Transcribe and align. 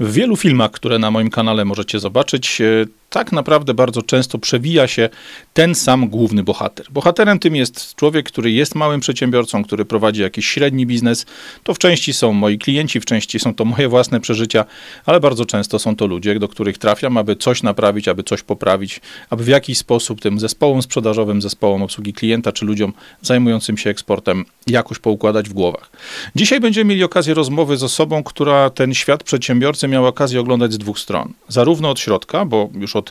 W 0.00 0.12
wielu 0.12 0.36
filmach, 0.36 0.70
które 0.70 0.98
na 0.98 1.10
moim 1.10 1.30
kanale 1.30 1.64
możecie 1.64 2.00
zobaczyć, 2.00 2.60
e, 2.60 2.86
tak 3.12 3.32
naprawdę 3.32 3.74
bardzo 3.74 4.02
często 4.02 4.38
przewija 4.38 4.86
się 4.86 5.08
ten 5.54 5.74
sam 5.74 6.08
główny 6.08 6.42
bohater. 6.42 6.86
Bohaterem 6.90 7.38
tym 7.38 7.56
jest 7.56 7.94
człowiek, 7.94 8.26
który 8.26 8.50
jest 8.50 8.74
małym 8.74 9.00
przedsiębiorcą, 9.00 9.64
który 9.64 9.84
prowadzi 9.84 10.22
jakiś 10.22 10.46
średni 10.46 10.86
biznes. 10.86 11.26
To 11.62 11.74
w 11.74 11.78
części 11.78 12.12
są 12.12 12.32
moi 12.32 12.58
klienci, 12.58 13.00
w 13.00 13.04
części 13.04 13.38
są 13.38 13.54
to 13.54 13.64
moje 13.64 13.88
własne 13.88 14.20
przeżycia, 14.20 14.64
ale 15.06 15.20
bardzo 15.20 15.46
często 15.46 15.78
są 15.78 15.96
to 15.96 16.06
ludzie, 16.06 16.38
do 16.38 16.48
których 16.48 16.78
trafiam, 16.78 17.16
aby 17.16 17.36
coś 17.36 17.62
naprawić, 17.62 18.08
aby 18.08 18.22
coś 18.22 18.42
poprawić, 18.42 19.00
aby 19.30 19.44
w 19.44 19.48
jakiś 19.48 19.78
sposób 19.78 20.20
tym 20.20 20.40
zespołom 20.40 20.82
sprzedażowym, 20.82 21.42
zespołom 21.42 21.82
obsługi 21.82 22.12
klienta 22.12 22.52
czy 22.52 22.64
ludziom 22.64 22.92
zajmującym 23.22 23.78
się 23.78 23.90
eksportem 23.90 24.44
jakoś 24.66 24.98
poukładać 24.98 25.48
w 25.48 25.52
głowach. 25.52 25.90
Dzisiaj 26.36 26.60
będziemy 26.60 26.88
mieli 26.88 27.04
okazję 27.04 27.34
rozmowy 27.34 27.76
z 27.76 27.82
osobą, 27.82 28.22
która 28.22 28.70
ten 28.70 28.94
świat 28.94 29.22
przedsiębiorcy 29.22 29.88
miała 29.88 30.08
okazję 30.08 30.40
oglądać 30.40 30.72
z 30.72 30.78
dwóch 30.78 30.98
stron. 30.98 31.32
Zarówno 31.48 31.90
od 31.90 32.00
środka, 32.00 32.44
bo 32.44 32.70
już 32.74 32.96
od 32.96 33.01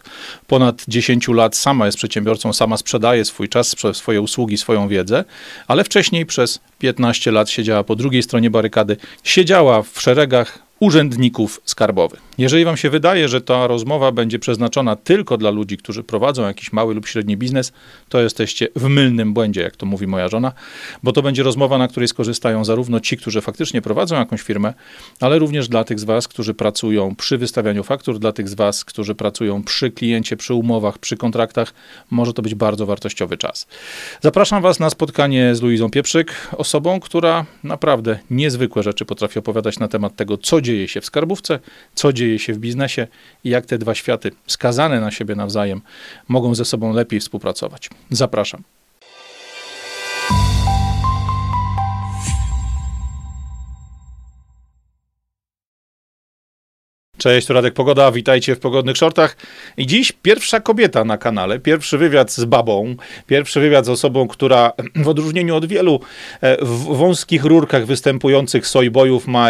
ponad 0.47 0.83
10 0.87 1.27
lat 1.27 1.55
sama 1.55 1.85
jest 1.85 1.97
przedsiębiorcą, 1.97 2.53
sama 2.53 2.77
sprzedaje 2.77 3.25
swój 3.25 3.49
czas, 3.49 3.75
swoje 3.93 4.21
usługi, 4.21 4.57
swoją 4.57 4.87
wiedzę, 4.87 5.23
ale 5.67 5.83
wcześniej 5.83 6.25
przez 6.25 6.59
15 6.79 7.31
lat 7.31 7.49
siedziała 7.49 7.83
po 7.83 7.95
drugiej 7.95 8.23
stronie 8.23 8.49
barykady, 8.49 8.97
siedziała 9.23 9.83
w 9.83 10.01
szeregach 10.01 10.70
urzędników 10.81 11.61
skarbowych. 11.65 12.21
Jeżeli 12.37 12.65
Wam 12.65 12.77
się 12.77 12.89
wydaje, 12.89 13.27
że 13.29 13.41
ta 13.41 13.67
rozmowa 13.67 14.11
będzie 14.11 14.39
przeznaczona 14.39 14.95
tylko 14.95 15.37
dla 15.37 15.49
ludzi, 15.49 15.77
którzy 15.77 16.03
prowadzą 16.03 16.47
jakiś 16.47 16.73
mały 16.73 16.93
lub 16.93 17.07
średni 17.07 17.37
biznes, 17.37 17.71
to 18.09 18.21
jesteście 18.21 18.67
w 18.75 18.87
mylnym 18.87 19.33
błędzie, 19.33 19.61
jak 19.61 19.75
to 19.75 19.85
mówi 19.85 20.07
moja 20.07 20.27
żona, 20.27 20.51
bo 21.03 21.11
to 21.11 21.21
będzie 21.21 21.43
rozmowa, 21.43 21.77
na 21.77 21.87
której 21.87 22.07
skorzystają 22.07 22.65
zarówno 22.65 22.99
ci, 22.99 23.17
którzy 23.17 23.41
faktycznie 23.41 23.81
prowadzą 23.81 24.15
jakąś 24.15 24.41
firmę, 24.41 24.73
ale 25.19 25.39
również 25.39 25.67
dla 25.67 25.83
tych 25.83 25.99
z 25.99 26.03
Was, 26.03 26.27
którzy 26.27 26.53
pracują 26.53 27.15
przy 27.15 27.37
wystawianiu 27.37 27.83
faktur, 27.83 28.19
dla 28.19 28.31
tych 28.31 28.49
z 28.49 28.53
Was, 28.53 28.85
którzy 28.85 29.15
pracują 29.15 29.63
przy 29.63 29.91
kliencie, 29.91 30.37
przy 30.37 30.53
umowach, 30.53 30.97
przy 30.97 31.17
kontraktach. 31.17 31.73
Może 32.11 32.33
to 32.33 32.41
być 32.41 32.55
bardzo 32.55 32.85
wartościowy 32.85 33.37
czas. 33.37 33.67
Zapraszam 34.21 34.61
Was 34.61 34.79
na 34.79 34.89
spotkanie 34.89 35.55
z 35.55 35.61
Luizą 35.61 35.89
Pieprzyk, 35.89 36.47
osobą, 36.57 36.99
która 36.99 37.45
naprawdę 37.63 38.19
niezwykłe 38.29 38.83
rzeczy 38.83 39.05
potrafi 39.05 39.39
opowiadać 39.39 39.79
na 39.79 39.87
temat 39.87 40.15
tego, 40.15 40.37
co 40.37 40.61
dzieje 40.61 40.70
się 40.87 41.01
w 41.01 41.05
skarbówce, 41.05 41.59
co 41.95 42.13
dzieje 42.13 42.31
dzieje 42.31 42.39
się 42.39 42.53
w 42.53 42.57
biznesie 42.57 43.07
i 43.43 43.49
jak 43.49 43.65
te 43.65 43.77
dwa 43.77 43.95
światy, 43.95 44.31
skazane 44.47 45.01
na 45.01 45.11
siebie 45.11 45.35
nawzajem, 45.35 45.81
mogą 46.27 46.55
ze 46.55 46.65
sobą 46.65 46.93
lepiej 46.93 47.19
współpracować. 47.19 47.89
Zapraszam. 48.09 48.63
Cześć, 57.21 57.47
tu 57.47 57.53
Radek 57.53 57.73
Pogoda, 57.73 58.11
witajcie 58.11 58.55
w 58.55 58.59
Pogodnych 58.59 58.97
Shortach. 58.97 59.37
I 59.77 59.87
dziś 59.87 60.11
pierwsza 60.11 60.59
kobieta 60.59 61.03
na 61.03 61.17
kanale, 61.17 61.59
pierwszy 61.59 61.97
wywiad 61.97 62.31
z 62.31 62.45
babą, 62.45 62.95
pierwszy 63.27 63.59
wywiad 63.59 63.85
z 63.85 63.89
osobą, 63.89 64.27
która 64.27 64.71
w 64.95 65.07
odróżnieniu 65.07 65.55
od 65.55 65.65
wielu 65.65 65.99
e, 66.41 66.65
w 66.65 66.97
wąskich 66.97 67.45
rurkach 67.45 67.85
występujących 67.85 68.67
sojbojów 68.67 69.27
ma 69.27 69.47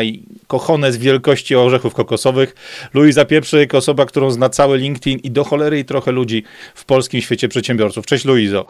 kochone 0.47 0.92
z 0.92 0.97
wielkości 0.97 1.55
orzechów 1.55 1.94
kokosowych. 1.94 2.55
Luiza 2.94 3.25
Pieprzyk, 3.25 3.75
osoba, 3.75 4.05
którą 4.05 4.31
zna 4.31 4.49
cały 4.49 4.77
LinkedIn 4.77 5.19
i 5.19 5.31
do 5.31 5.44
cholery 5.44 5.80
i 5.80 5.86
trochę 5.86 6.11
ludzi 6.11 6.44
w 6.75 6.86
polskim 6.86 7.22
świecie 7.22 7.47
przedsiębiorców. 7.47 8.05
Cześć 8.05 8.25
Luizo. 8.25 8.66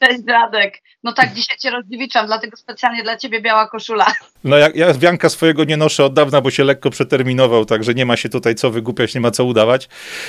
Cześć 0.00 0.22
Radek. 0.26 0.82
No 1.04 1.12
tak, 1.12 1.34
dzisiaj 1.34 1.56
cię 1.58 1.70
rozdziewiczam, 1.70 2.26
dlatego 2.26 2.56
specjalnie 2.56 3.02
dla 3.02 3.16
ciebie 3.16 3.40
biała 3.40 3.68
koszula. 3.68 4.06
No 4.44 4.56
ja, 4.56 4.68
ja 4.74 4.94
wianka 4.94 5.28
swojego 5.28 5.64
nie 5.64 5.76
noszę 5.76 6.04
od 6.04 6.14
dawna, 6.14 6.40
bo 6.40 6.50
się 6.50 6.64
lekko 6.64 6.90
przeterminował, 6.90 7.64
także 7.64 7.94
nie 7.94 8.06
ma 8.06 8.16
się 8.16 8.28
tutaj 8.28 8.54
co 8.54 8.70
wygłupiać, 8.70 9.14
nie 9.14 9.20
ma 9.20 9.30
co 9.30 9.44
udawać. 9.44 9.88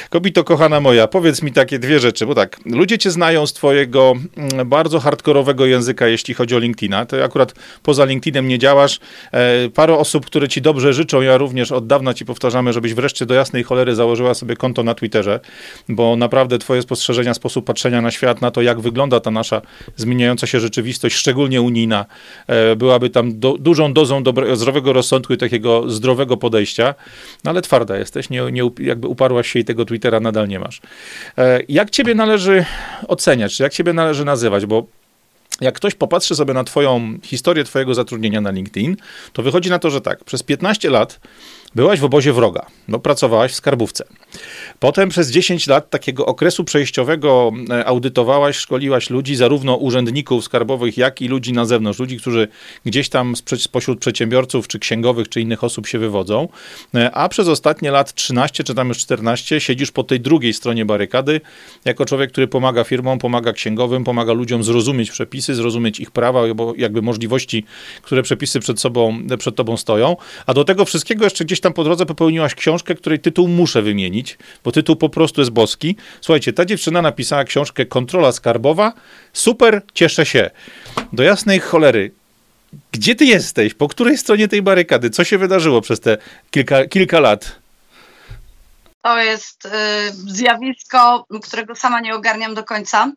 Kobito 0.09 0.43
kochana 0.43 0.79
moja, 0.79 1.07
powiedz 1.07 1.41
mi 1.41 1.51
takie 1.51 1.79
dwie 1.79 1.99
rzeczy, 1.99 2.25
bo 2.25 2.35
tak, 2.35 2.59
ludzie 2.65 2.97
cię 2.97 3.11
znają 3.11 3.47
z 3.47 3.53
twojego 3.53 4.13
mm, 4.37 4.69
bardzo 4.69 4.99
hardkorowego 4.99 5.65
języka, 5.65 6.07
jeśli 6.07 6.33
chodzi 6.33 6.55
o 6.55 6.59
LinkedIna. 6.59 7.05
Ty 7.05 7.23
akurat 7.23 7.53
poza 7.83 8.05
LinkedInem 8.05 8.47
nie 8.47 8.59
działasz. 8.59 8.99
E, 9.31 9.69
parę 9.69 9.93
osób, 9.93 10.25
które 10.25 10.47
ci 10.47 10.61
dobrze 10.61 10.93
życzą, 10.93 11.21
ja 11.21 11.37
również 11.37 11.71
od 11.71 11.87
dawna 11.87 12.13
ci 12.13 12.25
powtarzamy, 12.25 12.73
żebyś 12.73 12.93
wreszcie 12.93 13.25
do 13.25 13.33
jasnej 13.33 13.63
cholery 13.63 13.95
założyła 13.95 14.33
sobie 14.33 14.55
konto 14.55 14.83
na 14.83 14.93
Twitterze, 14.93 15.39
bo 15.89 16.15
naprawdę 16.15 16.57
twoje 16.57 16.81
spostrzeżenia, 16.81 17.33
sposób 17.33 17.65
patrzenia 17.65 18.01
na 18.01 18.11
świat, 18.11 18.41
na 18.41 18.51
to, 18.51 18.61
jak 18.61 18.79
wygląda 18.79 19.19
ta 19.19 19.31
nasza 19.31 19.61
zmieniająca 19.95 20.47
się 20.47 20.64
rzeczywistość, 20.65 21.15
szczególnie 21.15 21.61
unijna, 21.61 22.05
e, 22.47 22.75
byłaby 22.75 23.09
tam 23.09 23.39
do, 23.39 23.57
dużą 23.59 23.93
dozą 23.93 24.23
dobre, 24.23 24.55
zdrowego 24.55 24.93
rozsądku 24.93 25.33
i 25.33 25.37
takiego 25.37 25.89
zdrowego 25.89 26.37
podejścia, 26.37 26.95
no 27.43 27.51
ale 27.51 27.61
twarda 27.61 27.97
jesteś, 27.97 28.29
nie, 28.29 28.51
nie, 28.51 28.61
jakby 28.79 29.07
uparłaś 29.07 29.51
się 29.51 29.59
i 29.59 29.65
tego 29.65 29.85
Twittera 29.85 30.19
nadal 30.19 30.47
nie 30.47 30.59
masz. 30.59 30.81
E, 31.37 31.59
jak 31.69 31.89
ciebie 31.89 32.15
należy 32.15 32.65
oceniać, 33.07 33.55
czy 33.55 33.63
jak 33.63 33.73
ciebie 33.73 33.93
należy 33.93 34.25
nazywać, 34.25 34.65
bo 34.65 34.87
jak 35.61 35.75
ktoś 35.75 35.95
popatrzy 35.95 36.35
sobie 36.35 36.53
na 36.53 36.63
twoją 36.63 37.17
historię 37.23 37.63
twojego 37.63 37.93
zatrudnienia 37.93 38.41
na 38.41 38.51
LinkedIn, 38.51 38.97
to 39.33 39.43
wychodzi 39.43 39.69
na 39.69 39.79
to, 39.79 39.89
że 39.89 40.01
tak, 40.01 40.23
przez 40.23 40.43
15 40.43 40.89
lat 40.89 41.19
byłaś 41.75 41.99
w 41.99 42.03
obozie 42.03 42.33
wroga, 42.33 42.65
no 42.87 42.99
pracowałaś 42.99 43.51
w 43.51 43.55
skarbówce. 43.55 44.03
Potem 44.79 45.09
przez 45.09 45.31
10 45.31 45.67
lat 45.67 45.89
takiego 45.89 46.25
okresu 46.25 46.63
przejściowego 46.63 47.51
e, 47.69 47.85
audytowałaś, 47.85 48.55
szkoliłaś 48.55 49.09
ludzi, 49.09 49.35
zarówno 49.35 49.75
urzędników 49.75 50.43
skarbowych, 50.43 50.97
jak 50.97 51.21
i 51.21 51.27
ludzi 51.27 51.53
na 51.53 51.65
zewnątrz, 51.65 51.99
ludzi, 51.99 52.17
którzy 52.17 52.47
gdzieś 52.85 53.09
tam 53.09 53.33
spośród 53.57 53.99
przedsiębiorców, 53.99 54.67
czy 54.67 54.79
księgowych, 54.79 55.29
czy 55.29 55.41
innych 55.41 55.63
osób 55.63 55.87
się 55.87 55.99
wywodzą, 55.99 56.47
e, 56.95 57.11
a 57.11 57.29
przez 57.29 57.47
ostatnie 57.47 57.91
lat 57.91 58.13
13, 58.13 58.63
czy 58.63 58.75
tam 58.75 58.87
już 58.87 58.97
14 58.97 59.59
siedzisz 59.59 59.91
po 59.91 60.03
tej 60.03 60.19
drugiej 60.19 60.53
stronie 60.53 60.85
barykady, 60.85 61.41
jako 61.85 62.05
człowiek, 62.05 62.31
który 62.31 62.47
pomaga 62.47 62.83
firmom, 62.83 63.19
pomaga 63.19 63.53
księgowym, 63.53 64.03
pomaga 64.03 64.33
ludziom 64.33 64.63
zrozumieć 64.63 65.11
przepisy, 65.11 65.55
zrozumieć 65.55 65.99
ich 65.99 66.11
prawa, 66.11 66.41
jakby 66.77 67.01
możliwości, 67.01 67.65
które 68.01 68.23
przepisy 68.23 68.59
przed 68.59 68.79
sobą, 68.79 69.19
przed 69.37 69.55
tobą 69.55 69.77
stoją, 69.77 70.15
a 70.45 70.53
do 70.53 70.63
tego 70.63 70.85
wszystkiego 70.85 71.23
jeszcze 71.23 71.45
gdzieś 71.45 71.59
tam 71.65 71.73
po 71.73 71.83
drodze 71.83 72.05
popełniłaś 72.05 72.55
książkę, 72.55 72.95
której 72.95 73.19
tytuł 73.19 73.47
muszę 73.47 73.81
wymienić, 73.81 74.37
bo 74.63 74.71
tytuł 74.71 74.95
po 74.95 75.09
prostu 75.09 75.41
jest 75.41 75.51
boski. 75.51 75.95
Słuchajcie, 76.21 76.53
ta 76.53 76.65
dziewczyna 76.65 77.01
napisała 77.01 77.43
książkę 77.43 77.85
Kontrola 77.85 78.31
Skarbowa. 78.31 78.93
Super, 79.33 79.81
cieszę 79.93 80.25
się. 80.25 80.49
Do 81.13 81.23
jasnej 81.23 81.59
cholery. 81.59 82.11
Gdzie 82.91 83.15
ty 83.15 83.25
jesteś? 83.25 83.73
Po 83.73 83.87
której 83.87 84.17
stronie 84.17 84.47
tej 84.47 84.61
barykady? 84.61 85.09
Co 85.09 85.23
się 85.23 85.37
wydarzyło 85.37 85.81
przez 85.81 85.99
te 85.99 86.17
kilka, 86.51 86.85
kilka 86.85 87.19
lat? 87.19 87.59
To 89.01 89.17
jest 89.17 89.65
y, 89.65 89.69
zjawisko, 90.11 91.25
którego 91.43 91.75
sama 91.75 91.99
nie 91.99 92.15
ogarniam 92.15 92.53
do 92.53 92.63
końca. 92.63 93.11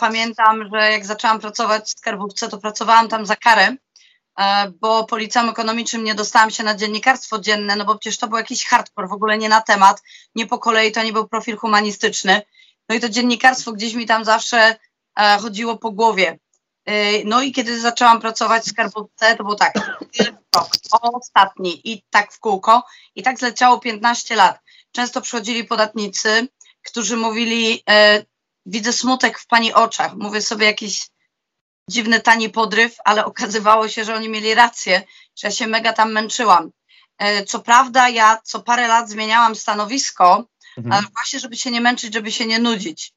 Pamiętam, 0.00 0.68
że 0.74 0.90
jak 0.92 1.06
zaczęłam 1.06 1.40
pracować 1.40 1.84
w 1.84 1.98
skarbówce, 1.98 2.48
to 2.48 2.58
pracowałam 2.58 3.08
tam 3.08 3.26
za 3.26 3.36
karę 3.36 3.76
E, 3.76 3.85
bo 4.80 5.04
po 5.04 5.16
liceum 5.16 5.48
ekonomicznym 5.48 6.04
nie 6.04 6.14
dostałam 6.14 6.50
się 6.50 6.64
na 6.64 6.74
dziennikarstwo 6.74 7.38
dzienne, 7.38 7.76
no 7.76 7.84
bo 7.84 7.98
przecież 7.98 8.18
to 8.18 8.28
był 8.28 8.38
jakiś 8.38 8.66
hardcore, 8.66 9.08
w 9.08 9.12
ogóle 9.12 9.38
nie 9.38 9.48
na 9.48 9.60
temat, 9.60 10.02
nie 10.34 10.46
po 10.46 10.58
kolei, 10.58 10.92
to 10.92 11.02
nie 11.02 11.12
był 11.12 11.28
profil 11.28 11.56
humanistyczny. 11.56 12.42
No 12.88 12.94
i 12.94 13.00
to 13.00 13.08
dziennikarstwo 13.08 13.72
gdzieś 13.72 13.94
mi 13.94 14.06
tam 14.06 14.24
zawsze 14.24 14.76
e, 15.18 15.38
chodziło 15.38 15.78
po 15.78 15.90
głowie. 15.90 16.38
E, 16.84 17.24
no 17.24 17.42
i 17.42 17.52
kiedy 17.52 17.80
zaczęłam 17.80 18.20
pracować 18.20 18.64
w 18.64 18.70
skarbówce, 18.70 19.36
to 19.36 19.44
było 19.44 19.54
tak, 19.54 19.74
rok, 20.54 20.68
ostatni 20.92 21.92
i 21.92 22.02
tak 22.10 22.32
w 22.32 22.40
kółko 22.40 22.84
i 23.14 23.22
tak 23.22 23.38
zleciało 23.38 23.80
15 23.80 24.36
lat. 24.36 24.60
Często 24.92 25.20
przychodzili 25.20 25.64
podatnicy, 25.64 26.48
którzy 26.82 27.16
mówili, 27.16 27.84
widzę 28.66 28.92
smutek 28.92 29.38
w 29.38 29.46
pani 29.46 29.72
oczach, 29.72 30.14
mówię 30.16 30.42
sobie 30.42 30.66
jakiś 30.66 31.08
dziwny, 31.90 32.20
tani 32.20 32.50
podryw, 32.50 32.96
ale 33.04 33.24
okazywało 33.24 33.88
się, 33.88 34.04
że 34.04 34.14
oni 34.14 34.28
mieli 34.28 34.54
rację, 34.54 35.02
że 35.36 35.48
ja 35.48 35.52
się 35.52 35.66
mega 35.66 35.92
tam 35.92 36.12
męczyłam. 36.12 36.70
E, 37.18 37.44
co 37.44 37.60
prawda, 37.60 38.08
ja 38.08 38.38
co 38.44 38.60
parę 38.60 38.88
lat 38.88 39.10
zmieniałam 39.10 39.54
stanowisko, 39.56 40.44
mhm. 40.78 41.06
właśnie, 41.14 41.40
żeby 41.40 41.56
się 41.56 41.70
nie 41.70 41.80
męczyć, 41.80 42.14
żeby 42.14 42.32
się 42.32 42.46
nie 42.46 42.58
nudzić. 42.58 43.12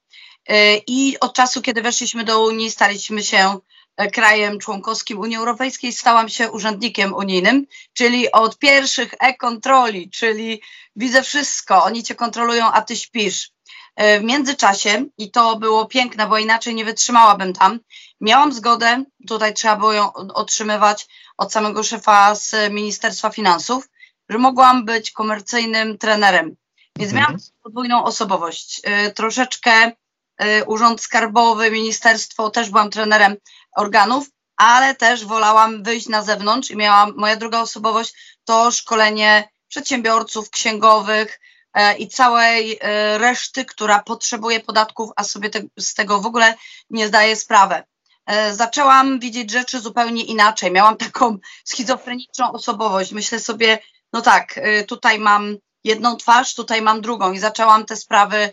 E, 0.48 0.78
I 0.78 1.20
od 1.20 1.34
czasu, 1.34 1.62
kiedy 1.62 1.82
weszliśmy 1.82 2.24
do 2.24 2.44
Unii, 2.44 2.72
staliśmy 2.72 3.24
się 3.24 3.60
e, 3.98 4.12
krajem 4.12 4.60
członkowskim 4.60 5.20
Unii 5.20 5.38
Europejskiej, 5.38 5.94
stałam 5.94 6.30
się 6.30 6.52
urzędnikiem 6.52 7.14
unijnym, 7.14 7.66
czyli 7.94 8.32
od 8.32 8.58
pierwszych 8.58 9.14
e-kontroli, 9.20 10.10
czyli 10.10 10.62
widzę 10.96 11.24
wszystko, 11.24 11.84
oni 11.84 12.04
cię 12.04 12.16
kontrolują, 12.16 12.72
a 12.72 12.82
ty 12.82 12.96
śpisz. 12.96 13.52
W 13.98 14.24
międzyczasie, 14.24 15.06
i 15.18 15.32
to 15.32 15.56
było 15.56 15.86
piękne, 15.86 16.28
bo 16.28 16.38
inaczej 16.38 16.76
nie 16.76 16.86
wytrzymałabym 16.86 17.54
tam, 17.54 17.80
miałam 18.22 18.54
zgodę, 18.54 19.04
tutaj 19.28 19.54
trzeba 19.54 19.76
było 19.76 19.94
ją 19.94 20.14
otrzymywać 20.14 21.08
od 21.38 21.54
samego 21.54 21.84
szefa 21.84 22.36
z 22.36 22.56
Ministerstwa 22.72 23.30
Finansów, 23.30 23.90
że 24.30 24.38
mogłam 24.38 24.86
być 24.86 25.12
komercyjnym 25.12 25.98
trenerem. 25.98 26.56
Więc 26.96 27.12
mhm. 27.12 27.16
miałam 27.16 27.42
podwójną 27.64 28.04
osobowość. 28.04 28.82
Y, 29.08 29.12
troszeczkę 29.14 29.88
y, 29.88 30.66
Urząd 30.66 31.02
Skarbowy, 31.02 31.72
Ministerstwo, 31.72 32.50
też 32.50 32.70
byłam 32.70 32.90
trenerem 32.90 33.36
organów, 33.76 34.28
ale 34.58 34.96
też 34.96 35.26
wolałam 35.26 35.84
wyjść 35.84 36.10
na 36.10 36.22
zewnątrz 36.22 36.72
i 36.72 36.78
miałam, 36.78 37.14
moja 37.16 37.36
druga 37.36 37.60
osobowość 37.60 38.14
to 38.46 38.72
szkolenie 38.72 39.50
przedsiębiorców, 39.68 40.50
księgowych 40.50 41.34
e, 41.34 41.49
i 41.98 42.08
całej 42.08 42.78
e, 42.82 43.18
reszty, 43.18 43.66
która 43.66 44.00
potrzebuje 44.00 44.60
podatków, 44.60 45.10
a 45.16 45.24
sobie 45.24 45.50
te, 45.50 45.62
z 45.80 45.94
tego 45.94 46.22
w 46.22 46.26
ogóle 46.26 46.56
nie 46.90 47.08
zdaje 47.08 47.36
sprawy. 47.36 47.84
E, 48.26 48.56
zaczęłam 48.56 49.20
widzieć 49.20 49.52
rzeczy 49.52 49.80
zupełnie 49.80 50.24
inaczej. 50.24 50.72
Miałam 50.72 50.98
taką 51.08 51.38
schizofreniczną 51.64 52.52
osobowość. 52.52 53.12
Myślę 53.12 53.40
sobie, 53.40 53.80
no 54.14 54.22
tak, 54.22 54.60
tutaj 54.88 55.20
mam 55.20 55.58
jedną 55.84 56.16
twarz, 56.16 56.56
tutaj 56.56 56.82
mam 56.82 57.02
drugą 57.02 57.32
i 57.32 57.40
zaczęłam 57.40 57.86
te 57.86 57.96
sprawy 57.96 58.52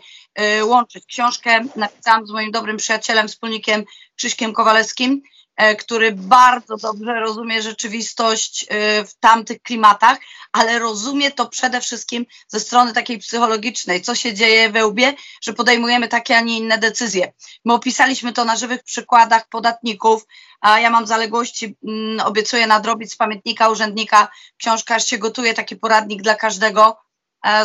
łączyć. 0.63 1.05
Książkę 1.05 1.59
napisałam 1.75 2.27
z 2.27 2.31
moim 2.31 2.51
dobrym 2.51 2.77
przyjacielem, 2.77 3.27
wspólnikiem 3.27 3.83
Krzyśkiem 4.15 4.53
Kowalewskim 4.53 5.21
E, 5.21 5.36
który 5.79 6.11
bardzo 6.11 6.77
dobrze 6.77 7.19
rozumie 7.19 7.61
rzeczywistość 7.61 8.65
e, 8.69 9.05
w 9.05 9.15
tamtych 9.15 9.61
klimatach, 9.61 10.17
ale 10.51 10.79
rozumie 10.79 11.31
to 11.31 11.45
przede 11.49 11.81
wszystkim 11.81 12.25
ze 12.47 12.59
strony 12.59 12.93
takiej 12.93 13.19
psychologicznej, 13.19 14.01
co 14.01 14.15
się 14.15 14.33
dzieje 14.33 14.69
we 14.69 14.85
łbie, 14.85 15.13
że 15.41 15.53
podejmujemy 15.53 16.07
takie, 16.07 16.37
a 16.37 16.41
nie 16.41 16.57
inne 16.57 16.77
decyzje. 16.77 17.33
My 17.65 17.73
opisaliśmy 17.73 18.33
to 18.33 18.45
na 18.45 18.55
żywych 18.55 18.83
przykładach 18.83 19.49
podatników, 19.49 20.25
a 20.61 20.79
ja 20.79 20.89
mam 20.89 21.07
zaległości, 21.07 21.77
mm, 21.83 22.19
obiecuję 22.19 22.67
nadrobić 22.67 23.11
z 23.11 23.15
pamiętnika 23.15 23.69
urzędnika, 23.69 24.27
książka 24.57 24.95
aż 24.95 25.05
się 25.05 25.17
gotuje, 25.17 25.53
taki 25.53 25.75
poradnik 25.75 26.21
dla 26.21 26.35
każdego, 26.35 26.97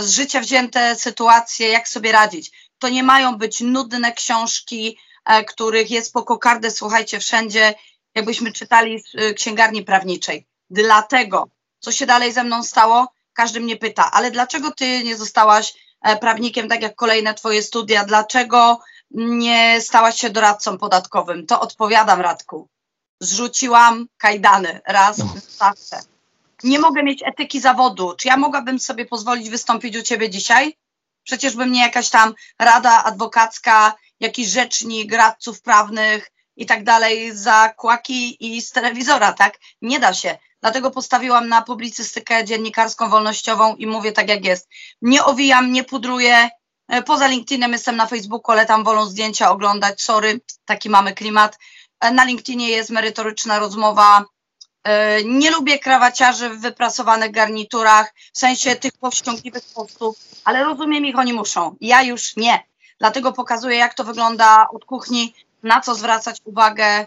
z 0.01 0.11
życia 0.11 0.41
wzięte 0.41 0.97
sytuacje, 0.97 1.69
jak 1.69 1.89
sobie 1.89 2.13
radzić. 2.13 2.71
To 2.79 2.89
nie 2.89 3.03
mają 3.03 3.37
być 3.37 3.61
nudne 3.61 4.13
książki, 4.13 4.97
E, 4.97 5.12
których 5.49 5.91
jest 5.91 6.13
po 6.13 6.23
kokardę, 6.23 6.71
słuchajcie, 6.71 7.21
wszędzie, 7.21 7.75
jakbyśmy 8.15 8.53
czytali 8.53 9.01
z 9.01 9.15
e, 9.15 9.35
księgarni 9.35 9.85
prawniczej. 9.85 10.47
Dlatego, 10.71 11.49
co 11.79 11.93
się 11.93 12.07
dalej 12.07 12.33
ze 12.33 12.45
mną 12.45 12.65
stało, 12.65 13.13
każdy 13.33 13.61
mnie 13.61 13.77
pyta, 13.77 14.11
ale 14.11 14.31
dlaczego 14.31 14.71
ty 14.71 15.05
nie 15.05 15.17
zostałaś 15.17 15.75
e, 16.03 16.17
prawnikiem, 16.17 16.69
tak 16.69 16.83
jak 16.83 16.95
kolejne 16.95 17.35
twoje 17.35 17.63
studia, 17.63 18.05
dlaczego 18.05 18.81
nie 19.11 19.81
stałaś 19.81 20.21
się 20.21 20.31
doradcą 20.31 20.79
podatkowym? 20.79 21.47
To 21.47 21.61
odpowiadam, 21.61 22.21
Radku. 22.21 22.69
Zrzuciłam 23.21 24.07
kajdany 24.19 24.81
raz 24.87 25.19
no. 25.19 25.35
zawsze. 25.59 26.01
Nie 26.65 26.79
mogę 26.79 27.03
mieć 27.03 27.23
etyki 27.27 27.61
zawodu. 27.61 28.15
Czy 28.17 28.29
ja 28.29 28.37
mogłabym 28.37 28.79
sobie 28.79 29.07
pozwolić 29.07 29.51
wystąpić 29.51 29.97
u 29.97 30.03
ciebie 30.03 30.31
dzisiaj? 30.31 30.77
Przecież 31.25 31.57
by 31.57 31.67
mnie 31.67 31.81
jakaś 31.81 32.11
tam 32.11 32.35
rada 32.59 33.05
adwokacka 33.05 33.95
jakiś 34.23 34.49
rzecznik 34.49 35.13
radców 35.13 35.63
prawnych 35.63 36.31
i 36.57 36.67
tak 36.67 36.85
dalej 36.85 37.37
za 37.37 37.69
kłaki 37.77 38.47
i 38.47 38.63
z 38.63 38.71
telewizora, 38.71 39.33
tak? 39.33 39.59
Nie 39.83 40.01
da 40.01 40.15
się. 40.15 40.39
Dlatego 40.61 40.91
postawiłam 40.91 41.49
na 41.49 41.63
publicystykę 41.63 42.45
dziennikarską, 42.45 43.09
wolnościową 43.09 43.77
i 43.77 43.87
mówię 43.87 44.13
tak 44.13 44.29
jak 44.29 44.45
jest. 44.45 44.69
Nie 45.03 45.25
owijam, 45.25 45.73
nie 45.73 45.85
pudruję. 45.85 46.49
E, 46.89 47.03
poza 47.03 47.27
LinkedInem 47.27 47.73
jestem 47.73 47.97
na 47.97 48.07
Facebooku, 48.07 48.53
ale 48.53 48.67
tam 48.67 48.85
wolą 48.85 49.07
zdjęcia 49.07 49.51
oglądać. 49.51 50.03
Sorry, 50.03 50.41
taki 50.65 50.91
mamy 50.91 51.15
klimat. 51.15 51.59
E, 52.01 52.11
na 52.11 52.25
LinkedInie 52.25 52.69
jest 52.69 52.91
merytoryczna 52.91 53.59
rozmowa. 53.59 54.25
E, 54.85 55.25
nie 55.25 55.51
lubię 55.51 55.79
krawaciarzy 55.79 56.49
w 56.51 56.61
wyprasowanych 56.61 57.31
garniturach, 57.31 58.15
w 58.35 58.39
sensie 58.39 58.77
tych 58.77 58.93
powściągliwych 58.93 59.63
postów, 59.75 60.17
ale 60.45 60.65
rozumiem 60.65 61.07
ich, 61.07 61.19
oni 61.19 61.33
muszą. 61.33 61.77
Ja 61.81 62.03
już 62.03 62.37
nie. 62.37 62.72
Dlatego 63.03 63.33
pokazuję, 63.33 63.77
jak 63.77 63.95
to 63.95 64.05
wygląda 64.05 64.67
od 64.69 64.85
kuchni, 64.85 65.35
na 65.63 65.81
co 65.81 65.95
zwracać 65.95 66.41
uwagę. 66.45 67.07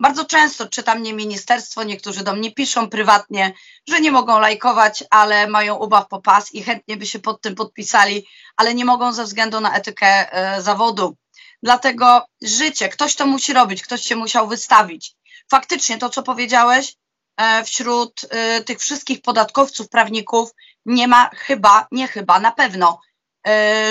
Bardzo 0.00 0.24
często 0.24 0.68
czyta 0.68 0.94
mnie 0.94 1.12
ministerstwo, 1.12 1.82
niektórzy 1.82 2.24
do 2.24 2.34
mnie 2.34 2.52
piszą 2.52 2.88
prywatnie, 2.88 3.52
że 3.88 4.00
nie 4.00 4.12
mogą 4.12 4.38
lajkować, 4.38 5.04
ale 5.10 5.46
mają 5.46 5.74
ubaw 5.74 6.08
po 6.08 6.20
pas 6.20 6.54
i 6.54 6.62
chętnie 6.62 6.96
by 6.96 7.06
się 7.06 7.18
pod 7.18 7.40
tym 7.40 7.54
podpisali, 7.54 8.26
ale 8.56 8.74
nie 8.74 8.84
mogą 8.84 9.12
ze 9.12 9.24
względu 9.24 9.60
na 9.60 9.74
etykę 9.74 10.32
e, 10.32 10.62
zawodu. 10.62 11.16
Dlatego 11.62 12.26
życie, 12.42 12.88
ktoś 12.88 13.14
to 13.14 13.26
musi 13.26 13.52
robić, 13.52 13.82
ktoś 13.82 14.02
się 14.02 14.16
musiał 14.16 14.48
wystawić. 14.48 15.14
Faktycznie 15.50 15.98
to, 15.98 16.10
co 16.10 16.22
powiedziałeś, 16.22 16.94
e, 17.36 17.64
wśród 17.64 18.20
e, 18.30 18.60
tych 18.60 18.78
wszystkich 18.78 19.22
podatkowców, 19.22 19.88
prawników 19.88 20.50
nie 20.86 21.08
ma 21.08 21.30
chyba, 21.34 21.86
nie 21.92 22.08
chyba, 22.08 22.40
na 22.40 22.52
pewno 22.52 23.00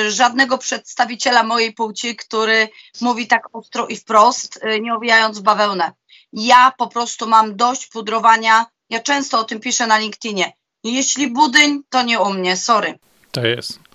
żadnego 0.08 0.58
przedstawiciela 0.58 1.44
mojej 1.44 1.74
płci, 1.74 2.16
który 2.16 2.70
mówi 3.02 3.28
tak 3.28 3.56
ostro 3.56 3.88
i 3.88 3.96
wprost, 3.96 4.60
e, 4.62 4.80
nie 4.80 4.96
owijając 4.96 5.40
bawełnę. 5.40 5.92
Ja 6.34 6.72
po 6.78 6.88
prostu 6.88 7.28
mam 7.28 7.56
dość 7.56 7.88
pudrowania. 7.88 8.66
Ja 8.90 9.00
często 9.00 9.40
o 9.40 9.44
tym 9.44 9.60
piszę 9.60 9.88
na 9.88 9.98
LinkedInie. 9.98 10.54
Jeśli 10.84 11.28
budyń, 11.28 11.82
to 11.90 12.04
nie 12.04 12.20
u 12.20 12.34
mnie, 12.34 12.58
sorry. 12.58 13.00
To 13.32 13.46
jest. 13.46 13.91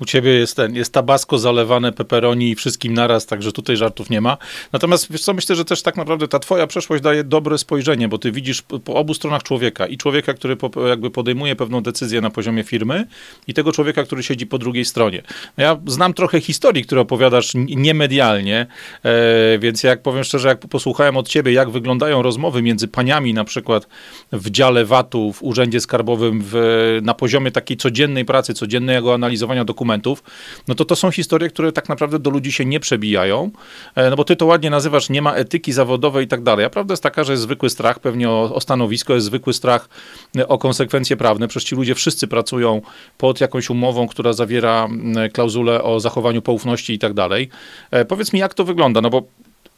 U 0.00 0.04
ciebie 0.04 0.30
jest 0.30 0.56
ten, 0.56 0.74
jest 0.74 0.92
tabasco 0.92 1.38
zalewane 1.38 1.92
peperoni 1.92 2.50
i 2.50 2.54
wszystkim 2.54 2.94
naraz, 2.94 3.26
także 3.26 3.52
tutaj 3.52 3.76
żartów 3.76 4.10
nie 4.10 4.20
ma. 4.20 4.36
Natomiast 4.72 5.12
wiesz 5.12 5.22
co, 5.22 5.34
myślę, 5.34 5.56
że 5.56 5.64
też 5.64 5.82
tak 5.82 5.96
naprawdę 5.96 6.28
ta 6.28 6.38
twoja 6.38 6.66
przeszłość 6.66 7.02
daje 7.02 7.24
dobre 7.24 7.58
spojrzenie, 7.58 8.08
bo 8.08 8.18
ty 8.18 8.32
widzisz 8.32 8.62
po 8.62 8.94
obu 8.94 9.14
stronach 9.14 9.42
człowieka 9.42 9.86
i 9.86 9.96
człowieka, 9.96 10.34
który 10.34 10.56
po, 10.56 10.86
jakby 10.88 11.10
podejmuje 11.10 11.56
pewną 11.56 11.80
decyzję 11.80 12.20
na 12.20 12.30
poziomie 12.30 12.64
firmy 12.64 13.06
i 13.46 13.54
tego 13.54 13.72
człowieka, 13.72 14.04
który 14.04 14.22
siedzi 14.22 14.46
po 14.46 14.58
drugiej 14.58 14.84
stronie. 14.84 15.22
No 15.58 15.64
ja 15.64 15.80
znam 15.86 16.14
trochę 16.14 16.40
historii, 16.40 16.84
które 16.84 17.00
opowiadasz 17.00 17.52
niemedialnie, 17.54 18.66
e, 19.02 19.58
więc 19.58 19.82
jak 19.82 20.02
powiem 20.02 20.24
szczerze, 20.24 20.48
jak 20.48 20.58
posłuchałem 20.58 21.16
od 21.16 21.28
ciebie, 21.28 21.52
jak 21.52 21.70
wyglądają 21.70 22.22
rozmowy 22.22 22.62
między 22.62 22.88
paniami 22.88 23.34
na 23.34 23.44
przykład 23.44 23.88
w 24.32 24.50
dziale 24.50 24.84
VAT-u, 24.84 25.32
w 25.32 25.42
urzędzie 25.42 25.80
skarbowym, 25.80 26.42
w, 26.44 26.98
na 27.02 27.14
poziomie 27.14 27.50
takiej 27.50 27.76
codziennej 27.76 28.24
pracy, 28.24 28.54
codziennego 28.54 29.14
analizowania 29.14 29.64
dokumentów, 29.64 29.85
dokumentów, 29.86 30.22
no 30.68 30.74
to 30.74 30.84
to 30.84 30.96
są 30.96 31.10
historie, 31.10 31.48
które 31.48 31.72
tak 31.72 31.88
naprawdę 31.88 32.18
do 32.18 32.30
ludzi 32.30 32.52
się 32.52 32.64
nie 32.64 32.80
przebijają, 32.80 33.50
e, 33.94 34.10
no 34.10 34.16
bo 34.16 34.24
ty 34.24 34.36
to 34.36 34.46
ładnie 34.46 34.70
nazywasz, 34.70 35.10
nie 35.10 35.22
ma 35.22 35.34
etyki 35.34 35.72
zawodowej 35.72 36.24
i 36.24 36.28
tak 36.28 36.42
dalej. 36.42 36.64
A 36.64 36.70
prawda 36.70 36.92
jest 36.92 37.02
taka, 37.02 37.24
że 37.24 37.32
jest 37.32 37.42
zwykły 37.42 37.70
strach 37.70 37.98
pewnie 37.98 38.30
o, 38.30 38.54
o 38.54 38.60
stanowisko, 38.60 39.14
jest 39.14 39.26
zwykły 39.26 39.52
strach 39.52 39.88
e, 40.36 40.48
o 40.48 40.58
konsekwencje 40.58 41.16
prawne. 41.16 41.48
Przecież 41.48 41.68
ci 41.68 41.76
ludzie 41.76 41.94
wszyscy 41.94 42.26
pracują 42.26 42.82
pod 43.18 43.40
jakąś 43.40 43.70
umową, 43.70 44.08
która 44.08 44.32
zawiera 44.32 44.88
klauzulę 45.32 45.82
o 45.82 46.00
zachowaniu 46.00 46.42
poufności 46.42 46.92
i 46.92 46.98
tak 46.98 47.14
dalej. 47.14 47.48
E, 47.90 48.04
powiedz 48.04 48.32
mi, 48.32 48.40
jak 48.40 48.54
to 48.54 48.64
wygląda, 48.64 49.00
no 49.00 49.10
bo 49.10 49.22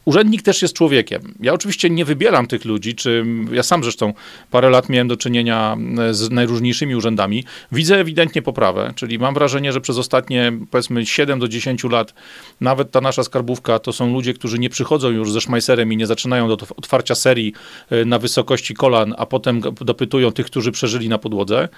Urzędnik 0.05 0.41
też 0.41 0.61
jest 0.61 0.73
człowiekiem. 0.73 1.33
Ja 1.39 1.53
oczywiście 1.53 1.89
nie 1.89 2.05
wybieram 2.05 2.47
tych 2.47 2.65
ludzi, 2.65 2.95
czy 2.95 3.25
ja 3.51 3.63
sam 3.63 3.83
zresztą 3.83 4.13
parę 4.51 4.69
lat 4.69 4.89
miałem 4.89 5.07
do 5.07 5.17
czynienia 5.17 5.77
e, 5.99 6.13
z 6.13 6.31
najróżniejszymi 6.31 6.95
urzędami. 6.95 7.43
Widzę 7.71 7.99
ewidentnie 7.99 8.41
poprawę, 8.41 8.93
czyli 8.95 9.19
mam 9.19 9.33
wrażenie, 9.33 9.73
że 9.73 9.81
przez 9.81 9.97
ostatnie 9.97 10.51
powiedzmy 10.71 11.05
7 11.05 11.39
do 11.39 11.47
10 11.47 11.83
lat 11.83 12.13
nawet 12.61 12.91
ta 12.91 13.01
nasza 13.01 13.23
skarbówka 13.23 13.79
to 13.79 13.93
są 13.93 14.13
ludzie, 14.13 14.33
którzy 14.33 14.59
nie 14.59 14.69
przychodzą 14.69 15.09
już 15.09 15.31
ze 15.31 15.41
szmajserem 15.41 15.93
i 15.93 15.97
nie 15.97 16.07
zaczynają 16.07 16.47
do 16.47 16.57
otwarcia 16.77 17.15
serii 17.15 17.53
e, 17.89 18.05
na 18.05 18.19
wysokości 18.19 18.73
kolan, 18.73 19.15
a 19.17 19.25
potem 19.25 19.61
dopytują 19.81 20.31
tych, 20.31 20.45
którzy 20.45 20.71
przeżyli 20.71 21.09
na 21.09 21.17
podłodze. 21.17 21.69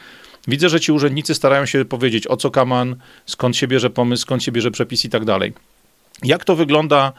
Widzę, 0.47 0.69
że 0.69 0.79
ci 0.79 0.91
urzędnicy 0.91 1.35
starają 1.35 1.65
się 1.65 1.85
powiedzieć 1.85 2.27
o 2.27 2.37
co 2.37 2.51
kaman, 2.51 2.95
skąd 3.25 3.57
się 3.57 3.67
bierze 3.67 3.89
pomysł, 3.89 4.21
skąd 4.21 4.43
się 4.43 4.51
bierze 4.51 4.71
przepis 4.71 5.05
i 5.05 5.09
tak 5.09 5.25
dalej. 5.25 5.53
Jak 6.23 6.45
to 6.45 6.55
wygląda 6.55 7.13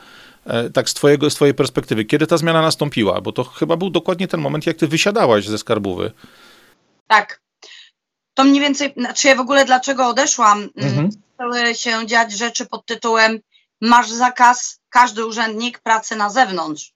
tak 0.74 0.90
z, 0.90 0.94
twojego, 0.94 1.30
z 1.30 1.34
twojej 1.34 1.54
perspektywy, 1.54 2.04
kiedy 2.04 2.26
ta 2.26 2.36
zmiana 2.36 2.62
nastąpiła? 2.62 3.20
Bo 3.20 3.32
to 3.32 3.44
chyba 3.44 3.76
był 3.76 3.90
dokładnie 3.90 4.28
ten 4.28 4.40
moment, 4.40 4.66
jak 4.66 4.76
ty 4.76 4.88
wysiadałaś 4.88 5.46
ze 5.46 5.58
skarbówy. 5.58 6.12
Tak. 7.06 7.42
To 8.34 8.44
mniej 8.44 8.60
więcej, 8.60 8.94
znaczy 8.96 9.28
ja 9.28 9.36
w 9.36 9.40
ogóle 9.40 9.64
dlaczego 9.64 10.06
odeszłam? 10.06 10.68
Mhm. 10.76 11.10
Zaczęły 11.38 11.74
się 11.74 12.06
dziać 12.06 12.32
rzeczy 12.32 12.66
pod 12.66 12.86
tytułem 12.86 13.40
masz 13.82 14.10
zakaz, 14.10 14.80
każdy 14.88 15.26
urzędnik 15.26 15.78
pracy 15.78 16.16
na 16.16 16.30
zewnątrz. 16.30 16.92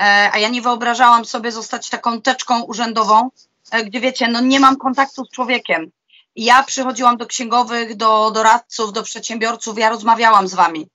E, 0.00 0.30
a 0.32 0.38
ja 0.38 0.48
nie 0.48 0.62
wyobrażałam 0.62 1.24
sobie 1.24 1.52
zostać 1.52 1.90
taką 1.90 2.22
teczką 2.22 2.62
urzędową, 2.62 3.30
e, 3.70 3.84
gdzie 3.84 4.00
wiecie, 4.00 4.28
no 4.28 4.40
nie 4.40 4.60
mam 4.60 4.76
kontaktu 4.76 5.24
z 5.24 5.30
człowiekiem. 5.30 5.90
Ja 6.36 6.62
przychodziłam 6.62 7.16
do 7.16 7.26
księgowych, 7.26 7.96
do 7.96 8.30
doradców, 8.30 8.92
do 8.92 9.02
przedsiębiorców, 9.02 9.78
ja 9.78 9.90
rozmawiałam 9.90 10.48
z 10.48 10.54
wami. 10.54 10.88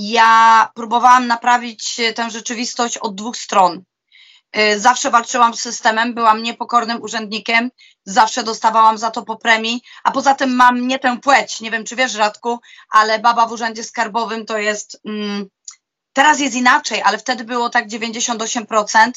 Ja 0.00 0.70
próbowałam 0.74 1.26
naprawić 1.26 2.00
tę 2.14 2.30
rzeczywistość 2.30 2.98
od 2.98 3.14
dwóch 3.14 3.36
stron. 3.36 3.82
Y, 4.56 4.80
zawsze 4.80 5.10
walczyłam 5.10 5.54
z 5.54 5.60
systemem, 5.60 6.14
byłam 6.14 6.42
niepokornym 6.42 7.02
urzędnikiem, 7.02 7.70
zawsze 8.04 8.42
dostawałam 8.42 8.98
za 8.98 9.10
to 9.10 9.22
po 9.22 9.36
premii, 9.36 9.82
a 10.04 10.10
poza 10.10 10.34
tym 10.34 10.56
mam 10.56 10.88
nie 10.88 10.98
tę 10.98 11.18
płeć. 11.20 11.60
Nie 11.60 11.70
wiem, 11.70 11.84
czy 11.84 11.96
wiesz, 11.96 12.14
Radku, 12.14 12.58
ale 12.90 13.18
baba 13.18 13.46
w 13.46 13.52
urzędzie 13.52 13.84
skarbowym 13.84 14.46
to 14.46 14.58
jest. 14.58 15.00
Mm, 15.04 15.46
teraz 16.12 16.40
jest 16.40 16.54
inaczej, 16.54 17.02
ale 17.02 17.18
wtedy 17.18 17.44
było 17.44 17.70
tak 17.70 17.88
98% 17.88 19.10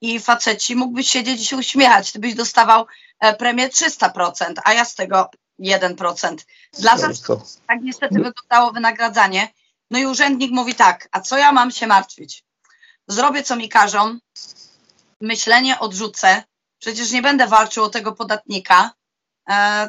i 0.00 0.20
faceci 0.20 0.76
mógłbyś 0.76 1.08
siedzieć 1.08 1.40
i 1.40 1.44
się 1.44 1.56
uśmiechać. 1.56 2.12
Ty 2.12 2.18
byś 2.18 2.34
dostawał 2.34 2.86
e, 3.20 3.34
premię 3.34 3.68
300%, 3.68 4.54
a 4.64 4.72
ja 4.72 4.84
z 4.84 4.94
tego 4.94 5.30
1%. 5.60 6.36
Dla 6.78 6.96
tak 7.66 7.80
niestety 7.82 8.14
wyglądało 8.14 8.72
wynagradzanie. 8.72 9.48
No 9.90 9.98
i 9.98 10.06
urzędnik 10.06 10.52
mówi 10.52 10.74
tak, 10.74 11.08
a 11.12 11.20
co 11.20 11.36
ja 11.36 11.52
mam 11.52 11.70
się 11.70 11.86
martwić? 11.86 12.44
Zrobię, 13.08 13.42
co 13.42 13.56
mi 13.56 13.68
każą, 13.68 14.18
myślenie 15.20 15.78
odrzucę, 15.78 16.42
przecież 16.78 17.12
nie 17.12 17.22
będę 17.22 17.46
walczył 17.46 17.84
o 17.84 17.88
tego 17.88 18.12
podatnika, 18.12 18.90
e, 19.50 19.88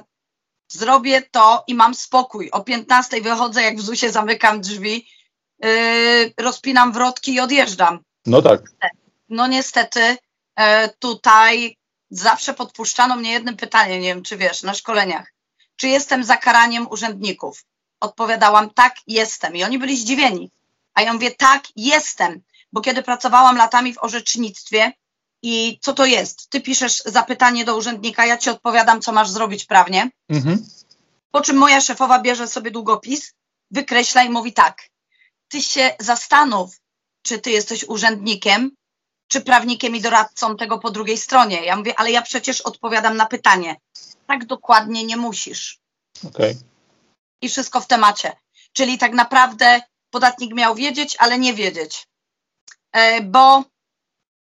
zrobię 0.71 1.21
to 1.31 1.63
i 1.67 1.75
mam 1.75 1.95
spokój. 1.95 2.51
O 2.51 2.63
15 2.63 3.21
wychodzę, 3.21 3.63
jak 3.63 3.77
w 3.77 3.81
ZUSie 3.81 4.11
zamykam 4.11 4.61
drzwi, 4.61 5.07
yy, 5.59 6.33
rozpinam 6.37 6.91
wrotki 6.91 7.33
i 7.33 7.39
odjeżdżam. 7.39 7.99
No 8.25 8.41
tak. 8.41 8.61
No 9.29 9.47
niestety 9.47 10.17
e, 10.55 10.89
tutaj 10.89 11.77
zawsze 12.09 12.53
podpuszczano 12.53 13.15
mnie 13.15 13.31
jednym 13.31 13.57
pytaniem, 13.57 14.01
nie 14.01 14.07
wiem 14.07 14.23
czy 14.23 14.37
wiesz, 14.37 14.63
na 14.63 14.73
szkoleniach. 14.73 15.33
Czy 15.75 15.87
jestem 15.87 16.23
za 16.23 16.37
karaniem 16.37 16.87
urzędników? 16.87 17.63
Odpowiadałam, 17.99 18.69
tak, 18.69 18.95
jestem. 19.07 19.55
I 19.55 19.63
oni 19.63 19.79
byli 19.79 19.97
zdziwieni. 19.97 20.51
A 20.93 21.01
ja 21.01 21.13
mówię, 21.13 21.31
tak, 21.31 21.63
jestem. 21.75 22.41
Bo 22.73 22.81
kiedy 22.81 23.03
pracowałam 23.03 23.57
latami 23.57 23.93
w 23.93 24.03
orzecznictwie 24.03 24.93
i 25.41 25.79
co 25.81 25.93
to 25.93 26.05
jest? 26.05 26.49
Ty 26.49 26.61
piszesz 26.61 27.03
zapytanie 27.05 27.65
do 27.65 27.77
urzędnika, 27.77 28.25
ja 28.25 28.37
ci 28.37 28.49
odpowiadam, 28.49 29.01
co 29.01 29.11
masz 29.11 29.29
zrobić 29.29 29.65
prawnie. 29.65 30.11
Mhm. 30.29 30.65
Po 31.31 31.41
czym 31.41 31.57
moja 31.57 31.81
szefowa 31.81 32.19
bierze 32.19 32.47
sobie 32.47 32.71
długopis, 32.71 33.33
wykreśla 33.71 34.23
i 34.23 34.29
mówi 34.29 34.53
tak. 34.53 34.89
Ty 35.47 35.61
się 35.61 35.95
zastanów, 35.99 36.79
czy 37.21 37.39
ty 37.39 37.51
jesteś 37.51 37.83
urzędnikiem, 37.83 38.71
czy 39.27 39.41
prawnikiem 39.41 39.95
i 39.95 40.01
doradcą 40.01 40.57
tego 40.57 40.79
po 40.79 40.91
drugiej 40.91 41.17
stronie. 41.17 41.65
Ja 41.65 41.75
mówię, 41.75 41.99
ale 41.99 42.11
ja 42.11 42.21
przecież 42.21 42.61
odpowiadam 42.61 43.17
na 43.17 43.25
pytanie. 43.25 43.75
Tak 44.27 44.45
dokładnie 44.45 45.03
nie 45.03 45.17
musisz. 45.17 45.79
Okay. 46.27 46.55
I 47.41 47.49
wszystko 47.49 47.81
w 47.81 47.87
temacie. 47.87 48.35
Czyli 48.73 48.97
tak 48.97 49.13
naprawdę 49.13 49.81
podatnik 50.09 50.53
miał 50.53 50.75
wiedzieć, 50.75 51.15
ale 51.19 51.39
nie 51.39 51.53
wiedzieć. 51.53 52.07
E, 52.91 53.21
bo 53.21 53.63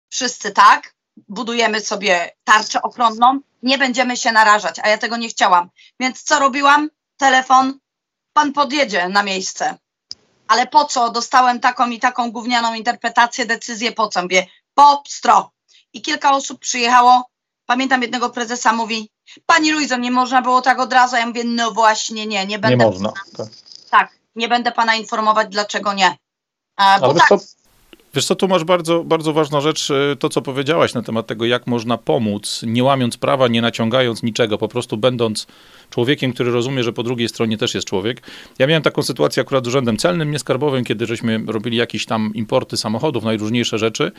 wszyscy 0.09 0.53
tak, 0.53 0.95
budujemy 1.29 1.81
sobie 1.81 2.31
tarczę 2.45 2.83
ochronną, 2.83 3.41
nie 3.63 3.79
będziemy 3.79 4.17
się 4.17 4.33
narażać, 4.33 4.79
a 4.83 4.89
ja 4.89 4.99
tego 4.99 5.17
nie 5.17 5.29
chciałam. 5.29 5.71
Więc 6.01 6.23
co 6.23 6.39
robiłam? 6.39 6.91
Telefon, 7.17 7.79
pan 8.33 8.53
podjedzie 8.53 9.09
na 9.09 9.23
miejsce. 9.23 9.79
Ale 10.49 10.67
po 10.67 10.85
co? 10.85 11.11
Dostałem 11.11 11.61
taką 11.61 11.91
i 11.91 12.01
taką 12.01 12.33
gównianą 12.33 12.75
interpretację, 12.75 13.47
decyzję, 13.47 13.93
po 13.93 14.09
co? 14.09 14.23
Mówię, 14.23 14.47
po 14.75 15.03
stro. 15.09 15.53
I 15.93 16.03
kilka 16.03 16.33
osób 16.33 16.61
przyjechało. 16.61 17.31
Pamiętam 17.67 18.03
jednego 18.03 18.31
prezesa 18.31 18.73
mówi, 18.73 19.11
pani 19.47 19.73
Luizo, 19.73 19.97
nie 19.97 20.11
można 20.11 20.43
było 20.43 20.63
tak 20.63 20.79
od 20.79 20.93
razu. 20.93 21.17
Ja 21.17 21.27
mówię, 21.27 21.45
no 21.45 21.71
właśnie 21.71 22.27
nie, 22.27 22.47
nie 22.47 22.59
będę. 22.59 22.77
Nie 22.77 22.85
można. 22.85 23.13
Tak. 23.37 23.47
tak, 23.91 24.19
nie 24.37 24.49
będę 24.49 24.73
pana 24.73 24.95
informować, 24.95 25.49
dlaczego 25.51 25.93
nie. 25.93 26.07
E, 26.07 26.17
Ale 26.77 27.15
tak, 27.15 27.29
Wiesz 28.15 28.27
co, 28.27 28.35
tu 28.35 28.49
masz 28.49 28.65
bardzo, 28.65 29.05
bardzo 29.05 29.33
ważną 29.33 29.61
rzecz, 29.61 29.91
e, 29.91 30.17
to 30.17 30.29
co 30.29 30.43
powiedziałaś 30.43 30.95
na 30.95 31.03
temat 31.03 31.27
tego, 31.27 31.45
jak 31.45 31.67
można 31.67 31.99
pomóc, 31.99 32.61
nie 32.67 32.85
łamiąc 32.85 33.17
prawa, 33.17 33.49
nie 33.49 33.63
naciągając 33.63 34.23
niczego, 34.23 34.59
po 34.59 34.69
prostu 34.69 34.97
będąc 34.97 35.47
człowiekiem, 35.91 36.33
który 36.33 36.51
rozumie, 36.51 36.85
że 36.85 36.93
po 36.93 37.03
drugiej 37.03 37.29
stronie 37.29 37.59
też 37.59 37.75
jest 37.75 37.87
człowiek. 37.87 38.23
Ja 38.59 38.67
miałem 38.67 38.83
taką 38.83 39.03
sytuację 39.03 39.41
akurat 39.41 39.65
z 39.65 39.69
urzędem 39.69 39.97
celnym, 39.97 40.31
nie 40.31 40.39
skarbowym, 40.39 40.85
kiedy 40.85 41.07
żeśmy 41.07 41.41
robili 41.47 41.77
jakieś 41.77 42.07
tam 42.07 42.31
importy 42.35 42.77
samochodów, 42.77 43.25
najróżniejsze 43.25 43.79
rzeczy. 43.79 44.13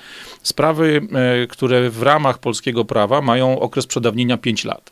Sprawy, 0.43 1.07
e, 1.43 1.47
które 1.47 1.89
w 1.89 2.03
ramach 2.03 2.37
polskiego 2.37 2.85
prawa 2.85 3.21
mają 3.21 3.59
okres 3.59 3.87
przedawnienia 3.87 4.37
5 4.37 4.65
lat 4.65 4.91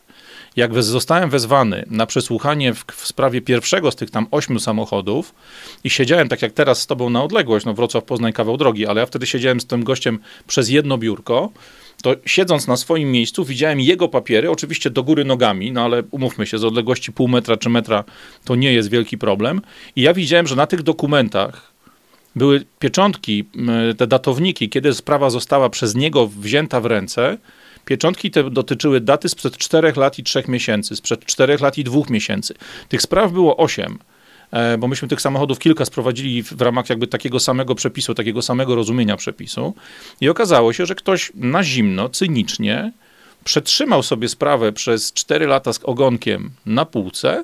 jak 0.55 0.83
zostałem 0.83 1.29
wezwany 1.29 1.86
na 1.89 2.05
przesłuchanie 2.05 2.74
w, 2.74 2.86
w, 2.91 3.07
sprawie 3.07 3.41
pierwszego 3.41 3.91
z 3.91 3.95
tych 3.95 4.12
tam 4.12 4.27
ośmiu 4.31 4.60
samochodów 4.60 5.36
i 5.83 5.89
siedziałem 5.89 6.29
tak 6.29 6.41
jak 6.41 6.51
teraz 6.51 6.81
z 6.81 6.88
tobą 6.88 7.10
na 7.10 7.24
odległość, 7.24 7.65
no 7.65 7.74
Wrocław, 7.74 8.03
Poznań, 8.03 8.33
kawał 8.33 8.57
drogi, 8.57 8.88
ale 8.88 9.01
ja 9.01 9.05
wtedy 9.05 9.25
siedziałem 9.25 9.60
z 9.60 9.65
tym 9.65 9.83
gościem 9.83 10.19
przez 10.48 10.69
jedno 10.69 10.98
biurko, 10.98 11.50
to 12.01 12.15
siedząc 12.25 12.67
na 12.67 12.77
swoim 12.77 13.12
miejscu 13.12 13.45
widziałem 13.45 13.79
jego 13.79 14.07
papiery, 14.07 14.51
oczywiście 14.51 14.89
do 14.89 15.03
góry 15.03 15.25
nogami, 15.25 15.72
no 15.72 15.81
ale 15.81 16.03
umówmy 16.12 16.48
się, 16.48 16.57
z 16.57 16.63
odległości 16.63 17.12
pół 17.12 17.27
metra 17.27 17.57
czy 17.57 17.69
metra 17.69 18.03
to 18.45 18.55
nie 18.55 18.74
jest 18.74 18.89
wielki 18.89 19.17
problem. 19.17 19.62
I 19.95 20.01
ja 20.01 20.13
widziałem, 20.13 20.48
że 20.48 20.55
na 20.55 20.67
tych 20.67 20.83
dokumentach 20.83 21.74
były 22.36 22.65
pieczątki, 22.79 23.45
te 23.98 24.07
datowniki, 24.07 24.69
kiedy 24.69 24.93
sprawa 24.93 25.29
została 25.29 25.69
przez 25.69 25.95
niego 25.95 26.27
wzięta 26.27 26.81
w 26.81 26.86
ręce, 26.86 27.38
Pieczątki 27.85 28.31
te 28.31 28.49
dotyczyły 28.49 29.01
daty 29.01 29.29
sprzed 29.29 29.57
4 29.57 29.93
lat 29.95 30.19
i 30.19 30.23
3 30.23 30.43
miesięcy, 30.47 30.95
sprzed 30.95 31.25
4 31.25 31.57
lat 31.61 31.77
i 31.77 31.83
2 31.83 32.01
miesięcy. 32.09 32.53
Tych 32.89 33.01
spraw 33.01 33.31
było 33.31 33.57
8 33.57 33.99
e, 34.51 34.77
bo 34.77 34.87
myśmy 34.87 35.07
tych 35.07 35.21
samochodów 35.21 35.59
kilka 35.59 35.85
sprowadzili 35.85 36.43
w 36.43 36.61
ramach 36.61 36.89
jakby 36.89 37.07
takiego 37.07 37.39
samego 37.39 37.75
przepisu, 37.75 38.13
takiego 38.13 38.41
samego 38.41 38.75
rozumienia 38.75 39.17
przepisu 39.17 39.73
i 40.21 40.29
okazało 40.29 40.73
się, 40.73 40.85
że 40.85 40.95
ktoś 40.95 41.31
na 41.35 41.63
zimno, 41.63 42.09
cynicznie 42.09 42.91
przetrzymał 43.43 44.03
sobie 44.03 44.29
sprawę 44.29 44.71
przez 44.71 45.13
4 45.13 45.47
lata 45.47 45.73
z 45.73 45.79
ogonkiem 45.83 46.51
na 46.65 46.85
półce, 46.85 47.43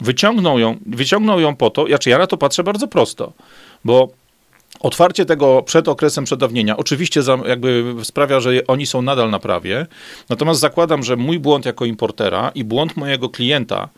wyciągnął 0.00 0.58
ją, 0.58 0.76
wyciągnął 0.86 1.40
ją 1.40 1.56
po 1.56 1.70
to, 1.70 1.86
znaczy 1.86 2.10
ja 2.10 2.18
na 2.18 2.26
to 2.26 2.36
patrzę 2.36 2.64
bardzo 2.64 2.88
prosto, 2.88 3.32
bo 3.84 4.08
Otwarcie 4.80 5.24
tego 5.24 5.62
przed 5.62 5.88
okresem 5.88 6.24
przedawnienia 6.24 6.76
oczywiście 6.76 7.20
jakby 7.46 7.94
sprawia, 8.02 8.40
że 8.40 8.66
oni 8.66 8.86
są 8.86 9.02
nadal 9.02 9.30
na 9.30 9.38
prawie, 9.38 9.86
natomiast 10.28 10.60
zakładam, 10.60 11.02
że 11.02 11.16
mój 11.16 11.38
błąd 11.38 11.66
jako 11.66 11.84
importera 11.84 12.50
i 12.54 12.64
błąd 12.64 12.96
mojego 12.96 13.28
klienta, 13.28 13.88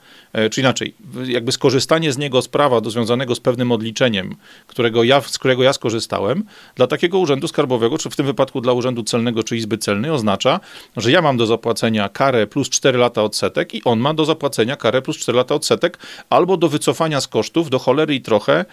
czy 0.50 0.60
inaczej, 0.60 0.94
jakby 1.24 1.52
skorzystanie 1.52 2.12
z 2.12 2.18
niego 2.18 2.42
z 2.42 2.48
prawa 2.48 2.80
do 2.80 2.90
związanego 2.90 3.34
z 3.34 3.40
pewnym 3.40 3.72
odliczeniem, 3.72 4.36
którego 4.66 5.04
ja, 5.04 5.20
z 5.20 5.38
którego 5.38 5.62
ja 5.62 5.72
skorzystałem, 5.72 6.44
dla 6.74 6.86
takiego 6.86 7.18
urzędu 7.18 7.48
skarbowego, 7.48 7.98
czy 7.98 8.10
w 8.10 8.16
tym 8.16 8.26
wypadku 8.26 8.60
dla 8.60 8.72
urzędu 8.72 9.02
celnego 9.02 9.42
czy 9.42 9.56
izby 9.56 9.78
celnej 9.78 10.10
oznacza, 10.10 10.60
że 10.96 11.10
ja 11.10 11.22
mam 11.22 11.36
do 11.36 11.46
zapłacenia 11.46 12.08
karę 12.08 12.46
plus 12.46 12.70
4 12.70 12.98
lata 12.98 13.22
odsetek 13.22 13.74
i 13.74 13.84
on 13.84 13.98
ma 13.98 14.14
do 14.14 14.24
zapłacenia 14.24 14.76
karę 14.76 15.02
plus 15.02 15.16
4 15.18 15.36
lata 15.36 15.54
odsetek 15.54 15.98
albo 16.30 16.56
do 16.56 16.68
wycofania 16.68 17.20
z 17.20 17.28
kosztów 17.28 17.70
do 17.70 17.78
cholery 17.78 18.14
i 18.14 18.20
trochę 18.20 18.64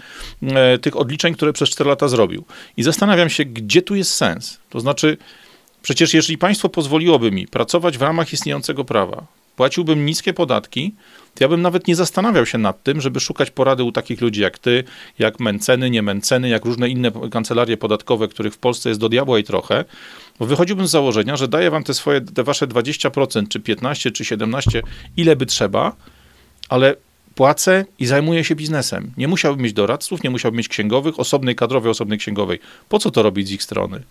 e, 0.44 0.78
tych 0.78 0.98
odliczeń, 0.98 1.34
które 1.34 1.54
przez 1.54 1.70
4 1.70 1.90
lata 1.90 2.08
zrobił. 2.08 2.46
I 2.78 2.84
zastanawiam 2.84 3.30
się, 3.30 3.46
gdzie 3.46 3.82
tu 3.82 3.96
jest 3.96 4.14
sens. 4.14 4.60
To 4.70 4.80
znaczy, 4.80 5.18
przecież 5.82 6.14
jeżeli 6.14 6.38
państwo 6.38 6.70
pozwoliłoby 6.70 7.32
mi 7.32 7.48
pracować 7.48 7.98
w 7.98 8.02
ramach 8.02 8.34
istniejącego 8.34 8.86
prawa, 8.86 9.39
płaciłbym 9.60 10.06
niskie 10.06 10.34
podatki, 10.34 10.94
to 11.36 11.44
ja 11.44 11.48
bym 11.48 11.62
nawet 11.62 11.88
nie 11.88 11.96
zastanawiał 11.96 12.46
się 12.46 12.58
nad 12.58 12.84
tym, 12.84 13.02
żeby 13.02 13.20
szukać 13.20 13.52
porady 13.52 13.84
u 13.84 13.92
takich 13.92 14.22
ludzi 14.22 14.42
jak 14.42 14.60
ty, 14.60 14.84
jak 15.20 15.40
Menceny, 15.40 15.90
nie 15.90 16.02
Menceny, 16.02 16.50
jak 16.50 16.66
różne 16.66 16.90
inne 16.90 17.12
kancelarie 17.32 17.78
podatkowe, 17.78 18.28
których 18.28 18.54
w 18.54 18.58
Polsce 18.58 18.90
jest 18.90 19.02
do 19.02 19.10
diabła 19.10 19.40
i 19.40 19.44
trochę, 19.44 19.86
wychodziłbym 20.40 20.88
z 20.88 20.92
założenia, 20.92 21.38
że 21.38 21.48
daję 21.48 21.72
wam 21.72 21.84
te 21.84 21.94
swoje, 21.94 22.22
te 22.22 22.44
wasze 22.44 22.68
20%, 22.68 23.48
czy 23.48 23.60
15, 23.60 24.12
czy 24.12 24.26
17, 24.26 24.82
ile 25.18 25.36
by 25.36 25.46
trzeba, 25.46 25.96
ale 26.70 26.96
płacę 27.36 27.86
i 28.00 28.06
zajmuję 28.06 28.44
się 28.44 28.56
biznesem. 28.56 29.12
Nie 29.18 29.28
musiałbym 29.28 29.64
mieć 29.64 29.74
doradców, 29.74 30.24
nie 30.24 30.30
musiałbym 30.30 30.58
mieć 30.58 30.68
księgowych, 30.68 31.20
osobnej 31.20 31.56
kadrowej, 31.56 31.92
osobnej 31.92 32.20
księgowej. 32.20 32.60
Po 32.90 33.00
co 33.00 33.12
to 33.12 33.24
robić 33.24 33.48
z 33.48 33.52
ich 33.52 33.64
strony? 33.64 34.04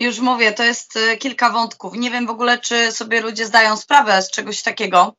Już 0.00 0.18
mówię, 0.18 0.52
to 0.52 0.64
jest 0.64 0.96
e, 0.96 1.16
kilka 1.16 1.50
wątków. 1.50 1.96
Nie 1.96 2.10
wiem 2.10 2.26
w 2.26 2.30
ogóle, 2.30 2.58
czy 2.58 2.92
sobie 2.92 3.20
ludzie 3.20 3.46
zdają 3.46 3.76
sprawę 3.76 4.22
z 4.22 4.30
czegoś 4.30 4.62
takiego, 4.62 5.14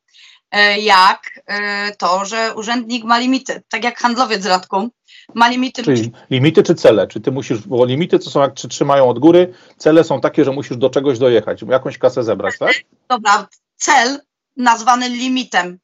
e, 0.50 0.80
jak 0.80 1.40
e, 1.46 1.94
to, 1.96 2.24
że 2.24 2.54
urzędnik 2.54 3.04
ma 3.04 3.18
limity. 3.18 3.62
Tak 3.68 3.84
jak 3.84 3.98
handlowiec 3.98 4.42
z 4.42 4.46
radku 4.46 4.90
ma 5.34 5.48
limity. 5.48 5.82
Czyli 5.82 6.12
limity 6.30 6.62
czy 6.62 6.74
cele? 6.74 7.06
Czy 7.06 7.20
ty 7.20 7.32
musisz, 7.32 7.60
bo 7.66 7.84
limity 7.84 8.18
to 8.18 8.30
są 8.30 8.40
jak 8.40 8.54
czy 8.54 8.68
trzymają 8.68 9.08
od 9.08 9.18
góry, 9.18 9.54
cele 9.76 10.04
są 10.04 10.20
takie, 10.20 10.44
że 10.44 10.52
musisz 10.52 10.76
do 10.76 10.90
czegoś 10.90 11.18
dojechać, 11.18 11.62
jakąś 11.68 11.98
kasę 11.98 12.24
zebrać, 12.24 12.58
tak? 12.58 12.74
Dobra, 13.08 13.48
cel 13.76 14.20
nazwany 14.56 15.08
limitem 15.08 15.78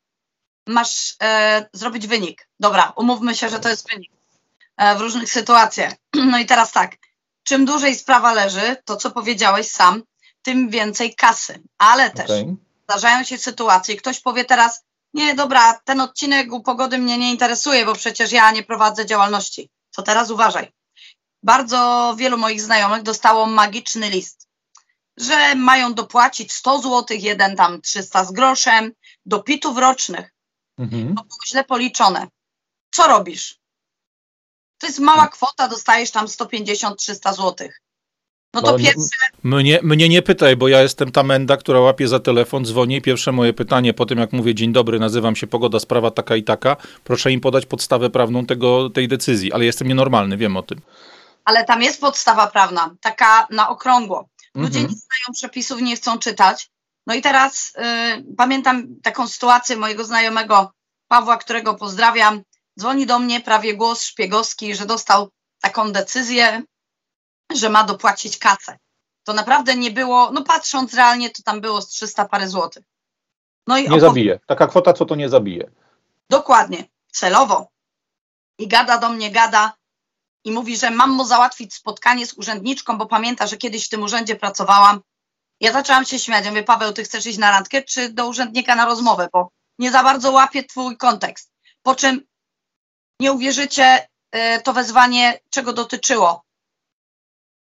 masz 0.66 1.16
e, 1.22 1.66
zrobić 1.72 2.06
wynik. 2.06 2.49
Dobra, 2.61 2.92
umówmy 2.96 3.34
się, 3.34 3.49
że 3.49 3.61
to 3.61 3.68
jest 3.68 3.90
wynik 3.90 4.11
e, 4.76 4.96
w 4.96 5.00
różnych 5.00 5.30
sytuacjach. 5.30 5.92
No 6.30 6.38
i 6.38 6.46
teraz 6.46 6.72
tak, 6.72 6.96
czym 7.42 7.64
dłużej 7.64 7.96
sprawa 7.96 8.32
leży, 8.32 8.76
to 8.84 8.96
co 8.96 9.11
powiedziałeś 9.11 9.70
sam, 9.70 10.02
tym 10.42 10.70
więcej 10.70 11.14
kasy, 11.14 11.62
ale 11.78 12.11
też 12.11 12.30
okay. 12.30 12.56
zdarzają 12.84 13.25
się 13.25 13.38
sytuacje, 13.38 13.96
ktoś 13.96 14.20
powie 14.20 14.44
teraz, 14.44 14.84
nie, 15.14 15.34
dobra, 15.34 15.80
ten 15.84 16.00
odcinek 16.00 16.52
u 16.52 16.62
pogody 16.62 16.99
mnie 16.99 17.18
nie 17.18 17.30
interesuje, 17.30 17.87
bo 17.87 17.94
przecież 17.94 18.32
ja 18.32 18.50
nie 18.50 18.62
prowadzę 18.62 19.06
działalności. 19.06 19.70
To 19.96 20.02
teraz 20.02 20.30
uważaj. 20.30 20.72
Bardzo 21.42 22.14
wielu 22.18 22.38
moich 22.38 22.62
znajomych 22.62 23.02
dostało 23.02 23.46
magiczny 23.46 24.11
list, 24.11 24.49
że 25.16 25.54
mają 25.54 25.94
dopłacić 25.94 26.52
100 26.52 26.78
zł, 26.78 27.16
jeden 27.20 27.56
tam 27.56 27.80
300 27.80 28.25
z 28.25 28.32
groszem, 28.32 28.92
do 29.26 29.42
pitów 29.42 29.78
rocznych 29.78 30.34
mhm. 30.78 31.14
to 31.14 31.25
było 31.25 31.38
źle 31.46 31.64
policzone. 31.64 32.26
Co 32.90 33.08
robisz? 33.08 33.62
To 34.83 34.87
jest 34.87 34.99
mała 34.99 35.29
kwota, 35.29 35.69
dostajesz 35.69 36.11
tam 36.11 36.27
150-300 36.27 37.35
zł. 37.35 37.69
No 38.55 38.62
to 38.62 38.73
no, 38.73 38.79
pierwsze. 38.79 39.27
Mnie, 39.43 39.81
mnie 39.83 40.09
nie 40.09 40.23
pytaj, 40.23 40.57
bo 40.57 40.69
ja 40.69 40.83
jestem 40.83 41.12
ta 41.12 41.23
menda, 41.23 41.57
która 41.57 41.81
łapie 41.81 42.09
za 42.09 42.21
telefon, 42.21 42.65
dzwoni. 42.65 43.03
Pierwsze 43.03 43.33
moje 43.33 43.53
pytanie 43.53 43.95
po 43.95 44.07
tym, 44.07 44.19
jak 44.19 44.33
mówię 44.33 44.55
dzień 44.55 44.73
dobry, 44.73 44.99
nazywam 44.99 45.37
się 45.37 45.47
Pogoda, 45.47 45.81
sprawa 45.81 46.11
taka 46.11 46.37
i 46.37 46.43
taka. 46.43 46.77
Proszę 47.05 47.33
im 47.33 47.41
podać 47.41 47.67
podstawę 47.67 48.11
prawną 48.11 48.47
tego, 48.47 48.91
tej 48.91 49.09
decyzji, 49.09 49.53
ale 49.53 49.65
jestem 49.65 49.89
nienormalny, 49.89 50.37
wiem 50.37 50.57
o 50.57 50.62
tym. 50.62 50.81
Ale 51.45 51.65
tam 51.65 51.83
jest 51.83 52.01
podstawa 52.01 52.47
prawna, 52.47 52.95
taka 53.01 53.47
na 53.51 53.69
okrągło. 53.69 54.29
Ludzie 54.55 54.79
mhm. 54.79 54.87
nie 54.87 55.01
znają 55.01 55.33
przepisów, 55.33 55.83
nie 55.83 55.97
chcą 55.97 56.19
czytać. 56.19 56.71
No 57.07 57.15
i 57.15 57.23
teraz 57.23 57.73
y, 58.19 58.35
pamiętam 58.37 58.87
taką 59.03 59.29
sytuację 59.29 59.77
mojego 59.77 60.05
znajomego 60.05 60.73
Pawła, 61.09 61.37
którego 61.37 61.75
pozdrawiam. 61.75 62.43
Dzwoni 62.81 63.07
do 63.07 63.19
mnie 63.19 63.41
prawie 63.41 63.76
głos 63.76 64.02
szpiegowski, 64.02 64.75
że 64.75 64.87
dostał 64.87 65.29
taką 65.61 65.93
decyzję, 65.93 66.62
że 67.55 67.71
ma 67.71 67.85
dopłacić 67.85 68.38
kasę. 68.38 68.79
To 69.25 69.33
naprawdę 69.33 69.76
nie 69.76 69.91
było, 69.91 70.31
no 70.33 70.45
patrząc 70.45 70.95
realnie, 70.95 71.31
to 71.31 71.43
tam 71.43 71.61
było 71.61 71.83
z 71.83 71.88
300 71.88 72.25
parę 72.25 72.49
złotych. 72.49 72.85
No 73.67 73.79
i 73.79 73.88
nie 73.88 74.00
zabije. 74.00 74.41
Taka 74.47 74.67
kwota, 74.67 74.93
co 74.93 75.05
to 75.05 75.14
nie 75.14 75.29
zabije. 75.29 75.71
Dokładnie, 76.31 76.85
celowo. 77.12 77.69
I 78.59 78.69
gada 78.69 78.99
do 78.99 79.09
mnie, 79.09 79.31
gada 79.31 79.73
i 80.45 80.52
mówi, 80.52 80.76
że 80.76 80.91
mam 80.91 81.11
mu 81.11 81.25
załatwić 81.25 81.75
spotkanie 81.75 82.26
z 82.26 82.35
urzędniczką, 82.35 82.99
bo 82.99 83.07
pamięta, 83.07 83.47
że 83.47 83.57
kiedyś 83.57 83.87
w 83.87 83.88
tym 83.88 84.02
urzędzie 84.02 84.37
pracowałam. 84.37 85.00
Ja 85.61 85.73
zaczęłam 85.73 86.05
się 86.05 86.19
śmiać. 86.19 86.45
Ja 86.45 86.50
mówię, 86.50 86.62
Paweł, 86.62 86.93
ty 86.93 87.05
chcesz 87.05 87.26
iść 87.26 87.38
na 87.38 87.50
randkę, 87.50 87.83
czy 87.83 88.12
do 88.12 88.29
urzędnika 88.29 88.75
na 88.75 88.85
rozmowę, 88.85 89.29
bo 89.33 89.50
nie 89.79 89.91
za 89.91 90.02
bardzo 90.02 90.33
łapie 90.33 90.64
twój 90.64 90.97
kontekst. 90.97 91.52
Po 91.83 91.95
czym 91.95 92.21
nie 93.21 93.33
uwierzycie, 93.33 94.09
y, 94.37 94.62
to 94.62 94.73
wezwanie 94.73 95.40
czego 95.50 95.73
dotyczyło. 95.73 96.45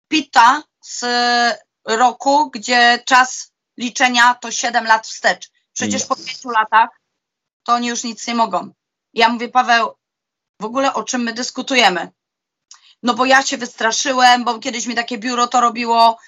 PITA 0.08 0.62
z 0.84 1.04
roku, 1.84 2.50
gdzie 2.50 3.02
czas 3.06 3.52
liczenia 3.76 4.34
to 4.34 4.50
7 4.50 4.84
lat 4.84 5.06
wstecz. 5.06 5.50
Przecież 5.72 6.06
po 6.06 6.16
5 6.16 6.44
latach 6.44 6.88
to 7.64 7.72
oni 7.72 7.88
już 7.88 8.04
nic 8.04 8.26
nie 8.26 8.34
mogą. 8.34 8.72
Ja 9.14 9.28
mówię, 9.28 9.48
Paweł, 9.48 9.94
w 10.60 10.64
ogóle 10.64 10.94
o 10.94 11.04
czym 11.04 11.22
my 11.22 11.32
dyskutujemy? 11.32 12.10
No 13.02 13.14
bo 13.14 13.24
ja 13.24 13.42
się 13.42 13.56
wystraszyłem, 13.56 14.44
bo 14.44 14.58
kiedyś 14.58 14.86
mi 14.86 14.94
takie 14.94 15.18
biuro 15.18 15.46
to 15.46 15.60
robiło. 15.60 16.18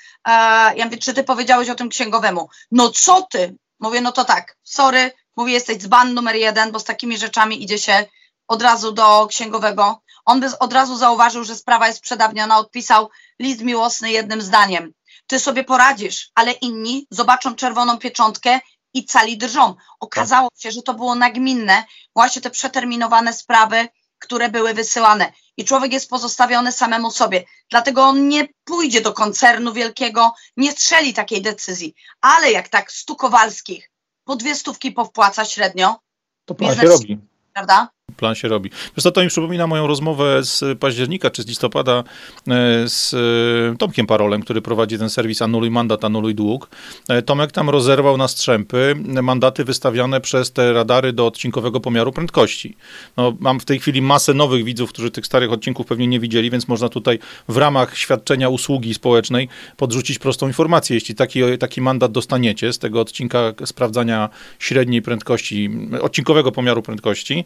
Ja 0.75 0.85
mówię, 0.85 0.99
czy 0.99 1.14
ty 1.14 1.25
powiedziałeś 1.25 1.68
o 1.68 1.75
tym 1.75 1.88
księgowemu? 1.88 2.49
No 2.71 2.90
co 2.90 3.23
ty? 3.23 3.56
Mówię, 3.80 4.00
no 4.00 4.12
to 4.12 4.25
tak, 4.25 4.56
sorry, 4.62 5.12
mówię, 5.37 5.52
jesteś 5.52 5.76
dzban 5.76 6.14
numer 6.14 6.37
jeden, 6.37 6.73
bo 6.73 6.80
z 6.80 6.85
takimi 6.85 7.18
rzeczami 7.18 7.62
idzie 7.62 7.78
się 7.78 8.06
od 8.48 8.62
razu 8.62 8.92
do 8.92 9.26
księgowego. 9.26 10.02
On 10.24 10.40
by 10.40 10.58
od 10.58 10.72
razu 10.72 10.96
zauważył, 10.96 11.44
że 11.44 11.56
sprawa 11.56 11.86
jest 11.86 12.00
przedawniona, 12.00 12.58
odpisał 12.58 13.10
list 13.38 13.60
miłosny 13.60 14.10
jednym 14.10 14.42
zdaniem. 14.42 14.92
Ty 15.26 15.38
sobie 15.38 15.64
poradzisz, 15.64 16.30
ale 16.34 16.52
inni 16.52 17.06
zobaczą 17.10 17.54
czerwoną 17.54 17.98
pieczątkę 17.98 18.60
i 18.94 19.04
cali 19.04 19.38
drżą. 19.38 19.74
Okazało 20.00 20.48
się, 20.56 20.70
że 20.70 20.82
to 20.82 20.94
było 20.94 21.14
nagminne, 21.14 21.84
właśnie 22.14 22.42
te 22.42 22.50
przeterminowane 22.50 23.32
sprawy, 23.32 23.88
które 24.18 24.48
były 24.48 24.74
wysyłane. 24.74 25.32
I 25.56 25.64
człowiek 25.64 25.92
jest 25.92 26.10
pozostawiony 26.10 26.72
samemu 26.72 27.10
sobie. 27.10 27.44
Dlatego 27.70 28.02
on 28.02 28.28
nie 28.28 28.48
pójdzie 28.64 29.00
do 29.00 29.12
koncernu 29.12 29.72
wielkiego, 29.72 30.34
nie 30.56 30.72
strzeli 30.72 31.14
takiej 31.14 31.42
decyzji. 31.42 31.94
Ale 32.20 32.52
jak 32.52 32.68
tak 32.68 32.92
stu 32.92 33.16
Kowalskich 33.16 33.90
po 34.24 34.36
dwie 34.36 34.54
stówki 34.54 34.92
powpłaca 34.92 35.44
średnio, 35.44 36.00
to 36.44 36.54
biznes, 36.54 36.90
robi. 36.90 37.18
Prawda? 37.52 37.88
Plan 38.16 38.34
się 38.34 38.49
robi. 38.49 38.70
Co, 38.96 39.11
to 39.11 39.23
mi 39.23 39.28
przypomina 39.28 39.66
moją 39.66 39.87
rozmowę 39.87 40.44
z 40.44 40.78
października 40.78 41.30
czy 41.30 41.42
z 41.42 41.46
listopada 41.46 42.04
e, 42.49 42.88
z 42.88 43.14
e, 43.14 43.76
Tomkiem 43.76 44.06
Parolem, 44.06 44.42
który 44.42 44.62
prowadzi 44.62 44.99
ten 44.99 45.11
serwis 45.11 45.42
Anuluj 45.42 45.70
Mandat, 45.70 46.04
Anuluj 46.04 46.34
Dług. 46.34 46.70
E, 47.08 47.23
Tomek 47.23 47.52
tam 47.52 47.70
rozerwał 47.70 48.16
na 48.16 48.28
strzępy 48.28 48.94
mandaty 49.23 49.64
wystawiane 49.64 50.20
przez 50.20 50.52
te 50.52 50.73
radary 50.73 51.12
do 51.12 51.26
odcinkowego 51.26 51.80
pomiaru 51.80 52.12
prędkości. 52.12 52.76
No, 53.16 53.37
mam 53.40 53.61
w 53.61 53.64
tej 53.64 53.80
chwili 53.80 54.02
masę 54.02 54.34
nowych 54.34 54.64
widzów, 54.64 54.90
którzy 54.90 55.11
tych 55.11 55.26
starych 55.26 55.52
odcinków 55.52 55.87
pewnie 55.87 56.06
nie 56.06 56.20
widzieli, 56.20 56.50
więc 56.50 56.68
można 56.68 56.88
tutaj 56.88 57.18
w 57.49 57.56
ramach 57.56 57.99
świadczenia 57.99 58.49
usługi 58.49 58.94
społecznej 58.94 59.49
podrzucić 59.76 60.18
prostą 60.18 60.46
informację. 60.46 60.94
Jeśli 60.94 61.14
taki, 61.14 61.40
taki 61.61 61.80
mandat 61.80 62.12
dostaniecie 62.12 62.73
z 62.73 62.78
tego 62.78 63.00
odcinka 63.00 63.52
sprawdzania 63.64 64.28
średniej 64.58 65.02
prędkości, 65.02 65.70
odcinkowego 66.00 66.52
pomiaru 66.52 66.82
prędkości, 66.82 67.44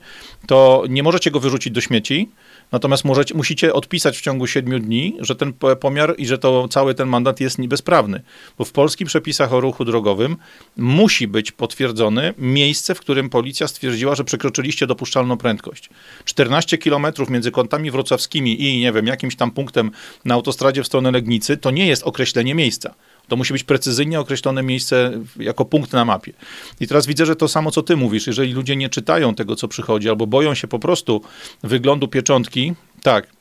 to 0.48 0.84
nie 0.88 1.02
możecie 1.02 1.30
go 1.30 1.40
wyrzucić 1.40 1.72
do 1.72 1.80
śmieci, 1.80 2.28
natomiast 2.72 3.04
możecie, 3.04 3.34
musicie 3.34 3.72
odpisać 3.72 4.18
w 4.18 4.20
ciągu 4.20 4.46
7 4.46 4.82
dni, 4.82 5.16
że 5.20 5.36
ten 5.36 5.52
pomiar 5.80 6.14
i 6.18 6.26
że 6.26 6.38
to 6.38 6.68
cały 6.68 6.94
ten 6.94 7.08
mandat 7.08 7.40
jest 7.40 7.66
bezprawny. 7.66 8.22
Bo 8.58 8.64
w 8.64 8.72
polskich 8.72 9.06
przepisach 9.06 9.52
o 9.52 9.60
ruchu 9.60 9.84
drogowym 9.84 10.36
musi 10.76 11.28
być 11.28 11.52
potwierdzone 11.52 12.34
miejsce, 12.38 12.94
w 12.94 13.00
którym 13.00 13.30
policja 13.30 13.68
stwierdziła, 13.68 14.14
że 14.14 14.24
przekroczyliście 14.24 14.86
dopuszczalną 14.86 15.36
prędkość. 15.36 15.90
14 16.24 16.78
km 16.78 17.06
między 17.28 17.50
kątami 17.50 17.90
wrocławskimi 17.90 18.62
i 18.62 18.80
nie 18.80 18.92
wiem, 18.92 19.06
jakimś 19.06 19.36
tam 19.36 19.50
punktem 19.50 19.90
na 20.24 20.34
autostradzie 20.34 20.82
w 20.82 20.86
stronę 20.86 21.10
Legnicy 21.10 21.56
to 21.56 21.70
nie 21.70 21.86
jest 21.86 22.02
określenie 22.02 22.54
miejsca. 22.54 22.94
To 23.28 23.36
musi 23.36 23.52
być 23.52 23.64
precyzyjnie 23.64 24.20
określone 24.20 24.62
miejsce 24.62 25.12
jako 25.36 25.64
punkt 25.64 25.92
na 25.92 26.04
mapie. 26.04 26.32
I 26.80 26.86
teraz 26.86 27.06
widzę, 27.06 27.26
że 27.26 27.36
to 27.36 27.48
samo, 27.48 27.70
co 27.70 27.82
ty 27.82 27.96
mówisz, 27.96 28.26
jeżeli 28.26 28.52
ludzie 28.52 28.76
nie 28.76 28.88
czytają 28.88 29.34
tego, 29.34 29.56
co 29.56 29.68
przychodzi, 29.68 30.08
albo 30.08 30.26
boją 30.26 30.54
się 30.54 30.68
po 30.68 30.78
prostu 30.78 31.22
wyglądu 31.62 32.08
pieczątki, 32.08 32.74
tak, 33.02 33.37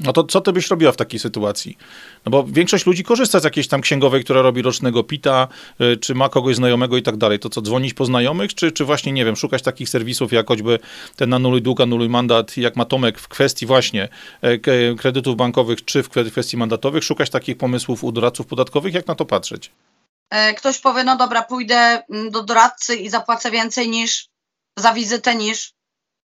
no 0.00 0.12
to 0.12 0.24
co 0.24 0.40
ty 0.40 0.52
byś 0.52 0.68
robiła 0.68 0.92
w 0.92 0.96
takiej 0.96 1.20
sytuacji? 1.20 1.78
No 2.24 2.30
bo 2.30 2.44
większość 2.44 2.86
ludzi 2.86 3.04
korzysta 3.04 3.40
z 3.40 3.44
jakiejś 3.44 3.68
tam 3.68 3.80
księgowej, 3.80 4.24
która 4.24 4.42
robi 4.42 4.62
rocznego 4.62 5.04
pita, 5.04 5.48
y, 5.80 5.96
czy 5.96 6.14
ma 6.14 6.28
kogoś 6.28 6.56
znajomego 6.56 6.96
i 6.96 7.02
tak 7.02 7.16
dalej. 7.16 7.38
To 7.38 7.48
co, 7.48 7.62
dzwonić 7.62 7.94
po 7.94 8.04
znajomych, 8.04 8.54
czy, 8.54 8.72
czy 8.72 8.84
właśnie, 8.84 9.12
nie 9.12 9.24
wiem, 9.24 9.36
szukać 9.36 9.62
takich 9.62 9.88
serwisów 9.88 10.32
jak 10.32 10.48
choćby 10.48 10.78
ten 11.16 11.34
anuluj 11.34 11.62
dług, 11.62 11.80
anuluj 11.80 12.08
mandat, 12.08 12.56
jak 12.56 12.76
ma 12.76 12.84
Tomek 12.84 13.18
w 13.18 13.28
kwestii 13.28 13.66
właśnie 13.66 14.08
e, 14.42 14.58
kredytów 14.94 15.36
bankowych, 15.36 15.84
czy 15.84 16.02
w 16.02 16.08
kwestii 16.08 16.56
mandatowych, 16.56 17.04
szukać 17.04 17.30
takich 17.30 17.56
pomysłów 17.56 18.04
u 18.04 18.12
doradców 18.12 18.46
podatkowych, 18.46 18.94
jak 18.94 19.06
na 19.06 19.14
to 19.14 19.24
patrzeć? 19.24 19.72
E, 20.30 20.54
ktoś 20.54 20.78
powie, 20.78 21.04
no 21.04 21.16
dobra, 21.16 21.42
pójdę 21.42 22.02
mm, 22.10 22.30
do 22.30 22.42
doradcy 22.42 22.96
i 22.96 23.08
zapłacę 23.08 23.50
więcej 23.50 23.88
niż 23.88 24.28
za 24.76 24.92
wizytę, 24.92 25.34
niż 25.34 25.72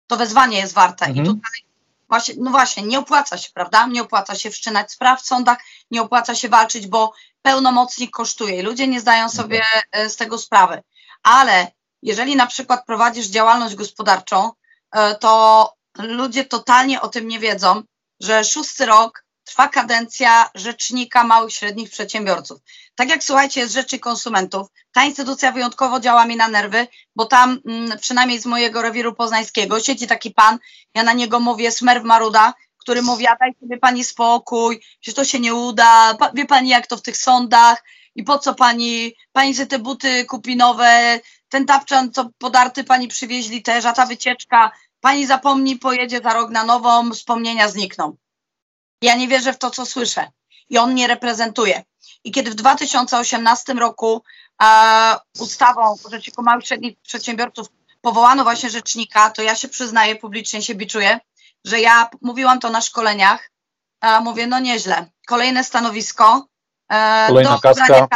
to 0.06 0.16
wezwanie 0.16 0.58
jest 0.58 0.74
warte. 0.74 1.06
Mhm. 1.06 1.26
I 1.26 1.28
tutaj 1.28 1.71
Właśnie, 2.12 2.34
no 2.38 2.50
właśnie, 2.50 2.82
nie 2.82 2.98
opłaca 2.98 3.38
się, 3.38 3.50
prawda? 3.54 3.86
Nie 3.86 4.02
opłaca 4.02 4.34
się 4.34 4.50
wszczynać 4.50 4.92
spraw 4.92 5.22
w 5.22 5.26
sądach, 5.26 5.58
nie 5.90 6.02
opłaca 6.02 6.34
się 6.34 6.48
walczyć, 6.48 6.86
bo 6.86 7.12
pełnomocnik 7.42 8.10
kosztuje 8.10 8.58
i 8.58 8.62
ludzie 8.62 8.88
nie 8.88 9.00
zdają 9.00 9.28
sobie 9.28 9.62
e, 9.92 10.08
z 10.08 10.16
tego 10.16 10.38
sprawy. 10.38 10.82
Ale 11.22 11.72
jeżeli 12.02 12.36
na 12.36 12.46
przykład 12.46 12.86
prowadzisz 12.86 13.26
działalność 13.26 13.74
gospodarczą, 13.74 14.50
e, 14.90 15.14
to 15.14 15.74
ludzie 15.98 16.44
totalnie 16.44 17.00
o 17.00 17.08
tym 17.08 17.28
nie 17.28 17.38
wiedzą, 17.38 17.82
że 18.20 18.44
szósty 18.44 18.86
rok 18.86 19.21
trwa 19.44 19.68
kadencja 19.68 20.50
Rzecznika 20.54 21.24
Małych 21.24 21.50
i 21.50 21.54
Średnich 21.56 21.90
Przedsiębiorców. 21.90 22.60
Tak 22.94 23.08
jak 23.08 23.24
słuchajcie, 23.24 23.60
jest 23.60 23.72
Rzeczy 23.72 23.98
Konsumentów, 23.98 24.66
ta 24.92 25.04
instytucja 25.04 25.52
wyjątkowo 25.52 26.00
działa 26.00 26.24
mi 26.26 26.36
na 26.36 26.48
nerwy, 26.48 26.86
bo 27.16 27.26
tam 27.26 27.60
mm, 27.66 27.98
przynajmniej 27.98 28.40
z 28.40 28.46
mojego 28.46 28.82
rewiru 28.82 29.14
poznańskiego 29.14 29.80
siedzi 29.80 30.06
taki 30.06 30.30
pan, 30.30 30.58
ja 30.94 31.02
na 31.02 31.12
niego 31.12 31.40
mówię 31.40 31.70
Smerw 31.70 32.04
Maruda, 32.04 32.54
który 32.78 33.02
mówi, 33.02 33.26
a 33.26 33.36
daj 33.36 33.54
sobie 33.60 33.78
pani 33.78 34.04
spokój, 34.04 34.80
że 35.02 35.12
to 35.12 35.24
się 35.24 35.40
nie 35.40 35.54
uda, 35.54 36.16
wie 36.34 36.46
pani 36.46 36.68
jak 36.68 36.86
to 36.86 36.96
w 36.96 37.02
tych 37.02 37.16
sądach 37.16 37.84
i 38.14 38.22
po 38.22 38.38
co 38.38 38.54
pani, 38.54 39.14
pani 39.32 39.54
sobie 39.54 39.66
te 39.66 39.78
buty 39.78 40.24
kupi 40.24 40.56
nowe, 40.56 41.20
ten 41.48 41.66
tapczan, 41.66 42.12
co 42.12 42.30
podarty 42.38 42.84
pani 42.84 43.08
przywieźli 43.08 43.62
też, 43.62 43.84
a 43.84 43.92
ta 43.92 44.06
wycieczka, 44.06 44.70
pani 45.00 45.26
zapomni, 45.26 45.76
pojedzie 45.76 46.20
za 46.20 46.32
rok 46.34 46.50
na 46.50 46.64
nową, 46.64 47.12
wspomnienia 47.12 47.68
znikną. 47.68 48.16
Ja 49.02 49.14
nie 49.14 49.28
wierzę 49.28 49.52
w 49.52 49.58
to, 49.58 49.70
co 49.70 49.86
słyszę. 49.86 50.30
I 50.70 50.78
on 50.78 50.92
mnie 50.92 51.06
reprezentuje. 51.06 51.82
I 52.24 52.32
kiedy 52.32 52.50
w 52.50 52.54
2018 52.54 53.74
roku 53.74 54.22
e, 54.62 55.16
ustawą 55.38 55.96
o 56.04 56.10
Rzeczniku 56.10 56.42
Małych 56.42 56.64
i 56.64 56.66
Średnich 56.66 56.96
Przedsiębiorców 57.02 57.68
powołano 58.00 58.42
właśnie 58.42 58.70
rzecznika, 58.70 59.30
to 59.30 59.42
ja 59.42 59.54
się 59.54 59.68
przyznaję, 59.68 60.16
publicznie 60.16 60.62
się 60.62 60.74
biczuję, 60.74 61.20
że 61.64 61.80
ja 61.80 62.10
mówiłam 62.22 62.60
to 62.60 62.70
na 62.70 62.80
szkoleniach, 62.80 63.50
mówię, 64.22 64.46
no 64.46 64.58
nieźle. 64.58 65.06
Kolejne 65.26 65.64
stanowisko 65.64 66.46
e, 66.92 67.26
Kolejna 67.28 67.50
do 67.50 67.60
kaska 67.60 68.08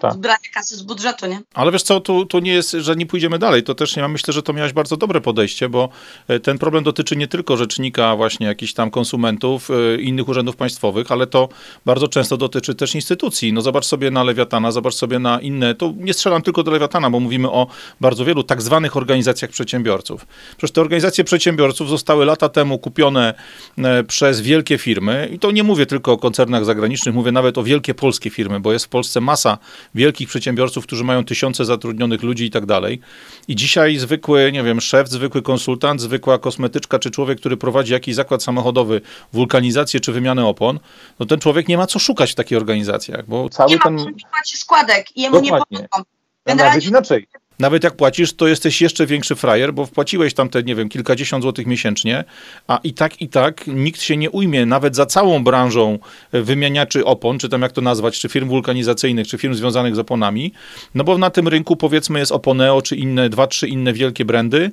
tak. 0.00 0.12
zbrania 0.12 0.38
kasy 0.54 0.76
z 0.76 0.82
budżetu, 0.82 1.26
nie? 1.26 1.40
Ale 1.54 1.72
wiesz 1.72 1.82
co, 1.82 2.00
tu, 2.00 2.26
tu 2.26 2.38
nie 2.38 2.52
jest, 2.52 2.70
że 2.70 2.96
nie 2.96 3.06
pójdziemy 3.06 3.38
dalej, 3.38 3.62
to 3.62 3.74
też 3.74 3.96
ja 3.96 4.08
myślę, 4.08 4.34
że 4.34 4.42
to 4.42 4.52
miałeś 4.52 4.72
bardzo 4.72 4.96
dobre 4.96 5.20
podejście, 5.20 5.68
bo 5.68 5.88
e, 6.28 6.40
ten 6.40 6.58
problem 6.58 6.84
dotyczy 6.84 7.16
nie 7.16 7.28
tylko 7.28 7.56
rzecznika 7.56 8.16
właśnie 8.16 8.46
jakichś 8.46 8.72
tam 8.72 8.90
konsumentów, 8.90 9.70
e, 9.70 10.00
innych 10.00 10.28
urzędów 10.28 10.56
państwowych, 10.56 11.12
ale 11.12 11.26
to 11.26 11.48
bardzo 11.86 12.08
często 12.08 12.36
dotyczy 12.36 12.74
też 12.74 12.94
instytucji. 12.94 13.52
No 13.52 13.60
zobacz 13.60 13.84
sobie 13.84 14.10
na 14.10 14.24
Lewiatana, 14.24 14.72
zobacz 14.72 14.94
sobie 14.94 15.18
na 15.18 15.40
inne, 15.40 15.74
to 15.74 15.92
nie 15.96 16.14
strzelam 16.14 16.42
tylko 16.42 16.62
do 16.62 16.70
Lewiatana, 16.70 17.10
bo 17.10 17.20
mówimy 17.20 17.50
o 17.50 17.66
bardzo 18.00 18.24
wielu 18.24 18.42
tak 18.42 18.62
zwanych 18.62 18.96
organizacjach 18.96 19.50
przedsiębiorców. 19.50 20.26
Przecież 20.56 20.70
te 20.70 20.80
organizacje 20.80 21.24
przedsiębiorców 21.24 21.88
zostały 21.88 22.24
lata 22.24 22.48
temu 22.48 22.78
kupione 22.78 23.34
e, 23.78 24.04
przez 24.04 24.40
wielkie 24.40 24.78
firmy 24.78 25.28
i 25.32 25.38
to 25.38 25.50
nie 25.50 25.62
mówię 25.62 25.86
tylko 25.86 26.12
o 26.12 26.18
koncernach 26.18 26.64
zagranicznych, 26.64 27.14
mówię 27.14 27.32
nawet 27.32 27.58
o 27.58 27.62
wielkie 27.62 27.94
polskie 27.94 28.30
firmy, 28.30 28.60
bo 28.60 28.72
jest 28.72 28.84
w 28.84 28.88
Polsce 28.88 29.20
masa 29.20 29.58
wielkich 29.94 30.28
przedsiębiorców, 30.28 30.86
którzy 30.86 31.04
mają 31.04 31.24
tysiące 31.24 31.64
zatrudnionych 31.64 32.22
ludzi 32.22 32.44
i 32.44 32.50
tak 32.50 32.66
dalej. 32.66 33.00
I 33.48 33.56
dzisiaj 33.56 33.96
zwykły, 33.96 34.52
nie 34.52 34.62
wiem, 34.62 34.80
szef, 34.80 35.08
zwykły 35.08 35.42
konsultant, 35.42 36.00
zwykła 36.00 36.38
kosmetyczka, 36.38 36.98
czy 36.98 37.10
człowiek, 37.10 37.40
który 37.40 37.56
prowadzi 37.56 37.92
jakiś 37.92 38.14
zakład 38.14 38.42
samochodowy, 38.42 39.00
wulkanizację 39.32 40.00
czy 40.00 40.12
wymianę 40.12 40.46
opon, 40.46 40.80
no 41.18 41.26
ten 41.26 41.38
człowiek 41.38 41.68
nie 41.68 41.76
ma 41.76 41.86
co 41.86 41.98
szukać 41.98 42.32
w 42.32 42.34
takich 42.34 42.58
organizacjach, 42.58 43.26
bo 43.26 43.48
cały 43.48 43.70
nie 43.70 43.78
ten... 43.78 43.96
ma 43.96 44.40
składek 44.44 45.16
i 45.16 45.22
jemu 45.22 45.40
Dokładnie. 45.40 45.78
nie 45.78 45.88
pomogą. 45.88 46.10
Nawet 46.46 46.84
inaczej. 46.84 47.26
Nawet 47.60 47.84
jak 47.84 47.96
płacisz, 47.96 48.32
to 48.32 48.48
jesteś 48.48 48.82
jeszcze 48.82 49.06
większy 49.06 49.34
frajer, 49.36 49.74
bo 49.74 49.86
wpłaciłeś 49.86 50.34
tam 50.34 50.48
te, 50.48 50.62
nie 50.62 50.74
wiem, 50.74 50.88
kilkadziesiąt 50.88 51.42
złotych 51.42 51.66
miesięcznie, 51.66 52.24
a 52.68 52.80
i 52.84 52.92
tak, 52.92 53.20
i 53.22 53.28
tak 53.28 53.66
nikt 53.66 54.02
się 54.02 54.16
nie 54.16 54.30
ujmie, 54.30 54.66
nawet 54.66 54.96
za 54.96 55.06
całą 55.06 55.44
branżą 55.44 55.98
wymieniaczy 56.32 57.04
opon, 57.04 57.38
czy 57.38 57.48
tam 57.48 57.62
jak 57.62 57.72
to 57.72 57.80
nazwać, 57.80 58.20
czy 58.20 58.28
firm 58.28 58.48
wulkanizacyjnych, 58.48 59.28
czy 59.28 59.38
firm 59.38 59.54
związanych 59.54 59.96
z 59.96 59.98
oponami, 59.98 60.52
no 60.94 61.04
bo 61.04 61.18
na 61.18 61.30
tym 61.30 61.48
rynku 61.48 61.76
powiedzmy 61.76 62.18
jest 62.18 62.32
Oponeo, 62.32 62.82
czy 62.82 62.96
inne, 62.96 63.28
dwa, 63.28 63.46
trzy 63.46 63.68
inne 63.68 63.92
wielkie 63.92 64.24
brandy, 64.24 64.70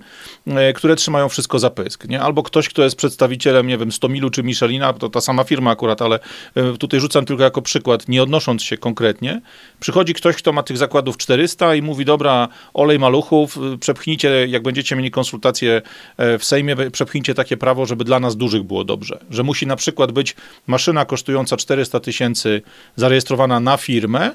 e, 0.47 0.73
które 0.73 0.95
trzymają 0.95 1.29
wszystko 1.29 1.59
za 1.59 1.69
pysk, 1.69 2.07
nie? 2.07 2.21
Albo 2.21 2.43
ktoś, 2.43 2.69
kto 2.69 2.83
jest 2.83 2.95
przedstawicielem, 2.95 3.67
nie 3.67 3.77
wiem, 3.77 3.91
Stomilu 3.91 4.29
czy 4.29 4.43
Michelina, 4.43 4.93
to 4.93 5.09
ta 5.09 5.21
sama 5.21 5.43
firma 5.43 5.71
akurat, 5.71 6.01
ale 6.01 6.19
e, 6.55 6.77
tutaj 6.77 6.99
rzucam 6.99 7.25
tylko 7.25 7.43
jako 7.43 7.61
przykład, 7.61 8.07
nie 8.07 8.23
odnosząc 8.23 8.63
się 8.63 8.77
konkretnie, 8.77 9.41
przychodzi 9.79 10.13
ktoś, 10.13 10.35
kto 10.35 10.53
ma 10.53 10.63
tych 10.63 10.77
zakładów 10.77 11.17
400 11.17 11.75
i 11.75 11.81
mówi, 11.81 12.05
dobra, 12.05 12.47
olej 12.77 12.99
maluchów, 12.99 13.57
przepchnijcie, 13.79 14.47
jak 14.47 14.63
będziecie 14.63 14.95
mieli 14.95 15.11
konsultacje 15.11 15.81
e, 16.17 16.37
w 16.37 16.45
Sejmie, 16.45 16.75
przepchnijcie 16.91 17.33
takie 17.33 17.57
prawo, 17.57 17.85
żeby 17.85 18.03
dla 18.03 18.19
nas 18.19 18.35
dużych 18.35 18.63
było 18.63 18.83
dobrze. 18.83 19.19
Że 19.29 19.43
musi 19.43 19.67
na 19.67 19.75
przykład 19.75 20.11
być 20.11 20.35
maszyna 20.67 21.05
kosztująca 21.05 21.57
400 21.57 21.99
tysięcy 21.99 22.61
zarejestrowana 22.95 23.59
na 23.59 23.77
firmę, 23.77 24.31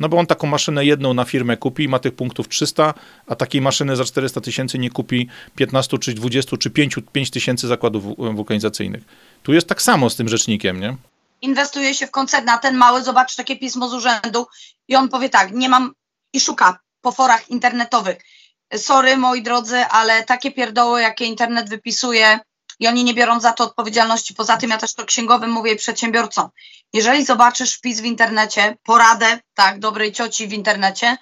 no 0.00 0.08
bo 0.08 0.18
on 0.18 0.26
taką 0.26 0.46
maszynę 0.46 0.84
jedną 0.84 1.14
na 1.14 1.24
firmę 1.24 1.56
kupi, 1.56 1.88
ma 1.88 1.98
tych 1.98 2.14
punktów 2.14 2.48
300, 2.48 2.94
a 3.26 3.36
takiej 3.36 3.60
maszyny 3.60 3.96
za 3.96 4.04
400 4.04 4.40
tysięcy 4.40 4.78
nie 4.78 4.90
kupi 4.90 5.28
15 5.56 5.98
czy 5.98 6.14
20 6.14 6.56
czy 6.56 6.70
5, 6.70 6.96
5 7.12 7.30
tysięcy 7.30 7.66
zakładów 7.66 8.04
wulkanizacyjnych. 8.16 9.04
Tu 9.42 9.52
jest 9.52 9.68
tak 9.68 9.82
samo 9.82 10.10
z 10.10 10.16
tym 10.16 10.28
rzecznikiem, 10.28 10.80
nie? 10.80 10.96
Inwestuje 11.42 11.94
się 11.94 12.06
w 12.06 12.10
koncern, 12.10 12.48
a 12.48 12.58
ten 12.58 12.76
mały 12.76 13.02
zobaczy 13.02 13.36
takie 13.36 13.56
pismo 13.56 13.88
z 13.88 13.94
urzędu 13.94 14.46
i 14.88 14.96
on 14.96 15.08
powie 15.08 15.28
tak, 15.28 15.52
nie 15.52 15.68
mam 15.68 15.92
i 16.32 16.40
szuka 16.40 16.83
po 17.04 17.12
forach 17.12 17.50
internetowych. 17.50 18.16
Sorry, 18.76 19.16
moi 19.16 19.42
drodzy, 19.42 19.84
ale 19.84 20.24
takie 20.24 20.50
pierdoły, 20.52 21.02
jakie 21.02 21.24
internet 21.24 21.68
wypisuje, 21.68 22.40
i 22.80 22.88
oni 22.88 23.04
nie 23.04 23.14
biorą 23.14 23.40
za 23.40 23.52
to 23.52 23.64
odpowiedzialności. 23.64 24.34
Poza 24.34 24.56
tym 24.56 24.70
ja 24.70 24.78
też 24.78 24.94
to 24.94 25.04
księgowym 25.04 25.50
mówię 25.50 25.72
i 25.72 25.76
przedsiębiorcom. 25.76 26.48
Jeżeli 26.92 27.24
zobaczysz 27.24 27.74
wpis 27.74 28.00
w 28.00 28.04
internecie, 28.04 28.76
poradę, 28.82 29.38
tak, 29.54 29.78
dobrej 29.78 30.12
cioci 30.12 30.46
w 30.46 30.52
internecie, 30.52 31.16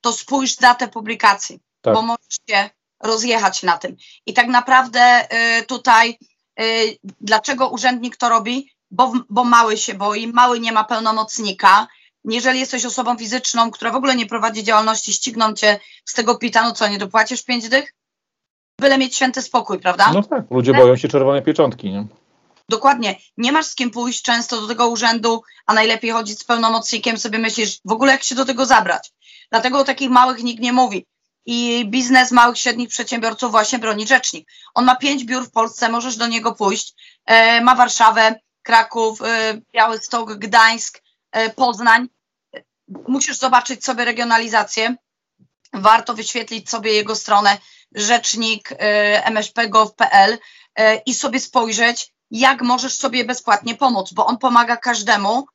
to 0.00 0.12
spójrz 0.12 0.56
datę 0.56 0.88
publikacji, 0.88 1.60
tak. 1.80 1.94
bo 1.94 2.02
możesz 2.02 2.38
się 2.50 2.70
rozjechać 3.02 3.62
na 3.62 3.78
tym. 3.78 3.96
I 4.26 4.34
tak 4.34 4.46
naprawdę 4.46 5.28
y, 5.58 5.62
tutaj, 5.62 6.18
y, 6.60 6.98
dlaczego 7.20 7.68
urzędnik 7.68 8.16
to 8.16 8.28
robi? 8.28 8.72
Bo, 8.90 9.12
bo 9.30 9.44
mały 9.44 9.76
się 9.76 9.94
boi, 9.94 10.26
mały 10.26 10.60
nie 10.60 10.72
ma 10.72 10.84
pełnomocnika, 10.84 11.86
jeżeli 12.24 12.60
jesteś 12.60 12.84
osobą 12.84 13.16
fizyczną, 13.16 13.70
która 13.70 13.90
w 13.90 13.96
ogóle 13.96 14.16
nie 14.16 14.26
prowadzi 14.26 14.64
działalności, 14.64 15.12
ścigną 15.12 15.52
cię 15.54 15.80
z 16.04 16.12
tego 16.14 16.34
pita, 16.34 16.62
no 16.62 16.72
co, 16.72 16.88
nie 16.88 16.98
dopłacisz 16.98 17.42
pięć 17.42 17.68
dych? 17.68 17.94
Byle 18.80 18.98
mieć 18.98 19.16
święty 19.16 19.42
spokój, 19.42 19.78
prawda? 19.78 20.10
No 20.12 20.22
tak, 20.22 20.44
ludzie 20.50 20.74
boją 20.74 20.96
się 20.96 21.08
czerwonej 21.08 21.42
pieczątki, 21.42 21.90
nie? 21.90 22.06
Dokładnie. 22.68 23.16
Nie 23.36 23.52
masz 23.52 23.66
z 23.66 23.74
kim 23.74 23.90
pójść 23.90 24.22
często 24.22 24.60
do 24.60 24.68
tego 24.68 24.88
urzędu, 24.88 25.42
a 25.66 25.74
najlepiej 25.74 26.10
chodzić 26.10 26.38
z 26.38 26.44
pełnomocnikiem, 26.44 27.18
sobie 27.18 27.38
myślisz 27.38 27.78
w 27.84 27.92
ogóle 27.92 28.12
jak 28.12 28.22
się 28.22 28.34
do 28.34 28.44
tego 28.44 28.66
zabrać. 28.66 29.12
Dlatego 29.50 29.78
o 29.78 29.84
takich 29.84 30.10
małych 30.10 30.42
nikt 30.42 30.62
nie 30.62 30.72
mówi. 30.72 31.06
I 31.46 31.84
biznes 31.86 32.32
małych, 32.32 32.58
średnich 32.58 32.88
przedsiębiorców 32.88 33.50
właśnie 33.50 33.78
broni 33.78 34.06
rzecznik. 34.06 34.48
On 34.74 34.84
ma 34.84 34.96
pięć 34.96 35.24
biur 35.24 35.44
w 35.44 35.50
Polsce, 35.50 35.88
możesz 35.88 36.16
do 36.16 36.26
niego 36.26 36.54
pójść. 36.54 36.94
E, 37.26 37.60
ma 37.60 37.74
Warszawę, 37.74 38.40
Kraków, 38.62 39.22
e, 39.22 39.60
Białystok, 39.72 40.34
Gdańsk, 40.34 41.02
Poznań 41.56 42.08
musisz 43.08 43.38
zobaczyć 43.38 43.84
sobie 43.84 44.04
regionalizację. 44.04 44.96
Warto 45.72 46.14
wyświetlić 46.14 46.70
sobie 46.70 46.92
jego 46.92 47.16
stronę 47.16 47.58
rzecznik 47.94 48.72
y, 48.72 48.76
mszp.gov.pl 49.30 50.32
y, 50.32 50.38
i 51.06 51.14
sobie 51.14 51.40
spojrzeć, 51.40 52.12
jak 52.30 52.62
możesz 52.62 52.94
sobie 52.94 53.24
bezpłatnie 53.24 53.74
pomóc, 53.74 54.12
bo 54.12 54.26
on 54.26 54.38
pomaga 54.38 54.76
każdemu, 54.76 55.46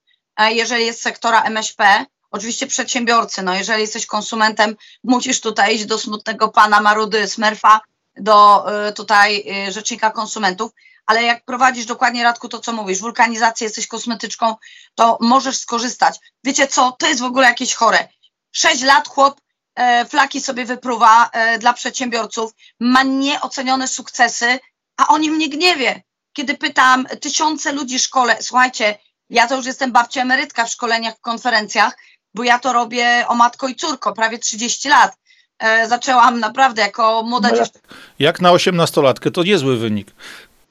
jeżeli 0.50 0.86
jest 0.86 1.02
sektora 1.02 1.42
MŚP, 1.42 2.06
oczywiście 2.32 2.68
przedsiębiorcy, 2.68 3.44
no 3.44 3.56
jeżeli 3.56 3.82
jesteś 3.82 4.06
konsumentem, 4.06 4.76
musisz 5.04 5.42
tutaj 5.42 5.76
iść 5.76 5.86
do 5.86 5.98
smutnego 5.98 6.50
pana 6.50 6.82
Marudy 6.82 7.28
Smurfa, 7.28 7.82
do 8.18 8.66
tutaj 8.96 9.46
rzecznika 9.70 10.12
konsumentów, 10.12 10.72
ale 11.06 11.24
jak 11.24 11.46
prowadzisz 11.46 11.86
dokładnie, 11.86 12.24
Radku, 12.24 12.50
to 12.50 12.60
co 12.60 12.74
mówisz, 12.74 13.00
wulkanizację, 13.00 13.66
jesteś 13.66 13.88
kosmetyczką, 13.88 14.56
to 14.96 15.18
możesz 15.22 15.58
skorzystać. 15.58 16.20
Wiecie 16.44 16.68
co, 16.68 16.92
to 16.92 17.08
jest 17.08 17.22
w 17.22 17.24
ogóle 17.24 17.48
jakieś 17.48 17.74
chore. 17.74 18.08
Sześć 18.52 18.82
lat 18.82 19.08
chłop 19.08 19.42
e, 19.76 20.06
flaki 20.06 20.42
sobie 20.42 20.66
wypruwa 20.66 21.30
e, 21.30 21.60
dla 21.60 21.74
przedsiębiorców, 21.74 22.52
ma 22.80 23.04
nieocenione 23.04 23.88
sukcesy, 23.88 24.60
a 24.98 25.08
o 25.08 25.18
nim 25.18 25.38
nikt 25.38 25.58
nie 25.58 25.76
wie. 25.76 26.04
Kiedy 26.34 26.58
pytam 26.58 27.06
tysiące 27.22 27.72
ludzi 27.72 28.00
w 28.00 28.02
szkole, 28.02 28.38
słuchajcie, 28.42 28.98
ja 29.30 29.48
to 29.48 29.56
już 29.56 29.66
jestem 29.66 29.92
babcia 29.92 30.22
emerytka 30.22 30.66
w 30.66 30.72
szkoleniach, 30.72 31.16
w 31.16 31.22
konferencjach, 31.22 31.98
bo 32.34 32.44
ja 32.44 32.60
to 32.60 32.74
robię 32.74 33.26
o 33.28 33.36
matko 33.36 33.68
i 33.68 33.76
córko, 33.76 34.14
prawie 34.14 34.40
30 34.40 34.90
lat. 34.90 35.18
E, 35.60 35.88
zaczęłam 35.88 36.40
naprawdę 36.40 36.82
jako 36.82 37.24
młoda 37.24 37.50
no 37.50 37.58
dziewczyna. 37.58 37.84
Jak 38.20 38.42
na 38.42 38.52
osiemnastolatkę, 38.52 39.32
to 39.32 39.44
niezły 39.44 39.78
wynik. 39.78 40.12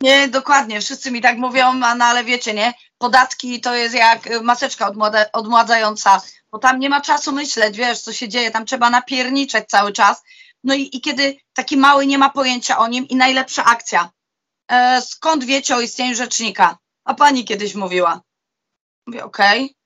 Nie, 0.03 0.29
dokładnie, 0.29 0.81
wszyscy 0.81 1.11
mi 1.11 1.21
tak 1.21 1.39
mówią, 1.39 1.75
no 1.75 2.05
ale 2.05 2.25
wiecie, 2.25 2.55
nie, 2.55 2.75
podatki 2.99 3.61
to 3.61 3.75
jest 3.75 3.95
jak 3.95 4.43
maseczka 4.43 4.89
odmłada, 4.89 5.27
odmładzająca, 5.33 6.21
bo 6.53 6.59
tam 6.59 6.79
nie 6.79 6.91
ma 6.91 7.01
czasu 7.01 7.33
myśleć, 7.33 7.77
wiesz, 7.77 8.01
co 8.01 8.13
się 8.13 8.29
dzieje, 8.29 8.51
tam 8.51 8.67
trzeba 8.67 8.91
napierniczeć 8.91 9.69
cały 9.69 9.93
czas. 9.93 10.23
No 10.65 10.75
i, 10.75 10.97
i 10.97 11.01
kiedy 11.01 11.37
taki 11.53 11.77
mały 11.77 12.07
nie 12.07 12.19
ma 12.19 12.31
pojęcia 12.31 12.79
o 12.79 12.89
nim 12.89 13.09
i 13.09 13.17
najlepsza 13.17 13.65
akcja. 13.65 14.11
E, 14.69 15.03
skąd 15.03 15.45
wiecie 15.45 15.77
o 15.77 15.81
istnieniu 15.81 16.15
rzecznika? 16.15 16.79
A 17.05 17.15
pani 17.15 17.45
kiedyś 17.45 17.75
mówiła. 17.75 18.21
Mówię, 19.07 19.25
okej. 19.25 19.77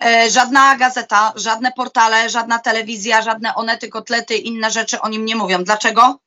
Okay. 0.00 0.12
E, 0.12 0.30
żadna 0.30 0.76
gazeta, 0.76 1.32
żadne 1.36 1.72
portale, 1.72 2.30
żadna 2.30 2.58
telewizja, 2.58 3.22
żadne 3.22 3.54
onety, 3.54 3.88
kotlety, 3.88 4.36
inne 4.36 4.70
rzeczy 4.70 5.00
o 5.00 5.08
nim 5.08 5.24
nie 5.24 5.36
mówią. 5.36 5.64
Dlaczego? 5.64 6.20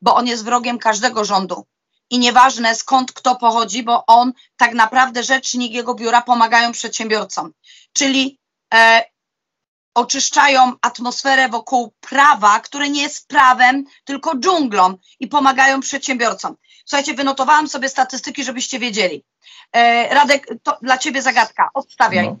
Bo 0.00 0.14
on 0.14 0.26
jest 0.26 0.44
wrogiem 0.44 0.78
każdego 0.78 1.24
rządu 1.24 1.66
i 2.10 2.18
nieważne 2.18 2.74
skąd 2.74 3.12
kto 3.12 3.36
pochodzi, 3.36 3.82
bo 3.82 4.06
on 4.06 4.32
tak 4.56 4.74
naprawdę 4.74 5.22
rzecznik 5.22 5.72
jego 5.72 5.94
biura 5.94 6.22
pomagają 6.22 6.72
przedsiębiorcom. 6.72 7.52
Czyli 7.92 8.38
e, 8.74 9.04
oczyszczają 9.94 10.72
atmosferę 10.82 11.48
wokół 11.48 11.92
prawa, 12.00 12.60
które 12.60 12.88
nie 12.88 13.02
jest 13.02 13.28
prawem, 13.28 13.84
tylko 14.04 14.36
dżunglą 14.36 14.98
i 15.20 15.28
pomagają 15.28 15.80
przedsiębiorcom. 15.80 16.56
Słuchajcie, 16.84 17.14
wynotowałam 17.14 17.68
sobie 17.68 17.88
statystyki, 17.88 18.44
żebyście 18.44 18.78
wiedzieli. 18.78 19.24
E, 19.72 20.14
Radek, 20.14 20.46
to 20.62 20.78
dla 20.82 20.98
ciebie 20.98 21.22
zagadka, 21.22 21.70
odstawiaj. 21.74 22.24
No. 22.26 22.36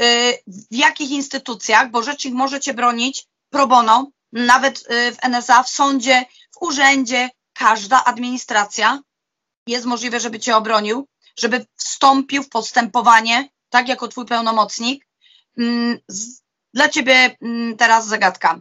E, 0.00 0.32
w 0.46 0.74
jakich 0.74 1.10
instytucjach, 1.10 1.90
bo 1.90 2.02
rzecznik 2.02 2.34
może 2.34 2.60
cię 2.60 2.74
bronić 2.74 3.26
pro 3.50 3.66
bono, 3.66 4.10
nawet 4.32 4.84
e, 4.88 5.12
w 5.12 5.16
NSA, 5.22 5.62
w 5.62 5.68
sądzie, 5.68 6.24
w 6.52 6.62
urzędzie, 6.62 7.30
każda 7.60 8.04
administracja 8.04 9.02
jest 9.66 9.86
możliwe, 9.86 10.20
żeby 10.20 10.38
cię 10.38 10.56
obronił, 10.56 11.08
żeby 11.38 11.66
wstąpił 11.76 12.42
w 12.42 12.48
postępowanie, 12.48 13.48
tak 13.70 13.88
jako 13.88 14.08
twój 14.08 14.26
pełnomocnik. 14.26 15.06
Mm, 15.58 15.98
dla 16.74 16.88
ciebie 16.88 17.36
mm, 17.42 17.76
teraz 17.76 18.06
zagadka. 18.06 18.60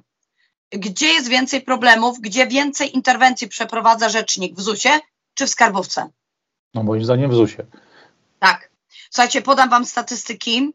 Gdzie 0.72 1.08
jest 1.08 1.28
więcej 1.28 1.62
problemów, 1.62 2.20
gdzie 2.22 2.48
więcej 2.48 2.96
interwencji 2.96 3.48
przeprowadza 3.48 4.10
rzecznik 4.10 4.56
w 4.56 4.62
ZUS-ie 4.62 5.00
czy 5.34 5.48
w 5.48 5.50
skarbówce? 5.50 6.10
No 6.74 6.84
moim 6.84 7.04
zdaniem 7.04 7.32
w 7.32 7.36
ZUS-ie. 7.36 7.66
Tak. 8.40 8.72
Słuchajcie, 9.12 9.42
podam 9.42 9.70
wam 9.70 9.86
statystyki 9.86 10.74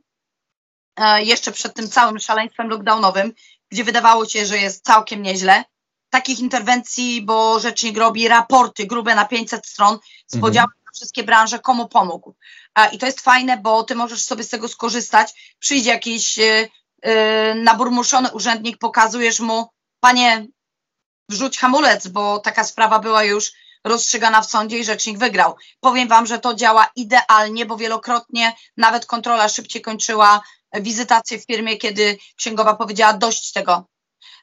e, 0.96 1.22
jeszcze 1.22 1.52
przed 1.52 1.74
tym 1.74 1.88
całym 1.88 2.18
szaleństwem 2.18 2.68
lockdownowym, 2.68 3.32
gdzie 3.70 3.84
wydawało 3.84 4.26
się, 4.26 4.46
że 4.46 4.58
jest 4.58 4.84
całkiem 4.84 5.22
nieźle 5.22 5.64
takich 6.14 6.38
interwencji, 6.38 7.22
bo 7.22 7.60
rzecznik 7.60 7.98
robi 7.98 8.28
raporty 8.28 8.86
grube 8.86 9.14
na 9.14 9.24
500 9.24 9.66
stron 9.66 9.98
z 10.26 10.40
podziałem 10.40 10.70
mhm. 10.70 10.84
na 10.86 10.92
wszystkie 10.94 11.22
branże, 11.22 11.58
komu 11.58 11.88
pomógł. 11.88 12.34
I 12.92 12.98
to 12.98 13.06
jest 13.06 13.20
fajne, 13.20 13.56
bo 13.56 13.82
ty 13.82 13.94
możesz 13.94 14.24
sobie 14.24 14.44
z 14.44 14.48
tego 14.48 14.68
skorzystać. 14.68 15.56
Przyjdzie 15.58 15.90
jakiś 15.90 16.38
yy, 16.38 16.70
naburmuszony 17.54 18.30
urzędnik, 18.32 18.78
pokazujesz 18.78 19.40
mu, 19.40 19.68
panie, 20.00 20.46
wrzuć 21.28 21.58
hamulec, 21.58 22.08
bo 22.08 22.38
taka 22.38 22.64
sprawa 22.64 22.98
była 22.98 23.24
już 23.24 23.52
rozstrzygana 23.84 24.42
w 24.42 24.50
sądzie 24.50 24.78
i 24.78 24.84
rzecznik 24.84 25.18
wygrał. 25.18 25.56
Powiem 25.80 26.08
wam, 26.08 26.26
że 26.26 26.38
to 26.38 26.54
działa 26.54 26.90
idealnie, 26.96 27.66
bo 27.66 27.76
wielokrotnie 27.76 28.52
nawet 28.76 29.06
kontrola 29.06 29.48
szybciej 29.48 29.82
kończyła 29.82 30.42
wizytację 30.74 31.38
w 31.38 31.46
firmie, 31.46 31.76
kiedy 31.76 32.18
księgowa 32.36 32.74
powiedziała 32.74 33.12
dość 33.12 33.52
tego. 33.52 33.93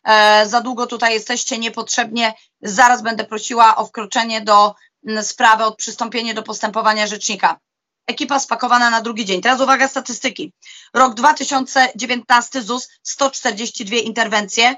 E, 0.03 0.45
za 0.47 0.61
długo 0.61 0.87
tutaj 0.87 1.13
jesteście 1.13 1.57
niepotrzebnie, 1.57 2.33
zaraz 2.61 3.01
będę 3.01 3.25
prosiła 3.25 3.75
o 3.75 3.85
wkroczenie 3.85 4.41
do 4.41 4.75
sprawy, 5.21 5.63
od 5.63 5.75
przystąpienie 5.75 6.33
do 6.33 6.43
postępowania 6.43 7.07
rzecznika. 7.07 7.59
Ekipa 8.07 8.39
spakowana 8.39 8.89
na 8.89 9.01
drugi 9.01 9.25
dzień. 9.25 9.41
Teraz 9.41 9.61
uwaga, 9.61 9.87
statystyki. 9.87 10.53
Rok 10.93 11.13
2019 11.13 12.61
ZUS 12.61 12.89
142 13.03 13.95
interwencje, 13.95 14.75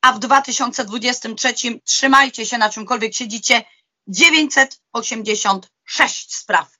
a 0.00 0.12
w 0.12 0.18
2023 0.18 1.54
trzymajcie 1.84 2.46
się 2.46 2.58
na 2.58 2.70
czymkolwiek 2.70 3.14
siedzicie 3.14 3.64
986 4.08 6.34
spraw. 6.34 6.78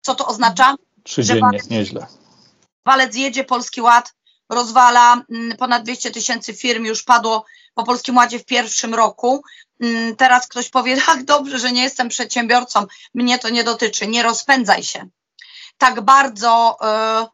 Co 0.00 0.14
to 0.14 0.26
oznacza? 0.26 0.74
Trzy 1.02 1.24
dziennie, 1.24 1.58
nieźle. 1.70 2.06
Walec 2.86 3.16
jedzie, 3.16 3.44
Polski 3.44 3.80
Ład 3.80 4.14
rozwala, 4.54 5.22
mm, 5.30 5.56
ponad 5.56 5.82
200 5.82 6.10
tysięcy 6.10 6.54
firm 6.54 6.84
już 6.84 7.02
padło 7.02 7.44
po 7.74 7.84
Polskim 7.84 8.16
Ładzie 8.16 8.38
w 8.38 8.44
pierwszym 8.44 8.94
roku. 8.94 9.44
Mm, 9.80 10.16
teraz 10.16 10.46
ktoś 10.48 10.70
powie, 10.70 10.96
tak 11.06 11.24
dobrze, 11.24 11.58
że 11.58 11.72
nie 11.72 11.82
jestem 11.82 12.08
przedsiębiorcą, 12.08 12.86
mnie 13.14 13.38
to 13.38 13.48
nie 13.48 13.64
dotyczy, 13.64 14.06
nie 14.06 14.22
rozpędzaj 14.22 14.82
się. 14.82 15.08
Tak 15.78 16.00
bardzo 16.00 16.78
y, 17.22 17.26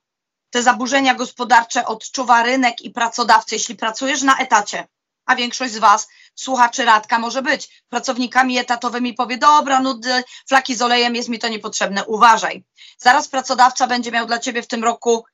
te 0.50 0.62
zaburzenia 0.62 1.14
gospodarcze 1.14 1.86
odczuwa 1.86 2.42
rynek 2.42 2.80
i 2.80 2.90
pracodawcy. 2.90 3.54
Jeśli 3.54 3.76
pracujesz 3.76 4.22
na 4.22 4.38
etacie, 4.38 4.88
a 5.26 5.36
większość 5.36 5.72
z 5.72 5.78
Was, 5.78 6.08
słuchaczy 6.34 6.84
Radka, 6.84 7.18
może 7.18 7.42
być 7.42 7.82
pracownikami 7.88 8.58
etatowymi, 8.58 9.14
powie, 9.14 9.38
dobra, 9.38 9.80
nudy, 9.80 10.24
flaki 10.48 10.74
z 10.74 10.82
olejem, 10.82 11.14
jest 11.14 11.28
mi 11.28 11.38
to 11.38 11.48
niepotrzebne, 11.48 12.04
uważaj. 12.04 12.64
Zaraz 12.98 13.28
pracodawca 13.28 13.86
będzie 13.86 14.10
miał 14.12 14.26
dla 14.26 14.38
Ciebie 14.38 14.62
w 14.62 14.66
tym 14.66 14.84
roku 14.84 15.24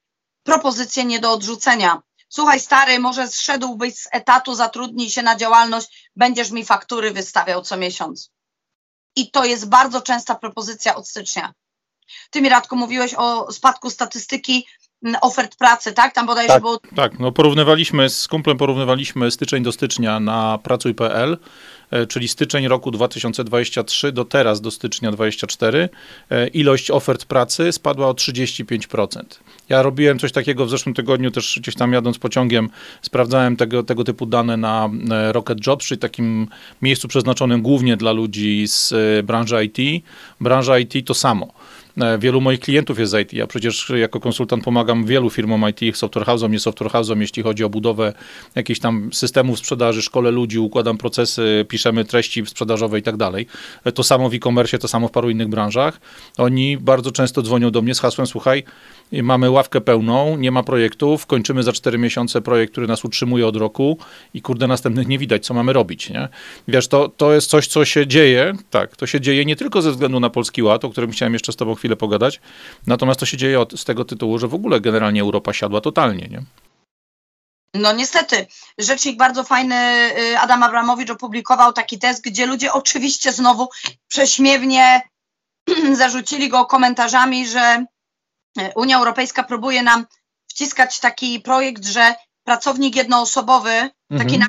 propozycję 0.47 1.05
nie 1.05 1.21
do 1.21 1.33
odrzucenia. 1.33 2.03
Słuchaj, 2.29 2.61
stary, 2.61 2.99
może 2.99 3.29
zszedłbyś 3.29 3.95
z 3.95 4.09
etatu, 4.13 4.55
zatrudnij 4.55 5.11
się 5.11 5.23
na 5.23 5.37
działalność, 5.37 6.11
będziesz 6.17 6.51
mi 6.51 6.65
faktury 6.65 7.11
wystawiał 7.11 7.63
co 7.63 7.77
miesiąc. 7.77 8.31
I 9.17 9.31
to 9.31 9.45
jest 9.45 9.69
bardzo 9.69 10.03
częsta 10.03 10.35
propozycja 10.35 10.95
od 10.97 11.09
stycznia. 11.09 11.53
Ty 12.31 12.43
mi, 12.43 12.49
Radko, 12.49 12.77
mówiłeś 12.77 13.15
o 13.15 13.53
spadku 13.53 13.91
statystyki 13.91 14.67
ofert 15.21 15.57
pracy, 15.57 15.93
tak? 15.93 16.15
Tam 16.15 16.27
bodajże 16.27 16.49
tak, 16.49 16.63
było... 16.63 16.81
Tak, 16.97 17.19
no 17.19 17.33
porównywaliśmy, 17.33 18.09
z 18.09 18.29
kumplem 18.29 18.59
porównywaliśmy 18.59 19.31
styczeń 19.31 19.63
do 19.63 19.73
stycznia 19.73 20.21
na 20.21 20.59
pracuj.pl, 20.63 21.39
e, 21.91 22.07
czyli 22.07 22.29
styczeń 22.29 22.69
roku 22.69 22.91
2023 22.91 24.13
do 24.13 24.25
teraz, 24.25 24.61
do 24.61 24.71
stycznia 24.71 25.13
2024, 25.13 25.89
e, 26.31 26.49
ilość 26.49 26.91
ofert 26.91 27.25
pracy 27.25 27.73
spadła 27.73 28.09
o 28.09 28.13
35%. 28.13 29.23
Ja 29.69 29.83
robiłem 29.83 30.19
coś 30.19 30.33
takiego 30.33 30.67
w 30.67 30.71
zeszłym 30.71 30.95
tygodniu, 30.95 31.31
też 31.31 31.59
gdzieś 31.63 31.75
tam 31.75 31.93
jadąc 31.93 32.19
pociągiem, 32.19 32.71
sprawdzałem 33.03 33.57
tego, 33.57 33.83
tego 33.83 34.05
typu 34.05 34.27
dane 34.27 34.57
na 34.57 34.89
e, 35.11 35.33
Rocket 35.33 35.67
Jobs, 35.67 35.87
czyli 35.87 35.99
takim 35.99 36.49
miejscu 36.83 37.09
przeznaczonym 37.09 37.63
głównie 37.63 37.97
dla 37.97 38.13
ludzi 38.13 38.65
z 38.69 38.95
branży 39.27 39.65
IT. 39.65 40.05
Branża 40.41 40.79
IT 40.79 41.07
to 41.07 41.15
samo. 41.15 41.53
E, 42.01 42.19
wielu 42.19 42.41
moich 42.41 42.61
klientów 42.61 42.99
jest 42.99 43.13
z 43.13 43.23
IT. 43.23 43.33
Ja 43.33 43.47
przecież 43.47 43.93
jako 43.97 44.21
konsultant 44.21 44.65
pomagam 44.65 45.05
wielu 45.05 45.31
firmom 45.31 45.65
IT, 45.69 45.97
software 45.97 46.27
house'om, 46.27 46.51
nie 46.51 46.59
software 46.59 46.91
house'om, 46.91 47.21
jeśli 47.21 47.43
chodzi 47.43 47.65
o 47.65 47.69
budowę 47.69 48.13
jakichś 48.55 48.81
tam 48.81 49.11
systemów 49.13 49.59
sprzedaży, 49.59 50.03
szkole 50.03 50.31
ludzi, 50.31 50.59
układam 50.59 50.99
procesy, 50.99 51.65
piszemy 51.69 52.05
treści 52.05 52.47
sprzedażowe 52.47 52.99
i 52.99 53.03
tak 53.03 53.17
dalej. 53.17 53.47
E, 53.85 53.93
to 53.93 54.03
samo 54.03 54.31
w 54.31 54.35
e-commerce, 54.35 54.79
to 54.79 54.89
samo 54.89 55.09
w 55.09 55.11
paru 55.11 55.31
innych 55.31 55.49
branżach. 55.49 56.01
Oni 56.39 56.79
bardzo 56.79 57.13
często 57.13 57.43
dzwonią 57.43 57.71
do 57.71 57.83
mnie 57.83 57.95
z 57.95 58.01
hasłem, 58.01 58.27
słuchaj, 58.27 58.65
mamy 59.13 59.51
ławkę 59.51 59.81
pełną, 59.81 60.37
nie 60.37 60.51
ma 60.51 60.63
projektów, 60.63 61.27
kończymy 61.27 61.63
za 61.63 61.73
4 61.73 61.99
miesiące 61.99 62.43
projekt, 62.43 62.73
który 62.73 62.87
nas 62.87 63.05
utrzymuje 63.05 63.47
od 63.47 63.57
roku 63.57 63.99
i 64.35 64.43
kurde, 64.43 64.67
następnych 64.67 65.07
nie 65.09 65.19
widać, 65.19 65.47
co 65.47 65.55
mamy 65.55 65.73
robić, 65.73 66.11
nie? 66.11 66.29
Wiesz, 66.69 66.89
to, 66.89 67.09
to 67.09 67.33
jest 67.33 67.51
coś, 67.51 67.67
co 67.67 67.85
się 67.85 68.07
dzieje, 68.07 68.53
tak, 68.71 68.97
to 68.97 69.07
się 69.07 69.21
dzieje 69.21 69.45
nie 69.45 69.57
tylko 69.57 69.83
ze 69.83 69.91
względu 69.91 70.21
na 70.21 70.31
Polski 70.31 70.63
Ład, 70.63 70.85
o 70.85 70.91
którym 70.91 71.11
chciałem 71.11 71.33
jeszcze 71.33 71.53
z 71.53 71.57
tobą 71.57 71.75
chwilę 71.75 71.97
pogadać, 71.97 72.41
natomiast 72.87 73.21
to 73.21 73.27
się 73.27 73.37
dzieje 73.37 73.61
od, 73.61 73.81
z 73.81 73.85
tego 73.85 74.05
tytułu, 74.05 74.39
że 74.39 74.49
w 74.49 74.55
ogóle 74.55 74.81
generalnie 74.81 75.21
Europa 75.21 75.53
siadła 75.53 75.81
totalnie, 75.81 76.29
nie? 76.31 76.43
No 77.75 77.93
niestety, 77.93 78.47
rzecznik 78.79 79.17
bardzo 79.17 79.45
fajny 79.45 79.75
y, 80.19 80.39
Adam 80.39 80.63
Abramowicz 80.63 81.11
opublikował 81.11 81.73
taki 81.73 81.99
test, 81.99 82.25
gdzie 82.25 82.47
ludzie 82.47 82.73
oczywiście 82.73 83.33
znowu 83.33 83.69
prześmiewnie 84.09 85.03
zarzucili 85.93 86.49
go 86.49 86.65
komentarzami, 86.65 87.49
że 87.49 87.85
Unia 88.75 88.99
Europejska 88.99 89.43
próbuje 89.43 89.83
nam 89.83 90.07
wciskać 90.49 91.01
taki 91.01 91.41
projekt, 91.41 91.85
że 91.85 92.15
pracownik 92.45 92.97
jednoosobowy, 92.97 93.71
mhm. 93.71 93.91
taki 94.19 94.39
na 94.39 94.47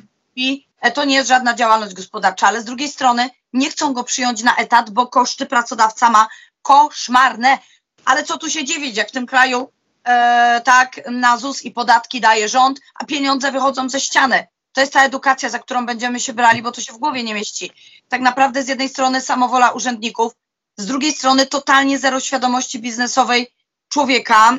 e, 0.82 0.92
to 0.92 1.06
nie 1.06 1.16
jest 1.16 1.30
żadna 1.30 1.54
działalność 1.54 1.94
gospodarcza, 1.94 2.48
ale 2.48 2.62
z 2.62 2.66
drugiej 2.66 2.90
strony 2.90 3.30
nie 3.54 3.70
chcą 3.70 3.94
go 3.94 4.04
przyjąć 4.04 4.44
na 4.44 4.56
etat, 4.56 4.90
bo 4.90 5.08
koszty 5.08 5.46
pracodawca 5.46 6.10
ma 6.10 6.28
koszmarne. 6.62 7.58
Ale 8.06 8.24
co 8.24 8.38
tu 8.38 8.50
się 8.50 8.66
dziwić, 8.66 8.98
jak 8.98 9.10
w 9.10 9.12
tym 9.12 9.26
kraju 9.26 9.72
e, 10.04 10.62
tak 10.62 11.00
na 11.12 11.38
ZUS 11.38 11.64
i 11.64 11.72
podatki 11.72 12.22
daje 12.22 12.50
rząd, 12.50 12.80
a 12.96 13.06
pieniądze 13.06 13.52
wychodzą 13.52 13.90
ze 13.90 14.00
ściany. 14.00 14.48
To 14.74 14.82
jest 14.82 14.94
ta 14.94 15.04
edukacja, 15.04 15.50
za 15.50 15.60
którą 15.60 15.86
będziemy 15.86 16.20
się 16.20 16.34
brali, 16.34 16.62
bo 16.62 16.72
to 16.72 16.82
się 16.82 16.94
w 16.94 16.98
głowie 16.98 17.24
nie 17.24 17.34
mieści. 17.34 17.72
Tak 18.10 18.22
naprawdę 18.22 18.64
z 18.64 18.68
jednej 18.68 18.90
strony 18.90 19.22
samowola 19.22 19.72
urzędników, 19.72 20.34
z 20.78 20.86
drugiej 20.86 21.14
strony 21.14 21.46
totalnie 21.46 22.00
zero 22.00 22.20
świadomości 22.20 22.80
biznesowej 22.80 23.52
człowieka. 23.90 24.58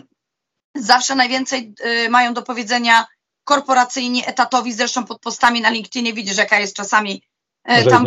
Zawsze 0.75 1.15
najwięcej 1.15 1.75
y, 2.05 2.09
mają 2.09 2.35
do 2.35 2.43
powiedzenia 2.43 3.07
korporacyjni, 3.45 4.23
etatowi, 4.27 4.73
zresztą 4.73 5.05
pod 5.05 5.21
postami 5.21 5.61
na 5.61 5.71
LinkedInie 5.71 6.13
widzisz, 6.13 6.37
jaka 6.37 6.61
jest 6.61 6.77
czasami 6.77 7.23
y, 7.71 7.91
tam. 7.91 8.07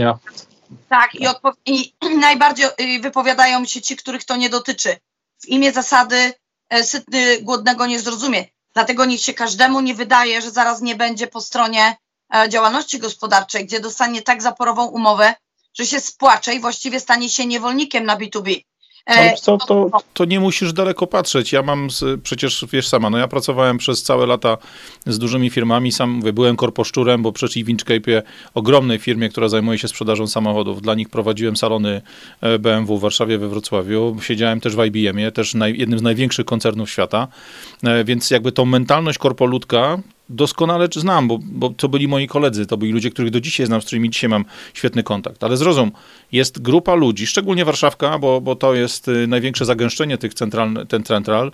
Tak, 0.89 1.15
i, 1.15 1.25
i 1.65 1.93
najbardziej 2.17 2.65
y, 2.65 2.99
wypowiadają 2.99 3.65
się 3.65 3.81
ci, 3.81 3.95
których 3.95 4.23
to 4.23 4.35
nie 4.35 4.49
dotyczy. 4.49 4.97
W 5.43 5.47
imię 5.47 5.71
zasady 5.71 6.33
sytny 6.83 7.41
głodnego 7.41 7.85
nie 7.85 7.99
zrozumie. 7.99 8.45
Dlatego 8.73 9.05
niech 9.05 9.21
się 9.21 9.33
każdemu 9.33 9.81
nie 9.81 9.95
wydaje, 9.95 10.41
że 10.41 10.51
zaraz 10.51 10.81
nie 10.81 10.95
będzie 10.95 11.27
po 11.27 11.41
stronie 11.41 11.97
e, 12.35 12.49
działalności 12.49 12.99
gospodarczej, 12.99 13.65
gdzie 13.65 13.79
dostanie 13.79 14.21
tak 14.21 14.41
zaporową 14.41 14.85
umowę, 14.85 15.35
że 15.73 15.85
się 15.85 15.99
spłacze 15.99 16.55
i 16.55 16.59
właściwie 16.59 16.99
stanie 16.99 17.29
się 17.29 17.45
niewolnikiem 17.45 18.05
na 18.05 18.17
B2B. 18.17 18.61
Ale 19.05 19.33
co, 19.33 19.57
to, 19.57 19.89
to 20.13 20.25
nie 20.25 20.39
musisz 20.39 20.73
daleko 20.73 21.07
patrzeć. 21.07 21.53
Ja 21.53 21.61
mam, 21.61 21.91
z, 21.91 22.21
przecież 22.21 22.65
wiesz 22.71 22.87
sama, 22.87 23.09
no 23.09 23.17
ja 23.17 23.27
pracowałem 23.27 23.77
przez 23.77 24.03
całe 24.03 24.25
lata 24.25 24.57
z 25.05 25.19
dużymi 25.19 25.49
firmami, 25.49 25.91
sam 25.91 26.09
mówię, 26.09 26.33
byłem 26.33 26.55
korposzczurem, 26.55 27.21
bo 27.21 27.31
przecież 27.31 27.63
w 27.63 28.21
ogromnej 28.53 28.99
firmie, 28.99 29.29
która 29.29 29.49
zajmuje 29.49 29.77
się 29.77 29.87
sprzedażą 29.87 30.27
samochodów, 30.27 30.81
dla 30.81 30.95
nich 30.95 31.09
prowadziłem 31.09 31.57
salony 31.57 32.01
e, 32.41 32.59
BMW 32.59 32.97
w 32.97 33.01
Warszawie, 33.01 33.37
we 33.37 33.47
Wrocławiu, 33.47 34.17
siedziałem 34.21 34.59
też 34.59 34.75
w 34.75 34.85
IBM-ie, 34.85 35.31
też 35.31 35.53
naj, 35.53 35.77
jednym 35.77 35.99
z 35.99 36.01
największych 36.01 36.45
koncernów 36.45 36.89
świata, 36.89 37.27
e, 37.83 38.03
więc 38.03 38.31
jakby 38.31 38.51
tą 38.51 38.65
mentalność 38.65 39.17
korpoludzka, 39.17 39.97
doskonale 40.35 40.87
znam, 40.95 41.27
bo, 41.27 41.39
bo 41.43 41.69
to 41.69 41.89
byli 41.89 42.07
moi 42.07 42.27
koledzy, 42.27 42.65
to 42.65 42.77
byli 42.77 42.91
ludzie, 42.91 43.09
których 43.09 43.31
do 43.31 43.41
dzisiaj 43.41 43.65
znam, 43.65 43.81
z 43.81 43.85
którymi 43.85 44.09
dzisiaj 44.09 44.29
mam 44.29 44.45
świetny 44.73 45.03
kontakt. 45.03 45.43
Ale 45.43 45.57
zrozum, 45.57 45.91
jest 46.31 46.61
grupa 46.61 46.95
ludzi, 46.95 47.27
szczególnie 47.27 47.65
Warszawka, 47.65 48.19
bo, 48.19 48.41
bo 48.41 48.55
to 48.55 48.73
jest 48.73 49.07
y, 49.07 49.27
największe 49.27 49.65
zagęszczenie 49.65 50.17
tych 50.17 50.33
central, 50.33 50.87
ten 50.87 51.03
central, 51.03 51.51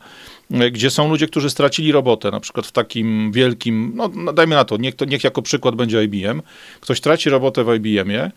y, 0.52 0.72
gdzie 0.72 0.90
są 0.90 1.10
ludzie, 1.10 1.28
którzy 1.28 1.50
stracili 1.50 1.92
robotę, 1.92 2.32
na 2.32 2.40
przykład 2.40 2.68
w 2.68 2.72
takim 2.72 3.32
wielkim, 3.32 3.92
no, 3.96 4.10
no 4.16 4.34
dajmy 4.34 4.56
na 4.56 4.66
to, 4.66 4.78
niech, 4.78 4.96
to, 4.96 5.06
niech 5.06 5.24
jako 5.24 5.42
przykład 5.42 5.76
będzie 5.76 6.04
IBM. 6.04 6.42
Ktoś 6.82 7.02
traci 7.02 7.30
robotę 7.30 7.63
w 7.63 7.76
IBM-ie 7.76 8.32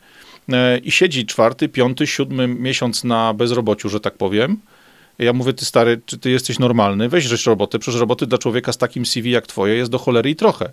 y, 0.48 0.54
i 0.78 0.90
siedzi 0.90 1.26
czwarty, 1.26 1.68
piąty, 1.68 2.06
siódmy 2.06 2.48
miesiąc 2.48 3.04
na 3.04 3.34
bezrobociu, 3.34 3.88
że 3.88 4.00
tak 4.00 4.16
powiem, 4.16 4.56
ja 5.20 5.32
mówię, 5.32 5.52
ty 5.52 5.64
stary, 5.64 6.00
czy 6.06 6.18
ty 6.18 6.30
jesteś 6.30 6.58
normalny? 6.58 7.08
Weź 7.08 7.24
rzecz 7.24 7.44
roboty, 7.46 7.78
przecież 7.78 8.00
roboty 8.00 8.26
dla 8.26 8.38
człowieka 8.38 8.72
z 8.72 8.78
takim 8.78 9.06
CV 9.06 9.30
jak 9.30 9.46
twoje 9.46 9.74
jest 9.74 9.90
do 9.90 9.98
cholery 9.98 10.30
i 10.30 10.36
trochę. 10.36 10.70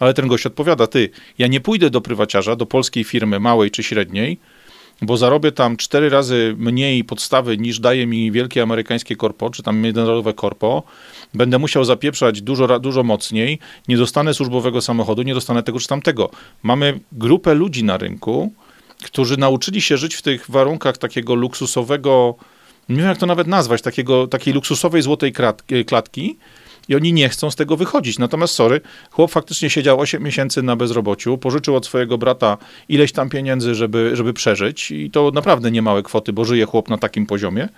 Ale 0.00 0.14
ten 0.14 0.28
gość 0.28 0.46
odpowiada, 0.46 0.86
ty, 0.86 1.10
ja 1.38 1.46
nie 1.46 1.60
pójdę 1.60 1.90
do 1.90 2.00
prywaciarza, 2.00 2.56
do 2.56 2.66
polskiej 2.66 3.04
firmy 3.04 3.40
małej 3.40 3.70
czy 3.70 3.82
średniej, 3.82 4.38
bo 5.02 5.16
zarobię 5.16 5.52
tam 5.52 5.76
cztery 5.76 6.08
razy 6.08 6.54
mniej 6.58 7.04
podstawy 7.04 7.58
niż 7.58 7.80
daje 7.80 8.06
mi 8.06 8.32
wielkie 8.32 8.62
amerykańskie 8.62 9.16
korpo, 9.16 9.50
czy 9.50 9.62
tam 9.62 9.78
międzynarodowe 9.78 10.32
korpo, 10.32 10.82
będę 11.34 11.58
musiał 11.58 11.84
zapieprzać 11.84 12.42
dużo, 12.42 12.80
dużo 12.80 13.02
mocniej, 13.02 13.58
nie 13.88 13.96
dostanę 13.96 14.34
służbowego 14.34 14.80
samochodu, 14.80 15.22
nie 15.22 15.34
dostanę 15.34 15.62
tego 15.62 15.78
czy 15.78 15.88
tamtego. 15.88 16.30
Mamy 16.62 17.00
grupę 17.12 17.54
ludzi 17.54 17.84
na 17.84 17.96
rynku, 17.96 18.52
którzy 19.04 19.36
nauczyli 19.36 19.80
się 19.80 19.96
żyć 19.96 20.14
w 20.14 20.22
tych 20.22 20.50
warunkach 20.50 20.98
takiego 20.98 21.34
luksusowego 21.34 22.34
nie 22.88 22.96
wiem 22.96 23.06
jak 23.06 23.18
to 23.18 23.26
nawet 23.26 23.46
nazwać, 23.46 23.82
takiego, 23.82 24.26
takiej 24.26 24.54
luksusowej 24.54 25.02
złotej 25.02 25.32
e, 25.70 25.84
klatki 25.84 26.36
i 26.88 26.94
oni 26.94 27.12
nie 27.12 27.28
chcą 27.28 27.50
z 27.50 27.56
tego 27.56 27.76
wychodzić. 27.76 28.18
Natomiast, 28.18 28.54
sorry, 28.54 28.80
chłop 29.10 29.30
faktycznie 29.30 29.70
siedział 29.70 30.00
8 30.00 30.22
miesięcy 30.22 30.62
na 30.62 30.76
bezrobociu, 30.76 31.38
pożyczył 31.38 31.76
od 31.76 31.86
swojego 31.86 32.18
brata 32.18 32.58
ileś 32.88 33.12
tam 33.12 33.30
pieniędzy, 33.30 33.74
żeby, 33.74 34.10
żeby 34.16 34.32
przeżyć 34.32 34.90
i 34.90 35.10
to 35.10 35.30
naprawdę 35.30 35.70
niemałe 35.70 36.02
kwoty, 36.02 36.32
bo 36.32 36.44
żyje 36.44 36.66
chłop 36.66 36.88
na 36.88 36.98
takim 36.98 37.26
poziomie. 37.26 37.68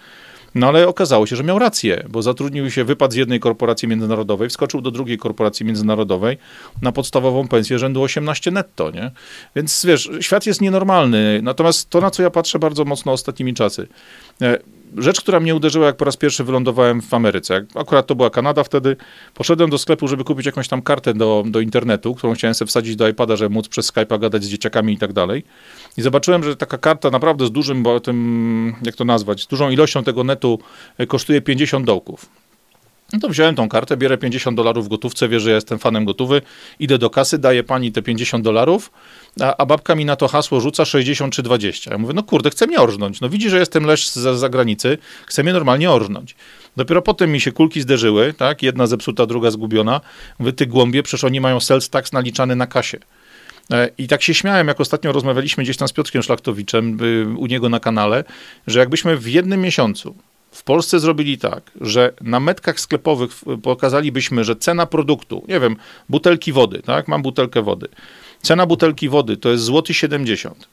No 0.55 0.69
ale 0.69 0.89
okazało 0.89 1.27
się, 1.27 1.37
że 1.37 1.45
miał 1.45 1.59
rację, 1.59 2.05
bo 2.09 2.23
zatrudnił 2.23 2.71
się, 2.71 2.85
wypadł 2.85 3.13
z 3.13 3.17
jednej 3.17 3.41
korporacji 3.41 3.89
międzynarodowej, 3.89 4.49
wskoczył 4.49 4.81
do 4.81 4.91
drugiej 4.91 5.19
korporacji 5.19 5.67
międzynarodowej 5.67 6.39
na 6.83 6.93
podstawową 6.93 7.49
pensję 7.49 7.79
rzędu 7.79 8.03
18 8.03 8.51
netto, 8.51 8.91
nie? 8.91 9.11
Więc 9.57 9.87
wiesz, 9.87 10.11
świat 10.21 10.47
jest 10.47 10.61
nienormalny. 10.61 11.41
Natomiast 11.43 11.91
to, 11.91 12.01
na 12.01 12.11
co 12.11 12.23
ja 12.23 12.31
patrzę 12.31 12.59
bardzo 12.59 12.85
mocno 12.85 13.13
ostatnimi 13.13 13.55
czasy, 13.55 13.89
e, 14.43 14.59
rzecz, 14.97 15.21
która 15.21 15.41
mnie 15.41 15.55
uderzyła, 15.55 15.87
jak 15.87 15.97
po 15.97 16.05
raz 16.05 16.17
pierwszy 16.17 16.45
wylądowałem 16.45 17.03
w 17.03 17.15
Ameryce. 17.15 17.65
Akurat 17.75 18.07
to 18.07 18.15
była 18.15 18.31
Kanada 18.31 18.65
wtedy. 18.65 18.97
Poszedłem 19.35 19.71
do 19.71 19.79
sklepu, 19.79 20.09
żeby 20.09 20.25
kupić 20.25 20.47
jakąś 20.47 20.69
tam 20.69 20.83
kartę 20.83 21.15
do, 21.15 21.45
do 21.47 21.61
internetu, 21.61 22.15
którą 22.15 22.35
chciałem 22.35 22.55
sobie 22.55 22.69
wsadzić 22.69 22.97
do 22.97 23.09
iPada, 23.09 23.37
żeby 23.37 23.55
móc 23.55 23.69
przez 23.69 23.93
Skype'a 23.93 24.21
gadać 24.21 24.45
z 24.45 24.49
dzieciakami 24.49 24.93
i 24.93 24.99
tak 24.99 25.13
dalej. 25.13 25.45
I 25.97 26.03
zobaczyłem, 26.03 26.45
że 26.45 26.57
taka 26.57 26.79
karta 26.79 27.11
naprawdę 27.11 27.47
z 27.47 27.51
dużym, 27.51 27.83
bo 27.83 28.01
tym, 28.01 28.75
jak 28.83 28.95
to 28.95 29.05
nazwać, 29.05 29.43
z 29.43 29.47
dużą 29.47 29.71
ilością 29.71 30.05
tego 30.05 30.25
netu 30.25 30.59
e, 30.99 31.07
kosztuje 31.07 31.41
50 31.41 31.87
dołków. 31.87 32.46
No 33.13 33.19
to 33.19 33.29
wziąłem 33.29 33.55
tą 33.55 33.69
kartę, 33.69 33.97
bierę 33.97 34.19
50 34.19 34.57
dolarów 34.57 34.87
w 34.87 34.89
gotówce, 34.89 35.29
wie, 35.29 35.41
że 35.41 35.51
ja 35.51 35.55
jestem 35.55 35.79
fanem 35.79 36.05
gotówy, 36.05 36.43
idę 36.79 36.99
do 36.99 37.11
kasy, 37.11 37.39
daję 37.39 37.65
pani 37.65 37.93
te 37.93 38.03
50 38.03 38.45
dolarów, 38.45 38.91
a, 39.41 39.57
a, 39.57 39.67
babka 39.67 39.95
mi 39.95 40.05
na 40.05 40.17
to 40.17 40.29
hasło 40.29 40.61
rzuca 40.61 40.85
60 40.85 41.35
czy 41.35 41.43
20. 41.43 41.91
Ja 41.91 41.99
mówię, 41.99 42.15
no 42.15 42.23
kurde, 42.23 42.51
chce 42.51 42.67
mnie 42.67 42.81
orżnąć. 42.81 43.21
No 43.21 43.29
widzi, 43.29 43.51
że 43.51 43.59
jestem 43.59 43.85
leż 43.85 44.09
z 44.09 44.39
zagranicy, 44.39 44.99
chce 45.27 45.43
mnie 45.43 45.53
normalnie 45.53 45.91
orżnąć. 45.91 46.37
Dopiero 46.77 47.03
potem 47.03 47.33
mi 47.33 47.41
się 47.41 47.53
kulki 47.53 47.81
zderzyły, 47.81 48.35
tak, 48.35 48.63
jedna 48.63 48.87
zepsuta, 48.87 49.27
druga 49.27 49.51
zgubiona. 49.51 50.01
Mówię, 50.39 50.53
ty 50.53 50.67
głąbie, 50.67 51.03
przecież 51.03 51.25
oni 51.25 51.41
mają 51.41 51.61
sales 51.61 51.91
tax 51.91 52.13
naliczany 52.13 52.57
na 52.57 52.67
kasie. 52.67 52.99
E, 53.71 53.91
I 53.99 54.09
tak 54.09 54.23
się 54.23 54.35
śmiałem, 54.35 54.69
jak 54.69 54.81
ostatnio 54.81 55.13
rozmawialiśmy 55.13 55.65
gdzieś 55.65 55.77
tam 55.77 55.89
z 55.89 55.93
Piotrkiem 55.93 56.23
Szlachtowiczem 56.23 56.99
y, 57.03 57.39
u 57.39 57.47
niego 57.47 57.69
na 57.69 57.81
kanale, 57.81 58.25
że 58.67 58.79
jakbyśmy 58.81 59.17
w 59.17 59.29
jednym 59.29 59.61
miesiącu 59.61 60.15
w 60.57 60.63
Polsce 60.63 61.01
zrobili 61.01 61.39
tak, 61.39 61.71
że 61.81 62.13
na 62.21 62.41
metkach 62.41 62.81
sklepowych 62.81 63.31
pokazalibyśmy, 63.63 64.45
że 64.45 64.57
cena 64.57 64.87
produktu, 64.87 65.45
nie 65.49 65.61
wiem, 65.61 65.77
butelki 66.09 66.53
wody, 66.53 66.83
tak, 66.83 67.09
mam 67.09 67.23
butelkę 67.23 67.63
wody, 67.63 67.89
cena 68.43 68.67
butelki 68.67 69.09
wody 69.09 69.37
to 69.37 69.49
jest 69.49 69.65
złoty 69.65 69.95
70. 69.95 70.69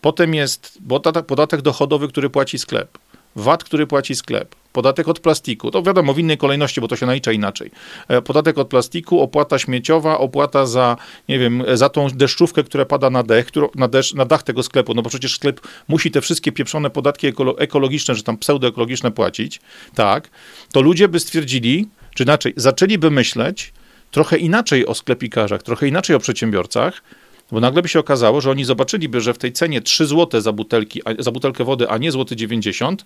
Potem 0.00 0.34
jest 0.34 0.78
podatek 1.26 1.62
dochodowy, 1.62 2.08
który 2.08 2.30
płaci 2.30 2.58
sklep. 2.58 2.98
VAT, 3.36 3.64
który 3.64 3.86
płaci 3.86 4.14
sklep, 4.14 4.54
podatek 4.72 5.08
od 5.08 5.20
plastiku, 5.20 5.70
to 5.70 5.82
wiadomo 5.82 6.14
w 6.14 6.18
innej 6.18 6.38
kolejności, 6.38 6.80
bo 6.80 6.88
to 6.88 6.96
się 6.96 7.06
nalicza 7.06 7.32
inaczej. 7.32 7.70
E, 8.08 8.22
podatek 8.22 8.58
od 8.58 8.68
plastiku, 8.68 9.20
opłata 9.20 9.58
śmieciowa, 9.58 10.18
opłata 10.18 10.66
za, 10.66 10.96
nie 11.28 11.38
wiem, 11.38 11.64
za 11.74 11.88
tą 11.88 12.08
deszczówkę, 12.08 12.64
która 12.64 12.84
pada 12.84 13.10
na 13.10 13.22
dech, 13.22 13.46
na, 13.74 13.88
deszcz, 13.88 14.14
na 14.14 14.24
dach 14.24 14.42
tego 14.42 14.62
sklepu, 14.62 14.94
no 14.94 15.02
bo 15.02 15.10
przecież 15.10 15.34
sklep 15.34 15.60
musi 15.88 16.10
te 16.10 16.20
wszystkie 16.20 16.52
pieprzone 16.52 16.90
podatki 16.90 17.26
ekologiczne, 17.58 18.14
czy 18.14 18.22
tam 18.22 18.38
pseudoekologiczne 18.38 19.10
płacić, 19.10 19.60
tak, 19.94 20.30
to 20.72 20.80
ludzie 20.80 21.08
by 21.08 21.20
stwierdzili, 21.20 21.88
czy 22.14 22.22
inaczej, 22.22 22.52
zaczęliby 22.56 23.10
myśleć 23.10 23.72
trochę 24.10 24.36
inaczej 24.36 24.86
o 24.86 24.94
sklepikarzach, 24.94 25.62
trochę 25.62 25.88
inaczej 25.88 26.16
o 26.16 26.18
przedsiębiorcach, 26.18 27.02
bo 27.52 27.60
nagle 27.60 27.82
by 27.82 27.88
się 27.88 28.00
okazało, 28.00 28.40
że 28.40 28.50
oni 28.50 28.64
zobaczyliby, 28.64 29.20
że 29.20 29.34
w 29.34 29.38
tej 29.38 29.52
cenie 29.52 29.80
3 29.80 30.06
zł 30.06 30.40
za, 30.40 30.52
butelki, 30.52 31.02
za 31.18 31.30
butelkę 31.30 31.64
wody, 31.64 31.88
a 31.88 31.98
nie 31.98 32.12
złoty 32.12 32.36
90, 32.36 33.04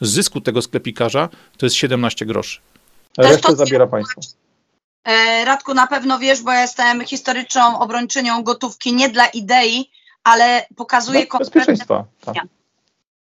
z 0.00 0.10
zysku 0.10 0.40
tego 0.40 0.62
sklepikarza 0.62 1.28
to 1.56 1.66
jest 1.66 1.76
17 1.76 2.26
groszy. 2.26 2.60
Resztę 3.18 3.56
zabiera 3.56 3.86
państwo. 3.86 4.20
E, 5.04 5.44
Radku, 5.44 5.74
na 5.74 5.86
pewno 5.86 6.18
wiesz, 6.18 6.42
bo 6.42 6.52
ja 6.52 6.62
jestem 6.62 7.04
historyczną 7.04 7.78
obrończynią 7.78 8.42
gotówki 8.42 8.94
nie 8.94 9.08
dla 9.08 9.26
idei, 9.26 9.90
ale 10.24 10.66
pokazuję 10.76 11.26
no, 11.32 11.38
bezpieczeństwa. 11.38 12.04
Tak. 12.20 12.36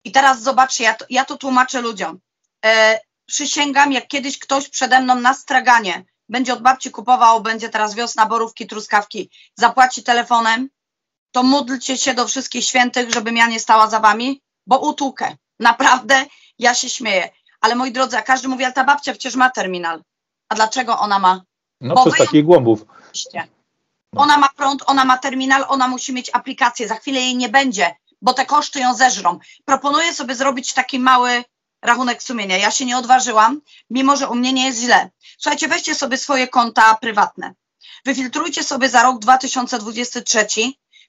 I 0.03 0.11
teraz 0.11 0.41
zobaczcie, 0.41 0.83
ja 0.83 0.93
to, 0.93 1.05
ja 1.09 1.25
to 1.25 1.37
tłumaczę 1.37 1.81
ludziom. 1.81 2.19
E, 2.65 2.99
przysięgam, 3.25 3.91
jak 3.91 4.07
kiedyś 4.07 4.39
ktoś 4.39 4.69
przede 4.69 5.01
mną 5.01 5.19
na 5.19 5.33
straganie 5.33 6.05
będzie 6.33 6.53
od 6.53 6.61
babci 6.61 6.91
kupował, 6.91 7.41
będzie 7.41 7.69
teraz 7.69 7.95
wiosna, 7.95 8.25
borówki, 8.25 8.67
truskawki, 8.67 9.29
zapłaci 9.55 10.03
telefonem, 10.03 10.69
to 11.31 11.43
módlcie 11.43 11.97
się 11.97 12.13
do 12.13 12.27
wszystkich 12.27 12.65
świętych, 12.65 13.13
żebym 13.13 13.37
ja 13.37 13.47
nie 13.47 13.59
stała 13.59 13.87
za 13.87 13.99
wami, 13.99 14.41
bo 14.67 14.79
utłukę. 14.79 15.37
Naprawdę, 15.59 16.25
ja 16.59 16.73
się 16.73 16.89
śmieję. 16.89 17.29
Ale 17.61 17.75
moi 17.75 17.91
drodzy, 17.91 18.17
a 18.17 18.21
każdy 18.21 18.47
mówi, 18.47 18.63
ale 18.63 18.73
ta 18.73 18.83
babcia 18.83 19.11
przecież 19.11 19.35
ma 19.35 19.49
terminal. 19.49 20.03
A 20.49 20.55
dlaczego 20.55 20.99
ona 20.99 21.19
ma? 21.19 21.41
No 21.81 21.95
bo 21.95 22.05
przez 22.11 22.27
takich 22.27 22.45
głąbów. 22.45 22.85
Ona 24.15 24.37
ma 24.37 24.49
prąd, 24.49 24.83
ona 24.85 25.05
ma 25.05 25.17
terminal, 25.17 25.65
ona 25.67 25.87
musi 25.87 26.13
mieć 26.13 26.29
aplikację. 26.33 26.87
Za 26.87 26.95
chwilę 26.95 27.19
jej 27.19 27.35
nie 27.37 27.49
będzie, 27.49 27.95
bo 28.21 28.33
te 28.33 28.45
koszty 28.45 28.79
ją 28.79 28.93
zeżrą. 28.93 29.39
Proponuję 29.65 30.13
sobie 30.13 30.35
zrobić 30.35 30.73
taki 30.73 30.99
mały 30.99 31.43
rachunek 31.83 32.23
sumienia. 32.23 32.57
Ja 32.57 32.71
się 32.71 32.85
nie 32.85 32.97
odważyłam, 32.97 33.61
mimo 33.89 34.15
że 34.17 34.29
u 34.29 34.35
mnie 34.35 34.53
nie 34.53 34.65
jest 34.65 34.79
źle. 34.79 35.09
Słuchajcie, 35.37 35.67
weźcie 35.67 35.95
sobie 35.95 36.17
swoje 36.17 36.47
konta 36.47 36.95
prywatne. 36.95 37.53
Wyfiltrujcie 38.05 38.63
sobie 38.63 38.89
za 38.89 39.03
rok 39.03 39.19
2023 39.19 40.45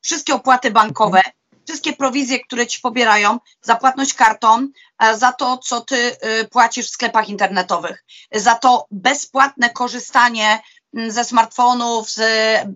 wszystkie 0.04 0.34
opłaty 0.34 0.70
bankowe, 0.70 1.22
wszystkie 1.66 1.92
prowizje, 1.92 2.40
które 2.40 2.66
ci 2.66 2.80
pobierają, 2.80 3.38
za 3.62 3.76
płatność 3.76 4.14
kartą, 4.14 4.68
e, 4.98 5.18
za 5.18 5.32
to, 5.32 5.58
co 5.58 5.80
ty 5.80 6.16
e, 6.20 6.44
płacisz 6.44 6.86
w 6.86 6.90
sklepach 6.90 7.28
internetowych, 7.28 8.04
za 8.32 8.54
to 8.54 8.86
bezpłatne 8.90 9.70
korzystanie 9.70 10.62
mm, 10.94 11.10
ze 11.10 11.24
smartfonów, 11.24 12.10
z 12.10 12.20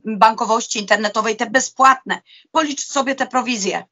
bankowości 0.05 0.79
internetowej, 0.79 1.37
te 1.37 1.47
bezpłatne. 1.51 2.21
Policz 2.51 2.87
sobie 2.87 3.15
te 3.15 3.27
prowizje. 3.27 3.85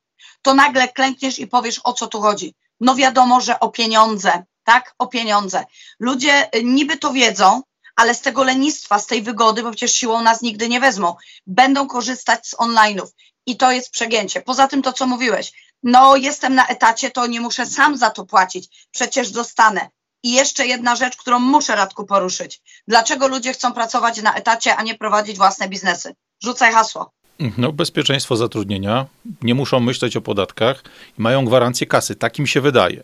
To 0.42 0.54
nagle 0.54 0.88
klękniesz 0.88 1.38
i 1.38 1.46
powiesz, 1.46 1.80
o 1.84 1.92
co 1.92 2.06
tu 2.06 2.20
chodzi. 2.20 2.54
No 2.80 2.94
wiadomo, 2.94 3.40
że 3.40 3.60
o 3.60 3.68
pieniądze, 3.68 4.44
tak? 4.64 4.94
O 4.98 5.06
pieniądze. 5.06 5.64
Ludzie 5.98 6.48
y, 6.56 6.64
niby 6.64 6.96
to 6.96 7.12
wiedzą, 7.12 7.62
ale 7.96 8.14
z 8.14 8.20
tego 8.20 8.44
lenistwa, 8.44 8.98
z 8.98 9.06
tej 9.06 9.22
wygody, 9.22 9.62
bo 9.62 9.70
przecież 9.70 9.92
siłą 9.92 10.22
nas 10.22 10.42
nigdy 10.42 10.68
nie 10.68 10.80
wezmą, 10.80 11.16
będą 11.46 11.86
korzystać 11.86 12.46
z 12.48 12.54
online'ów. 12.54 13.06
I 13.46 13.56
to 13.56 13.70
jest 13.72 13.90
przegięcie. 13.90 14.40
Poza 14.40 14.68
tym 14.68 14.82
to, 14.82 14.92
co 14.92 15.06
mówiłeś, 15.06 15.52
no 15.82 16.16
jestem 16.16 16.54
na 16.54 16.66
etacie, 16.66 17.10
to 17.10 17.26
nie 17.26 17.40
muszę 17.40 17.66
sam 17.66 17.96
za 17.96 18.10
to 18.10 18.24
płacić, 18.24 18.88
przecież 18.90 19.30
dostanę. 19.30 19.90
I 20.22 20.32
jeszcze 20.32 20.66
jedna 20.66 20.96
rzecz, 20.96 21.16
którą 21.16 21.38
muszę 21.38 21.76
Radku 21.76 22.06
poruszyć. 22.06 22.60
Dlaczego 22.88 23.28
ludzie 23.28 23.52
chcą 23.52 23.72
pracować 23.72 24.22
na 24.22 24.34
etacie, 24.34 24.76
a 24.76 24.82
nie 24.82 24.94
prowadzić 24.94 25.36
własne 25.36 25.68
biznesy? 25.68 26.14
Rzucaj 26.42 26.72
hasło. 26.72 27.12
No, 27.58 27.72
bezpieczeństwo 27.72 28.36
zatrudnienia, 28.36 29.06
nie 29.42 29.54
muszą 29.54 29.80
myśleć 29.80 30.16
o 30.16 30.20
podatkach 30.20 30.82
i 31.18 31.22
mają 31.22 31.44
gwarancję 31.44 31.86
kasy, 31.86 32.14
tak 32.14 32.38
im 32.38 32.46
się 32.46 32.60
wydaje. 32.60 33.02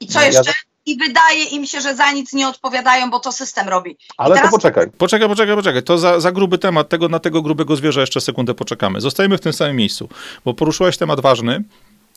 I 0.00 0.06
co 0.06 0.18
no, 0.18 0.26
jeszcze? 0.26 0.50
Ja... 0.50 0.56
I 0.86 0.98
wydaje 0.98 1.44
im 1.44 1.66
się, 1.66 1.80
że 1.80 1.94
za 1.96 2.12
nic 2.12 2.32
nie 2.32 2.48
odpowiadają, 2.48 3.10
bo 3.10 3.20
to 3.20 3.32
system 3.32 3.68
robi. 3.68 3.96
Ale 4.16 4.34
teraz... 4.34 4.50
to 4.50 4.56
poczekaj. 4.56 4.90
Poczekaj, 4.98 5.28
poczekaj, 5.28 5.56
poczekaj. 5.56 5.82
To 5.82 5.98
za, 5.98 6.20
za 6.20 6.32
gruby 6.32 6.58
temat. 6.58 6.88
Tego, 6.88 7.08
na 7.08 7.18
tego 7.18 7.42
grubego 7.42 7.76
zwierza 7.76 8.00
jeszcze 8.00 8.20
sekundę 8.20 8.54
poczekamy. 8.54 9.00
Zostajemy 9.00 9.38
w 9.38 9.40
tym 9.40 9.52
samym 9.52 9.76
miejscu, 9.76 10.08
bo 10.44 10.54
poruszyłeś 10.54 10.96
temat 10.96 11.20
ważny, 11.20 11.62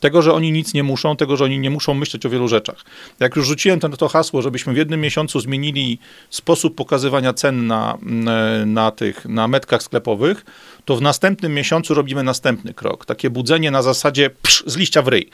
tego, 0.00 0.22
że 0.22 0.32
oni 0.32 0.52
nic 0.52 0.74
nie 0.74 0.82
muszą, 0.82 1.16
tego, 1.16 1.36
że 1.36 1.44
oni 1.44 1.58
nie 1.58 1.70
muszą 1.70 1.94
myśleć 1.94 2.26
o 2.26 2.30
wielu 2.30 2.48
rzeczach. 2.48 2.84
Jak 3.20 3.36
już 3.36 3.46
rzuciłem 3.46 3.80
to, 3.80 3.88
to 3.88 4.08
hasło, 4.08 4.42
żebyśmy 4.42 4.72
w 4.72 4.76
jednym 4.76 5.00
miesiącu 5.00 5.40
zmienili 5.40 5.98
sposób 6.30 6.74
pokazywania 6.74 7.32
cen 7.32 7.66
na, 7.66 7.98
na 8.66 8.90
tych, 8.90 9.24
na 9.24 9.48
metkach 9.48 9.82
sklepowych, 9.82 10.44
to 10.84 10.96
w 10.96 11.02
następnym 11.02 11.54
miesiącu 11.54 11.94
robimy 11.94 12.22
następny 12.22 12.74
krok. 12.74 13.06
Takie 13.06 13.30
budzenie 13.30 13.70
na 13.70 13.82
zasadzie 13.82 14.30
psz, 14.30 14.62
z 14.66 14.76
liścia 14.76 15.02
w 15.02 15.08
ryj. 15.08 15.30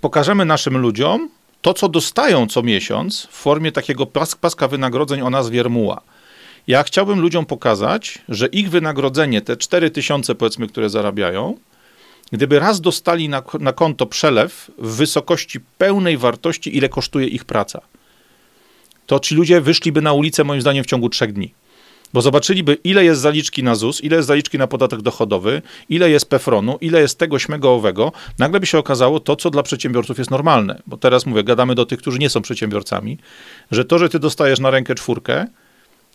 Pokażemy 0.00 0.44
naszym 0.44 0.78
ludziom 0.78 1.28
to, 1.62 1.74
co 1.74 1.88
dostają 1.88 2.46
co 2.46 2.62
miesiąc 2.62 3.26
w 3.30 3.34
formie 3.34 3.72
takiego 3.72 4.06
pas, 4.06 4.34
paska 4.34 4.68
wynagrodzeń 4.68 5.20
o 5.20 5.30
nazwie 5.30 5.62
Rmuła. 5.62 6.00
Ja 6.66 6.82
chciałbym 6.82 7.20
ludziom 7.20 7.46
pokazać, 7.46 8.18
że 8.28 8.46
ich 8.46 8.70
wynagrodzenie, 8.70 9.40
te 9.40 9.56
4 9.56 9.90
tysiące 9.90 10.34
powiedzmy, 10.34 10.66
które 10.66 10.90
zarabiają, 10.90 11.56
Gdyby 12.32 12.58
raz 12.58 12.80
dostali 12.80 13.28
na, 13.28 13.42
na 13.60 13.72
konto 13.72 14.06
przelew 14.06 14.70
w 14.78 14.96
wysokości 14.96 15.60
pełnej 15.78 16.18
wartości, 16.18 16.76
ile 16.76 16.88
kosztuje 16.88 17.26
ich 17.26 17.44
praca, 17.44 17.80
to 19.06 19.20
ci 19.20 19.34
ludzie 19.34 19.60
wyszliby 19.60 20.02
na 20.02 20.12
ulicę 20.12 20.44
moim 20.44 20.60
zdaniem 20.60 20.84
w 20.84 20.86
ciągu 20.86 21.08
trzech 21.08 21.32
dni. 21.32 21.54
Bo 22.12 22.22
zobaczyliby, 22.22 22.78
ile 22.84 23.04
jest 23.04 23.20
zaliczki 23.20 23.62
na 23.62 23.74
ZUS, 23.74 24.00
ile 24.00 24.16
jest 24.16 24.28
zaliczki 24.28 24.58
na 24.58 24.66
podatek 24.66 25.02
dochodowy, 25.02 25.62
ile 25.88 26.10
jest 26.10 26.28
PFRON-u, 26.28 26.78
ile 26.80 27.00
jest 27.00 27.18
tego 27.18 27.38
śmego 27.38 27.74
owego. 27.74 28.12
Nagle 28.38 28.60
by 28.60 28.66
się 28.66 28.78
okazało 28.78 29.20
to, 29.20 29.36
co 29.36 29.50
dla 29.50 29.62
przedsiębiorców 29.62 30.18
jest 30.18 30.30
normalne. 30.30 30.82
Bo 30.86 30.96
teraz 30.96 31.26
mówię, 31.26 31.44
gadamy 31.44 31.74
do 31.74 31.86
tych, 31.86 31.98
którzy 31.98 32.18
nie 32.18 32.30
są 32.30 32.42
przedsiębiorcami, 32.42 33.18
że 33.70 33.84
to, 33.84 33.98
że 33.98 34.08
ty 34.08 34.18
dostajesz 34.18 34.60
na 34.60 34.70
rękę 34.70 34.94
czwórkę, 34.94 35.46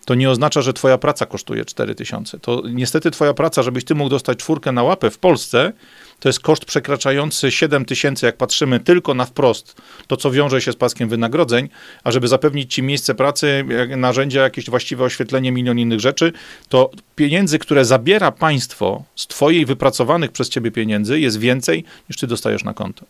to 0.09 0.15
nie 0.15 0.29
oznacza, 0.29 0.61
że 0.61 0.73
twoja 0.73 0.97
praca 0.97 1.25
kosztuje 1.25 1.65
4000. 1.65 2.39
To 2.39 2.63
niestety 2.71 3.11
twoja 3.11 3.33
praca, 3.33 3.63
żebyś 3.63 3.83
ty 3.83 3.95
mógł 3.95 4.09
dostać 4.09 4.37
czwórkę 4.37 4.71
na 4.71 4.83
łapę 4.83 5.09
w 5.09 5.17
Polsce, 5.17 5.73
to 6.19 6.29
jest 6.29 6.39
koszt 6.39 6.65
przekraczający 6.65 7.51
7 7.51 7.85
tysięcy, 7.85 8.25
jak 8.25 8.37
patrzymy 8.37 8.79
tylko 8.79 9.13
na 9.13 9.25
wprost, 9.25 9.81
to 10.07 10.17
co 10.17 10.31
wiąże 10.31 10.61
się 10.61 10.71
z 10.71 10.75
paskiem 10.75 11.09
wynagrodzeń, 11.09 11.69
a 12.03 12.11
żeby 12.11 12.27
zapewnić 12.27 12.73
ci 12.73 12.83
miejsce 12.83 13.15
pracy, 13.15 13.65
narzędzia, 13.97 14.41
jakieś 14.41 14.69
właściwe 14.69 15.03
oświetlenie, 15.03 15.51
milion 15.51 15.79
innych 15.79 15.99
rzeczy, 15.99 16.33
to 16.69 16.91
pieniędzy, 17.15 17.59
które 17.59 17.85
zabiera 17.85 18.31
państwo 18.31 19.03
z 19.15 19.27
twojej 19.27 19.65
wypracowanych 19.65 20.31
przez 20.31 20.49
ciebie 20.49 20.71
pieniędzy 20.71 21.19
jest 21.19 21.39
więcej, 21.39 21.83
niż 22.09 22.17
ty 22.17 22.27
dostajesz 22.27 22.63
na 22.63 22.73
konto. 22.73 23.05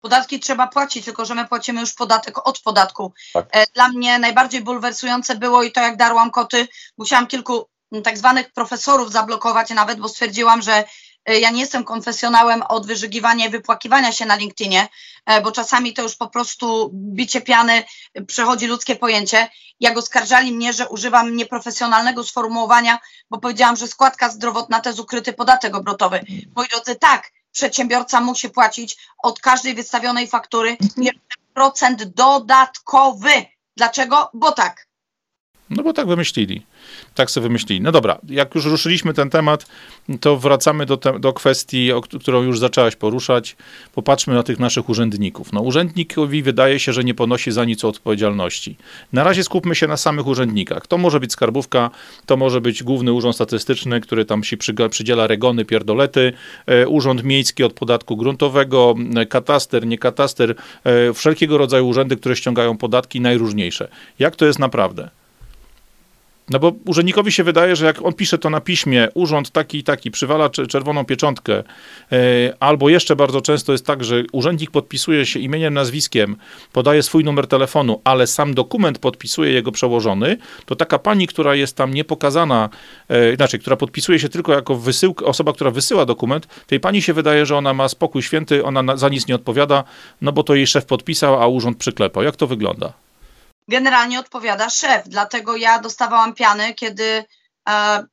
Podatki 0.00 0.40
trzeba 0.40 0.66
płacić, 0.66 1.04
tylko 1.04 1.24
że 1.24 1.34
my 1.34 1.46
płacimy 1.48 1.80
już 1.80 1.92
podatek 1.94 2.48
od 2.48 2.60
podatku. 2.60 3.12
Tak. 3.32 3.46
E, 3.52 3.66
Dla 3.74 3.88
mnie 3.88 4.18
najbardziej 4.18 4.60
bulwersujące 4.60 5.36
było 5.36 5.62
i 5.62 5.72
to, 5.72 5.80
jak 5.80 5.96
darłam 5.96 6.30
koty, 6.30 6.68
musiałam 6.98 7.26
kilku 7.26 7.68
m, 7.92 8.02
tak 8.02 8.18
zwanych 8.18 8.52
profesorów 8.52 9.12
zablokować 9.12 9.70
nawet, 9.70 10.00
bo 10.00 10.08
stwierdziłam, 10.08 10.62
że 10.62 10.84
e, 11.24 11.38
ja 11.40 11.50
nie 11.50 11.60
jestem 11.60 11.84
konfesjonałem 11.84 12.62
od 12.62 12.86
wyżygiwania 12.86 13.46
i 13.46 13.50
wypłakiwania 13.50 14.12
się 14.12 14.26
na 14.26 14.36
LinkedInie, 14.36 14.88
e, 15.26 15.40
bo 15.40 15.52
czasami 15.52 15.94
to 15.94 16.02
już 16.02 16.16
po 16.16 16.28
prostu 16.28 16.90
bicie 16.94 17.40
piany 17.40 17.84
przechodzi 18.26 18.66
ludzkie 18.66 18.96
pojęcie. 18.96 19.48
Jak 19.80 19.98
oskarżali 19.98 20.52
mnie, 20.52 20.72
że 20.72 20.88
używam 20.88 21.36
nieprofesjonalnego 21.36 22.24
sformułowania, 22.24 22.98
bo 23.30 23.38
powiedziałam, 23.38 23.76
że 23.76 23.88
składka 23.88 24.30
zdrowotna 24.30 24.80
to 24.80 24.88
jest 24.88 25.00
ukryty 25.00 25.32
podatek 25.32 25.74
obrotowy. 25.76 26.24
Moi 26.56 26.68
drodzy, 26.68 26.96
tak, 26.96 27.30
przedsiębiorca 27.52 28.20
musi 28.20 28.50
płacić 28.50 28.96
od 29.18 29.40
każdej 29.40 29.74
wystawionej 29.74 30.26
faktury 30.28 30.76
jeszcze 30.96 31.36
procent 31.54 32.04
dodatkowy. 32.04 33.30
Dlaczego? 33.76 34.30
Bo 34.34 34.52
tak. 34.52 34.89
No 35.70 35.82
bo 35.82 35.92
tak 35.92 36.06
wymyślili. 36.06 36.62
Tak 37.14 37.30
sobie 37.30 37.42
wymyślili. 37.42 37.80
No 37.80 37.92
dobra, 37.92 38.18
jak 38.28 38.54
już 38.54 38.64
ruszyliśmy 38.64 39.14
ten 39.14 39.30
temat, 39.30 39.66
to 40.20 40.36
wracamy 40.36 40.86
do, 40.86 40.96
te, 40.96 41.20
do 41.20 41.32
kwestii, 41.32 41.92
o, 41.92 42.00
którą 42.00 42.42
już 42.42 42.58
zaczęłaś 42.58 42.96
poruszać. 42.96 43.56
Popatrzmy 43.94 44.34
na 44.34 44.42
tych 44.42 44.58
naszych 44.58 44.88
urzędników. 44.88 45.52
No 45.52 45.60
urzędnikowi 45.60 46.42
wydaje 46.42 46.78
się, 46.78 46.92
że 46.92 47.04
nie 47.04 47.14
ponosi 47.14 47.52
za 47.52 47.64
nic 47.64 47.84
odpowiedzialności. 47.84 48.76
Na 49.12 49.24
razie 49.24 49.44
skupmy 49.44 49.74
się 49.74 49.86
na 49.86 49.96
samych 49.96 50.26
urzędnikach. 50.26 50.86
To 50.86 50.98
może 50.98 51.20
być 51.20 51.32
skarbówka, 51.32 51.90
to 52.26 52.36
może 52.36 52.60
być 52.60 52.82
Główny 52.82 53.12
Urząd 53.12 53.34
Statystyczny, 53.34 54.00
który 54.00 54.24
tam 54.24 54.44
się 54.44 54.56
przydziela 54.90 55.26
regony, 55.26 55.64
pierdolety, 55.64 56.32
e, 56.66 56.88
Urząd 56.88 57.24
Miejski 57.24 57.64
od 57.64 57.72
podatku 57.72 58.16
gruntowego, 58.16 58.94
e, 59.16 59.26
kataster, 59.26 59.86
nie 59.86 59.98
kataster, 59.98 60.54
e, 60.84 61.12
wszelkiego 61.12 61.58
rodzaju 61.58 61.88
urzędy, 61.88 62.16
które 62.16 62.36
ściągają 62.36 62.76
podatki 62.76 63.20
najróżniejsze. 63.20 63.88
Jak 64.18 64.36
to 64.36 64.46
jest 64.46 64.58
naprawdę? 64.58 65.19
No 66.50 66.58
bo 66.58 66.72
urzędnikowi 66.86 67.32
się 67.32 67.44
wydaje, 67.44 67.76
że 67.76 67.86
jak 67.86 68.02
on 68.02 68.12
pisze 68.12 68.38
to 68.38 68.50
na 68.50 68.60
piśmie, 68.60 69.08
urząd 69.14 69.50
taki 69.50 69.78
i 69.78 69.84
taki, 69.84 70.10
przywala 70.10 70.50
cze- 70.50 70.66
czerwoną 70.66 71.04
pieczątkę, 71.04 71.62
e, 72.12 72.54
albo 72.60 72.88
jeszcze 72.88 73.16
bardzo 73.16 73.40
często 73.40 73.72
jest 73.72 73.86
tak, 73.86 74.04
że 74.04 74.22
urzędnik 74.32 74.70
podpisuje 74.70 75.26
się 75.26 75.40
imieniem, 75.40 75.74
nazwiskiem, 75.74 76.36
podaje 76.72 77.02
swój 77.02 77.24
numer 77.24 77.46
telefonu, 77.46 78.00
ale 78.04 78.26
sam 78.26 78.54
dokument 78.54 78.98
podpisuje 78.98 79.52
jego 79.52 79.72
przełożony, 79.72 80.36
to 80.66 80.76
taka 80.76 80.98
pani, 80.98 81.26
która 81.26 81.54
jest 81.54 81.76
tam 81.76 81.94
niepokazana, 81.94 82.68
e, 83.08 83.36
znaczy, 83.36 83.58
która 83.58 83.76
podpisuje 83.76 84.18
się 84.18 84.28
tylko 84.28 84.52
jako 84.52 84.74
wysyłka, 84.76 85.24
osoba, 85.26 85.52
która 85.52 85.70
wysyła 85.70 86.06
dokument, 86.06 86.46
tej 86.66 86.80
pani 86.80 87.02
się 87.02 87.12
wydaje, 87.12 87.46
że 87.46 87.56
ona 87.56 87.74
ma 87.74 87.88
spokój 87.88 88.22
święty, 88.22 88.64
ona 88.64 88.82
na, 88.82 88.96
za 88.96 89.08
nic 89.08 89.26
nie 89.26 89.34
odpowiada, 89.34 89.84
no 90.22 90.32
bo 90.32 90.42
to 90.42 90.54
jej 90.54 90.66
szef 90.66 90.86
podpisał, 90.86 91.42
a 91.42 91.46
urząd 91.46 91.78
przyklepał. 91.78 92.22
Jak 92.22 92.36
to 92.36 92.46
wygląda? 92.46 92.92
Generalnie 93.70 94.20
odpowiada 94.20 94.70
szef. 94.70 95.02
Dlatego 95.06 95.56
ja 95.56 95.78
dostawałam 95.78 96.34
piany, 96.34 96.74
kiedy 96.74 97.24
e, 97.68 98.04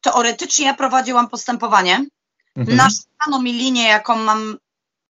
teoretycznie 0.00 0.66
ja 0.66 0.74
prowadziłam 0.74 1.28
postępowanie. 1.28 2.06
Mhm. 2.56 2.76
Naszano 2.76 3.42
mi 3.42 3.52
linię, 3.52 3.88
jaką 3.88 4.16
mam 4.16 4.58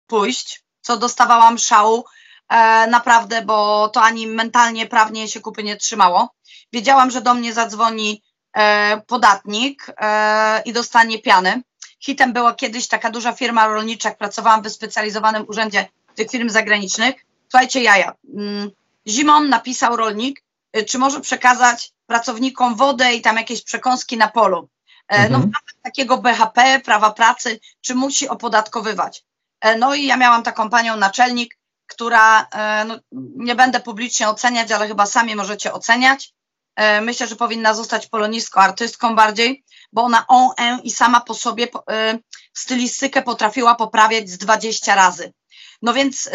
pójść, 0.07 0.63
co 0.81 0.97
dostawałam 0.97 1.57
szału. 1.57 2.05
E, 2.49 2.87
naprawdę, 2.87 3.41
bo 3.41 3.89
to 3.89 4.01
ani 4.01 4.27
mentalnie, 4.27 4.87
prawnie 4.87 5.27
się 5.27 5.41
kupy 5.41 5.63
nie 5.63 5.77
trzymało. 5.77 6.29
Wiedziałam, 6.73 7.11
że 7.11 7.21
do 7.21 7.33
mnie 7.33 7.53
zadzwoni 7.53 8.21
e, 8.53 9.01
podatnik 9.07 9.87
e, 9.97 10.61
i 10.65 10.73
dostanie 10.73 11.21
piany. 11.21 11.61
Hitem 11.99 12.33
była 12.33 12.53
kiedyś 12.53 12.87
taka 12.87 13.11
duża 13.11 13.33
firma 13.33 13.67
rolnicza, 13.67 14.11
pracowałam 14.11 14.61
w 14.61 14.63
wyspecjalizowanym 14.63 15.45
urzędzie 15.47 15.87
tych 16.15 16.31
firm 16.31 16.49
zagranicznych. 16.49 17.15
Słuchajcie, 17.49 17.83
jaja. 17.83 18.13
Mm, 18.37 18.71
Zimą 19.07 19.43
napisał 19.43 19.95
rolnik, 19.95 20.43
y, 20.77 20.83
czy 20.85 20.97
może 20.97 21.21
przekazać 21.21 21.91
pracownikom 22.05 22.75
wodę 22.75 23.13
i 23.15 23.21
tam 23.21 23.37
jakieś 23.37 23.63
przekąski 23.63 24.17
na 24.17 24.27
polu. 24.27 24.69
E, 25.07 25.29
No, 25.29 25.37
Mhm. 25.37 25.51
takiego 25.83 26.17
BHP, 26.17 26.79
prawa 26.85 27.11
pracy, 27.11 27.59
czy 27.81 27.95
musi 27.95 28.29
opodatkowywać. 28.29 29.23
E, 29.61 29.77
No 29.77 29.95
i 29.95 30.05
ja 30.05 30.17
miałam 30.17 30.43
taką 30.43 30.69
panią 30.69 30.97
naczelnik, 30.97 31.57
która, 31.87 32.47
e, 32.53 32.85
no, 32.85 32.95
nie 33.35 33.55
będę 33.55 33.79
publicznie 33.79 34.29
oceniać, 34.29 34.71
ale 34.71 34.87
chyba 34.87 35.05
sami 35.05 35.35
możecie 35.35 35.73
oceniać. 35.73 36.33
Myślę, 37.01 37.27
że 37.27 37.35
powinna 37.35 37.73
zostać 37.73 38.07
polonistką, 38.07 38.61
artystką 38.61 39.15
bardziej, 39.15 39.63
bo 39.93 40.03
ona 40.03 40.27
on, 40.27 40.49
i 40.83 40.91
sama 40.91 41.21
po 41.21 41.33
sobie 41.33 41.67
stylistykę 42.53 43.21
potrafiła 43.21 43.75
poprawiać 43.75 44.29
z 44.29 44.37
20 44.37 44.95
razy. 44.95 45.33
No 45.81 45.93
więc 45.93 46.29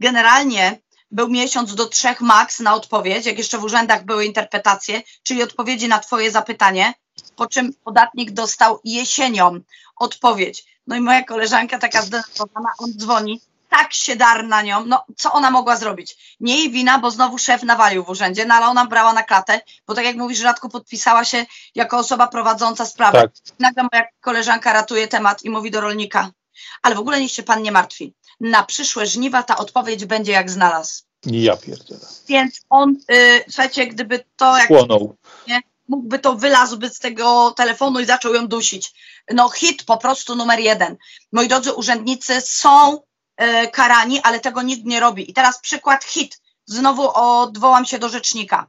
generalnie 0.00 0.80
był 1.10 1.28
miesiąc 1.28 1.74
do 1.74 1.86
trzech 1.86 2.20
maks 2.20 2.60
na 2.60 2.74
odpowiedź, 2.74 3.26
jak 3.26 3.38
jeszcze 3.38 3.58
w 3.58 3.64
urzędach 3.64 4.04
były 4.04 4.24
interpretacje, 4.24 5.02
czyli 5.22 5.42
odpowiedzi 5.42 5.88
na 5.88 5.98
Twoje 5.98 6.30
zapytanie, 6.30 6.94
po 7.36 7.46
czym 7.46 7.72
podatnik 7.84 8.30
dostał 8.30 8.80
jesienią 8.84 9.60
odpowiedź. 9.96 10.64
No 10.86 10.96
i 10.96 11.00
moja 11.00 11.22
koleżanka 11.22 11.78
taka 11.78 12.02
zdenerwowana, 12.02 12.68
on 12.78 12.92
dzwoni, 12.96 13.40
tak 13.68 13.92
się 13.92 14.16
dar 14.16 14.44
na 14.44 14.62
nią, 14.62 14.84
no 14.86 15.04
co 15.16 15.32
ona 15.32 15.50
mogła 15.50 15.76
zrobić? 15.76 16.36
Nie 16.40 16.56
jej 16.56 16.70
wina, 16.70 16.98
bo 16.98 17.10
znowu 17.10 17.38
szef 17.38 17.62
nawalił 17.62 18.04
w 18.04 18.08
urzędzie, 18.08 18.46
no 18.46 18.54
ale 18.54 18.66
ona 18.66 18.86
brała 18.86 19.12
na 19.12 19.22
klatę, 19.22 19.60
bo 19.86 19.94
tak 19.94 20.04
jak 20.04 20.16
mówisz, 20.16 20.38
rzadko 20.38 20.68
podpisała 20.68 21.24
się 21.24 21.46
jako 21.74 21.98
osoba 21.98 22.26
prowadząca 22.26 22.86
sprawę. 22.86 23.20
Tak. 23.20 23.30
Nagle 23.58 23.82
moja 23.92 24.04
koleżanka 24.20 24.72
ratuje 24.72 25.08
temat 25.08 25.42
i 25.42 25.50
mówi 25.50 25.70
do 25.70 25.80
rolnika, 25.80 26.30
ale 26.82 26.94
w 26.94 26.98
ogóle 26.98 27.20
niech 27.20 27.32
się 27.32 27.42
pan 27.42 27.62
nie 27.62 27.72
martwi. 27.72 28.14
Na 28.40 28.62
przyszłe 28.62 29.06
żniwa 29.06 29.42
ta 29.42 29.56
odpowiedź 29.56 30.04
będzie 30.04 30.32
jak 30.32 30.50
znalazł. 30.50 31.02
Ja 31.26 31.56
pierdzielę. 31.56 32.06
Więc 32.28 32.60
on, 32.70 32.96
y, 33.12 33.44
słuchajcie, 33.44 33.86
gdyby 33.86 34.24
to 34.36 34.56
jak 34.56 34.68
Chłonął. 34.68 35.16
mógłby 35.88 36.18
to 36.18 36.34
wylazłby 36.34 36.90
z 36.90 36.98
tego 36.98 37.50
telefonu 37.56 38.00
i 38.00 38.06
zaczął 38.06 38.34
ją 38.34 38.48
dusić. 38.48 38.92
No 39.30 39.48
hit 39.48 39.84
po 39.84 39.96
prostu 39.96 40.34
numer 40.34 40.58
jeden. 40.60 40.96
Moi 41.32 41.48
drodzy 41.48 41.72
urzędnicy 41.72 42.40
są 42.40 43.02
e, 43.36 43.68
karani, 43.68 44.20
ale 44.20 44.40
tego 44.40 44.62
nikt 44.62 44.84
nie 44.84 45.00
robi. 45.00 45.30
I 45.30 45.34
teraz 45.34 45.60
przykład 45.60 46.04
hit. 46.04 46.40
Znowu 46.66 47.10
odwołam 47.14 47.86
się 47.86 47.98
do 47.98 48.08
rzecznika. 48.08 48.66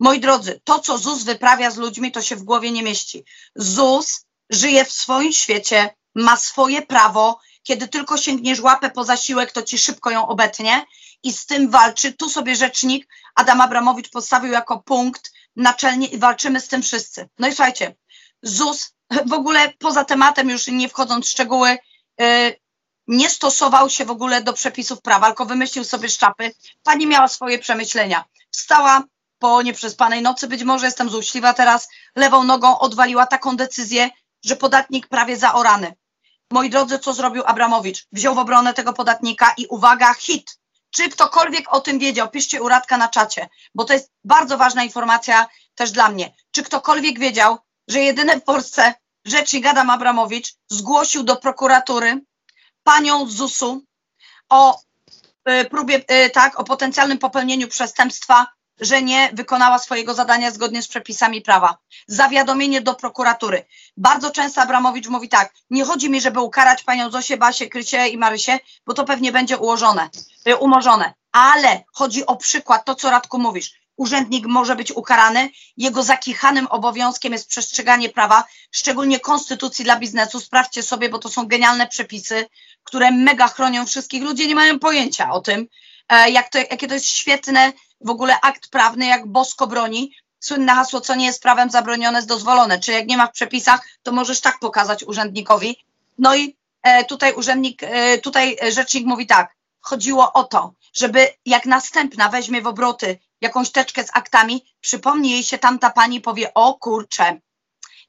Moi 0.00 0.20
drodzy, 0.20 0.60
to 0.64 0.78
co 0.78 0.98
ZUS 0.98 1.22
wyprawia 1.22 1.70
z 1.70 1.76
ludźmi, 1.76 2.12
to 2.12 2.22
się 2.22 2.36
w 2.36 2.42
głowie 2.42 2.70
nie 2.70 2.82
mieści. 2.82 3.24
ZUS 3.54 4.24
żyje 4.50 4.84
w 4.84 4.92
swoim 4.92 5.32
świecie, 5.32 5.94
ma 6.14 6.36
swoje 6.36 6.82
prawo. 6.82 7.40
Kiedy 7.68 7.88
tylko 7.88 8.16
sięgniesz 8.16 8.60
łapę 8.60 8.90
po 8.90 9.04
zasiłek, 9.04 9.52
to 9.52 9.62
ci 9.62 9.78
szybko 9.78 10.10
ją 10.10 10.28
obetnie 10.28 10.86
i 11.22 11.32
z 11.32 11.46
tym 11.46 11.70
walczy. 11.70 12.12
Tu 12.12 12.28
sobie 12.28 12.56
rzecznik 12.56 13.08
Adam 13.34 13.60
Abramowicz 13.60 14.10
postawił 14.10 14.52
jako 14.52 14.78
punkt 14.78 15.32
naczelnie 15.56 16.06
i 16.06 16.18
walczymy 16.18 16.60
z 16.60 16.68
tym 16.68 16.82
wszyscy. 16.82 17.28
No 17.38 17.48
i 17.48 17.50
słuchajcie, 17.50 17.94
ZUS 18.42 18.94
w 19.26 19.32
ogóle 19.32 19.72
poza 19.78 20.04
tematem, 20.04 20.50
już 20.50 20.66
nie 20.66 20.88
wchodząc 20.88 21.26
w 21.26 21.28
szczegóły, 21.28 21.78
yy, 22.18 22.56
nie 23.06 23.30
stosował 23.30 23.90
się 23.90 24.04
w 24.04 24.10
ogóle 24.10 24.42
do 24.42 24.52
przepisów 24.52 25.02
prawa, 25.02 25.26
tylko 25.26 25.46
wymyślił 25.46 25.84
sobie 25.84 26.08
szczapy. 26.08 26.54
Pani 26.82 27.06
miała 27.06 27.28
swoje 27.28 27.58
przemyślenia. 27.58 28.24
Wstała 28.50 29.04
po 29.38 29.62
nieprzespanej 29.62 30.22
nocy, 30.22 30.48
być 30.48 30.62
może 30.62 30.86
jestem 30.86 31.10
złośliwa 31.10 31.54
teraz, 31.54 31.88
lewą 32.16 32.44
nogą 32.44 32.78
odwaliła 32.78 33.26
taką 33.26 33.56
decyzję, 33.56 34.10
że 34.44 34.56
podatnik 34.56 35.08
prawie 35.08 35.36
zaorany. 35.36 35.94
Moi 36.50 36.70
drodzy, 36.70 36.98
co 36.98 37.12
zrobił 37.14 37.42
Abramowicz? 37.46 38.06
Wziął 38.12 38.34
w 38.34 38.38
obronę 38.38 38.74
tego 38.74 38.92
podatnika 38.92 39.54
i 39.56 39.66
uwaga, 39.66 40.14
hit. 40.14 40.58
Czy 40.90 41.08
ktokolwiek 41.08 41.74
o 41.74 41.80
tym 41.80 41.98
wiedział? 41.98 42.30
Piszcie 42.30 42.62
u 42.62 42.68
Radka 42.68 42.96
na 42.96 43.08
czacie, 43.08 43.48
bo 43.74 43.84
to 43.84 43.92
jest 43.92 44.12
bardzo 44.24 44.58
ważna 44.58 44.84
informacja 44.84 45.46
też 45.74 45.90
dla 45.90 46.08
mnie. 46.08 46.34
Czy 46.50 46.62
ktokolwiek 46.62 47.18
wiedział, 47.18 47.58
że 47.88 48.00
jedyny 48.00 48.40
w 48.40 48.44
Polsce 48.44 48.94
rzecznik 49.24 49.66
Adam 49.66 49.90
Abramowicz 49.90 50.54
zgłosił 50.68 51.22
do 51.22 51.36
prokuratury 51.36 52.20
panią 52.82 53.26
ZUS-u 53.26 53.82
o 54.48 54.80
y, 55.48 55.64
próbie, 55.70 55.96
y, 56.26 56.30
tak, 56.30 56.60
o 56.60 56.64
potencjalnym 56.64 57.18
popełnieniu 57.18 57.68
przestępstwa, 57.68 58.46
że 58.80 59.02
nie 59.02 59.30
wykonała 59.32 59.78
swojego 59.78 60.14
zadania 60.14 60.50
zgodnie 60.50 60.82
z 60.82 60.88
przepisami 60.88 61.42
prawa. 61.42 61.78
Zawiadomienie 62.06 62.80
do 62.80 62.94
prokuratury. 62.94 63.64
Bardzo 63.96 64.30
często 64.30 64.60
Abramowicz 64.60 65.08
mówi 65.08 65.28
tak, 65.28 65.54
nie 65.70 65.84
chodzi 65.84 66.10
mi, 66.10 66.20
żeby 66.20 66.40
ukarać 66.40 66.82
panią 66.82 67.10
Zosię, 67.10 67.36
Basię, 67.36 67.68
Krysię 67.68 68.08
i 68.08 68.18
Marysię, 68.18 68.58
bo 68.86 68.94
to 68.94 69.04
pewnie 69.04 69.32
będzie 69.32 69.58
ułożone, 69.58 70.08
y, 70.48 70.56
umorzone. 70.56 71.14
Ale 71.32 71.84
chodzi 71.92 72.26
o 72.26 72.36
przykład, 72.36 72.84
to 72.84 72.94
co 72.94 73.10
Radku 73.10 73.38
mówisz. 73.38 73.72
Urzędnik 73.96 74.46
może 74.46 74.76
być 74.76 74.92
ukarany, 74.92 75.50
jego 75.76 76.02
zakichanym 76.02 76.66
obowiązkiem 76.66 77.32
jest 77.32 77.48
przestrzeganie 77.48 78.08
prawa, 78.08 78.44
szczególnie 78.70 79.20
konstytucji 79.20 79.84
dla 79.84 79.96
biznesu. 79.96 80.40
Sprawdźcie 80.40 80.82
sobie, 80.82 81.08
bo 81.08 81.18
to 81.18 81.28
są 81.28 81.46
genialne 81.46 81.86
przepisy, 81.86 82.46
które 82.84 83.10
mega 83.10 83.48
chronią 83.48 83.86
wszystkich. 83.86 84.22
Ludzie 84.22 84.46
nie 84.46 84.54
mają 84.54 84.78
pojęcia 84.78 85.30
o 85.32 85.40
tym, 85.40 85.66
e, 86.08 86.30
jak 86.30 86.48
to, 86.48 86.58
jakie 86.58 86.88
to 86.88 86.94
jest 86.94 87.06
świetne 87.06 87.72
w 88.00 88.10
ogóle 88.10 88.40
akt 88.40 88.68
prawny, 88.70 89.06
jak 89.06 89.26
bosko 89.26 89.66
broni. 89.66 90.12
Słynne 90.40 90.74
hasło, 90.74 91.00
co 91.00 91.14
nie 91.14 91.26
jest 91.26 91.42
prawem 91.42 91.70
zabronione, 91.70 92.18
jest 92.18 92.28
dozwolone. 92.28 92.80
Czy 92.80 92.92
jak 92.92 93.06
nie 93.06 93.16
ma 93.16 93.26
w 93.26 93.32
przepisach, 93.32 93.88
to 94.02 94.12
możesz 94.12 94.40
tak 94.40 94.58
pokazać 94.58 95.04
urzędnikowi. 95.04 95.76
No 96.18 96.36
i 96.36 96.56
e, 96.82 97.04
tutaj 97.04 97.32
urzędnik, 97.32 97.82
e, 97.82 98.18
tutaj 98.18 98.56
rzecznik 98.70 99.06
mówi 99.06 99.26
tak, 99.26 99.56
chodziło 99.80 100.32
o 100.32 100.44
to, 100.44 100.72
żeby 100.92 101.26
jak 101.46 101.66
następna 101.66 102.28
weźmie 102.28 102.62
w 102.62 102.66
obroty 102.66 103.18
jakąś 103.40 103.70
teczkę 103.70 104.04
z 104.04 104.10
aktami, 104.12 104.64
przypomni 104.80 105.30
jej 105.30 105.42
się 105.42 105.58
tamta 105.58 105.90
pani 105.90 106.20
powie, 106.20 106.54
o 106.54 106.74
kurczę, 106.74 107.40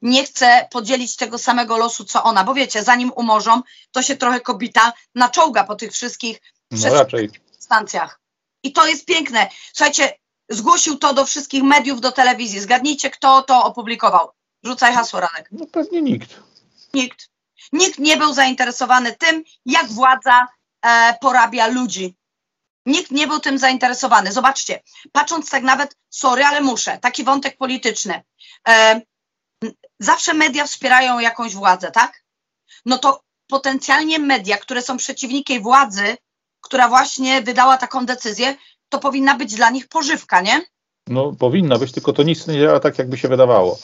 nie 0.01 0.25
chce 0.25 0.67
podzielić 0.71 1.15
tego 1.15 1.37
samego 1.37 1.77
losu, 1.77 2.05
co 2.05 2.23
ona, 2.23 2.43
bo 2.43 2.53
wiecie, 2.53 2.83
zanim 2.83 3.11
umorzą, 3.15 3.61
to 3.91 4.01
się 4.01 4.17
trochę 4.17 4.41
kobita 4.41 4.93
naczołga 5.15 5.63
po 5.63 5.75
tych 5.75 5.91
wszystkich 5.91 6.41
no 6.71 6.93
raczej. 6.93 7.29
stancjach. 7.59 8.19
I 8.63 8.73
to 8.73 8.87
jest 8.87 9.05
piękne. 9.05 9.49
Słuchajcie, 9.73 10.17
zgłosił 10.49 10.97
to 10.97 11.13
do 11.13 11.25
wszystkich 11.25 11.63
mediów, 11.63 12.01
do 12.01 12.11
telewizji. 12.11 12.59
Zgadnijcie, 12.59 13.09
kto 13.09 13.41
to 13.41 13.63
opublikował. 13.63 14.31
Rzucaj 14.63 14.93
hasło, 14.93 15.19
Radek. 15.19 15.49
No 15.51 15.65
pewnie 15.65 16.01
nikt. 16.01 16.39
Nikt. 16.93 17.29
Nikt 17.73 17.99
nie 17.99 18.17
był 18.17 18.33
zainteresowany 18.33 19.15
tym, 19.15 19.43
jak 19.65 19.87
władza 19.87 20.47
e, 20.85 21.17
porabia 21.21 21.67
ludzi. 21.67 22.15
Nikt 22.85 23.11
nie 23.11 23.27
był 23.27 23.39
tym 23.39 23.57
zainteresowany. 23.57 24.31
Zobaczcie, 24.31 24.81
patrząc 25.11 25.49
tak 25.49 25.63
nawet, 25.63 25.95
sorry, 26.09 26.43
ale 26.43 26.61
muszę, 26.61 26.97
taki 26.97 27.23
wątek 27.23 27.57
polityczny. 27.57 28.23
E, 28.67 29.01
zawsze 29.99 30.33
media 30.33 30.65
wspierają 30.65 31.19
jakąś 31.19 31.55
władzę, 31.55 31.91
tak? 31.91 32.23
No 32.85 32.97
to 32.97 33.23
potencjalnie 33.47 34.19
media, 34.19 34.57
które 34.57 34.81
są 34.81 34.97
przeciwnikiem 34.97 35.63
władzy, 35.63 36.17
która 36.61 36.89
właśnie 36.89 37.41
wydała 37.41 37.77
taką 37.77 38.05
decyzję, 38.05 38.55
to 38.89 38.99
powinna 38.99 39.35
być 39.35 39.55
dla 39.55 39.69
nich 39.69 39.87
pożywka, 39.87 40.41
nie? 40.41 40.61
No 41.07 41.33
powinna 41.39 41.77
być, 41.77 41.91
tylko 41.91 42.13
to 42.13 42.23
nic 42.23 42.47
nie 42.47 42.59
działa 42.59 42.79
tak, 42.79 42.97
jakby 42.97 43.17
się 43.17 43.27
wydawało. 43.27 43.79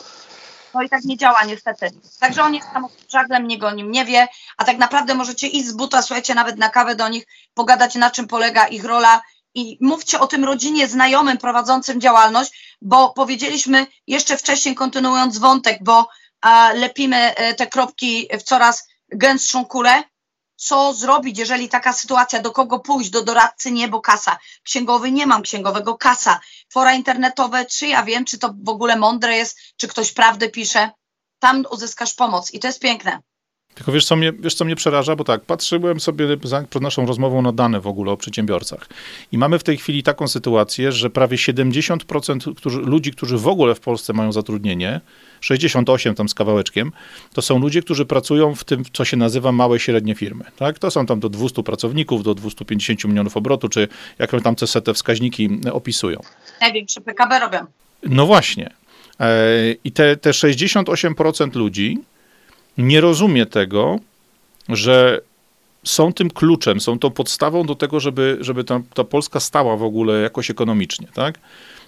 No 0.73 0.81
i 0.81 0.89
tak 0.89 1.03
nie 1.03 1.17
działa 1.17 1.43
niestety. 1.43 1.89
Także 2.19 2.43
on 2.43 2.55
jest 2.55 2.67
tam 2.73 2.87
żaglem, 3.09 3.47
niego 3.47 3.67
o 3.67 3.71
nim 3.71 3.91
nie 3.91 4.05
wie, 4.05 4.27
a 4.57 4.63
tak 4.63 4.77
naprawdę 4.77 5.15
możecie 5.15 5.47
iść 5.47 5.67
z 5.67 5.73
buta, 5.73 6.01
słuchajcie, 6.01 6.35
nawet 6.35 6.57
na 6.57 6.69
kawę 6.69 6.95
do 6.95 7.09
nich, 7.09 7.25
pogadać 7.53 7.95
na 7.95 8.11
czym 8.11 8.27
polega 8.27 8.67
ich 8.67 8.83
rola 8.83 9.21
i 9.53 9.77
mówcie 9.81 10.19
o 10.19 10.27
tym 10.27 10.45
rodzinie, 10.45 10.87
znajomym 10.87 11.37
prowadzącym 11.37 12.01
działalność, 12.01 12.77
bo 12.81 13.09
powiedzieliśmy 13.09 13.87
jeszcze 14.07 14.37
wcześniej, 14.37 14.75
kontynuując 14.75 15.37
wątek, 15.37 15.77
bo 15.83 16.07
a, 16.41 16.71
lepimy 16.73 17.35
e, 17.35 17.53
te 17.53 17.67
kropki 17.67 18.27
w 18.39 18.43
coraz 18.43 18.87
gęstszą 19.09 19.65
kulę, 19.65 20.03
co 20.55 20.93
zrobić, 20.93 21.39
jeżeli 21.39 21.69
taka 21.69 21.93
sytuacja, 21.93 22.41
do 22.41 22.51
kogo 22.51 22.79
pójść, 22.79 23.09
do 23.09 23.23
doradcy 23.23 23.71
nie, 23.71 23.87
bo 23.87 24.01
kasa. 24.01 24.37
Księgowy 24.63 25.11
nie 25.11 25.27
mam 25.27 25.41
księgowego, 25.41 25.97
kasa. 25.97 26.39
Fora 26.69 26.93
internetowe, 26.93 27.65
czy 27.65 27.87
ja 27.87 28.03
wiem, 28.03 28.25
czy 28.25 28.39
to 28.39 28.53
w 28.63 28.69
ogóle 28.69 28.95
mądre 28.95 29.37
jest, 29.37 29.57
czy 29.77 29.87
ktoś 29.87 30.11
prawdę 30.11 30.49
pisze. 30.49 30.91
Tam 31.39 31.65
uzyskasz 31.71 32.13
pomoc 32.13 32.51
i 32.53 32.59
to 32.59 32.67
jest 32.67 32.79
piękne. 32.79 33.21
Tylko 33.75 33.91
wiesz 33.91 34.05
co, 34.05 34.15
mnie, 34.15 34.33
wiesz, 34.39 34.53
co 34.53 34.65
mnie 34.65 34.75
przeraża? 34.75 35.15
Bo 35.15 35.23
tak, 35.23 35.41
patrzyłem 35.41 35.99
sobie 35.99 36.37
przed 36.69 36.81
naszą 36.81 37.05
rozmową 37.05 37.41
na 37.41 37.51
dane 37.51 37.81
w 37.81 37.87
ogóle 37.87 38.11
o 38.11 38.17
przedsiębiorcach. 38.17 38.87
I 39.31 39.37
mamy 39.37 39.59
w 39.59 39.63
tej 39.63 39.77
chwili 39.77 40.03
taką 40.03 40.27
sytuację, 40.27 40.91
że 40.91 41.09
prawie 41.09 41.37
70% 41.37 42.55
którzy, 42.55 42.79
ludzi, 42.79 43.11
którzy 43.11 43.37
w 43.37 43.47
ogóle 43.47 43.75
w 43.75 43.79
Polsce 43.79 44.13
mają 44.13 44.31
zatrudnienie, 44.31 45.01
68 45.41 46.15
tam 46.15 46.29
z 46.29 46.33
kawałeczkiem, 46.33 46.91
to 47.33 47.41
są 47.41 47.59
ludzie, 47.59 47.81
którzy 47.81 48.05
pracują 48.05 48.55
w 48.55 48.63
tym, 48.63 48.83
co 48.93 49.05
się 49.05 49.17
nazywa 49.17 49.51
małe 49.51 49.77
i 49.77 49.79
średnie 49.79 50.15
firmy. 50.15 50.43
Tak? 50.57 50.79
To 50.79 50.91
są 50.91 51.05
tam 51.05 51.19
do 51.19 51.29
200 51.29 51.63
pracowników, 51.63 52.23
do 52.23 52.35
250 52.35 53.05
milionów 53.05 53.37
obrotu, 53.37 53.69
czy 53.69 53.87
jakąś 54.19 54.43
tam 54.43 54.55
te 54.55 54.93
wskaźniki 54.93 55.49
opisują. 55.71 56.19
Największe 56.61 57.01
PKB 57.01 57.39
robią. 57.39 57.59
No 58.03 58.25
właśnie. 58.25 58.69
E, 59.19 59.45
I 59.83 59.91
te, 59.91 60.17
te 60.17 60.31
68% 60.31 61.55
ludzi 61.55 61.99
nie 62.77 63.01
rozumie 63.01 63.45
tego, 63.45 63.99
że 64.69 65.21
są 65.83 66.13
tym 66.13 66.29
kluczem, 66.29 66.79
są 66.79 66.99
tą 66.99 67.11
podstawą 67.11 67.65
do 67.65 67.75
tego, 67.75 67.99
żeby, 67.99 68.37
żeby 68.41 68.63
ta, 68.63 68.81
ta 68.93 69.03
Polska 69.03 69.39
stała 69.39 69.77
w 69.77 69.83
ogóle 69.83 70.21
jakoś 70.21 70.49
ekonomicznie. 70.49 71.07
Tak? 71.13 71.39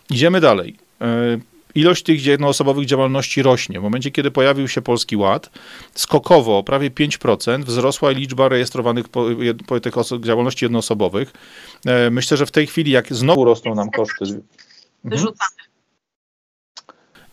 Idziemy 0.09 0.41
dalej. 0.41 0.75
E, 1.01 1.37
ilość 1.75 2.03
tych 2.03 2.25
jednoosobowych 2.25 2.85
działalności 2.85 3.41
rośnie. 3.41 3.79
W 3.79 3.83
momencie, 3.83 4.11
kiedy 4.11 4.31
pojawił 4.31 4.67
się 4.67 4.81
Polski 4.81 5.15
Ład, 5.17 5.49
skokowo, 5.93 6.63
prawie 6.63 6.91
5%, 6.91 7.63
wzrosła 7.63 8.11
liczba 8.11 8.49
rejestrowanych 8.49 9.09
po, 9.09 9.25
po 9.67 9.79
tych 9.79 9.93
działalności 10.21 10.65
jednoosobowych. 10.65 11.33
E, 11.85 12.09
myślę, 12.09 12.37
że 12.37 12.45
w 12.45 12.51
tej 12.51 12.67
chwili, 12.67 12.91
jak 12.91 13.13
znowu 13.13 13.45
rosną 13.45 13.75
nam 13.75 13.89
koszty... 13.89 14.41
Wyrzucamy. 15.03 15.66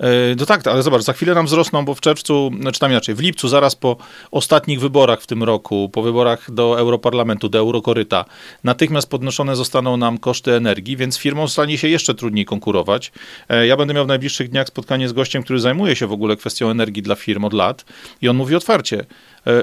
E, 0.00 0.34
no 0.38 0.46
tak, 0.46 0.66
ale 0.66 0.82
zobacz, 0.82 1.02
za 1.02 1.12
chwilę 1.12 1.34
nam 1.34 1.46
wzrosną, 1.46 1.84
bo 1.84 1.94
w 1.94 2.00
czerwcu, 2.00 2.50
znaczy 2.60 2.80
tam 2.80 2.90
inaczej, 2.90 3.14
w 3.14 3.20
lipcu, 3.20 3.48
zaraz 3.48 3.76
po 3.76 3.96
ostatnich 4.30 4.80
wyborach 4.80 5.20
w 5.20 5.26
tym 5.26 5.42
roku, 5.42 5.88
po 5.92 6.02
wyborach 6.02 6.50
do 6.50 6.78
Europarlamentu, 6.78 7.48
do 7.48 7.58
Eurokoryta, 7.58 8.24
natychmiast 8.64 9.10
podnoszone 9.10 9.56
zostaną 9.56 9.96
nam 9.96 10.18
koszty 10.18 10.52
energii, 10.52 10.96
więc 10.96 11.18
firmom 11.18 11.48
stanie 11.48 11.78
się 11.78 11.88
jeszcze 11.88 12.14
trudniej 12.14 12.44
konkurować. 12.44 13.12
E, 13.48 13.66
ja 13.66 13.76
będę 13.76 13.94
miał 13.94 14.04
w 14.04 14.08
najbliższych 14.08 14.48
dniach 14.48 14.68
spotkanie 14.68 15.08
z 15.08 15.12
gościem, 15.12 15.42
który 15.42 15.60
zajmuje 15.60 15.96
się 15.96 16.06
w 16.06 16.12
ogóle 16.12 16.36
kwestią 16.36 16.70
energii 16.70 17.02
dla 17.02 17.14
firm 17.14 17.44
od 17.44 17.52
lat 17.52 17.84
i 18.22 18.28
on 18.28 18.36
mówi 18.36 18.54
otwarcie, 18.54 19.04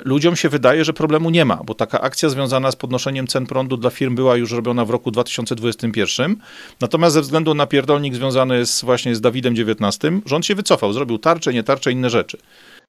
ludziom 0.06 0.36
się 0.36 0.50
wydaje, 0.50 0.86
że 0.86 0.94
problemu 0.94 1.30
nie 1.30 1.46
ma, 1.46 1.56
bo 1.66 1.74
taka 1.74 2.02
akcja 2.02 2.30
związana 2.30 2.72
z 2.72 2.76
podnoszeniem 2.76 3.28
cen 3.28 3.46
prądu 3.46 3.78
dla 3.78 3.90
firm 3.90 4.16
była 4.16 4.36
już 4.36 4.52
robiona 4.52 4.86
w 4.86 4.90
roku 4.90 5.12
2021. 5.12 6.36
Natomiast 6.82 7.14
ze 7.14 7.22
względu 7.22 7.54
na 7.54 7.68
pierdolnik 7.68 8.16
związany 8.16 8.66
z, 8.66 8.82
właśnie 8.82 9.16
z 9.16 9.22
Dawidem 9.22 9.54
XIX, 9.54 10.14
rząd 10.26 10.46
się 10.46 10.56
wycofał, 10.56 10.94
zrobił 10.94 11.18
tarcze, 11.18 11.54
nie 11.54 11.64
tarcze, 11.64 11.92
inne 11.92 12.10
rzeczy. 12.10 12.38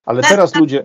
Ale 0.04 0.22
teraz 0.22 0.54
ludzie. 0.54 0.84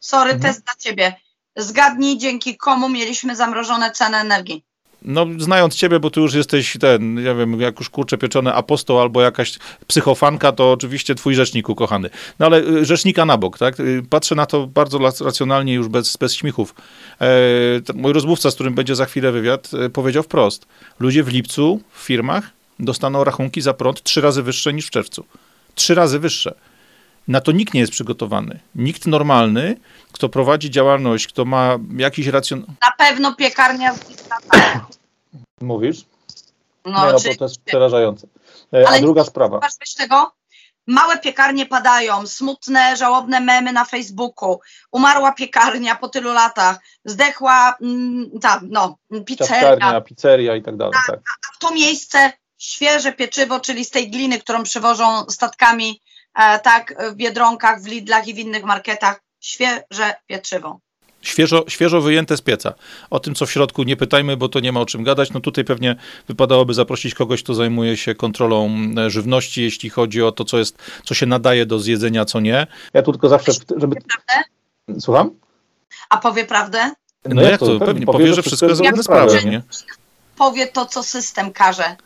Sorry, 0.00 0.30
mhm. 0.30 0.40
test 0.40 0.64
dla 0.64 0.74
ciebie. 0.74 1.16
Zgadnij, 1.56 2.18
dzięki 2.18 2.56
komu 2.56 2.88
mieliśmy 2.88 3.36
zamrożone 3.36 3.90
ceny 3.90 4.16
energii 4.16 4.64
no 5.04 5.26
znając 5.38 5.74
ciebie, 5.74 6.00
bo 6.00 6.10
ty 6.10 6.20
już 6.20 6.34
jesteś 6.34 6.76
ten, 6.80 7.18
ja 7.18 7.34
wiem, 7.34 7.60
jak 7.60 7.78
już 7.78 7.90
kurczę 7.90 8.18
pieczony 8.18 8.54
apostoł 8.54 9.00
albo 9.00 9.22
jakaś 9.22 9.58
psychofanka, 9.86 10.52
to 10.52 10.72
oczywiście 10.72 11.14
twój 11.14 11.34
rzecznik 11.34 11.68
ukochany. 11.68 12.10
No 12.38 12.46
ale 12.46 12.58
y, 12.60 12.84
rzecznika 12.84 13.24
na 13.24 13.36
bok, 13.38 13.58
tak? 13.58 13.80
Y, 13.80 14.02
patrzę 14.10 14.34
na 14.34 14.46
to 14.46 14.66
bardzo 14.66 14.98
racjonalnie, 15.24 15.74
już 15.74 15.88
bez, 15.88 16.16
bez 16.16 16.34
śmichów. 16.34 16.74
E, 17.20 17.26
mój 17.94 18.12
rozmówca, 18.12 18.50
z 18.50 18.54
którym 18.54 18.74
będzie 18.74 18.94
za 18.94 19.06
chwilę 19.06 19.32
wywiad, 19.32 19.70
e, 19.74 19.90
powiedział 19.90 20.22
wprost. 20.22 20.66
Ludzie 21.00 21.24
w 21.24 21.28
lipcu 21.28 21.80
w 21.92 21.98
firmach 21.98 22.50
dostaną 22.78 23.24
rachunki 23.24 23.60
za 23.60 23.74
prąd 23.74 24.02
trzy 24.02 24.20
razy 24.20 24.42
wyższe 24.42 24.72
niż 24.72 24.86
w 24.86 24.90
czerwcu. 24.90 25.24
Trzy 25.74 25.94
razy 25.94 26.18
wyższe. 26.18 26.54
Na 27.28 27.40
to 27.40 27.52
nikt 27.52 27.74
nie 27.74 27.80
jest 27.80 27.92
przygotowany. 27.92 28.60
Nikt 28.74 29.06
normalny, 29.06 29.76
kto 30.12 30.28
prowadzi 30.28 30.70
działalność, 30.70 31.26
kto 31.26 31.44
ma 31.44 31.78
jakiś 31.96 32.26
racjon... 32.26 32.60
Na 32.82 33.06
pewno 33.06 33.34
piekarnia 33.34 33.94
z 33.94 34.00
Mówisz? 35.60 36.04
No, 36.84 37.06
nie, 37.06 37.12
no 37.12 37.18
bo 37.18 37.34
to 37.38 37.44
jest 37.44 37.60
przerażające. 37.64 38.26
E, 38.74 38.88
a 38.88 38.98
druga 39.00 39.24
sprawa. 39.24 39.60
tego? 39.96 40.32
Małe 40.86 41.18
piekarnie 41.18 41.66
padają, 41.66 42.26
smutne, 42.26 42.96
żałobne 42.96 43.40
memy 43.40 43.72
na 43.72 43.84
Facebooku. 43.84 44.60
Umarła 44.92 45.32
piekarnia 45.32 45.94
po 45.96 46.08
tylu 46.08 46.32
latach, 46.32 46.78
zdechła 47.04 47.76
mm, 47.82 48.30
ta, 48.42 48.60
no, 48.68 48.96
pizzeria. 49.26 50.00
pizzeria 50.00 50.56
i 50.56 50.62
tak 50.62 50.76
dalej. 50.76 50.94
Tak. 51.06 51.20
A 51.26 51.56
w 51.56 51.58
to 51.58 51.74
miejsce 51.74 52.32
świeże 52.58 53.12
pieczywo, 53.12 53.60
czyli 53.60 53.84
z 53.84 53.90
tej 53.90 54.10
gliny, 54.10 54.38
którą 54.38 54.62
przywożą 54.62 55.24
statkami, 55.28 56.00
tak, 56.62 56.94
w 57.12 57.14
Biedronkach, 57.14 57.82
w 57.82 57.86
Lidlach 57.86 58.28
i 58.28 58.34
w 58.34 58.38
innych 58.38 58.64
marketach, 58.64 59.20
świeże 59.40 60.14
pieczywo. 60.26 60.80
Świeżo, 61.22 61.64
świeżo 61.68 62.00
wyjęte 62.00 62.36
z 62.36 62.40
pieca. 62.40 62.74
O 63.10 63.20
tym, 63.20 63.34
co 63.34 63.46
w 63.46 63.52
środku, 63.52 63.82
nie 63.82 63.96
pytajmy, 63.96 64.36
bo 64.36 64.48
to 64.48 64.60
nie 64.60 64.72
ma 64.72 64.80
o 64.80 64.86
czym 64.86 65.04
gadać. 65.04 65.32
No 65.32 65.40
tutaj 65.40 65.64
pewnie 65.64 65.96
wypadałoby 66.28 66.74
zaprosić 66.74 67.14
kogoś, 67.14 67.42
kto 67.42 67.54
zajmuje 67.54 67.96
się 67.96 68.14
kontrolą 68.14 68.70
e, 68.98 69.10
żywności, 69.10 69.62
jeśli 69.62 69.90
chodzi 69.90 70.22
o 70.22 70.32
to, 70.32 70.44
co, 70.44 70.58
jest, 70.58 70.78
co 71.04 71.14
się 71.14 71.26
nadaje 71.26 71.66
do 71.66 71.78
zjedzenia, 71.78 72.24
co 72.24 72.40
nie. 72.40 72.66
Ja 72.94 73.02
tu 73.02 73.12
tylko 73.12 73.28
zawsze, 73.28 73.52
żeby... 73.76 73.96
Słucham? 75.00 75.30
A 76.08 76.18
powie 76.18 76.44
prawdę? 76.44 76.92
No, 77.24 77.34
no 77.34 77.42
jak 77.42 77.60
to? 77.60 77.78
Pewnie 77.78 78.06
powie, 78.06 78.34
że 78.34 78.42
wszystko 78.42 78.66
jest 78.66 78.78
zgodne 78.78 79.02
z 79.02 79.06
prawem, 79.06 79.50
nie? 79.50 79.62
Powie 80.36 80.66
to, 80.66 80.86
co 80.86 81.02
system 81.02 81.52
każe. 81.52 81.96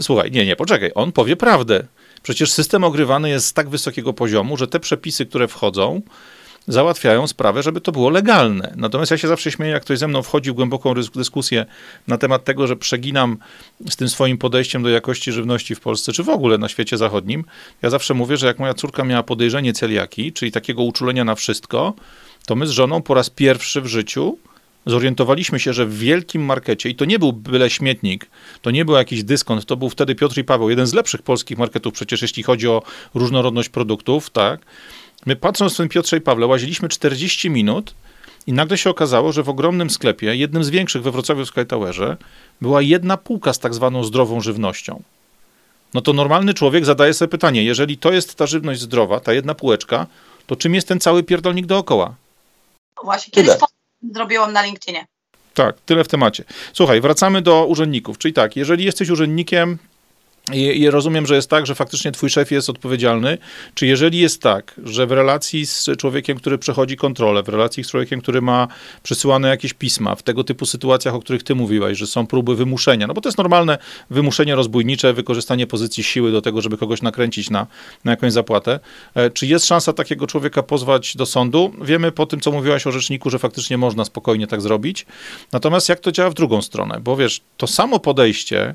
Słuchaj, 0.00 0.30
nie, 0.30 0.46
nie, 0.46 0.56
poczekaj. 0.56 0.90
On 0.94 1.12
powie 1.12 1.36
prawdę. 1.36 1.86
Przecież 2.26 2.52
system 2.52 2.84
ogrywany 2.84 3.30
jest 3.30 3.46
z 3.46 3.52
tak 3.52 3.68
wysokiego 3.68 4.12
poziomu, 4.12 4.56
że 4.56 4.68
te 4.68 4.80
przepisy, 4.80 5.26
które 5.26 5.48
wchodzą, 5.48 6.02
załatwiają 6.68 7.26
sprawę, 7.26 7.62
żeby 7.62 7.80
to 7.80 7.92
było 7.92 8.10
legalne. 8.10 8.74
Natomiast 8.76 9.10
ja 9.10 9.18
się 9.18 9.28
zawsze 9.28 9.50
śmieję, 9.50 9.72
jak 9.72 9.82
ktoś 9.82 9.98
ze 9.98 10.08
mną 10.08 10.22
wchodzi 10.22 10.50
w 10.50 10.54
głęboką 10.54 10.94
dyskusję 11.14 11.66
na 12.08 12.18
temat 12.18 12.44
tego, 12.44 12.66
że 12.66 12.76
przeginam 12.76 13.36
z 13.88 13.96
tym 13.96 14.08
swoim 14.08 14.38
podejściem 14.38 14.82
do 14.82 14.88
jakości 14.88 15.32
żywności 15.32 15.74
w 15.74 15.80
Polsce, 15.80 16.12
czy 16.12 16.22
w 16.22 16.28
ogóle 16.28 16.58
na 16.58 16.68
świecie 16.68 16.96
zachodnim. 16.96 17.44
Ja 17.82 17.90
zawsze 17.90 18.14
mówię, 18.14 18.36
że 18.36 18.46
jak 18.46 18.58
moja 18.58 18.74
córka 18.74 19.04
miała 19.04 19.22
podejrzenie 19.22 19.72
celiaki, 19.72 20.32
czyli 20.32 20.52
takiego 20.52 20.82
uczulenia 20.82 21.24
na 21.24 21.34
wszystko, 21.34 21.94
to 22.46 22.56
my 22.56 22.66
z 22.66 22.70
żoną 22.70 23.02
po 23.02 23.14
raz 23.14 23.30
pierwszy 23.30 23.80
w 23.80 23.86
życiu 23.86 24.38
zorientowaliśmy 24.86 25.60
się, 25.60 25.72
że 25.72 25.86
w 25.86 25.98
wielkim 25.98 26.44
markecie, 26.44 26.88
i 26.88 26.94
to 26.94 27.04
nie 27.04 27.18
był 27.18 27.32
byle 27.32 27.70
śmietnik, 27.70 28.26
to 28.62 28.70
nie 28.70 28.84
był 28.84 28.94
jakiś 28.94 29.24
dyskont, 29.24 29.64
to 29.64 29.76
był 29.76 29.90
wtedy 29.90 30.14
Piotr 30.14 30.38
i 30.38 30.44
Paweł, 30.44 30.70
jeden 30.70 30.86
z 30.86 30.94
lepszych 30.94 31.22
polskich 31.22 31.58
marketów 31.58 31.94
przecież, 31.94 32.22
jeśli 32.22 32.42
chodzi 32.42 32.68
o 32.68 32.82
różnorodność 33.14 33.68
produktów, 33.68 34.30
tak, 34.30 34.60
My 35.26 35.36
patrząc 35.36 35.74
w 35.74 35.76
ten 35.76 35.88
Piotrze 35.88 36.16
i 36.16 36.20
Pawle, 36.20 36.46
łaziliśmy 36.46 36.88
40 36.88 37.50
minut 37.50 37.94
I 38.46 38.52
nagle 38.52 38.78
się 38.78 38.90
okazało, 38.90 39.32
że 39.32 39.42
w 39.42 39.48
ogromnym 39.48 39.90
sklepie, 39.90 40.36
jednym 40.36 40.64
z 40.64 40.70
większych 40.70 41.02
we 41.02 41.10
Wrocławiu 41.10 41.44
w 41.44 41.48
Sky 41.48 41.64
Towerze, 41.64 42.16
była 42.60 42.82
jedna 42.82 43.16
półka 43.16 43.52
z 43.52 43.58
tak 43.58 43.74
zwaną 43.74 44.04
zdrową 44.04 44.40
żywnością. 44.40 45.02
No 45.94 46.00
to 46.00 46.12
normalny 46.12 46.54
człowiek 46.54 46.84
zadaje 46.84 47.14
sobie 47.14 47.28
pytanie, 47.28 47.64
jeżeli 47.64 47.98
to 47.98 48.12
jest 48.12 48.34
ta 48.34 48.46
żywność 48.46 48.80
zdrowa, 48.80 49.20
ta 49.20 49.32
jedna 49.32 49.54
półeczka, 49.54 50.06
to 50.46 50.56
czym 50.56 50.74
jest 50.74 50.88
ten 50.88 51.00
cały 51.00 51.22
pierdolnik 51.22 51.66
dookoła? 51.66 52.14
No 52.96 53.02
właśnie, 53.04 53.30
kiedyś 53.30 53.54
zrobiłam 54.02 54.52
na 54.52 54.62
LinkedInie. 54.62 55.06
Tak, 55.54 55.80
tyle 55.80 56.04
w 56.04 56.08
temacie. 56.08 56.44
Słuchaj, 56.72 57.00
wracamy 57.00 57.42
do 57.42 57.66
urzędników. 57.66 58.18
Czyli 58.18 58.34
tak, 58.34 58.56
jeżeli 58.56 58.84
jesteś 58.84 59.10
urzędnikiem, 59.10 59.78
i, 60.52 60.80
I, 60.80 60.90
rozumiem, 60.90 61.26
że 61.26 61.34
jest 61.34 61.50
tak, 61.50 61.66
że 61.66 61.74
faktycznie 61.74 62.12
twój 62.12 62.30
szef 62.30 62.50
jest 62.50 62.70
odpowiedzialny. 62.70 63.38
Czy 63.74 63.86
jeżeli 63.86 64.18
jest 64.18 64.42
tak, 64.42 64.80
że 64.84 65.06
w 65.06 65.12
relacji 65.12 65.66
z 65.66 65.88
człowiekiem, 65.98 66.38
który 66.38 66.58
przechodzi 66.58 66.96
kontrolę, 66.96 67.42
w 67.42 67.48
relacji 67.48 67.84
z 67.84 67.90
człowiekiem, 67.90 68.20
który 68.20 68.42
ma 68.42 68.68
przesyłane 69.02 69.48
jakieś 69.48 69.72
pisma, 69.72 70.14
w 70.14 70.22
tego 70.22 70.44
typu 70.44 70.66
sytuacjach, 70.66 71.14
o 71.14 71.20
których 71.20 71.42
ty 71.42 71.54
mówiłaś, 71.54 71.98
że 71.98 72.06
są 72.06 72.26
próby 72.26 72.56
wymuszenia, 72.56 73.06
no 73.06 73.14
bo 73.14 73.20
to 73.20 73.28
jest 73.28 73.38
normalne 73.38 73.78
wymuszenie 74.10 74.54
rozbójnicze, 74.54 75.12
wykorzystanie 75.12 75.66
pozycji 75.66 76.04
siły 76.04 76.32
do 76.32 76.42
tego, 76.42 76.60
żeby 76.60 76.76
kogoś 76.76 77.02
nakręcić 77.02 77.50
na, 77.50 77.66
na 78.04 78.10
jakąś 78.10 78.32
zapłatę. 78.32 78.80
E, 79.14 79.30
czy 79.30 79.46
jest 79.46 79.66
szansa 79.66 79.92
takiego 79.92 80.26
człowieka 80.26 80.62
pozwać 80.62 81.16
do 81.16 81.26
sądu? 81.26 81.72
Wiemy 81.82 82.12
po 82.12 82.26
tym, 82.26 82.40
co 82.40 82.52
mówiłaś 82.52 82.86
o 82.86 82.92
rzeczniku, 82.92 83.30
że 83.30 83.38
faktycznie 83.38 83.78
można 83.78 84.04
spokojnie 84.04 84.46
tak 84.46 84.60
zrobić. 84.60 85.06
Natomiast 85.52 85.88
jak 85.88 86.00
to 86.00 86.12
działa 86.12 86.30
w 86.30 86.34
drugą 86.34 86.62
stronę? 86.62 87.00
Bo 87.00 87.16
wiesz, 87.16 87.40
to 87.56 87.66
samo 87.66 87.98
podejście, 87.98 88.74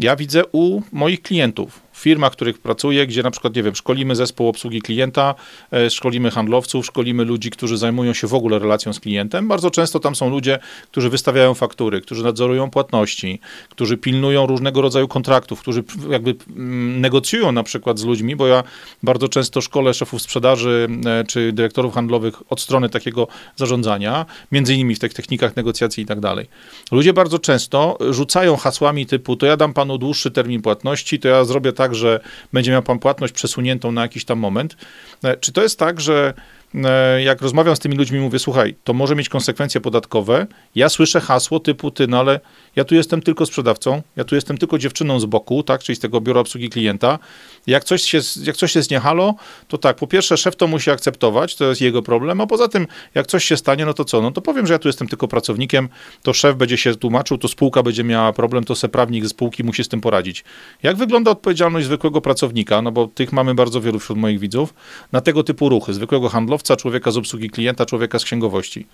ja 0.00 0.16
widzę 0.16 0.42
u 0.52 0.82
moich 0.92 1.22
klientów 1.22 1.85
firmach, 2.06 2.32
w 2.32 2.36
których 2.36 2.58
pracuję, 2.58 3.06
gdzie 3.06 3.22
na 3.22 3.30
przykład, 3.30 3.56
nie 3.56 3.62
wiem, 3.62 3.74
szkolimy 3.74 4.16
zespół 4.16 4.48
obsługi 4.48 4.82
klienta, 4.82 5.34
e, 5.72 5.90
szkolimy 5.90 6.30
handlowców, 6.30 6.86
szkolimy 6.86 7.24
ludzi, 7.24 7.50
którzy 7.50 7.76
zajmują 7.76 8.12
się 8.14 8.26
w 8.26 8.34
ogóle 8.34 8.58
relacją 8.58 8.92
z 8.92 9.00
klientem. 9.00 9.48
Bardzo 9.48 9.70
często 9.70 10.00
tam 10.00 10.14
są 10.14 10.30
ludzie, 10.30 10.58
którzy 10.90 11.10
wystawiają 11.10 11.54
faktury, 11.54 12.00
którzy 12.00 12.24
nadzorują 12.24 12.70
płatności, 12.70 13.40
którzy 13.68 13.96
pilnują 13.96 14.46
różnego 14.46 14.82
rodzaju 14.82 15.08
kontraktów, 15.08 15.60
którzy 15.60 15.84
jakby 16.10 16.34
mm, 16.56 17.00
negocjują 17.00 17.52
na 17.52 17.62
przykład 17.62 17.98
z 17.98 18.04
ludźmi, 18.04 18.36
bo 18.36 18.46
ja 18.46 18.62
bardzo 19.02 19.28
często 19.28 19.60
szkolę 19.60 19.94
szefów 19.94 20.22
sprzedaży 20.22 20.88
e, 21.06 21.24
czy 21.24 21.52
dyrektorów 21.52 21.94
handlowych 21.94 22.52
od 22.52 22.60
strony 22.60 22.88
takiego 22.88 23.28
zarządzania, 23.56 24.26
między 24.52 24.74
innymi 24.74 24.94
w 24.94 24.98
tych 24.98 25.14
technikach 25.14 25.56
negocjacji 25.56 26.02
i 26.02 26.06
tak 26.06 26.20
dalej. 26.20 26.46
Ludzie 26.92 27.12
bardzo 27.12 27.38
często 27.38 27.98
rzucają 28.10 28.56
hasłami 28.56 29.06
typu, 29.06 29.36
to 29.36 29.46
ja 29.46 29.56
dam 29.56 29.72
panu 29.72 29.98
dłuższy 29.98 30.30
termin 30.30 30.62
płatności, 30.62 31.18
to 31.18 31.28
ja 31.28 31.44
zrobię 31.44 31.72
tak, 31.72 31.95
że 31.96 32.20
będzie 32.52 32.70
miał 32.70 32.82
pan 32.82 32.98
płatność 32.98 33.32
przesuniętą 33.32 33.92
na 33.92 34.02
jakiś 34.02 34.24
tam 34.24 34.38
moment. 34.38 34.76
E, 35.24 35.36
czy 35.36 35.52
to 35.52 35.62
jest 35.62 35.78
tak, 35.78 36.00
że 36.00 36.34
e, 36.74 37.22
jak 37.22 37.42
rozmawiam 37.42 37.76
z 37.76 37.78
tymi 37.78 37.96
ludźmi, 37.96 38.20
mówię, 38.20 38.38
słuchaj, 38.38 38.74
to 38.84 38.92
może 38.92 39.16
mieć 39.16 39.28
konsekwencje 39.28 39.80
podatkowe. 39.80 40.46
Ja 40.74 40.88
słyszę 40.88 41.20
hasło 41.20 41.60
typu, 41.60 41.90
ty, 41.90 42.06
no 42.06 42.18
ale 42.18 42.40
ja 42.76 42.84
tu 42.84 42.94
jestem 42.94 43.22
tylko 43.22 43.46
sprzedawcą, 43.46 44.02
ja 44.16 44.24
tu 44.24 44.34
jestem 44.34 44.58
tylko 44.58 44.78
dziewczyną 44.78 45.20
z 45.20 45.24
boku, 45.24 45.62
tak, 45.62 45.82
czyli 45.82 45.96
z 45.96 46.00
tego 46.00 46.20
biura 46.20 46.40
obsługi 46.40 46.70
klienta. 46.70 47.18
Jak 47.66 47.84
coś, 47.84 48.02
się, 48.02 48.20
jak 48.42 48.56
coś 48.56 48.74
jest 48.74 48.90
niehalo, 48.90 49.34
to 49.68 49.78
tak, 49.78 49.96
po 49.96 50.06
pierwsze 50.06 50.36
szef 50.36 50.56
to 50.56 50.66
musi 50.66 50.90
akceptować, 50.90 51.56
to 51.56 51.64
jest 51.64 51.80
jego 51.80 52.02
problem, 52.02 52.40
a 52.40 52.46
poza 52.46 52.68
tym, 52.68 52.86
jak 53.14 53.26
coś 53.26 53.44
się 53.44 53.56
stanie, 53.56 53.86
no 53.86 53.94
to 53.94 54.04
co? 54.04 54.22
No 54.22 54.30
to 54.32 54.40
powiem, 54.40 54.66
że 54.66 54.72
ja 54.72 54.78
tu 54.78 54.88
jestem 54.88 55.08
tylko 55.08 55.28
pracownikiem, 55.28 55.88
to 56.22 56.32
szef 56.32 56.56
będzie 56.56 56.78
się 56.78 56.94
tłumaczył, 56.94 57.38
to 57.38 57.48
spółka 57.48 57.82
będzie 57.82 58.04
miała 58.04 58.32
problem, 58.32 58.64
to 58.64 58.74
se 58.74 58.88
prawnik 58.88 59.24
ze 59.24 59.28
spółki 59.28 59.64
musi 59.64 59.84
z 59.84 59.88
tym 59.88 60.00
poradzić. 60.00 60.44
Jak 60.82 60.96
wygląda 60.96 61.30
odpowiedzialność 61.30 61.86
zwykłego 61.86 62.20
pracownika, 62.20 62.82
no 62.82 62.92
bo 62.92 63.06
tych 63.06 63.32
mamy 63.32 63.54
bardzo 63.54 63.80
wielu 63.80 63.98
wśród 63.98 64.18
moich 64.18 64.38
widzów, 64.38 64.74
na 65.12 65.20
tego 65.20 65.42
typu 65.42 65.68
ruchy, 65.68 65.94
zwykłego 65.94 66.28
handlowca, 66.28 66.76
człowieka 66.76 67.10
z 67.10 67.16
obsługi 67.16 67.50
klienta, 67.50 67.86
człowieka 67.86 68.18
z 68.18 68.24
księgowości. 68.24 68.86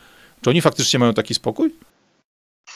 Czy 0.43 0.51
oni 0.51 0.61
faktycznie 0.61 0.99
mają 0.99 1.15
taki 1.15 1.35
spokój? 1.35 1.92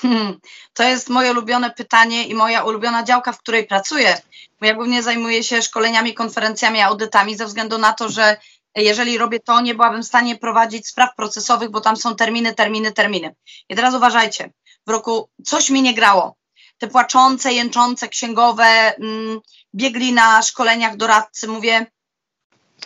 Hmm, 0.03 0.38
to 0.72 0.82
jest 0.82 1.09
moje 1.09 1.30
ulubione 1.30 1.70
pytanie 1.70 2.26
i 2.26 2.34
moja 2.34 2.64
ulubiona 2.64 3.03
działka, 3.03 3.32
w 3.32 3.38
której 3.38 3.66
pracuję. 3.66 4.20
Bo 4.61 4.66
ja 4.66 4.74
głównie 4.74 5.03
zajmuję 5.03 5.44
się 5.44 5.62
szkoleniami, 5.62 6.14
konferencjami, 6.14 6.80
audytami 6.80 7.36
ze 7.36 7.47
względu 7.47 7.78
na 7.78 7.92
to, 7.92 8.09
że 8.09 8.36
jeżeli 8.76 9.18
robię 9.18 9.40
to, 9.40 9.61
nie 9.61 9.74
byłabym 9.74 10.03
w 10.03 10.07
stanie 10.07 10.36
prowadzić 10.36 10.88
spraw 10.88 11.14
procesowych, 11.16 11.70
bo 11.70 11.80
tam 11.80 11.97
są 11.97 12.16
terminy, 12.16 12.55
terminy, 12.55 12.92
terminy. 12.92 13.34
I 13.68 13.76
teraz 13.76 13.94
uważajcie, 13.94 14.51
w 14.86 14.90
roku 14.90 15.28
coś 15.44 15.70
mi 15.70 15.82
nie 15.82 15.94
grało. 15.94 16.36
Te 16.78 16.88
płaczące, 16.88 17.53
jęczące 17.53 18.09
księgowe 18.09 18.64
mm, 18.64 19.40
biegli 19.74 20.12
na 20.12 20.42
szkoleniach 20.42 20.97
doradcy. 20.97 21.49
Mówię, 21.49 21.86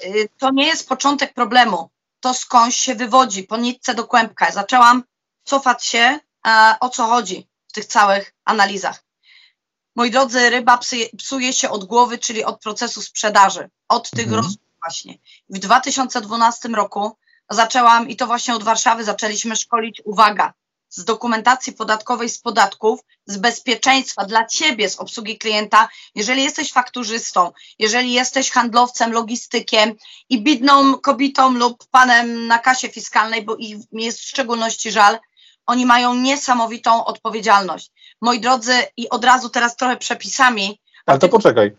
y, 0.04 0.28
to 0.38 0.50
nie 0.50 0.66
jest 0.66 0.88
początek 0.88 1.34
problemu. 1.34 1.90
To 2.20 2.34
skądś 2.34 2.76
się 2.76 2.94
wywodzi, 2.94 3.42
po 3.42 3.56
nitce 3.56 3.94
do 3.94 4.04
kłębka. 4.04 4.50
Zaczęłam 4.50 5.02
cofać 5.44 5.84
się 5.84 6.18
o 6.80 6.88
co 6.88 7.06
chodzi 7.06 7.48
w 7.68 7.72
tych 7.72 7.84
całych 7.84 8.34
analizach. 8.44 9.04
Moi 9.96 10.10
drodzy, 10.10 10.50
ryba 10.50 10.78
psuje 11.18 11.52
się 11.52 11.70
od 11.70 11.84
głowy, 11.84 12.18
czyli 12.18 12.44
od 12.44 12.60
procesu 12.60 13.02
sprzedaży, 13.02 13.70
od 13.88 14.10
tych 14.10 14.24
mhm. 14.24 14.36
rozmów 14.36 14.70
właśnie. 14.82 15.18
W 15.48 15.58
2012 15.58 16.68
roku 16.68 17.16
zaczęłam, 17.50 18.08
i 18.08 18.16
to 18.16 18.26
właśnie 18.26 18.54
od 18.54 18.62
Warszawy 18.62 19.04
zaczęliśmy 19.04 19.56
szkolić, 19.56 20.02
uwaga, 20.04 20.52
z 20.90 21.04
dokumentacji 21.04 21.72
podatkowej, 21.72 22.28
z 22.28 22.38
podatków, 22.38 23.00
z 23.26 23.36
bezpieczeństwa 23.36 24.24
dla 24.24 24.44
ciebie, 24.44 24.90
z 24.90 24.96
obsługi 24.96 25.38
klienta, 25.38 25.88
jeżeli 26.14 26.42
jesteś 26.42 26.72
fakturzystą, 26.72 27.52
jeżeli 27.78 28.12
jesteś 28.12 28.50
handlowcem, 28.50 29.12
logistykiem 29.12 29.94
i 30.28 30.42
bidną 30.42 30.98
kobietą 30.98 31.50
lub 31.54 31.86
panem 31.90 32.46
na 32.46 32.58
kasie 32.58 32.88
fiskalnej, 32.88 33.42
bo 33.42 33.56
ich 33.56 33.76
mi 33.92 34.04
jest 34.04 34.18
w 34.18 34.28
szczególności 34.28 34.90
żal, 34.90 35.18
oni 35.66 35.86
mają 35.86 36.14
niesamowitą 36.14 37.04
odpowiedzialność. 37.04 37.90
Moi 38.20 38.40
drodzy, 38.40 38.72
i 38.96 39.08
od 39.08 39.24
razu 39.24 39.48
teraz 39.48 39.76
trochę 39.76 39.96
przepisami. 39.96 40.80
Ale 41.06 41.18
to 41.18 41.28
poczekaj. 41.28 41.72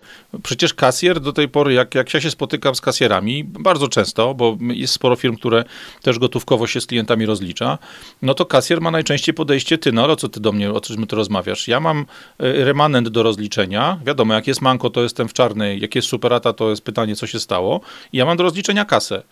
Przecież 0.43 0.73
kasjer 0.73 1.19
do 1.19 1.34
tej 1.34 1.49
pory, 1.49 1.73
jak, 1.73 1.95
jak 1.95 2.13
ja 2.13 2.21
się 2.21 2.32
spotykam 2.32 2.75
z 2.75 2.82
kasjerami, 2.82 3.43
bardzo 3.43 3.88
często, 3.88 4.34
bo 4.34 4.57
jest 4.61 4.93
sporo 4.93 5.15
firm, 5.15 5.36
które 5.36 5.63
też 6.01 6.19
gotówkowo 6.19 6.67
się 6.67 6.82
z 6.82 6.88
klientami 6.88 7.25
rozlicza, 7.25 7.77
no 8.21 8.34
to 8.34 8.45
kasjer 8.45 8.82
ma 8.82 8.91
najczęściej 8.91 9.36
podejście, 9.36 9.77
ty, 9.77 9.91
no 9.91 10.03
ale 10.03 10.15
co 10.15 10.29
ty 10.29 10.39
do 10.39 10.51
mnie, 10.51 10.71
o 10.71 10.82
czym 10.82 11.07
ty 11.07 11.15
rozmawiasz? 11.15 11.67
Ja 11.67 11.79
mam 11.79 12.05
e, 12.39 12.65
remanent 12.65 13.09
do 13.09 13.23
rozliczenia, 13.23 13.99
wiadomo, 14.05 14.34
jak 14.34 14.47
jest 14.47 14.61
manko, 14.61 14.89
to 14.89 15.03
jestem 15.03 15.27
w 15.27 15.34
czarnej, 15.34 15.82
jak 15.82 15.95
jest 15.95 16.07
superata, 16.07 16.53
to 16.53 16.69
jest 16.69 16.82
pytanie, 16.82 17.15
co 17.15 17.27
się 17.27 17.39
stało, 17.39 17.82
i 18.13 18.17
ja 18.17 18.25
mam 18.25 18.38
do 18.38 18.43
rozliczenia 18.43 18.86
kasę. 18.86 19.23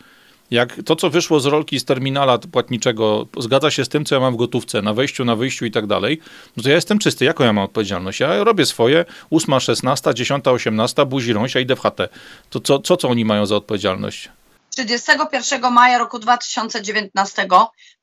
Jak 0.51 0.75
to, 0.85 0.95
co 0.95 1.09
wyszło 1.09 1.39
z 1.39 1.45
rolki 1.45 1.79
z 1.79 1.85
terminala 1.85 2.37
płatniczego, 2.37 3.27
zgadza 3.37 3.71
się 3.71 3.85
z 3.85 3.89
tym, 3.89 4.05
co 4.05 4.15
ja 4.15 4.21
mam 4.21 4.33
w 4.33 4.37
gotówce, 4.37 4.81
na 4.81 4.93
wejściu, 4.93 5.25
na 5.25 5.35
wyjściu 5.35 5.65
i 5.65 5.71
tak 5.71 5.87
dalej, 5.87 6.19
no 6.57 6.63
to 6.63 6.69
ja 6.69 6.75
jestem 6.75 6.99
czysty. 6.99 7.25
Jaką 7.25 7.43
ja 7.43 7.53
mam 7.53 7.65
odpowiedzialność? 7.65 8.19
Ja 8.19 8.43
robię 8.43 8.65
swoje, 8.65 9.05
8, 9.31 9.59
16, 9.59 10.13
10, 10.13 10.47
18, 10.47 11.05
buzi 11.05 11.33
rąsia, 11.33 11.59
idę 11.59 11.75
w 11.75 11.79
chatę. 11.79 12.09
To 12.49 12.59
co, 12.59 12.79
co, 12.79 12.97
co 12.97 13.09
oni 13.09 13.25
mają 13.25 13.45
za 13.45 13.55
odpowiedzialność? 13.55 14.29
31 14.69 15.73
maja 15.73 15.97
roku 15.97 16.19
2019 16.19 17.47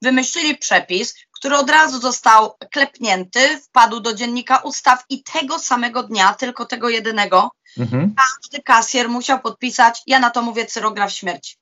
wymyślili 0.03 0.57
przepis, 0.57 1.15
który 1.33 1.57
od 1.57 1.71
razu 1.71 2.01
został 2.01 2.55
klepnięty, 2.73 3.59
wpadł 3.59 4.01
do 4.01 4.15
dziennika 4.15 4.57
ustaw 4.57 5.05
i 5.09 5.23
tego 5.23 5.59
samego 5.59 6.03
dnia, 6.03 6.35
tylko 6.35 6.67
tego 6.67 6.89
jedynego, 6.89 7.51
mhm. 7.79 8.15
każdy 8.15 8.63
kasjer 8.63 9.09
musiał 9.09 9.41
podpisać, 9.41 10.03
ja 10.07 10.19
na 10.19 10.31
to 10.31 10.43
mówię 10.43 10.67
cyrograf 10.67 11.13
śmierci 11.13 11.57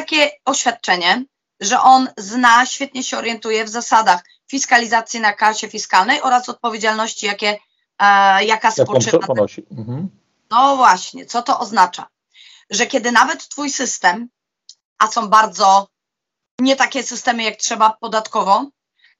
takie 0.00 0.30
oświadczenie, 0.44 1.24
że 1.60 1.80
on 1.80 2.08
zna, 2.16 2.66
świetnie 2.66 3.02
się 3.02 3.18
orientuje 3.18 3.64
w 3.64 3.68
zasadach 3.68 4.24
fiskalizacji 4.50 5.20
na 5.20 5.32
kasie 5.32 5.68
fiskalnej 5.68 6.22
oraz 6.22 6.48
odpowiedzialności, 6.48 7.26
jakie, 7.26 7.58
e, 7.98 8.44
jaka 8.44 8.70
spoczywa. 8.70 9.26
ponosi. 9.26 9.66
Mhm. 9.70 10.08
No 10.50 10.76
właśnie, 10.76 11.26
co 11.26 11.42
to 11.42 11.58
oznacza? 11.58 12.06
Że 12.70 12.86
kiedy 12.86 13.12
nawet 13.12 13.48
twój 13.48 13.70
system, 13.70 14.28
a 14.98 15.06
są 15.06 15.28
bardzo 15.28 15.88
nie 16.60 16.76
takie 16.76 17.02
systemy 17.02 17.42
jak 17.42 17.56
trzeba 17.56 17.96
podatkowo, 18.00 18.70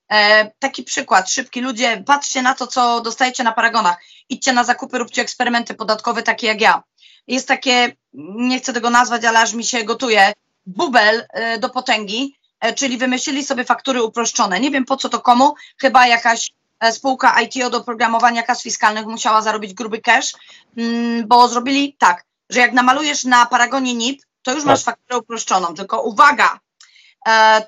e, 0.09 0.51
taki 0.59 0.83
przykład, 0.83 1.31
szybki, 1.31 1.61
ludzie, 1.61 2.03
patrzcie 2.07 2.43
na 2.43 2.55
to, 2.55 2.67
co 2.67 3.01
dostajecie 3.01 3.45
na 3.45 3.53
paragonach, 3.53 3.99
idźcie 4.29 4.53
na 4.53 4.65
zakupy, 4.65 4.99
róbcie 4.99 5.23
eksperymenty 5.23 5.75
podatkowe 5.75 6.23
takie 6.23 6.47
jak 6.47 6.61
ja. 6.61 6.83
Jest 7.27 7.49
takie, 7.49 7.97
nie 8.35 8.59
chcę 8.59 8.73
tego 8.73 8.91
nazwać, 8.91 9.25
ale 9.25 9.41
aż 9.41 9.53
mi 9.53 9.65
się 9.65 9.85
gotuje, 9.85 10.33
bubel 10.69 11.27
e, 11.31 11.59
do 11.59 11.69
potęgi, 11.69 12.39
e, 12.61 12.75
czyli 12.75 12.99
wymyślili 12.99 13.45
sobie 13.45 13.65
faktury 13.65 14.03
uproszczone. 14.03 14.61
Nie 14.61 14.71
wiem 14.71 14.85
po 14.85 14.97
co 14.97 15.09
to 15.09 15.21
komu, 15.21 15.55
chyba 15.81 16.07
jakaś 16.07 16.51
e, 16.81 16.93
spółka 16.93 17.41
ITO 17.41 17.71
do 17.71 17.85
programowania 17.85 18.43
kas 18.43 18.63
fiskalnych 18.63 19.07
musiała 19.07 19.43
zarobić 19.43 19.75
gruby 19.75 20.01
cash, 20.01 20.33
mm, 20.77 21.29
bo 21.29 21.49
zrobili 21.49 21.97
tak, 21.99 22.25
że 22.51 22.61
jak 22.61 22.73
namalujesz 22.73 23.25
na 23.25 23.47
paragonie 23.47 23.95
NIP, 23.95 24.23
to 24.43 24.55
już 24.55 24.65
masz 24.65 24.85
tak. 24.85 24.95
fakturę 24.95 25.19
uproszczoną, 25.19 25.75
tylko 25.75 26.03
uwaga, 26.03 26.61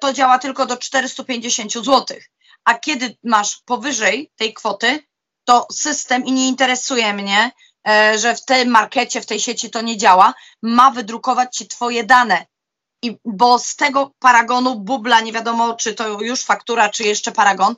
to 0.01 0.13
działa 0.13 0.39
tylko 0.39 0.67
do 0.67 0.77
450 0.77 1.73
zł, 1.73 2.17
a 2.65 2.75
kiedy 2.75 3.17
masz 3.25 3.63
powyżej 3.65 4.31
tej 4.37 4.55
kwoty, 4.55 4.99
to 5.45 5.67
system 5.73 6.25
i 6.25 6.33
nie 6.33 6.49
interesuje 6.49 7.15
mnie, 7.15 7.51
że 8.17 8.35
w 8.35 8.45
tym 8.45 8.69
markecie, 8.69 9.21
w 9.21 9.27
tej 9.27 9.41
sieci 9.41 9.71
to 9.71 9.81
nie 9.81 9.97
działa, 9.97 10.35
ma 10.63 10.91
wydrukować 10.91 11.57
ci 11.57 11.69
twoje 11.69 12.05
dane, 12.05 12.47
I, 13.03 13.17
bo 13.25 13.59
z 13.59 13.77
tego 13.77 14.11
paragonu 14.19 14.81
bubla, 14.81 15.21
nie 15.21 15.33
wiadomo 15.33 15.75
czy 15.75 15.95
to 15.95 16.21
już 16.23 16.45
faktura, 16.45 16.89
czy 16.89 17.05
jeszcze 17.05 17.33
paragon, 17.33 17.75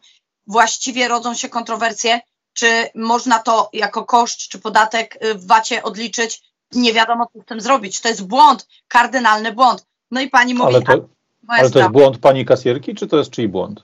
właściwie 0.47 1.09
rodzą 1.09 1.35
się 1.35 1.49
kontrowersje, 1.49 2.21
czy 2.53 2.89
można 2.95 3.39
to 3.39 3.71
jako 3.73 4.05
koszt, 4.05 4.39
czy 4.39 4.59
podatek 4.59 5.19
y, 5.25 5.35
w 5.35 5.47
VAT-ie 5.47 5.83
odliczyć. 5.83 6.43
Nie 6.73 6.93
wiadomo, 6.93 7.29
co 7.33 7.43
z 7.43 7.45
tym 7.45 7.61
zrobić. 7.61 8.01
To 8.01 8.09
jest 8.09 8.27
błąd, 8.27 8.67
kardynalny 8.89 9.53
błąd. 9.53 9.87
No 10.11 10.21
i 10.21 10.31
pani 10.31 10.55
mówi... 10.55 10.75
Ale 10.75 10.83
to, 10.83 11.09
ale 11.49 11.71
to 11.71 11.79
jest 11.79 11.91
błąd 11.91 12.19
pani 12.19 12.45
kasierki, 12.45 12.95
czy 12.95 13.07
to 13.07 13.17
jest 13.17 13.31
czyj 13.31 13.49
błąd? 13.49 13.83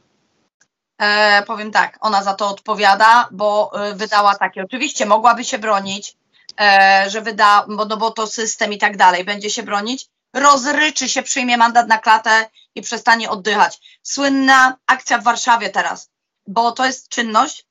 E, 0.99 1.43
powiem 1.43 1.71
tak, 1.71 1.99
ona 2.01 2.23
za 2.23 2.35
to 2.35 2.49
odpowiada, 2.49 3.29
bo 3.31 3.73
y, 3.91 3.95
wydała 3.95 4.35
takie. 4.35 4.63
Oczywiście 4.63 5.07
mogłaby 5.07 5.45
się 5.45 5.59
bronić, 5.59 6.17
e, 6.61 7.05
że 7.09 7.23
wyda, 7.23 7.67
bo, 7.69 7.85
no 7.85 7.97
bo 7.97 8.11
to 8.11 8.27
system 8.27 8.73
i 8.73 8.79
tak 8.79 8.97
dalej, 8.97 9.25
będzie 9.25 9.51
się 9.51 9.63
bronić, 9.63 10.09
rozryczy 10.39 11.09
się, 11.09 11.23
przyjmie 11.23 11.57
mandat 11.57 11.89
na 11.89 11.99
klatę 11.99 12.51
i 12.75 12.83
przestanie 12.83 13.31
oddychać. 13.31 13.99
Słynna 14.03 14.77
akcja 14.87 15.19
w 15.19 15.25
Warszawie 15.25 15.71
teraz, 15.71 16.11
bo 16.47 16.73
to 16.73 16.87
jest 16.87 17.09
czynność, 17.09 17.69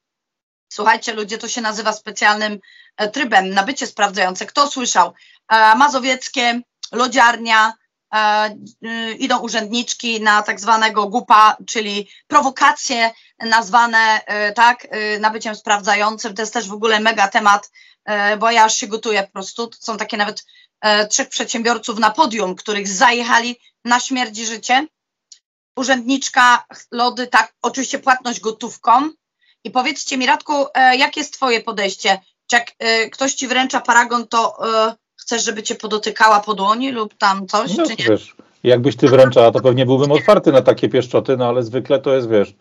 słuchajcie 0.69 1.13
ludzie, 1.13 1.37
to 1.37 1.47
się 1.47 1.61
nazywa 1.61 1.93
specjalnym 1.93 2.59
e, 2.97 3.09
trybem, 3.09 3.49
nabycie 3.49 3.87
sprawdzające. 3.87 4.45
Kto 4.45 4.71
słyszał? 4.71 5.13
E, 5.49 5.75
Mazowieckie, 5.75 6.61
lodziarnia, 6.91 7.73
e, 8.13 8.49
y, 8.85 9.13
idą 9.13 9.39
urzędniczki 9.39 10.21
na 10.21 10.43
tak 10.43 10.59
zwanego 10.59 11.07
gupa, 11.07 11.57
czyli 11.67 12.09
prowokacje 12.27 13.11
nazwane 13.39 14.21
tak, 14.55 14.87
nabyciem 15.19 15.55
sprawdzającym. 15.55 16.33
To 16.33 16.41
jest 16.41 16.53
też 16.53 16.67
w 16.67 16.73
ogóle 16.73 16.99
mega 16.99 17.27
temat, 17.27 17.71
bo 18.39 18.51
ja 18.51 18.63
aż 18.63 18.77
się 18.77 18.87
gotuję 18.87 19.23
po 19.23 19.31
prostu. 19.31 19.67
To 19.67 19.77
są 19.79 19.97
takie 19.97 20.17
nawet 20.17 20.45
trzech 21.09 21.29
przedsiębiorców 21.29 21.99
na 21.99 22.11
podium, 22.11 22.55
których 22.55 22.87
zajechali 22.87 23.55
na 23.85 23.99
śmierć 23.99 24.39
i 24.39 24.45
życie. 24.45 24.87
Urzędniczka, 25.75 26.65
lody, 26.91 27.27
tak, 27.27 27.53
oczywiście 27.61 27.99
płatność 27.99 28.39
gotówką. 28.39 29.09
I 29.63 29.71
powiedzcie 29.71 30.17
mi, 30.17 30.25
Radku, 30.25 30.53
e, 30.73 30.97
jakie 30.97 31.19
jest 31.19 31.33
Twoje 31.33 31.61
podejście? 31.61 32.19
Czy 32.47 32.55
jak 32.55 32.71
e, 32.79 33.09
ktoś 33.09 33.33
Ci 33.33 33.47
wręcza 33.47 33.81
paragon, 33.81 34.27
to 34.27 34.57
chcesz, 35.15 35.43
żeby 35.43 35.63
Cię 35.63 35.75
podotykała 35.75 36.39
po 36.39 36.53
dłoni 36.53 36.91
lub 36.91 37.13
tam 37.13 37.47
coś, 37.47 37.77
no, 37.77 37.85
czy 37.85 37.95
nie? 37.95 38.05
Wiesz, 38.09 38.35
jakbyś 38.63 38.95
Ty 38.95 39.07
wręczała, 39.07 39.51
to 39.51 39.59
pewnie 39.59 39.85
byłbym 39.85 40.11
otwarty 40.11 40.51
na 40.51 40.61
takie 40.61 40.89
pieszczoty, 40.89 41.37
no 41.37 41.47
ale 41.47 41.63
zwykle 41.63 41.99
to 41.99 42.15
jest, 42.15 42.29
wiesz, 42.29 42.53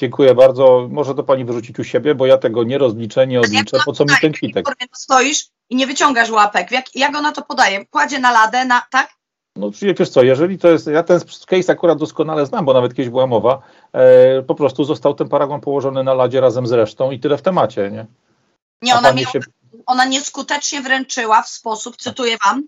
Dziękuję 0.00 0.34
bardzo. 0.34 0.88
Może 0.90 1.14
to 1.14 1.22
pani 1.22 1.44
wyrzucić 1.44 1.78
u 1.78 1.84
siebie, 1.84 2.14
bo 2.14 2.26
ja 2.26 2.38
tego 2.38 2.64
nie 2.64 2.78
rozliczę, 2.78 3.26
nie 3.26 3.40
odliczę. 3.40 3.78
Po 3.84 3.92
co 3.92 4.04
mi 4.04 4.10
ten 4.20 4.32
kwitek? 4.32 4.66
Stoisz 4.92 5.46
i 5.70 5.76
nie 5.76 5.86
wyciągasz 5.86 6.30
łapek. 6.30 6.70
Jak, 6.70 6.94
jak 6.94 7.16
ona 7.16 7.32
to 7.32 7.42
podaje? 7.42 7.86
Kładzie 7.86 8.18
na 8.18 8.32
ladę, 8.32 8.64
na, 8.64 8.82
tak? 8.90 9.10
No 9.56 9.70
wiesz 9.98 10.08
co, 10.08 10.22
jeżeli 10.22 10.58
to 10.58 10.68
jest, 10.68 10.86
ja 10.86 11.02
ten 11.02 11.20
case 11.46 11.72
akurat 11.72 11.98
doskonale 11.98 12.46
znam, 12.46 12.64
bo 12.64 12.72
nawet 12.72 12.94
kiedyś 12.94 13.10
była 13.10 13.26
mowa, 13.26 13.62
e, 13.92 14.42
po 14.42 14.54
prostu 14.54 14.84
został 14.84 15.14
ten 15.14 15.28
paragon 15.28 15.60
położony 15.60 16.04
na 16.04 16.14
ladzie 16.14 16.40
razem 16.40 16.66
z 16.66 16.72
resztą 16.72 17.10
i 17.10 17.20
tyle 17.20 17.38
w 17.38 17.42
temacie, 17.42 17.90
nie? 17.90 18.06
Nie, 18.82 18.94
ona, 18.94 19.12
mi, 19.12 19.24
się... 19.24 19.40
ona 19.86 20.04
nieskutecznie 20.04 20.82
wręczyła 20.82 21.42
w 21.42 21.48
sposób, 21.48 21.96
cytuję 21.96 22.36
wam, 22.44 22.64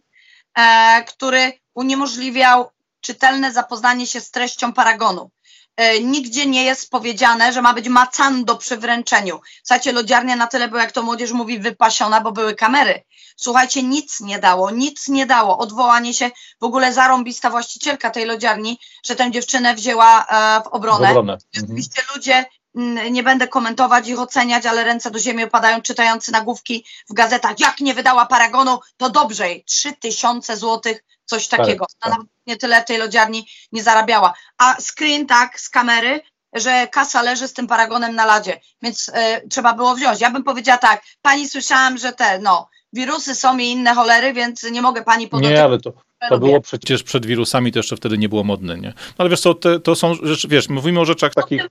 e, 0.59 1.05
który 1.05 1.53
uniemożliwiał 1.75 2.71
czytelne 3.01 3.53
zapoznanie 3.53 4.07
się 4.07 4.21
z 4.21 4.31
treścią 4.31 4.73
paragonu. 4.73 5.31
E, 5.77 6.01
nigdzie 6.01 6.47
nie 6.47 6.65
jest 6.65 6.91
powiedziane, 6.91 7.53
że 7.53 7.63
ma 7.63 7.75
być 7.75 7.89
macando 7.89 8.57
przy 8.57 8.77
wręczeniu. 8.77 9.41
Słuchajcie, 9.65 9.93
lodziarnia 9.93 10.37
na 10.37 10.47
tyle 10.47 10.69
była, 10.69 10.83
jak 10.83 10.93
to 10.93 11.03
młodzież 11.03 11.33
mówi, 11.33 11.59
wypasiona, 11.59 12.21
bo 12.21 12.33
były 12.33 12.55
kamery. 12.55 13.03
Słuchajcie, 13.37 13.83
nic 13.83 14.21
nie 14.21 14.39
dało, 14.39 14.71
nic 14.71 15.09
nie 15.09 15.27
dało. 15.27 15.59
Odwołanie 15.59 16.15
się, 16.15 16.31
w 16.61 16.65
ogóle 16.65 16.93
zarąbista 16.93 17.51
właścicielka 17.51 18.11
tej 18.11 18.25
lodziarni, 18.25 18.79
że 19.05 19.17
tę 19.17 19.31
dziewczynę 19.31 19.75
wzięła 19.75 20.27
e, 20.27 20.63
w 20.65 20.67
obronę. 20.67 21.07
W 21.07 21.11
obronę. 21.11 21.33
Mhm. 21.33 21.65
Oczywiście 21.65 22.03
ludzie 22.15 22.45
mm, 22.77 23.13
nie 23.13 23.23
będę 23.23 23.49
komentować 23.49 24.09
ich 24.09 24.21
oceniać, 24.21 24.67
ale 24.67 24.85
ręce 24.85 25.11
do 25.11 25.19
ziemi 25.19 25.45
opadają, 25.45 25.83
czytający 25.83 26.33
nagłówki 26.33 26.85
w 27.11 27.13
gazetach. 27.13 27.61
Jak 27.61 27.81
nie 27.81 27.95
wydała 27.95 28.27
paragonu, 28.27 28.81
to 28.97 29.11
dobrze. 29.11 29.47
Trzy 29.67 29.93
tysiące 29.93 30.57
złotych 30.57 31.05
coś 31.25 31.49
takiego. 31.49 31.87
Tak, 31.99 32.13
Ona 32.13 32.17
tak. 32.17 32.27
nie 32.47 32.57
tyle 32.57 32.85
tej 32.85 32.99
lodziarni 32.99 33.47
nie 33.73 33.83
zarabiała. 33.83 34.35
A 34.59 34.77
screen 34.81 35.27
tak 35.27 35.61
z 35.61 35.69
kamery, 35.69 36.21
że 36.53 36.89
kasa 36.89 37.23
leży 37.23 37.49
z 37.49 37.53
tym 37.53 37.67
paragonem 37.67 38.15
na 38.15 38.27
ladzie, 38.27 38.61
więc 38.83 39.09
y, 39.09 39.13
trzeba 39.49 39.75
było 39.75 39.95
wziąć. 39.95 40.21
Ja 40.21 40.31
bym 40.31 40.45
powiedziała 40.45 40.79
tak, 40.79 41.03
pani 41.23 41.49
słyszałam, 41.49 41.99
że 41.99 42.13
te, 42.13 42.39
no, 42.39 42.69
wirusy 42.93 43.35
są 43.35 43.59
i 43.59 43.65
inne 43.65 43.95
cholery, 43.95 44.33
więc 44.33 44.63
nie 44.63 44.83
mogę 44.83 45.03
pani 45.03 45.29
podać. 45.29 45.51
Nie, 45.51 45.65
ale 45.65 45.79
to, 45.79 45.93
to 46.29 46.39
było 46.39 46.61
przecież 46.61 47.03
przed 47.03 47.27
wirusami, 47.27 47.73
to 47.73 47.79
jeszcze 47.79 47.97
wtedy 47.97 48.19
nie 48.19 48.29
było 48.29 48.45
modne, 48.45 48.77
nie? 48.77 48.89
No, 48.89 49.15
ale 49.19 49.29
wiesz 49.29 49.41
co, 49.41 49.55
te, 49.55 49.81
to 49.81 49.95
są 49.95 50.15
rzeczy, 50.15 50.49
wiesz, 50.49 50.69
mówimy 50.69 51.01
o 51.01 51.05
rzeczach 51.05 51.35
takich... 51.35 51.63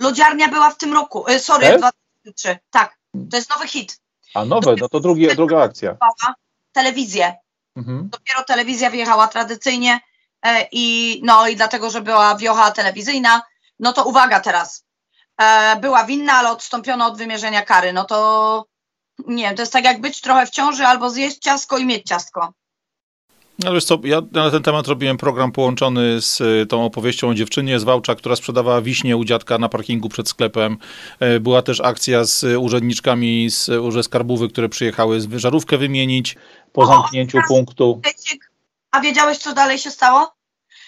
Lodziarnia 0.00 0.48
była 0.48 0.70
w 0.70 0.78
tym 0.78 0.92
roku, 0.92 1.30
y, 1.30 1.38
sorry, 1.38 1.66
e? 1.66 1.78
2003, 1.78 2.58
tak, 2.70 2.96
to 3.30 3.36
jest 3.36 3.50
nowy 3.50 3.68
hit. 3.68 4.00
A 4.34 4.44
nowe, 4.44 4.74
no 4.80 4.88
to 4.88 5.00
drugi, 5.00 5.28
druga 5.36 5.62
akcja. 5.62 5.96
Telewizję, 6.72 7.34
Mhm. 7.78 8.08
Dopiero 8.10 8.44
telewizja 8.44 8.90
wjechała 8.90 9.28
tradycyjnie 9.28 10.00
e, 10.42 10.68
i 10.72 11.20
no 11.24 11.48
i 11.48 11.56
dlatego, 11.56 11.90
że 11.90 12.00
była 12.00 12.36
wiocha 12.36 12.70
telewizyjna, 12.70 13.42
no 13.78 13.92
to 13.92 14.04
uwaga 14.04 14.40
teraz, 14.40 14.84
e, 15.40 15.76
była 15.76 16.04
winna, 16.04 16.32
ale 16.32 16.50
odstąpiono 16.50 17.06
od 17.06 17.18
wymierzenia 17.18 17.62
kary, 17.62 17.92
no 17.92 18.04
to 18.04 18.64
nie 19.26 19.44
wiem, 19.44 19.56
to 19.56 19.62
jest 19.62 19.72
tak 19.72 19.84
jak 19.84 20.00
być 20.00 20.20
trochę 20.20 20.46
w 20.46 20.50
ciąży 20.50 20.86
albo 20.86 21.10
zjeść 21.10 21.38
ciastko 21.38 21.78
i 21.78 21.86
mieć 21.86 22.06
ciastko. 22.06 22.52
No 23.58 23.72
wiesz 23.72 23.84
co, 23.84 23.98
ja 24.04 24.22
na 24.32 24.50
ten 24.50 24.62
temat 24.62 24.88
robiłem 24.88 25.16
program 25.16 25.52
połączony 25.52 26.22
z 26.22 26.40
y, 26.40 26.66
tą 26.66 26.84
opowieścią 26.84 27.28
o 27.28 27.34
dziewczynie 27.34 27.80
z 27.80 27.84
Wałcza, 27.84 28.14
która 28.14 28.36
sprzedawała 28.36 28.80
wiśnie 28.80 29.16
u 29.16 29.24
dziadka 29.24 29.58
na 29.58 29.68
parkingu 29.68 30.08
przed 30.08 30.28
sklepem. 30.28 30.78
E, 31.20 31.40
była 31.40 31.62
też 31.62 31.80
akcja 31.80 32.24
z 32.24 32.44
urzędniczkami 32.58 33.50
z 33.50 33.68
Urze 33.68 34.02
Skarbówy, 34.02 34.48
które 34.48 34.68
przyjechały 34.68 35.20
żarówkę 35.36 35.78
wymienić 35.78 36.36
po 36.72 36.86
zamknięciu 36.86 37.38
punktu. 37.48 38.00
A 38.90 39.00
wiedziałeś, 39.00 39.38
co 39.38 39.54
dalej 39.54 39.78
się 39.78 39.90
stało? 39.90 40.32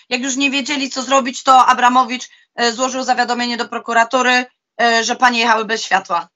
Jak 0.09 0.23
już 0.23 0.37
nie 0.37 0.51
wiedzieli, 0.51 0.91
co 0.91 1.03
zrobić, 1.03 1.43
to 1.43 1.67
Abramowicz 1.67 2.29
e, 2.55 2.73
złożył 2.73 3.03
zawiadomienie 3.03 3.57
do 3.57 3.69
prokuratury, 3.69 4.45
e, 4.81 5.05
że 5.05 5.17
panie 5.17 5.41
jechały 5.41 5.65
bez 5.65 5.85
światła. 5.85 6.29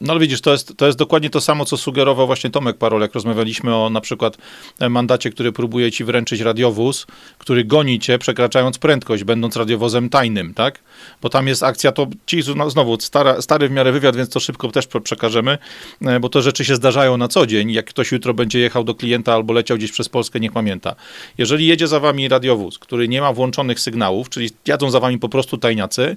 No 0.00 0.12
ale 0.12 0.20
widzisz, 0.20 0.40
to 0.40 0.52
jest, 0.52 0.76
to 0.76 0.86
jest 0.86 0.98
dokładnie 0.98 1.30
to 1.30 1.40
samo, 1.40 1.64
co 1.64 1.76
sugerował 1.76 2.26
właśnie 2.26 2.50
Tomek 2.50 2.78
Parol, 2.78 3.00
jak 3.00 3.14
rozmawialiśmy 3.14 3.76
o 3.76 3.90
na 3.90 4.00
przykład 4.00 4.38
e, 4.80 4.88
mandacie, 4.88 5.30
który 5.30 5.52
próbuje 5.52 5.92
ci 5.92 6.04
wręczyć 6.04 6.40
radiowóz, 6.40 7.06
który 7.38 7.64
goni 7.64 7.98
cię 7.98 8.18
przekraczając 8.18 8.78
prędkość, 8.78 9.24
będąc 9.24 9.56
radiowozem 9.56 10.08
tajnym, 10.08 10.54
tak? 10.54 10.80
Bo 11.22 11.28
tam 11.28 11.46
jest 11.46 11.62
akcja, 11.62 11.92
to 11.92 12.06
ci 12.26 12.42
znowu 12.68 13.00
stara, 13.00 13.42
stary 13.42 13.68
w 13.68 13.72
miarę 13.72 13.92
wywiad, 13.92 14.16
więc 14.16 14.30
to 14.30 14.40
szybko 14.40 14.68
też 14.68 14.86
przekażemy, 15.02 15.58
e, 16.02 16.20
bo 16.20 16.28
to 16.28 16.42
rzeczy 16.42 16.64
się 16.64 16.76
zdarzają 16.76 17.16
na 17.16 17.28
co 17.28 17.46
dzień. 17.46 17.70
Jak 17.70 17.86
ktoś 17.86 18.12
jutro 18.12 18.34
będzie 18.34 18.58
jechał 18.58 18.84
do 18.84 18.94
klienta 18.94 19.34
albo 19.34 19.52
leciał 19.52 19.76
gdzieś 19.76 19.92
przez 19.92 20.08
Polskę, 20.08 20.40
niech 20.40 20.52
pamięta. 20.52 20.94
Jeżeli 21.38 21.66
jedzie 21.66 21.88
za 21.88 22.00
wami 22.00 22.28
radiowóz, 22.28 22.78
który 22.78 23.08
nie 23.08 23.20
ma 23.20 23.32
włączonych 23.32 23.80
sygnałów, 23.80 24.28
czyli 24.28 24.50
jadą 24.66 24.90
za 24.90 25.00
wami 25.00 25.18
po 25.18 25.28
prostu 25.28 25.58
tajniacy, 25.58 26.16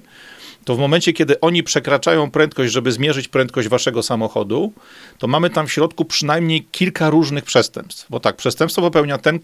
to 0.64 0.74
w 0.74 0.78
momencie, 0.78 1.12
kiedy 1.12 1.40
oni 1.40 1.62
przekraczają 1.62 2.30
prędkość, 2.30 2.72
żeby 2.72 2.92
zmierzyć 2.92 3.28
prędkość 3.28 3.68
waszego 3.68 4.02
samochodu, 4.02 4.72
to 5.18 5.26
mamy 5.26 5.50
tam 5.50 5.66
w 5.66 5.72
środku 5.72 6.04
przynajmniej 6.04 6.66
kilka 6.72 7.10
różnych 7.10 7.44
przestępstw. 7.44 8.06
Bo 8.10 8.20
tak, 8.20 8.36
przestępstwo 8.36 8.82
popełnia 8.82 9.18
ten 9.18 9.40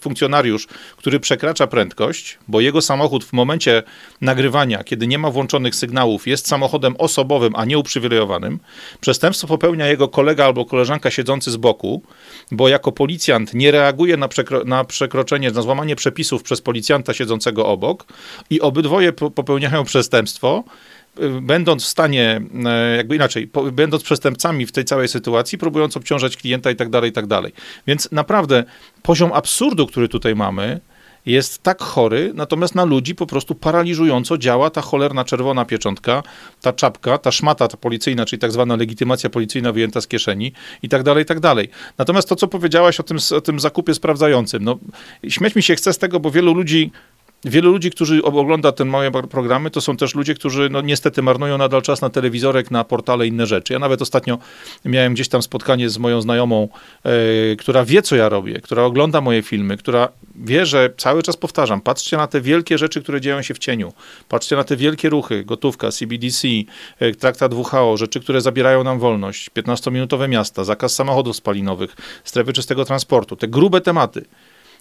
funkcjonariusz, 0.00 0.66
który 0.96 1.20
przekracza 1.20 1.66
prędkość, 1.66 2.38
bo 2.48 2.60
jego 2.60 2.82
samochód 2.82 3.24
w 3.24 3.32
momencie 3.32 3.82
nagrywania, 4.20 4.84
kiedy 4.84 5.06
nie 5.06 5.18
ma 5.18 5.30
włączonych 5.30 5.74
sygnałów, 5.74 6.26
jest 6.26 6.48
samochodem 6.48 6.94
osobowym, 6.98 7.52
a 7.56 7.64
nie 7.64 7.78
uprzywilejowanym. 7.78 8.58
Przestępstwo 9.00 9.48
popełnia 9.48 9.86
jego 9.86 10.08
kolega 10.08 10.44
albo 10.44 10.64
koleżanka 10.64 11.10
siedzący 11.10 11.50
z 11.50 11.56
boku, 11.56 12.02
bo 12.50 12.68
jako 12.68 12.92
policjant 12.92 13.54
nie 13.54 13.70
reaguje 13.70 14.16
na, 14.16 14.28
przekro 14.28 14.64
na 14.64 14.84
przekroczenie, 14.84 15.50
na 15.50 15.62
złamanie 15.62 15.96
przepisów 15.96 16.42
przez 16.42 16.60
policjanta 16.60 17.14
siedzącego 17.14 17.66
obok 17.66 18.06
i 18.50 18.60
obydwoje 18.60 19.12
popełniają 19.12 19.84
przestępstwo 19.84 20.45
Y, 21.20 21.40
będąc 21.40 21.84
w 21.84 21.86
stanie, 21.86 22.40
y, 22.94 22.96
jakby 22.96 23.16
inaczej, 23.16 23.50
będąc 23.72 24.02
przestępcami 24.02 24.66
w 24.66 24.72
tej 24.72 24.84
całej 24.84 25.08
sytuacji, 25.08 25.58
próbując 25.58 25.96
obciążać 25.96 26.36
klienta 26.36 26.70
i 26.70 26.76
tak 26.76 26.90
dalej, 26.90 27.10
i 27.10 27.12
tak 27.12 27.26
dalej. 27.26 27.52
Więc 27.86 28.08
naprawdę 28.12 28.64
poziom 29.02 29.32
absurdu, 29.32 29.86
który 29.86 30.08
tutaj 30.08 30.34
mamy, 30.34 30.80
jest 31.26 31.62
tak 31.62 31.82
chory, 31.82 32.32
natomiast 32.34 32.74
na 32.74 32.84
ludzi 32.84 33.14
po 33.14 33.26
prostu 33.26 33.54
paraliżująco 33.54 34.38
działa 34.38 34.70
ta 34.70 34.80
cholerna 34.80 35.24
czerwona 35.24 35.64
pieczątka, 35.64 36.22
ta 36.60 36.72
czapka, 36.72 37.18
ta 37.18 37.32
szmata 37.32 37.68
ta 37.68 37.76
policyjna, 37.76 38.26
czyli 38.26 38.40
tak 38.40 38.52
zwana 38.52 38.76
legitymacja 38.76 39.30
policyjna 39.30 39.72
wyjęta 39.72 40.00
z 40.00 40.06
kieszeni 40.06 40.52
i 40.82 40.88
tak 40.88 41.02
dalej, 41.02 41.22
i 41.22 41.26
tak 41.26 41.40
dalej. 41.40 41.68
Natomiast 41.98 42.28
to, 42.28 42.36
co 42.36 42.48
powiedziałaś 42.48 43.00
o 43.00 43.02
tym, 43.02 43.16
o 43.36 43.40
tym 43.40 43.60
zakupie 43.60 43.94
sprawdzającym, 43.94 44.64
no 44.64 44.78
śmieć 45.28 45.54
mi 45.54 45.62
się 45.62 45.74
chce 45.74 45.92
z 45.92 45.98
tego, 45.98 46.20
bo 46.20 46.30
wielu 46.30 46.54
ludzi 46.54 46.90
wielu 47.50 47.72
ludzi, 47.72 47.90
którzy 47.90 48.22
ogląda 48.22 48.72
ten 48.72 48.88
moje 48.88 49.10
programy, 49.10 49.70
to 49.70 49.80
są 49.80 49.96
też 49.96 50.14
ludzie, 50.14 50.34
którzy 50.34 50.68
no, 50.70 50.80
niestety 50.80 51.22
marnują 51.22 51.58
nadal 51.58 51.82
czas 51.82 52.00
na 52.00 52.10
telewizorek, 52.10 52.70
na 52.70 52.84
portale 52.84 53.26
inne 53.26 53.46
rzeczy. 53.46 53.72
Ja 53.72 53.78
nawet 53.78 54.02
ostatnio 54.02 54.38
miałem 54.84 55.14
gdzieś 55.14 55.28
tam 55.28 55.42
spotkanie 55.42 55.90
z 55.90 55.98
moją 55.98 56.20
znajomą, 56.20 56.68
e, 57.04 57.56
która 57.56 57.84
wie, 57.84 58.02
co 58.02 58.16
ja 58.16 58.28
robię, 58.28 58.60
która 58.60 58.84
ogląda 58.84 59.20
moje 59.20 59.42
filmy, 59.42 59.76
która 59.76 60.08
wie, 60.34 60.66
że 60.66 60.90
cały 60.96 61.22
czas 61.22 61.36
powtarzam, 61.36 61.80
patrzcie 61.80 62.16
na 62.16 62.26
te 62.26 62.40
wielkie 62.40 62.78
rzeczy, 62.78 63.02
które 63.02 63.20
dzieją 63.20 63.42
się 63.42 63.54
w 63.54 63.58
cieniu, 63.58 63.92
patrzcie 64.28 64.56
na 64.56 64.64
te 64.64 64.76
wielkie 64.76 65.08
ruchy, 65.08 65.44
gotówka, 65.44 65.90
CBDC, 65.90 66.48
e, 66.98 67.14
traktat 67.14 67.54
WHO, 67.54 67.96
rzeczy, 67.96 68.20
które 68.20 68.40
zabierają 68.40 68.84
nam 68.84 68.98
wolność, 68.98 69.50
15-minutowe 69.50 70.28
miasta, 70.28 70.64
zakaz 70.64 70.94
samochodów 70.94 71.36
spalinowych, 71.36 71.96
strefy 72.24 72.52
czystego 72.52 72.84
transportu, 72.84 73.36
te 73.36 73.48
grube 73.48 73.80
tematy. 73.80 74.24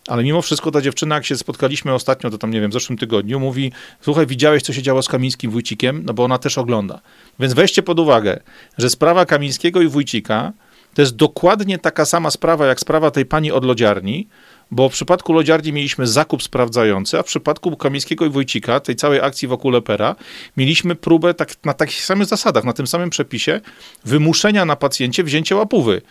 Ale 0.08 0.24
mimo 0.24 0.41
wszystko 0.41 0.72
ta 0.72 0.82
dziewczyna, 0.82 1.16
jak 1.16 1.26
się 1.26 1.38
spotkaliśmy 1.38 1.93
ostatnio, 1.93 2.30
to 2.30 2.38
tam 2.38 2.51
nie 2.51 2.62
wiem, 2.62 2.72
w 2.72 2.74
zeszłym 2.74 2.97
tygodniu, 2.97 3.39
mówi: 3.39 3.72
Słuchaj, 4.01 4.28
widziałeś, 4.28 4.64
co 4.64 4.74
się 4.74 4.82
działo 4.82 5.01
z 5.01 5.08
Kamińskim 5.08 5.51
Wójcikiem? 5.51 6.03
No 6.06 6.14
bo 6.14 6.24
ona 6.24 6.38
też 6.38 6.58
ogląda. 6.58 7.01
Więc 7.39 7.53
weźcie 7.53 7.84
pod 7.84 7.99
uwagę, 7.99 8.39
że 8.78 8.89
sprawa 8.89 9.26
Kamińskiego 9.26 9.82
i 9.82 9.88
Wójcika 9.88 10.53
to 10.93 11.01
jest 11.01 11.16
dokładnie 11.16 11.80
taka 11.80 12.06
sama 12.06 12.32
sprawa, 12.32 12.66
jak 12.66 12.80
sprawa 12.80 13.12
tej 13.12 13.26
pani 13.26 13.51
od 13.51 13.66
lodziarni, 13.66 14.28
bo 14.72 14.89
w 14.89 14.91
przypadku 14.91 15.34
lodziarni 15.34 15.74
mieliśmy 15.74 16.08
zakup 16.08 16.43
sprawdzający, 16.43 17.20
a 17.20 17.24
w 17.24 17.26
przypadku 17.26 17.78
Kamińskiego 17.78 18.26
i 18.26 18.30
Wójcika, 18.30 18.80
tej 18.80 18.95
całej 18.95 19.22
akcji 19.22 19.47
wokół 19.47 19.72
Lepera, 19.72 20.16
mieliśmy 20.58 20.95
próbę 20.95 21.34
tak, 21.34 21.66
na 21.66 21.74
takich 21.74 22.06
samych 22.06 22.28
zasadach, 22.28 22.64
na 22.64 22.74
tym 22.74 22.88
samym 22.88 23.10
przepisie, 23.10 23.62
wymuszenia 24.06 24.66
na 24.66 24.76
pacjencie 24.76 25.24
wzięcia 25.24 25.56
łapówy. 25.56 26.01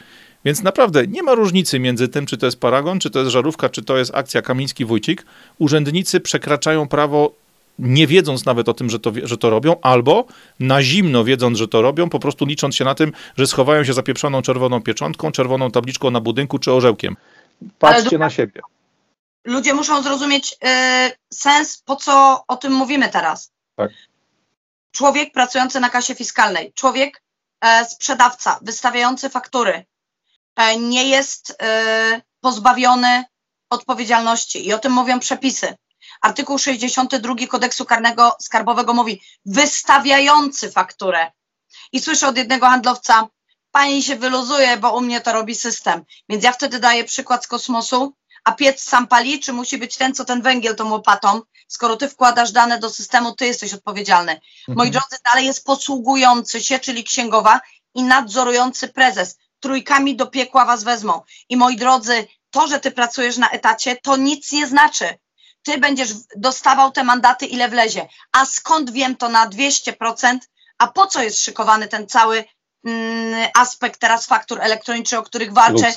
Więc 0.44 0.62
naprawdę 0.62 1.06
nie 1.06 1.22
ma 1.22 1.34
różnicy 1.34 1.78
między 1.78 2.08
tym, 2.08 2.26
czy 2.26 2.38
to 2.38 2.46
jest 2.46 2.60
paragon, 2.60 3.00
czy 3.00 3.10
to 3.10 3.18
jest 3.18 3.30
żarówka, 3.30 3.68
czy 3.68 3.82
to 3.82 3.96
jest 3.96 4.14
akcja 4.14 4.42
Kamiński-Wójcik. 4.42 5.22
Urzędnicy 5.58 6.20
przekraczają 6.20 6.88
prawo 6.88 7.32
nie 7.78 8.06
wiedząc 8.06 8.44
nawet 8.44 8.68
o 8.68 8.74
tym, 8.74 8.90
że 8.90 8.98
to, 8.98 9.12
że 9.22 9.38
to 9.38 9.50
robią, 9.50 9.76
albo 9.82 10.24
na 10.60 10.82
zimno 10.82 11.24
wiedząc, 11.24 11.58
że 11.58 11.68
to 11.68 11.82
robią, 11.82 12.08
po 12.10 12.18
prostu 12.18 12.46
licząc 12.46 12.76
się 12.76 12.84
na 12.84 12.94
tym, 12.94 13.12
że 13.36 13.46
schowają 13.46 13.84
się 13.84 13.92
za 13.92 14.02
pieprzoną 14.02 14.42
czerwoną 14.42 14.82
pieczątką, 14.82 15.32
czerwoną 15.32 15.70
tabliczką 15.70 16.10
na 16.10 16.20
budynku 16.20 16.58
czy 16.58 16.72
orzełkiem. 16.72 17.16
Patrzcie 17.78 18.18
na 18.18 18.30
siebie. 18.30 18.60
Ludzie 19.44 19.74
muszą 19.74 20.02
zrozumieć 20.02 20.52
y, 20.52 20.56
sens, 21.32 21.82
po 21.84 21.96
co 21.96 22.44
o 22.48 22.56
tym 22.56 22.72
mówimy 22.72 23.08
teraz. 23.08 23.52
Tak. 23.76 23.90
Człowiek 24.92 25.32
pracujący 25.32 25.80
na 25.80 25.90
kasie 25.90 26.14
fiskalnej, 26.14 26.72
człowiek 26.74 27.22
e, 27.60 27.84
sprzedawca, 27.84 28.58
wystawiający 28.62 29.30
faktury, 29.30 29.84
nie 30.78 31.08
jest 31.08 31.56
e, 31.62 32.22
pozbawiony 32.40 33.24
odpowiedzialności 33.70 34.66
i 34.66 34.72
o 34.72 34.78
tym 34.78 34.92
mówią 34.92 35.20
przepisy. 35.20 35.76
Artykuł 36.22 36.58
62 36.58 37.34
kodeksu 37.48 37.84
karnego 37.84 38.36
skarbowego 38.40 38.94
mówi 38.94 39.22
wystawiający 39.46 40.70
fakturę. 40.70 41.32
I 41.92 42.00
słyszę 42.00 42.28
od 42.28 42.36
jednego 42.36 42.66
handlowca, 42.66 43.28
pani 43.70 44.02
się 44.02 44.16
wyluzuje, 44.16 44.76
bo 44.76 44.96
u 44.96 45.00
mnie 45.00 45.20
to 45.20 45.32
robi 45.32 45.54
system. 45.54 46.04
Więc 46.28 46.44
ja 46.44 46.52
wtedy 46.52 46.78
daję 46.78 47.04
przykład 47.04 47.44
z 47.44 47.48
kosmosu, 47.48 48.14
a 48.44 48.52
piec 48.52 48.82
sam 48.82 49.06
pali, 49.06 49.40
czy 49.40 49.52
musi 49.52 49.78
być 49.78 49.96
ten, 49.96 50.14
co 50.14 50.24
ten 50.24 50.42
węgiel 50.42 50.76
tą 50.76 50.90
łopatą? 50.90 51.40
Skoro 51.68 51.96
ty 51.96 52.08
wkładasz 52.08 52.52
dane 52.52 52.78
do 52.78 52.90
systemu, 52.90 53.32
ty 53.32 53.46
jesteś 53.46 53.74
odpowiedzialny. 53.74 54.32
Mhm. 54.32 54.76
Moi 54.76 54.90
drodzy, 54.90 55.16
dalej 55.24 55.46
jest 55.46 55.64
posługujący 55.64 56.62
się, 56.62 56.78
czyli 56.78 57.04
księgowa 57.04 57.60
i 57.94 58.02
nadzorujący 58.02 58.88
prezes 58.88 59.38
trójkami 59.64 60.16
do 60.16 60.26
piekła 60.26 60.64
was 60.64 60.84
wezmą. 60.84 61.22
I 61.48 61.56
moi 61.56 61.76
drodzy, 61.76 62.26
to, 62.50 62.68
że 62.68 62.80
ty 62.80 62.90
pracujesz 62.90 63.36
na 63.36 63.50
etacie, 63.50 63.96
to 63.96 64.16
nic 64.16 64.52
nie 64.52 64.66
znaczy. 64.66 65.04
Ty 65.62 65.78
będziesz 65.78 66.08
dostawał 66.36 66.92
te 66.92 67.04
mandaty, 67.04 67.46
ile 67.46 67.68
wlezie. 67.68 68.08
A 68.32 68.46
skąd 68.46 68.90
wiem 68.90 69.16
to 69.16 69.28
na 69.28 69.48
200%? 69.50 70.38
A 70.78 70.86
po 70.86 71.06
co 71.06 71.22
jest 71.22 71.38
szykowany 71.38 71.88
ten 71.88 72.06
cały 72.06 72.44
mm, 72.84 73.48
aspekt 73.58 74.00
teraz 74.00 74.26
faktur 74.26 74.60
elektronicznych, 74.60 75.20
o 75.20 75.24
których 75.24 75.52
walczę? 75.52 75.92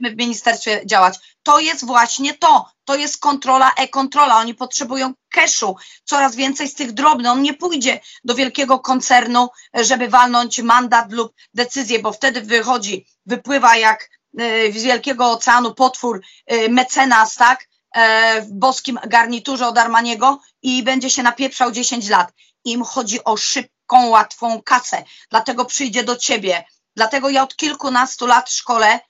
Będziemy 0.00 0.16
w 0.16 0.18
ministerstwie 0.18 0.86
działać. 0.86 1.18
To 1.42 1.58
jest 1.58 1.86
właśnie 1.86 2.34
to. 2.34 2.66
To 2.84 2.96
jest 2.96 3.20
kontrola, 3.20 3.72
e-kontrola. 3.76 4.36
Oni 4.36 4.54
potrzebują 4.54 5.14
cashu. 5.28 5.76
Coraz 6.04 6.36
więcej 6.36 6.68
z 6.68 6.74
tych 6.74 6.92
drobnych. 6.92 7.32
On 7.32 7.42
nie 7.42 7.54
pójdzie 7.54 8.00
do 8.24 8.34
wielkiego 8.34 8.78
koncernu, 8.78 9.48
żeby 9.74 10.08
walnąć 10.08 10.58
mandat 10.58 11.12
lub 11.12 11.32
decyzję, 11.54 11.98
bo 11.98 12.12
wtedy 12.12 12.40
wychodzi, 12.40 13.06
wypływa 13.26 13.76
jak 13.76 14.10
e, 14.38 14.72
z 14.72 14.82
wielkiego 14.82 15.30
oceanu 15.30 15.74
potwór 15.74 16.20
e, 16.46 16.68
mecenas, 16.68 17.34
tak? 17.34 17.68
E, 17.94 18.42
w 18.42 18.52
boskim 18.52 18.98
garniturze 19.06 19.66
od 19.66 19.78
Armaniego 19.78 20.40
i 20.62 20.82
będzie 20.82 21.10
się 21.10 21.22
napieprzał 21.22 21.70
10 21.72 22.08
lat. 22.08 22.32
Im 22.64 22.84
chodzi 22.84 23.24
o 23.24 23.36
szybką, 23.36 24.08
łatwą 24.08 24.62
kasę. 24.62 25.04
Dlatego 25.30 25.64
przyjdzie 25.64 26.04
do 26.04 26.16
ciebie. 26.16 26.64
Dlatego 26.96 27.30
ja 27.30 27.42
od 27.42 27.56
kilkunastu 27.56 28.26
lat 28.26 28.50
szkole 28.50 29.00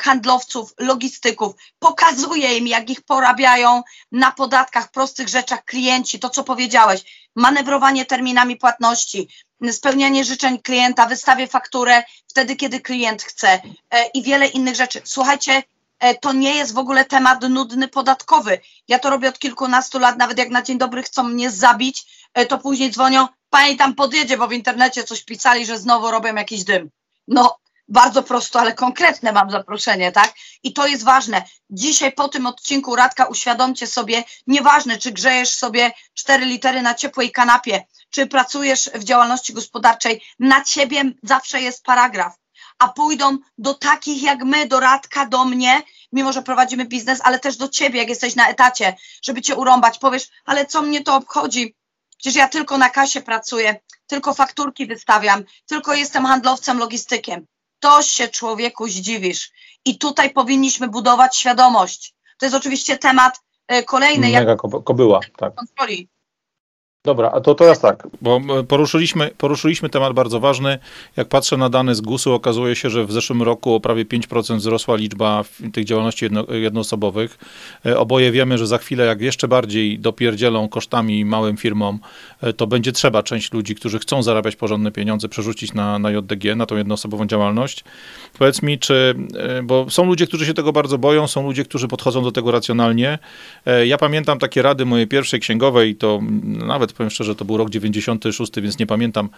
handlowców, 0.00 0.74
logistyków, 0.78 1.54
pokazuje 1.78 2.58
im, 2.58 2.66
jak 2.66 2.90
ich 2.90 3.00
porabiają 3.00 3.82
na 4.12 4.32
podatkach, 4.32 4.90
prostych 4.90 5.28
rzeczach 5.28 5.64
klienci, 5.64 6.18
to 6.18 6.30
co 6.30 6.44
powiedziałeś, 6.44 7.28
manewrowanie 7.36 8.04
terminami 8.04 8.56
płatności, 8.56 9.28
spełnianie 9.72 10.24
życzeń 10.24 10.58
klienta, 10.58 11.06
wystawię 11.06 11.46
fakturę 11.46 12.02
wtedy, 12.28 12.56
kiedy 12.56 12.80
klient 12.80 13.22
chce 13.22 13.62
e, 13.90 14.06
i 14.14 14.22
wiele 14.22 14.46
innych 14.46 14.74
rzeczy. 14.74 15.00
Słuchajcie, 15.04 15.62
e, 15.98 16.14
to 16.14 16.32
nie 16.32 16.54
jest 16.54 16.74
w 16.74 16.78
ogóle 16.78 17.04
temat 17.04 17.42
nudny 17.48 17.88
podatkowy. 17.88 18.60
Ja 18.88 18.98
to 18.98 19.10
robię 19.10 19.28
od 19.28 19.38
kilkunastu 19.38 19.98
lat, 19.98 20.18
nawet 20.18 20.38
jak 20.38 20.50
na 20.50 20.62
dzień 20.62 20.78
dobry 20.78 21.02
chcą 21.02 21.22
mnie 21.22 21.50
zabić, 21.50 22.04
to 22.48 22.58
później 22.58 22.90
dzwonią, 22.90 23.28
pani 23.50 23.76
tam 23.76 23.94
podjedzie, 23.94 24.36
bo 24.36 24.48
w 24.48 24.52
internecie 24.52 25.04
coś 25.04 25.24
pisali, 25.24 25.66
że 25.66 25.78
znowu 25.78 26.10
robią 26.10 26.34
jakiś 26.34 26.64
dym. 26.64 26.90
No, 27.28 27.56
bardzo 27.92 28.22
prosto, 28.22 28.60
ale 28.60 28.74
konkretne 28.74 29.32
mam 29.32 29.50
zaproszenie, 29.50 30.12
tak? 30.12 30.34
I 30.62 30.72
to 30.72 30.86
jest 30.86 31.04
ważne. 31.04 31.42
Dzisiaj 31.70 32.12
po 32.12 32.28
tym 32.28 32.46
odcinku 32.46 32.96
Radka 32.96 33.24
uświadomcie 33.24 33.86
sobie, 33.86 34.24
nieważne 34.46 34.98
czy 34.98 35.12
grzejesz 35.12 35.50
sobie 35.50 35.92
cztery 36.14 36.44
litery 36.44 36.82
na 36.82 36.94
ciepłej 36.94 37.32
kanapie, 37.32 37.86
czy 38.10 38.26
pracujesz 38.26 38.90
w 38.94 39.04
działalności 39.04 39.52
gospodarczej, 39.52 40.22
na 40.38 40.64
ciebie 40.64 41.02
zawsze 41.22 41.60
jest 41.60 41.84
paragraf. 41.84 42.34
A 42.78 42.88
pójdą 42.88 43.38
do 43.58 43.74
takich 43.74 44.22
jak 44.22 44.44
my, 44.44 44.66
do 44.66 44.80
Radka, 44.80 45.26
do 45.26 45.44
mnie, 45.44 45.82
mimo 46.12 46.32
że 46.32 46.42
prowadzimy 46.42 46.84
biznes, 46.84 47.20
ale 47.24 47.38
też 47.38 47.56
do 47.56 47.68
ciebie, 47.68 47.98
jak 47.98 48.08
jesteś 48.08 48.34
na 48.34 48.48
etacie, 48.48 48.96
żeby 49.22 49.42
cię 49.42 49.56
urąbać. 49.56 49.98
Powiesz, 49.98 50.28
ale 50.44 50.66
co 50.66 50.82
mnie 50.82 51.02
to 51.02 51.16
obchodzi? 51.16 51.76
Przecież 52.18 52.36
ja 52.36 52.48
tylko 52.48 52.78
na 52.78 52.90
kasie 52.90 53.20
pracuję, 53.20 53.80
tylko 54.06 54.34
fakturki 54.34 54.86
wystawiam, 54.86 55.44
tylko 55.66 55.94
jestem 55.94 56.26
handlowcem, 56.26 56.78
logistykiem 56.78 57.46
to 57.82 58.02
się 58.02 58.28
człowieku 58.28 58.88
zdziwisz. 58.88 59.50
I 59.84 59.98
tutaj 59.98 60.30
powinniśmy 60.30 60.88
budować 60.88 61.36
świadomość. 61.36 62.14
To 62.38 62.46
jest 62.46 62.56
oczywiście 62.56 62.98
temat 62.98 63.40
e, 63.68 63.82
kolejny. 63.82 64.30
Mega 64.30 64.50
jak 64.50 64.58
kobyła, 64.84 65.20
tak. 65.36 65.54
Kontroli. 65.54 66.08
Dobra, 67.04 67.30
a 67.34 67.40
to 67.40 67.54
teraz 67.54 67.80
tak, 67.80 68.08
bo 68.20 68.40
e, 68.58 68.64
poruszyliśmy, 68.64 69.30
poruszyliśmy 69.38 69.88
temat 69.88 70.12
bardzo 70.12 70.40
ważny. 70.40 70.78
Jak 71.16 71.28
patrzę 71.28 71.56
na 71.56 71.68
dane 71.68 71.94
z 71.94 72.00
GUS-u, 72.00 72.32
okazuje 72.32 72.76
się, 72.76 72.90
że 72.90 73.04
w 73.04 73.12
zeszłym 73.12 73.42
roku 73.42 73.74
o 73.74 73.80
prawie 73.80 74.04
5% 74.04 74.56
wzrosła 74.56 74.96
liczba 74.96 75.44
tych 75.72 75.84
działalności 75.84 76.24
jedno, 76.24 76.44
jednoosobowych. 76.50 77.38
E, 77.86 77.98
oboje 77.98 78.32
wiemy, 78.32 78.58
że 78.58 78.66
za 78.66 78.78
chwilę, 78.78 79.06
jak 79.06 79.20
jeszcze 79.20 79.48
bardziej 79.48 79.98
dopierdzielą 79.98 80.68
kosztami 80.68 81.24
małym 81.24 81.56
firmom, 81.56 81.98
e, 82.40 82.52
to 82.52 82.66
będzie 82.66 82.92
trzeba 82.92 83.22
część 83.22 83.52
ludzi, 83.52 83.74
którzy 83.74 83.98
chcą 83.98 84.22
zarabiać 84.22 84.56
porządne 84.56 84.92
pieniądze, 84.92 85.28
przerzucić 85.28 85.74
na, 85.74 85.98
na 85.98 86.10
JDG, 86.10 86.56
na 86.56 86.66
tą 86.66 86.76
jednoosobową 86.76 87.26
działalność. 87.26 87.84
Powiedz 88.38 88.62
mi, 88.62 88.78
czy, 88.78 89.14
bo 89.62 89.90
są 89.90 90.04
ludzie, 90.06 90.26
którzy 90.26 90.46
się 90.46 90.54
tego 90.54 90.72
bardzo 90.72 90.98
boją, 90.98 91.26
są 91.26 91.42
ludzie, 91.42 91.64
którzy 91.64 91.88
podchodzą 91.88 92.22
do 92.22 92.32
tego 92.32 92.50
racjonalnie. 92.50 93.18
Ja 93.84 93.98
pamiętam 93.98 94.38
takie 94.38 94.62
rady 94.62 94.84
mojej 94.84 95.06
pierwszej 95.06 95.40
księgowej, 95.40 95.96
to 95.96 96.20
nawet 96.42 96.91
powiem 96.92 97.10
szczerze, 97.10 97.34
to 97.34 97.44
był 97.44 97.56
rok 97.56 97.70
96, 97.70 98.52
więc 98.62 98.78
nie 98.78 98.86
pamiętam, 98.86 99.28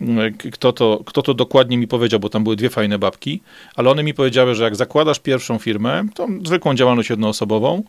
mm, 0.00 0.34
kto 0.52 0.72
to, 0.72 1.02
kto 1.06 1.22
to 1.22 1.34
dokładnie 1.34 1.78
mi 1.78 1.88
powiedział, 1.88 2.20
bo 2.20 2.28
tam 2.28 2.44
były 2.44 2.56
dwie 2.56 2.70
fajne 2.70 2.98
babki, 2.98 3.40
ale 3.76 3.90
one 3.90 4.02
mi 4.02 4.14
powiedziały, 4.14 4.54
że 4.54 4.64
jak 4.64 4.76
zakładasz 4.76 5.18
pierwszą 5.20 5.58
firmę, 5.58 6.04
tą 6.14 6.38
zwykłą 6.44 6.74
działalność 6.74 7.10
jednoosobową, 7.10 7.82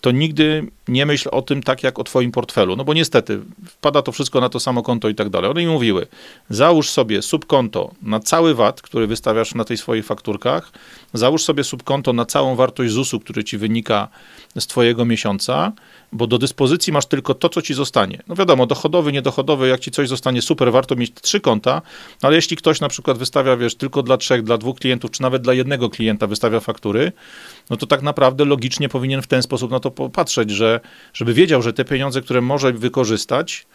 to 0.00 0.10
nigdy 0.10 0.66
nie 0.88 1.06
myśl 1.06 1.28
o 1.32 1.42
tym 1.42 1.62
tak 1.62 1.82
jak 1.82 1.98
o 1.98 2.04
twoim 2.04 2.32
portfelu, 2.32 2.76
no 2.76 2.84
bo 2.84 2.94
niestety 2.94 3.40
wpada 3.66 4.02
to 4.02 4.12
wszystko 4.12 4.40
na 4.40 4.48
to 4.48 4.60
samo 4.60 4.82
konto 4.82 5.08
i 5.08 5.14
tak 5.14 5.28
dalej. 5.28 5.50
One 5.50 5.60
mi 5.60 5.66
mówiły, 5.66 6.06
załóż 6.50 6.90
sobie 6.90 7.22
subkonto 7.22 7.90
na 8.02 8.20
cały 8.20 8.54
VAT, 8.54 8.82
który 8.82 9.06
wystawiasz 9.06 9.54
na 9.54 9.64
tej 9.64 9.76
swoich 9.76 10.06
fakturkach, 10.06 10.72
załóż 11.12 11.44
sobie 11.44 11.64
subkonto 11.64 12.12
na 12.12 12.24
całą 12.24 12.56
wartość 12.56 12.92
ZUS-u, 12.92 13.20
który 13.20 13.44
ci 13.44 13.58
wynika 13.58 14.08
z 14.58 14.66
twojego 14.66 15.04
miesiąca, 15.04 15.72
bo 16.12 16.26
do 16.26 16.38
dyspozycji 16.38 16.92
masz 16.92 17.06
tylko 17.06 17.34
to, 17.34 17.48
co 17.48 17.62
ci 17.62 17.74
zostanie. 17.74 18.22
No 18.28 18.34
wiadomo, 18.34 18.66
dochodowy, 18.66 19.12
niedochodowy, 19.12 19.68
jak 19.68 19.80
ci 19.80 19.90
coś 19.90 20.08
zostanie 20.08 20.42
super, 20.42 20.72
warto 20.72 20.96
mieć 20.96 21.12
trzy 21.22 21.40
konta, 21.40 21.82
ale 22.22 22.36
jeśli 22.36 22.56
ktoś 22.56 22.80
na 22.80 22.88
przykład 22.88 23.18
wystawia, 23.18 23.56
wiesz, 23.56 23.74
tylko 23.74 24.02
dla 24.02 24.16
trzech, 24.16 24.42
dla 24.42 24.58
dwóch 24.58 24.78
klientów, 24.78 25.10
czy 25.10 25.22
nawet 25.22 25.42
dla 25.42 25.54
jednego 25.54 25.90
klienta 25.90 26.26
wystawia 26.26 26.60
faktury, 26.60 27.12
no 27.70 27.76
to 27.76 27.86
tak 27.86 28.02
naprawdę 28.02 28.44
logicznie 28.44 28.88
powinien 28.88 29.22
w 29.22 29.26
ten 29.26 29.42
sposób 29.42 29.70
na 29.70 29.80
to 29.80 29.90
popatrzeć, 29.90 30.50
że 30.50 30.80
żeby 31.14 31.34
wiedział, 31.34 31.62
że 31.62 31.72
te 31.72 31.84
pieniądze, 31.84 32.22
które 32.22 32.40
może 32.40 32.72
wykorzystać, 32.72 33.66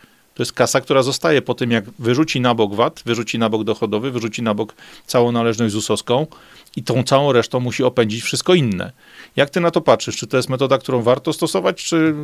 to 0.42 0.44
jest 0.44 0.54
kasa, 0.54 0.82
która 0.82 1.04
zostaje 1.04 1.42
po 1.42 1.54
tym, 1.54 1.72
jak 1.72 1.84
wyrzuci 2.00 2.42
na 2.42 2.56
bok 2.56 2.76
VAT, 2.76 3.02
wyrzuci 3.06 3.40
na 3.40 3.50
bok 3.50 3.64
dochodowy, 3.64 4.12
wyrzuci 4.12 4.42
na 4.42 4.54
bok 4.54 4.74
całą 5.06 5.32
należność 5.32 5.74
ZUS-owską 5.74 6.28
i 6.76 6.84
tą 6.84 7.04
całą 7.04 7.32
resztą 7.32 7.60
musi 7.60 7.84
opędzić 7.84 8.24
wszystko 8.24 8.54
inne. 8.54 8.92
Jak 9.36 9.50
ty 9.50 9.60
na 9.60 9.72
to 9.72 9.82
patrzysz? 9.82 10.18
Czy 10.18 10.28
to 10.28 10.38
jest 10.38 10.50
metoda, 10.50 10.78
którą 10.78 11.02
warto 11.02 11.34
stosować, 11.34 11.84
czy, 11.84 12.16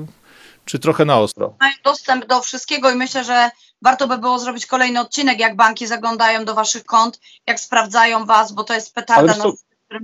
czy 0.66 0.80
trochę 0.80 1.06
na 1.06 1.20
ostro? 1.20 1.54
Mają 1.60 1.74
dostęp 1.84 2.26
do 2.26 2.42
wszystkiego 2.42 2.92
i 2.92 2.96
myślę, 2.96 3.24
że 3.24 3.50
warto 3.82 4.08
by 4.08 4.18
było 4.18 4.40
zrobić 4.40 4.66
kolejny 4.66 5.00
odcinek, 5.00 5.40
jak 5.40 5.56
banki 5.56 5.88
zaglądają 5.88 6.46
do 6.46 6.54
waszych 6.54 6.86
kont, 6.86 7.20
jak 7.48 7.60
sprawdzają 7.60 8.26
was, 8.26 8.52
bo 8.52 8.64
to 8.64 8.74
jest 8.74 8.96
petarda. 8.96 9.34
Ale 9.34 9.54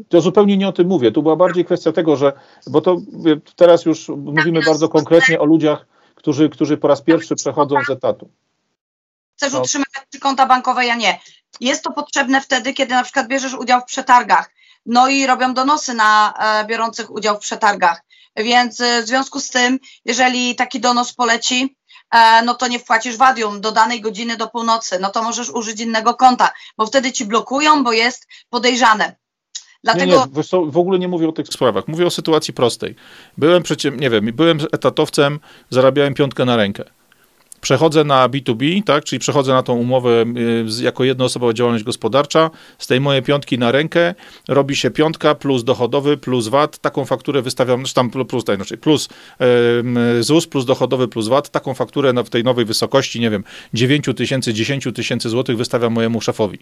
to 0.10 0.22
zupełnie 0.22 0.58
nie 0.58 0.68
o 0.68 0.72
tym 0.72 0.88
mówię. 0.88 1.12
Tu 1.12 1.24
była 1.24 1.36
bardziej 1.36 1.66
kwestia 1.66 1.92
tego, 1.92 2.16
że, 2.16 2.34
bo 2.68 2.82
to 2.82 2.98
teraz 3.56 3.86
już 3.86 4.10
mówimy 4.10 4.60
bardzo 4.66 4.90
konkretnie 4.90 5.40
o 5.40 5.46
ludziach, 5.46 5.86
którzy, 6.24 6.50
którzy 6.50 6.78
po 6.78 6.88
raz 6.88 7.02
pierwszy 7.02 7.36
przechodzą 7.36 7.76
z 7.88 7.90
etatu. 7.90 8.30
Chcesz 9.38 9.54
no. 9.54 9.60
utrzymać 9.60 9.88
konta 10.22 10.46
bankowe, 10.46 10.86
ja 10.86 10.96
nie. 10.96 11.20
Jest 11.60 11.84
to 11.84 11.92
potrzebne 11.92 12.42
wtedy, 12.42 12.74
kiedy 12.74 12.94
na 12.94 13.04
przykład 13.04 13.28
bierzesz 13.28 13.54
udział 13.54 13.82
w 13.82 13.86
przetargach. 13.86 14.50
No 14.86 15.08
i 15.08 15.28
robią 15.28 15.54
donosy 15.54 15.94
na 15.94 16.34
e, 16.34 16.66
biorących 16.66 17.12
udział 17.12 17.36
w 17.36 17.40
przetargach. 17.40 18.02
Więc 18.36 18.82
e, 18.82 19.02
w 19.04 19.08
związku 19.08 19.40
z 19.40 19.50
tym, 19.50 19.80
jeżeli 20.06 20.56
taki 20.56 20.80
donos 20.80 21.14
poleci, 21.14 21.78
e, 22.12 22.42
no 22.42 22.54
to 22.54 22.68
nie 22.68 22.80
wpłacisz 22.80 23.18
wadium 23.18 23.62
do 23.62 23.72
danej 23.72 24.02
godziny 24.02 24.38
do 24.38 24.48
północy, 24.48 25.00
no 25.00 25.10
to 25.10 25.24
możesz 25.24 25.50
użyć 25.50 25.80
innego 25.80 26.14
konta, 26.14 26.52
bo 26.78 26.86
wtedy 26.86 27.12
ci 27.12 27.26
blokują, 27.26 27.84
bo 27.84 27.92
jest 27.92 28.28
podejrzane. 28.50 29.16
Dlatego... 29.84 30.06
Nie, 30.06 30.42
nie, 30.62 30.72
w 30.72 30.78
ogóle 30.78 31.00
nie 31.00 31.08
mówię 31.08 31.30
o 31.30 31.32
tych 31.32 31.48
sprawach. 31.48 31.88
Mówię 31.88 32.06
o 32.06 32.10
sytuacji 32.10 32.54
prostej. 32.54 32.96
Byłem 33.38 33.64
przecie, 33.64 33.92
nie 33.92 34.10
wiem, 34.10 34.26
byłem 34.26 34.60
etatowcem, 34.72 35.40
zarabiałem 35.70 36.14
piątkę 36.14 36.46
na 36.46 36.56
rękę 36.56 36.84
przechodzę 37.64 38.04
na 38.04 38.30
B2B, 38.30 38.84
tak, 38.84 39.04
czyli 39.04 39.20
przechodzę 39.20 39.54
na 39.54 39.64
tą 39.64 39.74
umowę 39.74 40.26
y, 40.80 40.84
jako 40.84 41.04
jednoosobowa 41.04 41.54
działalność 41.54 41.84
gospodarcza, 41.84 42.50
z 42.78 42.88
tej 42.88 43.02
mojej 43.02 43.24
piątki 43.24 43.58
na 43.58 43.72
rękę 43.72 44.16
robi 44.48 44.76
się 44.76 44.92
piątka 44.92 45.36
plus 45.36 45.64
dochodowy 45.64 46.18
plus 46.18 46.48
VAT, 46.48 46.78
taką 46.80 47.06
fakturę 47.06 47.42
wystawiam, 47.42 47.80
znaczy 47.80 47.94
tam 47.94 48.10
plus, 48.10 48.44
tak, 48.44 48.56
znaczy 48.56 48.78
plus 48.78 49.10
ZUS 50.20 50.48
plus 50.48 50.66
dochodowy 50.66 51.08
plus 51.08 51.28
VAT, 51.28 51.50
taką 51.50 51.74
fakturę 51.74 52.14
w 52.26 52.30
tej 52.30 52.44
nowej 52.44 52.66
wysokości, 52.66 53.20
nie 53.20 53.30
wiem, 53.30 53.44
9 53.74 54.06
tysięcy, 54.16 54.54
10 54.54 54.88
tysięcy 54.96 55.30
złotych 55.30 55.58
wystawiam 55.58 55.94
mojemu 55.94 56.22
szefowi. 56.22 56.60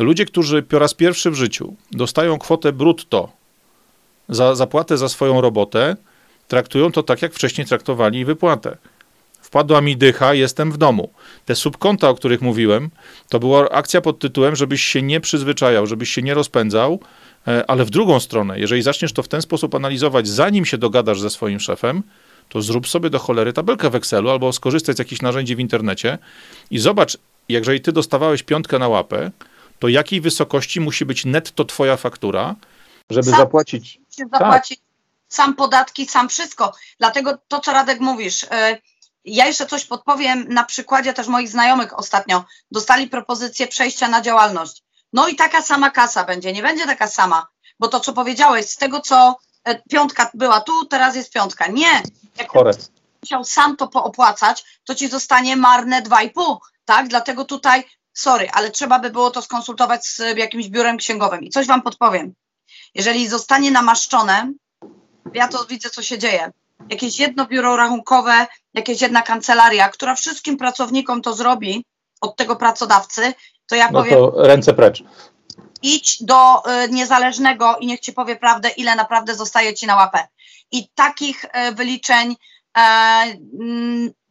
Ludzie, 0.00 0.24
którzy 0.24 0.62
po 0.62 0.78
raz 0.78 0.94
pierwszy 0.94 1.30
w 1.30 1.34
życiu 1.34 1.74
dostają 1.92 2.38
kwotę 2.38 2.72
brutto 2.72 3.28
za 4.28 4.54
zapłatę 4.54 4.98
za 4.98 5.08
swoją 5.08 5.40
robotę, 5.40 5.96
traktują 6.48 6.92
to 6.92 7.02
tak, 7.02 7.22
jak 7.22 7.32
wcześniej 7.32 7.66
traktowali 7.66 8.24
wypłatę 8.24 8.76
wpadła 9.54 9.80
mi 9.80 9.96
dycha, 9.96 10.34
jestem 10.34 10.72
w 10.72 10.76
domu. 10.76 11.12
Te 11.44 11.54
subkonta, 11.54 12.08
o 12.08 12.14
których 12.14 12.42
mówiłem, 12.42 12.90
to 13.28 13.40
była 13.40 13.70
akcja 13.70 14.00
pod 14.00 14.18
tytułem, 14.18 14.56
żebyś 14.56 14.82
się 14.84 15.02
nie 15.02 15.20
przyzwyczajał, 15.20 15.86
żebyś 15.86 16.10
się 16.10 16.22
nie 16.22 16.34
rozpędzał, 16.34 17.00
e, 17.48 17.70
ale 17.70 17.84
w 17.84 17.90
drugą 17.90 18.20
stronę, 18.20 18.60
jeżeli 18.60 18.82
zaczniesz 18.82 19.12
to 19.12 19.22
w 19.22 19.28
ten 19.28 19.42
sposób 19.42 19.74
analizować, 19.74 20.28
zanim 20.28 20.64
się 20.64 20.78
dogadasz 20.78 21.20
ze 21.20 21.30
swoim 21.30 21.60
szefem, 21.60 22.02
to 22.48 22.62
zrób 22.62 22.88
sobie 22.88 23.10
do 23.10 23.18
cholery 23.18 23.52
tabelkę 23.52 23.90
w 23.90 23.94
Excelu 23.94 24.30
albo 24.30 24.52
skorzystaj 24.52 24.94
z 24.94 24.98
jakichś 24.98 25.22
narzędzi 25.22 25.56
w 25.56 25.60
internecie 25.60 26.18
i 26.70 26.78
zobacz, 26.78 27.18
jeżeli 27.48 27.80
ty 27.80 27.92
dostawałeś 27.92 28.42
piątkę 28.42 28.78
na 28.78 28.88
łapę, 28.88 29.30
to 29.78 29.88
jakiej 29.88 30.20
wysokości 30.20 30.80
musi 30.80 31.04
być 31.04 31.24
netto 31.24 31.64
twoja 31.64 31.96
faktura, 31.96 32.54
żeby 33.10 33.30
sam 33.30 33.38
zapłacić. 33.40 34.00
zapłacić 34.32 34.78
tak. 34.78 34.86
sam 35.28 35.54
podatki, 35.54 36.06
sam 36.06 36.28
wszystko. 36.28 36.72
Dlatego 36.98 37.38
to, 37.48 37.60
co 37.60 37.72
Radek 37.72 38.00
mówisz, 38.00 38.42
yy, 38.42 38.48
ja 39.24 39.46
jeszcze 39.46 39.66
coś 39.66 39.84
podpowiem 39.84 40.46
na 40.48 40.64
przykładzie 40.64 41.12
też 41.12 41.26
moich 41.26 41.48
znajomych 41.48 41.98
ostatnio. 41.98 42.44
Dostali 42.70 43.08
propozycję 43.08 43.66
przejścia 43.66 44.08
na 44.08 44.20
działalność. 44.20 44.82
No 45.12 45.28
i 45.28 45.36
taka 45.36 45.62
sama 45.62 45.90
kasa 45.90 46.24
będzie, 46.24 46.52
nie 46.52 46.62
będzie 46.62 46.86
taka 46.86 47.08
sama, 47.08 47.46
bo 47.80 47.88
to, 47.88 48.00
co 48.00 48.12
powiedziałeś, 48.12 48.66
z 48.66 48.76
tego, 48.76 49.00
co 49.00 49.36
e, 49.64 49.82
piątka 49.82 50.30
była 50.34 50.60
tu, 50.60 50.86
teraz 50.86 51.16
jest 51.16 51.32
piątka. 51.32 51.66
Nie. 51.66 52.02
Jak 52.38 52.48
musiał 53.22 53.44
sam 53.44 53.76
to 53.76 53.88
poopłacać, 53.88 54.64
to 54.84 54.94
ci 54.94 55.08
zostanie 55.08 55.56
marne 55.56 56.02
2,5, 56.02 56.56
tak? 56.84 57.08
Dlatego 57.08 57.44
tutaj, 57.44 57.84
sorry, 58.12 58.50
ale 58.52 58.70
trzeba 58.70 58.98
by 58.98 59.10
było 59.10 59.30
to 59.30 59.42
skonsultować 59.42 60.06
z 60.06 60.38
jakimś 60.38 60.68
biurem 60.68 60.96
księgowym. 60.96 61.42
I 61.42 61.50
coś 61.50 61.66
wam 61.66 61.82
podpowiem. 61.82 62.34
Jeżeli 62.94 63.28
zostanie 63.28 63.70
namaszczone, 63.70 64.52
ja 65.34 65.48
to 65.48 65.64
widzę, 65.64 65.90
co 65.90 66.02
się 66.02 66.18
dzieje 66.18 66.52
jakieś 66.90 67.18
jedno 67.18 67.46
biuro 67.46 67.76
rachunkowe, 67.76 68.46
jakieś 68.74 69.00
jedna 69.00 69.22
kancelaria, 69.22 69.88
która 69.88 70.14
wszystkim 70.14 70.56
pracownikom 70.56 71.22
to 71.22 71.34
zrobi 71.34 71.84
od 72.20 72.36
tego 72.36 72.56
pracodawcy, 72.56 73.34
to 73.66 73.76
ja 73.76 73.90
no 73.90 73.98
powiem. 73.98 74.14
To 74.14 74.32
ręce 74.36 74.74
precz. 74.74 75.02
Idź 75.82 76.22
do 76.22 76.62
y, 76.84 76.88
niezależnego 76.88 77.76
i 77.76 77.86
niech 77.86 78.00
ci 78.00 78.12
powie 78.12 78.36
prawdę, 78.36 78.68
ile 78.68 78.94
naprawdę 78.94 79.34
zostaje 79.34 79.74
ci 79.74 79.86
na 79.86 79.96
łapę. 79.96 80.28
I 80.70 80.88
takich 80.94 81.44
y, 81.44 81.74
wyliczeń 81.74 82.36
y, 82.78 82.80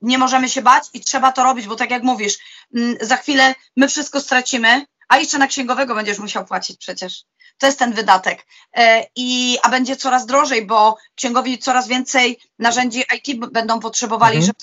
nie 0.02 0.18
możemy 0.18 0.50
się 0.50 0.62
bać 0.62 0.84
i 0.94 1.02
trzeba 1.02 1.32
to 1.32 1.44
robić, 1.44 1.68
bo 1.68 1.76
tak 1.76 1.92
jak 1.92 2.04
mówisz, 2.04 2.38
mm, 2.76 2.98
za 3.02 3.18
chwilę 3.18 3.56
my 3.76 3.88
wszystko 3.88 4.22
stracimy, 4.22 4.86
a 5.08 5.18
jeszcze 5.18 5.38
na 5.38 5.48
księgowego 5.48 5.96
będziesz 5.96 6.20
musiał 6.20 6.46
płacić 6.46 6.78
przecież. 6.78 7.24
To 7.64 7.68
jest 7.68 7.80
ten 7.80 7.94
wydatek. 7.94 8.46
E, 8.74 9.06
I, 9.16 9.58
a 9.64 9.70
będzie 9.70 9.96
coraz 9.96 10.26
drożej, 10.26 10.66
bo 10.66 10.98
księgowi 11.16 11.60
coraz 11.60 11.88
więcej 11.88 12.40
narzędzi 12.60 13.04
IT 13.16 13.52
będą 13.52 13.80
potrzebowali, 13.80 14.38
mhm. 14.38 14.54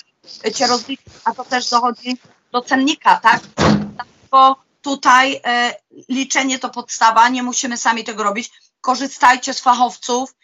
żeby 0.43 0.53
cię 0.53 0.67
rozliczyć, 0.67 1.05
a 1.23 1.33
to 1.33 1.43
też 1.43 1.69
dochodzi 1.69 2.17
do 2.51 2.61
cennika, 2.61 3.17
tak? 3.17 3.41
Bo 4.31 4.55
tutaj 4.81 5.41
e, 5.45 5.75
liczenie 6.09 6.59
to 6.59 6.69
podstawa, 6.69 7.29
nie 7.29 7.43
musimy 7.43 7.77
sami 7.77 8.03
tego 8.03 8.23
robić. 8.23 8.51
Korzystajcie 8.81 9.53
z 9.53 9.59
fachowców, 9.59 10.35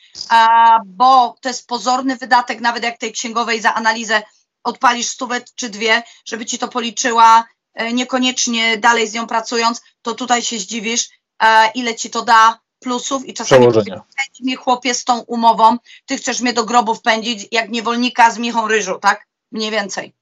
bo 0.86 1.36
to 1.42 1.50
jest 1.50 1.68
pozorny 1.68 2.16
wydatek, 2.16 2.62
nawet 2.62 2.84
jak 2.84 2.98
tej 2.98 3.12
księgowej 3.12 3.62
za 3.62 3.74
analizę 3.74 4.24
odpalisz 4.64 5.08
stówę 5.08 5.42
czy 5.56 5.70
dwie, 5.70 6.04
żeby 6.26 6.46
ci 6.46 6.58
to 6.58 6.68
policzyła, 6.68 7.46
e, 7.74 7.94
niekoniecznie 7.94 8.78
dalej 8.78 9.08
z 9.08 9.14
nią 9.14 9.28
pracując, 9.28 9.82
to 10.02 10.16
tutaj 10.16 10.42
się 10.42 10.60
zdziwisz, 10.60 11.10
e, 11.44 11.72
ile 11.76 11.96
ci 11.96 12.10
to 12.10 12.22
da 12.22 12.60
plusów 12.80 13.26
i 13.26 13.34
czasami 13.34 13.66
pędzi 13.66 14.44
mnie 14.44 14.56
chłopie 14.56 14.94
z 14.94 15.04
tą 15.04 15.20
umową, 15.20 15.78
ty 16.06 16.18
chcesz 16.18 16.42
mnie 16.42 16.54
do 16.54 16.66
grobu 16.66 16.96
wpędzić 16.96 17.48
jak 17.52 17.70
niewolnika 17.70 18.32
z 18.32 18.38
michą 18.38 18.68
ryżu, 18.68 19.00
tak? 19.02 19.28
Mniej 19.52 19.72
więcej. 19.72 20.14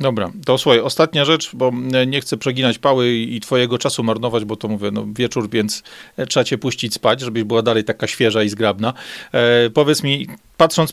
Dobra, 0.00 0.30
to 0.46 0.58
słuchaj, 0.58 0.80
ostatnia 0.80 1.24
rzecz, 1.24 1.50
bo 1.54 1.72
nie 2.06 2.20
chcę 2.20 2.36
przeginać 2.36 2.78
pały 2.78 3.12
i 3.12 3.40
twojego 3.40 3.78
czasu 3.78 4.02
marnować, 4.02 4.44
bo 4.44 4.56
to 4.56 4.68
mówię, 4.68 4.90
no 4.90 5.04
wieczór, 5.12 5.50
więc 5.50 5.82
trzeba 6.28 6.44
cię 6.44 6.58
puścić 6.58 6.94
spać, 6.94 7.20
żebyś 7.20 7.44
była 7.44 7.62
dalej 7.62 7.84
taka 7.84 8.06
świeża 8.06 8.42
i 8.42 8.48
zgrabna. 8.48 8.94
E, 9.32 9.70
powiedz 9.70 10.02
mi, 10.02 10.28
patrząc 10.56 10.92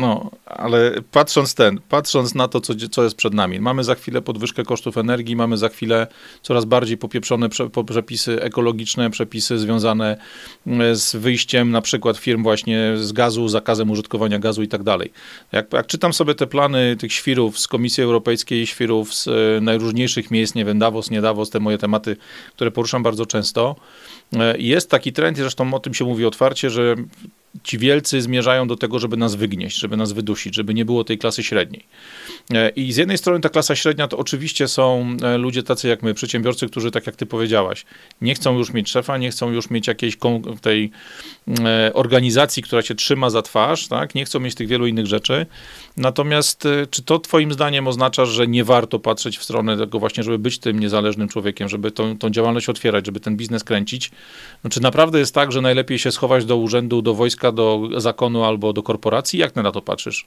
no, 0.00 0.30
ale 0.46 0.92
patrząc 1.10 1.54
ten, 1.54 1.80
patrząc 1.88 2.34
na 2.34 2.48
to, 2.48 2.60
co, 2.60 2.74
co 2.90 3.04
jest 3.04 3.16
przed 3.16 3.34
nami, 3.34 3.60
mamy 3.60 3.84
za 3.84 3.94
chwilę 3.94 4.22
podwyżkę 4.22 4.62
kosztów 4.62 4.98
energii, 4.98 5.36
mamy 5.36 5.56
za 5.56 5.68
chwilę 5.68 6.06
coraz 6.42 6.64
bardziej 6.64 6.96
popieprzone 6.96 7.48
prze, 7.48 7.70
przepisy 7.86 8.42
ekologiczne, 8.42 9.10
przepisy 9.10 9.58
związane 9.58 10.16
mm, 10.66 10.96
z 10.96 11.16
wyjściem 11.16 11.70
na 11.70 11.80
przykład 11.80 12.16
firm 12.16 12.42
właśnie 12.42 12.92
z 12.96 13.12
gazu, 13.12 13.48
zakazem 13.48 13.90
użytkowania 13.90 14.38
gazu 14.38 14.62
i 14.62 14.68
tak 14.68 14.82
dalej. 14.82 15.12
Jak, 15.52 15.72
jak 15.72 15.86
czytam 15.86 16.12
sobie 16.12 16.34
te 16.34 16.46
plany 16.46 16.96
tych 16.96 17.12
świrów 17.12 17.58
z 17.58 17.68
Komisji 17.68 18.02
Europejskiej, 18.02 18.66
świrów 18.66 19.14
z 19.14 19.28
e, 19.28 19.60
najróżniejszych 19.60 20.30
miejsc, 20.30 20.54
nie 20.54 20.64
wiem, 20.64 20.78
Davos, 20.78 21.10
nie 21.10 21.20
Davos, 21.20 21.50
te 21.50 21.60
moje 21.60 21.78
tematy, 21.78 22.16
które 22.54 22.70
poruszam 22.70 23.02
bardzo 23.02 23.26
często, 23.26 23.76
e, 24.32 24.58
jest 24.58 24.90
taki 24.90 25.12
trend, 25.12 25.36
zresztą 25.36 25.74
o 25.74 25.80
tym 25.80 25.94
się 25.94 26.04
mówi 26.04 26.24
otwarcie, 26.24 26.70
że 26.70 26.94
ci 27.64 27.78
wielcy 27.78 28.22
zmierzają 28.22 28.68
do 28.68 28.76
tego, 28.76 28.98
żeby 28.98 29.16
nas 29.16 29.34
wygnieść, 29.34 29.78
żeby 29.78 29.96
nas 29.96 30.12
wydusić, 30.12 30.54
żeby 30.54 30.74
nie 30.74 30.84
było 30.84 31.04
tej 31.04 31.18
klasy 31.18 31.42
średniej. 31.42 31.84
E, 32.54 32.68
I 32.68 32.92
z 32.92 32.96
jednej 32.96 33.18
strony 33.18 33.40
ta 33.40 33.48
klasa 33.48 33.76
średnia 33.76 34.08
to 34.08 34.18
oczywiście 34.18 34.68
są 34.68 35.16
e, 35.22 35.38
ludzie 35.38 35.62
tacy 35.62 35.88
jak 35.88 36.02
my, 36.02 36.14
przedsiębiorcy, 36.14 36.66
którzy, 36.66 36.90
tak 36.90 37.06
jak 37.06 37.16
ty 37.16 37.26
powiedziałaś, 37.26 37.84
nie 38.20 38.34
chcą 38.34 38.58
już 38.58 38.72
mieć 38.72 38.90
szefa, 38.90 39.18
nie 39.18 39.30
chcą 39.30 39.50
już 39.50 39.70
mieć 39.70 39.86
jakiejś 39.86 40.16
tej 40.60 40.90
e, 41.64 41.90
organizacji, 41.94 42.62
która 42.62 42.82
się 42.82 42.94
trzyma 42.94 43.30
za 43.30 43.42
twarz, 43.42 43.88
tak? 43.88 44.14
nie 44.14 44.24
chcą 44.24 44.40
mieć 44.40 44.54
tych 44.54 44.68
wielu 44.68 44.86
innych 44.86 45.06
rzeczy. 45.06 45.46
Natomiast 45.96 46.68
czy 46.90 47.02
to 47.02 47.18
twoim 47.18 47.52
zdaniem 47.52 47.88
oznacza, 47.88 48.24
że 48.24 48.46
nie 48.46 48.64
warto 48.64 48.98
patrzeć 48.98 49.38
w 49.38 49.44
stronę 49.44 49.76
tego 49.76 49.98
właśnie, 49.98 50.22
żeby 50.22 50.38
być 50.38 50.58
tym 50.58 50.80
niezależnym 50.80 51.28
człowiekiem, 51.28 51.68
żeby 51.68 51.90
tą, 51.90 52.18
tą 52.18 52.30
działalność 52.30 52.68
otwierać, 52.68 53.06
żeby 53.06 53.20
ten 53.20 53.36
biznes 53.36 53.64
kręcić? 53.64 54.10
No, 54.64 54.70
czy 54.70 54.82
naprawdę 54.82 55.18
jest 55.18 55.34
tak, 55.34 55.52
że 55.52 55.60
najlepiej 55.60 55.98
się 55.98 56.12
schować 56.12 56.44
do 56.44 56.56
urzędu, 56.56 57.02
do 57.02 57.14
wojska, 57.14 57.39
do 57.52 57.88
zakonu 57.96 58.44
albo 58.44 58.72
do 58.72 58.82
korporacji? 58.82 59.38
Jak 59.38 59.52
ty 59.52 59.62
na 59.62 59.72
to 59.72 59.82
patrzysz? 59.82 60.26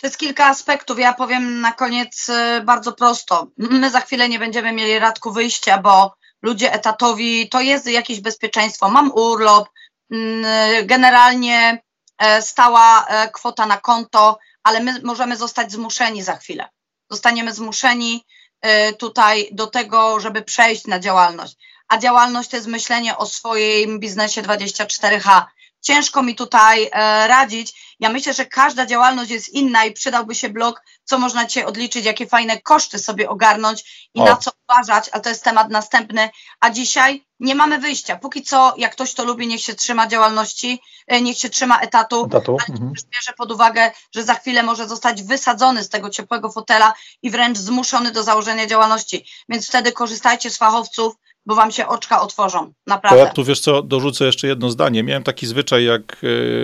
To 0.00 0.06
jest 0.06 0.18
kilka 0.18 0.46
aspektów. 0.46 0.98
Ja 0.98 1.12
powiem 1.12 1.60
na 1.60 1.72
koniec 1.72 2.28
y, 2.28 2.60
bardzo 2.64 2.92
prosto. 2.92 3.46
My 3.56 3.90
za 3.90 4.00
chwilę 4.00 4.28
nie 4.28 4.38
będziemy 4.38 4.72
mieli 4.72 4.98
radku 4.98 5.32
wyjścia, 5.32 5.78
bo 5.78 6.14
ludzie 6.44 6.72
etatowi 6.72 7.48
to 7.48 7.60
jest 7.60 7.86
jakieś 7.86 8.20
bezpieczeństwo. 8.20 8.90
Mam 8.90 9.10
urlop, 9.12 9.68
mm, 10.10 10.44
generalnie 10.86 11.82
e, 12.18 12.42
stała 12.42 13.06
e, 13.06 13.28
kwota 13.28 13.66
na 13.66 13.76
konto, 13.76 14.38
ale 14.62 14.80
my 14.80 15.00
możemy 15.02 15.36
zostać 15.36 15.72
zmuszeni 15.72 16.22
za 16.22 16.36
chwilę. 16.36 16.68
Zostaniemy 17.10 17.52
zmuszeni 17.52 18.24
e, 18.60 18.92
tutaj 18.92 19.48
do 19.52 19.66
tego, 19.66 20.20
żeby 20.20 20.42
przejść 20.42 20.86
na 20.86 20.98
działalność. 20.98 21.56
A 21.88 21.98
działalność 21.98 22.48
to 22.50 22.56
jest 22.56 22.68
myślenie 22.68 23.16
o 23.16 23.26
swoim 23.26 24.00
biznesie 24.00 24.42
24H. 24.42 25.42
Ciężko 25.84 26.22
mi 26.22 26.34
tutaj 26.34 26.90
radzić. 27.26 27.96
Ja 28.00 28.08
myślę, 28.08 28.34
że 28.34 28.46
każda 28.46 28.86
działalność 28.86 29.30
jest 29.30 29.48
inna 29.48 29.84
i 29.84 29.92
przydałby 29.92 30.34
się 30.34 30.48
blog, 30.48 30.82
co 31.04 31.18
można 31.18 31.46
dzisiaj 31.46 31.64
odliczyć, 31.64 32.04
jakie 32.04 32.26
fajne 32.26 32.60
koszty 32.60 32.98
sobie 32.98 33.28
ogarnąć 33.30 34.08
i 34.14 34.20
o. 34.20 34.24
na 34.24 34.36
co 34.36 34.50
uważać, 34.68 35.08
ale 35.12 35.22
to 35.22 35.28
jest 35.28 35.44
temat 35.44 35.70
następny. 35.70 36.30
A 36.60 36.70
dzisiaj 36.70 37.24
nie 37.40 37.54
mamy 37.54 37.78
wyjścia. 37.78 38.16
Póki 38.16 38.42
co, 38.42 38.74
jak 38.76 38.92
ktoś 38.92 39.14
to 39.14 39.24
lubi, 39.24 39.46
niech 39.46 39.60
się 39.60 39.74
trzyma 39.74 40.06
działalności, 40.06 40.80
e, 41.06 41.20
niech 41.20 41.38
się 41.38 41.48
trzyma 41.48 41.80
etatu, 41.80 42.24
etatu. 42.24 42.56
ale 42.60 42.74
mhm. 42.74 42.92
bierze 42.92 43.32
pod 43.38 43.52
uwagę, 43.52 43.92
że 44.14 44.22
za 44.22 44.34
chwilę 44.34 44.62
może 44.62 44.88
zostać 44.88 45.22
wysadzony 45.22 45.84
z 45.84 45.88
tego 45.88 46.10
ciepłego 46.10 46.52
fotela 46.52 46.94
i 47.22 47.30
wręcz 47.30 47.58
zmuszony 47.58 48.12
do 48.12 48.22
założenia 48.22 48.66
działalności. 48.66 49.26
Więc 49.48 49.68
wtedy 49.68 49.92
korzystajcie 49.92 50.50
z 50.50 50.56
fachowców, 50.56 51.14
bo 51.46 51.54
wam 51.54 51.72
się 51.72 51.86
oczka 51.86 52.20
otworzą, 52.20 52.72
naprawdę. 52.86 53.18
To 53.18 53.26
ja 53.26 53.32
tu 53.32 53.44
wiesz 53.44 53.60
co, 53.60 53.82
dorzucę 53.82 54.24
jeszcze 54.24 54.46
jedno 54.46 54.70
zdanie. 54.70 55.02
Miałem 55.02 55.22
taki 55.22 55.46
zwyczaj, 55.46 55.84
jak 55.84 56.16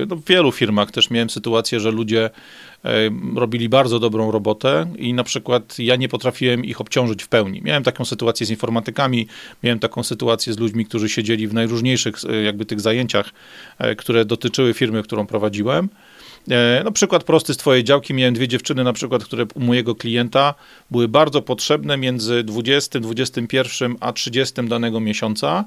e, 0.02 0.06
no, 0.06 0.16
w 0.16 0.24
wielu 0.24 0.52
firmach 0.52 0.90
też 0.90 1.10
miałem 1.10 1.30
sytuację, 1.30 1.80
że 1.80 1.90
ludzie 1.90 2.30
e, 2.84 2.90
robili 3.36 3.68
bardzo 3.68 3.98
dobrą 3.98 4.30
robotę 4.30 4.86
i 4.98 5.14
na 5.14 5.24
przykład 5.24 5.78
ja 5.78 5.96
nie 5.96 6.08
potrafiłem 6.08 6.64
ich 6.64 6.80
obciążyć 6.80 7.22
w 7.22 7.28
pełni. 7.28 7.62
Miałem 7.62 7.82
taką 7.82 8.04
sytuację 8.04 8.46
z 8.46 8.50
informatykami, 8.50 9.26
miałem 9.62 9.78
taką 9.78 10.02
sytuację 10.02 10.52
z 10.52 10.58
ludźmi, 10.58 10.86
którzy 10.86 11.08
siedzieli 11.08 11.48
w 11.48 11.54
najróżniejszych 11.54 12.14
e, 12.28 12.42
jakby 12.42 12.66
tych 12.66 12.80
zajęciach, 12.80 13.30
które 13.98 14.24
dotyczyły 14.24 14.74
firmy, 14.74 15.02
którą 15.02 15.26
prowadziłem. 15.26 15.88
E, 16.48 16.82
no 16.84 16.92
przykład 16.92 17.24
prosty 17.24 17.54
z 17.54 17.56
twojej 17.56 17.84
działki. 17.84 18.14
Miałem 18.14 18.34
dwie 18.34 18.48
dziewczyny 18.48 18.84
na 18.84 18.92
przykład, 18.92 19.24
które 19.24 19.46
u 19.54 19.60
mojego 19.60 19.94
klienta 19.94 20.54
były 20.90 21.08
bardzo 21.08 21.42
potrzebne 21.42 21.96
między 21.96 22.44
20, 22.44 23.00
21 23.00 23.96
a 24.00 24.12
30 24.12 24.54
danego 24.68 25.00
miesiąca, 25.00 25.64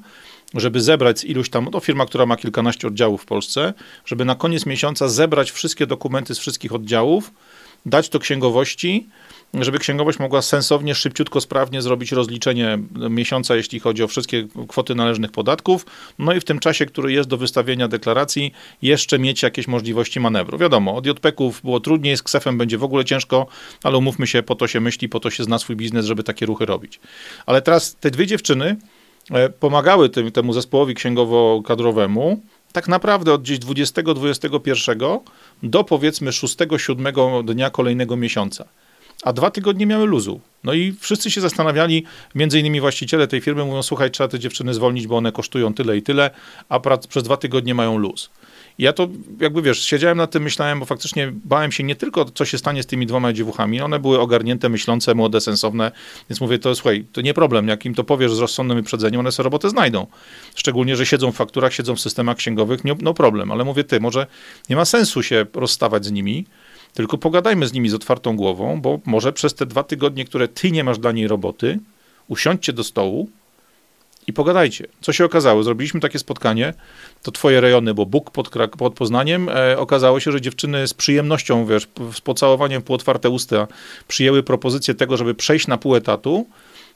żeby 0.54 0.80
zebrać 0.80 1.18
z 1.18 1.24
iluś 1.24 1.50
tam, 1.50 1.70
to 1.70 1.80
firma, 1.80 2.06
która 2.06 2.26
ma 2.26 2.36
kilkanaście 2.36 2.88
oddziałów 2.88 3.22
w 3.22 3.26
Polsce, 3.26 3.74
żeby 4.06 4.24
na 4.24 4.34
koniec 4.34 4.66
miesiąca 4.66 5.08
zebrać 5.08 5.50
wszystkie 5.50 5.86
dokumenty 5.86 6.34
z 6.34 6.38
wszystkich 6.38 6.74
oddziałów, 6.74 7.30
dać 7.86 8.08
to 8.08 8.18
księgowości, 8.18 9.08
żeby 9.60 9.78
księgowość 9.78 10.18
mogła 10.18 10.42
sensownie, 10.42 10.94
szybciutko, 10.94 11.40
sprawnie 11.40 11.82
zrobić 11.82 12.12
rozliczenie 12.12 12.78
miesiąca, 13.10 13.56
jeśli 13.56 13.80
chodzi 13.80 14.02
o 14.02 14.08
wszystkie 14.08 14.46
kwoty 14.68 14.94
należnych 14.94 15.32
podatków, 15.32 15.86
no 16.18 16.32
i 16.32 16.40
w 16.40 16.44
tym 16.44 16.58
czasie, 16.58 16.86
który 16.86 17.12
jest 17.12 17.28
do 17.28 17.36
wystawienia 17.36 17.88
deklaracji, 17.88 18.52
jeszcze 18.82 19.18
mieć 19.18 19.42
jakieś 19.42 19.68
możliwości 19.68 20.20
manewru. 20.20 20.58
Wiadomo, 20.58 20.96
od 20.96 21.06
JPK-ów 21.06 21.62
było 21.62 21.80
trudniej, 21.80 22.16
z 22.16 22.22
ksefem 22.22 22.58
będzie 22.58 22.78
w 22.78 22.84
ogóle 22.84 23.04
ciężko, 23.04 23.46
ale 23.82 23.98
umówmy 23.98 24.26
się, 24.26 24.42
po 24.42 24.54
to 24.54 24.66
się 24.66 24.80
myśli, 24.80 25.08
po 25.08 25.20
to 25.20 25.30
się 25.30 25.44
zna 25.44 25.58
swój 25.58 25.76
biznes, 25.76 26.06
żeby 26.06 26.22
takie 26.22 26.46
ruchy 26.46 26.66
robić. 26.66 27.00
Ale 27.46 27.62
teraz 27.62 27.94
te 27.94 28.10
dwie 28.10 28.26
dziewczyny 28.26 28.76
e, 29.30 29.48
pomagały 29.48 30.08
tym, 30.08 30.32
temu 30.32 30.52
zespołowi 30.52 30.94
księgowo-kadrowemu, 30.94 32.40
tak 32.72 32.88
naprawdę 32.88 33.32
od 33.32 33.42
gdzieś 33.42 33.58
20-21 33.58 35.20
do 35.62 35.84
powiedzmy 35.84 36.30
6-7 36.30 37.44
dnia 37.44 37.70
kolejnego 37.70 38.16
miesiąca 38.16 38.68
a 39.24 39.32
dwa 39.32 39.50
tygodnie 39.50 39.86
miały 39.86 40.06
luzu. 40.06 40.40
No 40.64 40.72
i 40.72 40.94
wszyscy 41.00 41.30
się 41.30 41.40
zastanawiali, 41.40 42.04
między 42.34 42.60
innymi 42.60 42.80
właściciele 42.80 43.26
tej 43.26 43.40
firmy 43.40 43.64
mówią, 43.64 43.82
słuchaj, 43.82 44.10
trzeba 44.10 44.28
te 44.28 44.38
dziewczyny 44.38 44.74
zwolnić, 44.74 45.06
bo 45.06 45.16
one 45.16 45.32
kosztują 45.32 45.74
tyle 45.74 45.96
i 45.96 46.02
tyle, 46.02 46.30
a 46.68 46.80
przez 47.08 47.22
dwa 47.22 47.36
tygodnie 47.36 47.74
mają 47.74 47.98
luz. 47.98 48.30
I 48.78 48.82
ja 48.82 48.92
to 48.92 49.08
jakby 49.40 49.62
wiesz, 49.62 49.84
siedziałem 49.84 50.18
nad 50.18 50.30
tym, 50.30 50.42
myślałem, 50.42 50.80
bo 50.80 50.86
faktycznie 50.86 51.32
bałem 51.44 51.72
się 51.72 51.84
nie 51.84 51.96
tylko, 51.96 52.24
co 52.24 52.44
się 52.44 52.58
stanie 52.58 52.82
z 52.82 52.86
tymi 52.86 53.06
dwoma 53.06 53.32
dziewuchami. 53.32 53.80
One 53.80 53.98
były 53.98 54.20
ogarnięte, 54.20 54.68
myślące, 54.68 55.14
młode, 55.14 55.40
sensowne, 55.40 55.92
więc 56.30 56.40
mówię, 56.40 56.58
to 56.58 56.74
słuchaj, 56.74 57.04
to 57.12 57.20
nie 57.20 57.34
problem, 57.34 57.68
jak 57.68 57.84
im 57.84 57.94
to 57.94 58.04
powiesz 58.04 58.34
z 58.34 58.38
rozsądnym 58.38 58.78
wyprzedzeniem, 58.78 59.20
one 59.20 59.32
sobie 59.32 59.44
robotę 59.44 59.70
znajdą. 59.70 60.06
Szczególnie, 60.54 60.96
że 60.96 61.06
siedzą 61.06 61.32
w 61.32 61.36
fakturach, 61.36 61.74
siedzą 61.74 61.96
w 61.96 62.00
systemach 62.00 62.36
księgowych, 62.36 62.84
nie, 62.84 62.94
no 63.02 63.14
problem, 63.14 63.52
ale 63.52 63.64
mówię, 63.64 63.84
ty, 63.84 64.00
może 64.00 64.26
nie 64.70 64.76
ma 64.76 64.84
sensu 64.84 65.22
się 65.22 65.46
rozstawać 65.54 66.06
z 66.06 66.10
nimi, 66.10 66.46
tylko 66.94 67.18
pogadajmy 67.18 67.66
z 67.66 67.72
nimi 67.72 67.88
z 67.88 67.94
otwartą 67.94 68.36
głową, 68.36 68.80
bo 68.80 69.00
może 69.04 69.32
przez 69.32 69.54
te 69.54 69.66
dwa 69.66 69.82
tygodnie, 69.82 70.24
które 70.24 70.48
ty 70.48 70.70
nie 70.70 70.84
masz 70.84 70.98
dla 70.98 71.12
niej 71.12 71.28
roboty, 71.28 71.78
usiądźcie 72.28 72.72
do 72.72 72.84
stołu 72.84 73.28
i 74.26 74.32
pogadajcie. 74.32 74.86
Co 75.00 75.12
się 75.12 75.24
okazało? 75.24 75.62
Zrobiliśmy 75.62 76.00
takie 76.00 76.18
spotkanie, 76.18 76.74
to 77.22 77.32
twoje 77.32 77.60
rejony, 77.60 77.94
bo 77.94 78.06
Bóg 78.06 78.30
pod, 78.30 78.48
pod 78.78 78.94
Poznaniem, 78.94 79.48
e, 79.48 79.78
okazało 79.78 80.20
się, 80.20 80.32
że 80.32 80.40
dziewczyny 80.40 80.88
z 80.88 80.94
przyjemnością, 80.94 81.66
wiesz, 81.66 81.88
z 82.12 82.20
pocałowaniem 82.20 82.82
pół 82.82 82.96
otwarte 82.96 83.30
usta 83.30 83.66
przyjęły 84.08 84.42
propozycję 84.42 84.94
tego, 84.94 85.16
żeby 85.16 85.34
przejść 85.34 85.66
na 85.66 85.78
pół 85.78 85.96
etatu, 85.96 86.46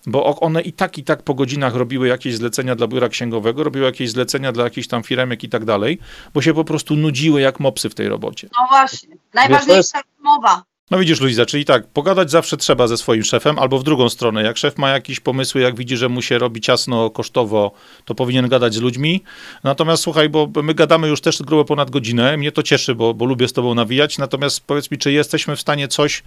bo 0.06 0.40
one 0.40 0.62
i 0.62 0.72
tak, 0.72 0.98
i 0.98 1.04
tak 1.04 1.22
po 1.22 1.34
godzinach 1.34 1.74
robiły 1.74 2.08
jakieś 2.08 2.36
zlecenia 2.36 2.74
dla 2.74 2.86
biura 2.86 3.08
księgowego, 3.08 3.64
robiły 3.64 3.86
jakieś 3.86 4.10
zlecenia 4.10 4.52
dla 4.52 4.64
jakichś 4.64 4.88
tam 4.88 5.02
firemek 5.02 5.44
i 5.44 5.48
tak 5.48 5.64
dalej, 5.64 5.98
bo 6.34 6.42
się 6.42 6.54
po 6.54 6.64
prostu 6.64 6.96
nudziły 6.96 7.40
jak 7.40 7.60
mopsy 7.60 7.90
w 7.90 7.94
tej 7.94 8.08
robocie. 8.08 8.48
No 8.52 8.66
właśnie, 8.68 9.16
najważniejsza 9.34 10.00
mowa. 10.20 10.62
No 10.90 10.98
widzisz, 10.98 11.20
Luiza, 11.20 11.46
czyli 11.46 11.64
tak, 11.64 11.86
pogadać 11.86 12.30
zawsze 12.30 12.56
trzeba 12.56 12.86
ze 12.86 12.96
swoim 12.96 13.24
szefem, 13.24 13.58
albo 13.58 13.78
w 13.78 13.82
drugą 13.82 14.08
stronę. 14.08 14.42
Jak 14.42 14.56
szef 14.56 14.78
ma 14.78 14.90
jakieś 14.90 15.20
pomysły, 15.20 15.60
jak 15.60 15.76
widzi, 15.76 15.96
że 15.96 16.08
mu 16.08 16.22
się 16.22 16.38
robi 16.38 16.60
ciasno, 16.60 17.10
kosztowo, 17.10 17.72
to 18.04 18.14
powinien 18.14 18.48
gadać 18.48 18.74
z 18.74 18.80
ludźmi. 18.80 19.22
Natomiast 19.64 20.02
słuchaj, 20.02 20.28
bo 20.28 20.48
my 20.62 20.74
gadamy 20.74 21.08
już 21.08 21.20
też 21.20 21.42
grubo 21.42 21.64
ponad 21.64 21.90
godzinę, 21.90 22.36
mnie 22.36 22.52
to 22.52 22.62
cieszy, 22.62 22.94
bo, 22.94 23.14
bo 23.14 23.24
lubię 23.24 23.48
z 23.48 23.52
tobą 23.52 23.74
nawijać. 23.74 24.18
Natomiast 24.18 24.60
powiedz 24.60 24.90
mi, 24.90 24.98
czy 24.98 25.12
jesteśmy 25.12 25.56
w 25.56 25.60
stanie 25.60 25.88
coś 25.88 26.22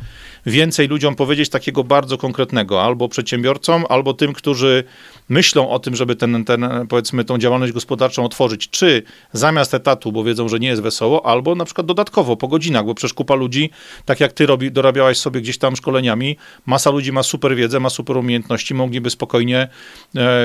więcej 0.45 0.88
ludziom 0.88 1.16
powiedzieć 1.16 1.49
takiego 1.49 1.84
bardzo 1.84 2.18
konkretnego, 2.18 2.84
albo 2.84 3.09
przedsiębiorcom, 3.09 3.86
albo 3.89 4.14
tym, 4.14 4.34
którzy 4.34 4.84
myślą 5.30 5.70
o 5.70 5.80
tym, 5.80 5.95
żeby 5.95 6.16
ten, 6.16 6.45
ten, 6.45 6.68
powiedzmy, 6.89 7.26
tą 7.26 7.38
działalność 7.38 7.74
gospodarczą 7.74 8.26
otworzyć, 8.26 8.70
czy 8.70 9.03
zamiast 9.34 9.74
etatu, 9.74 10.12
bo 10.12 10.24
wiedzą, 10.24 10.49
że 10.49 10.59
nie 10.59 10.68
jest 10.68 10.82
wesoło, 10.82 11.26
albo 11.26 11.55
na 11.55 11.66
przykład 11.66 11.88
dodatkowo 11.88 12.38
po 12.38 12.47
godzinach, 12.47 12.86
bo 12.86 12.95
przecież 12.95 13.14
kupa 13.14 13.36
ludzi, 13.36 13.70
tak 14.05 14.20
jak 14.20 14.34
ty 14.34 14.51
robi, 14.52 14.72
dorabiałaś 14.72 15.18
sobie 15.18 15.41
gdzieś 15.41 15.58
tam 15.58 15.76
szkoleniami, 15.76 16.38
masa 16.66 16.89
ludzi 16.89 17.12
ma 17.12 17.24
super 17.24 17.56
wiedzę, 17.56 17.80
ma 17.80 17.89
super 17.89 18.18
umiejętności, 18.18 18.74
mogliby 18.74 19.10
spokojnie 19.10 19.60
e, 19.62 19.70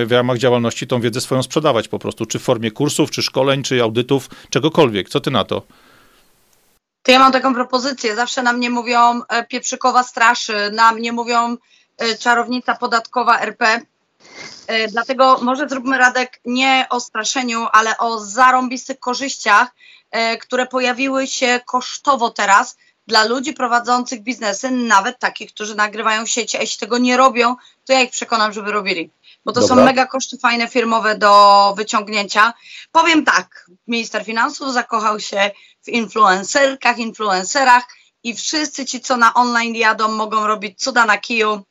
w 0.06 0.12
ramach 0.12 0.38
działalności 0.38 0.86
tą 0.86 1.00
wiedzę 1.00 1.20
swoją 1.20 1.42
sprzedawać 1.42 1.88
po 1.88 1.98
prostu, 1.98 2.26
czy 2.26 2.38
w 2.38 2.42
formie 2.42 2.70
kursów, 2.70 3.10
czy 3.10 3.22
szkoleń, 3.22 3.62
czy 3.62 3.82
audytów, 3.82 4.28
czegokolwiek. 4.50 5.08
Co 5.08 5.20
ty 5.20 5.30
na 5.30 5.44
to? 5.44 5.62
To 7.02 7.12
ja 7.12 7.18
mam 7.18 7.32
taką 7.32 7.54
propozycję. 7.54 8.16
Zawsze 8.16 8.42
na 8.42 8.52
mnie 8.52 8.70
mówią 8.70 9.22
e, 9.28 9.44
pieprzykowa 9.44 10.02
straszy, 10.02 10.70
na 10.72 10.92
mnie 10.92 11.12
mówią 11.12 11.56
e, 11.98 12.14
czarownica 12.18 12.74
podatkowa 12.74 13.40
RP. 13.40 13.80
Dlatego 14.90 15.38
może 15.42 15.68
zróbmy 15.68 15.98
Radek 15.98 16.40
nie 16.44 16.86
o 16.90 17.00
straszeniu, 17.00 17.66
ale 17.72 17.98
o 17.98 18.18
zarąbistych 18.18 18.98
korzyściach, 18.98 19.68
które 20.40 20.66
pojawiły 20.66 21.26
się 21.26 21.60
kosztowo 21.66 22.30
teraz 22.30 22.76
dla 23.06 23.24
ludzi 23.24 23.52
prowadzących 23.52 24.22
biznesy, 24.22 24.70
nawet 24.70 25.18
takich, 25.18 25.52
którzy 25.52 25.74
nagrywają 25.74 26.26
sieci, 26.26 26.56
a 26.56 26.60
jeśli 26.60 26.78
tego 26.78 26.98
nie 26.98 27.16
robią, 27.16 27.56
to 27.84 27.92
ja 27.92 28.00
ich 28.00 28.10
przekonam, 28.10 28.52
żeby 28.52 28.72
robili. 28.72 29.10
Bo 29.44 29.52
to 29.52 29.60
Dobra. 29.60 29.76
są 29.76 29.84
mega 29.84 30.06
koszty 30.06 30.38
fajne 30.38 30.68
firmowe 30.68 31.18
do 31.18 31.74
wyciągnięcia. 31.76 32.52
Powiem 32.92 33.24
tak, 33.24 33.70
minister 33.86 34.24
finansów 34.24 34.72
zakochał 34.72 35.20
się 35.20 35.50
w 35.82 35.88
influencerkach, 35.88 36.98
influencerach 36.98 37.84
i 38.22 38.34
wszyscy 38.34 38.84
ci, 38.84 39.00
co 39.00 39.16
na 39.16 39.34
online 39.34 39.74
jadą, 39.74 40.08
mogą 40.08 40.46
robić 40.46 40.78
cuda 40.80 41.06
na 41.06 41.18
kiju. 41.18 41.62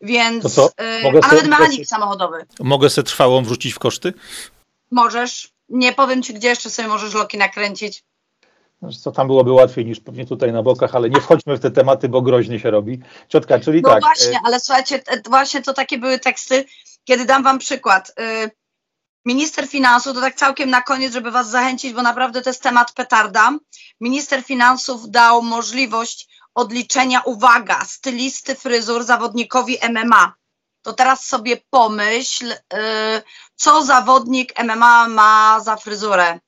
Więc, 0.00 0.56
yy, 0.56 1.20
a 1.22 1.28
nawet 1.28 1.46
mechanik 1.46 1.88
samochodowy. 1.88 2.46
Mogę 2.60 2.90
sobie 2.90 3.06
trwałą 3.06 3.44
wrzucić 3.44 3.74
w 3.74 3.78
koszty? 3.78 4.14
Możesz. 4.90 5.50
Nie 5.68 5.92
powiem 5.92 6.22
ci, 6.22 6.34
gdzie 6.34 6.48
jeszcze 6.48 6.70
sobie 6.70 6.88
możesz 6.88 7.14
loki 7.14 7.38
nakręcić. 7.38 8.04
Co 9.02 9.12
tam 9.12 9.26
byłoby 9.26 9.52
łatwiej 9.52 9.86
niż 9.86 10.00
pewnie 10.00 10.26
tutaj 10.26 10.52
na 10.52 10.62
bokach, 10.62 10.94
ale 10.94 11.10
nie 11.10 11.20
wchodźmy 11.20 11.56
w 11.56 11.60
te 11.60 11.70
tematy, 11.70 12.08
bo 12.08 12.22
groźnie 12.22 12.60
się 12.60 12.70
robi. 12.70 13.00
Ciotka, 13.28 13.60
czyli 13.60 13.82
no 13.82 13.88
tak. 13.88 14.02
No 14.02 14.08
właśnie, 14.08 14.40
ale 14.44 14.60
słuchajcie, 14.60 15.02
właśnie 15.28 15.62
to 15.62 15.74
takie 15.74 15.98
były 15.98 16.18
teksty, 16.18 16.64
kiedy 17.04 17.24
dam 17.24 17.42
wam 17.42 17.58
przykład. 17.58 18.12
Y, 18.20 18.50
minister 19.24 19.68
finansów, 19.68 20.14
to 20.14 20.20
tak 20.20 20.34
całkiem 20.34 20.70
na 20.70 20.82
koniec, 20.82 21.12
żeby 21.12 21.30
was 21.30 21.50
zachęcić, 21.50 21.92
bo 21.92 22.02
naprawdę 22.02 22.42
to 22.42 22.50
jest 22.50 22.62
temat 22.62 22.92
petarda. 22.92 23.58
Minister 24.00 24.42
finansów 24.42 25.10
dał 25.10 25.42
możliwość 25.42 26.28
odliczenia, 26.54 27.20
uwaga, 27.20 27.84
stylisty 27.84 28.54
fryzur 28.54 29.04
zawodnikowi 29.04 29.76
MMA. 29.90 30.34
To 30.82 30.92
teraz 30.92 31.24
sobie 31.24 31.56
pomyśl, 31.70 32.52
y, 32.52 32.56
co 33.54 33.82
zawodnik 33.82 34.64
MMA 34.64 35.08
ma 35.08 35.60
za 35.60 35.76
fryzurę 35.76 36.38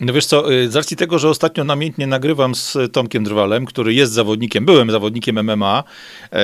No 0.00 0.12
wiesz 0.12 0.26
co, 0.26 0.52
y, 0.52 0.70
z 0.70 0.76
racji 0.76 0.96
tego, 0.96 1.18
że 1.18 1.28
ostatnio 1.28 1.64
namiętnie 1.64 2.06
nagrywam 2.06 2.54
z 2.54 2.76
Tomkiem 2.92 3.24
Drwalem, 3.24 3.66
który 3.66 3.94
jest 3.94 4.12
zawodnikiem, 4.12 4.64
byłem 4.64 4.90
zawodnikiem 4.90 5.44
MMA 5.44 5.84
yy, 6.32 6.38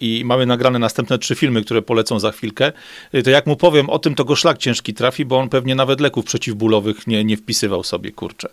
i 0.00 0.22
mamy 0.24 0.46
nagrane 0.46 0.78
następne 0.78 1.18
trzy 1.18 1.34
filmy, 1.34 1.64
które 1.64 1.82
polecą 1.82 2.20
za 2.20 2.32
chwilkę, 2.32 2.72
yy, 3.12 3.22
to 3.22 3.30
jak 3.30 3.46
mu 3.46 3.56
powiem 3.56 3.90
o 3.90 3.98
tym, 3.98 4.14
to 4.14 4.24
go 4.24 4.36
szlak 4.36 4.58
ciężki 4.58 4.94
trafi, 4.94 5.24
bo 5.24 5.38
on 5.38 5.48
pewnie 5.48 5.74
nawet 5.74 6.00
leków 6.00 6.24
przeciwbólowych 6.24 7.06
nie, 7.06 7.24
nie 7.24 7.36
wpisywał 7.36 7.84
sobie, 7.84 8.12
kurczę. 8.12 8.48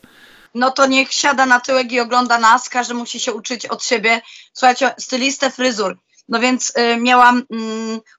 No 0.56 0.72
to 0.72 0.88
niech 0.88 1.14
siada 1.14 1.46
na 1.46 1.60
tyłek 1.60 1.92
i 1.92 2.00
ogląda 2.00 2.40
nas, 2.40 2.70
każdy 2.70 2.94
musi 2.94 3.20
się 3.20 3.34
uczyć 3.34 3.66
od 3.66 3.84
siebie. 3.84 4.22
Słuchajcie, 4.54 4.92
stylistę 4.98 5.52
fryzur. 5.52 5.98
No 6.30 6.40
więc 6.40 6.74
y, 6.78 6.98
miałam 6.98 7.40
y, 7.40 7.44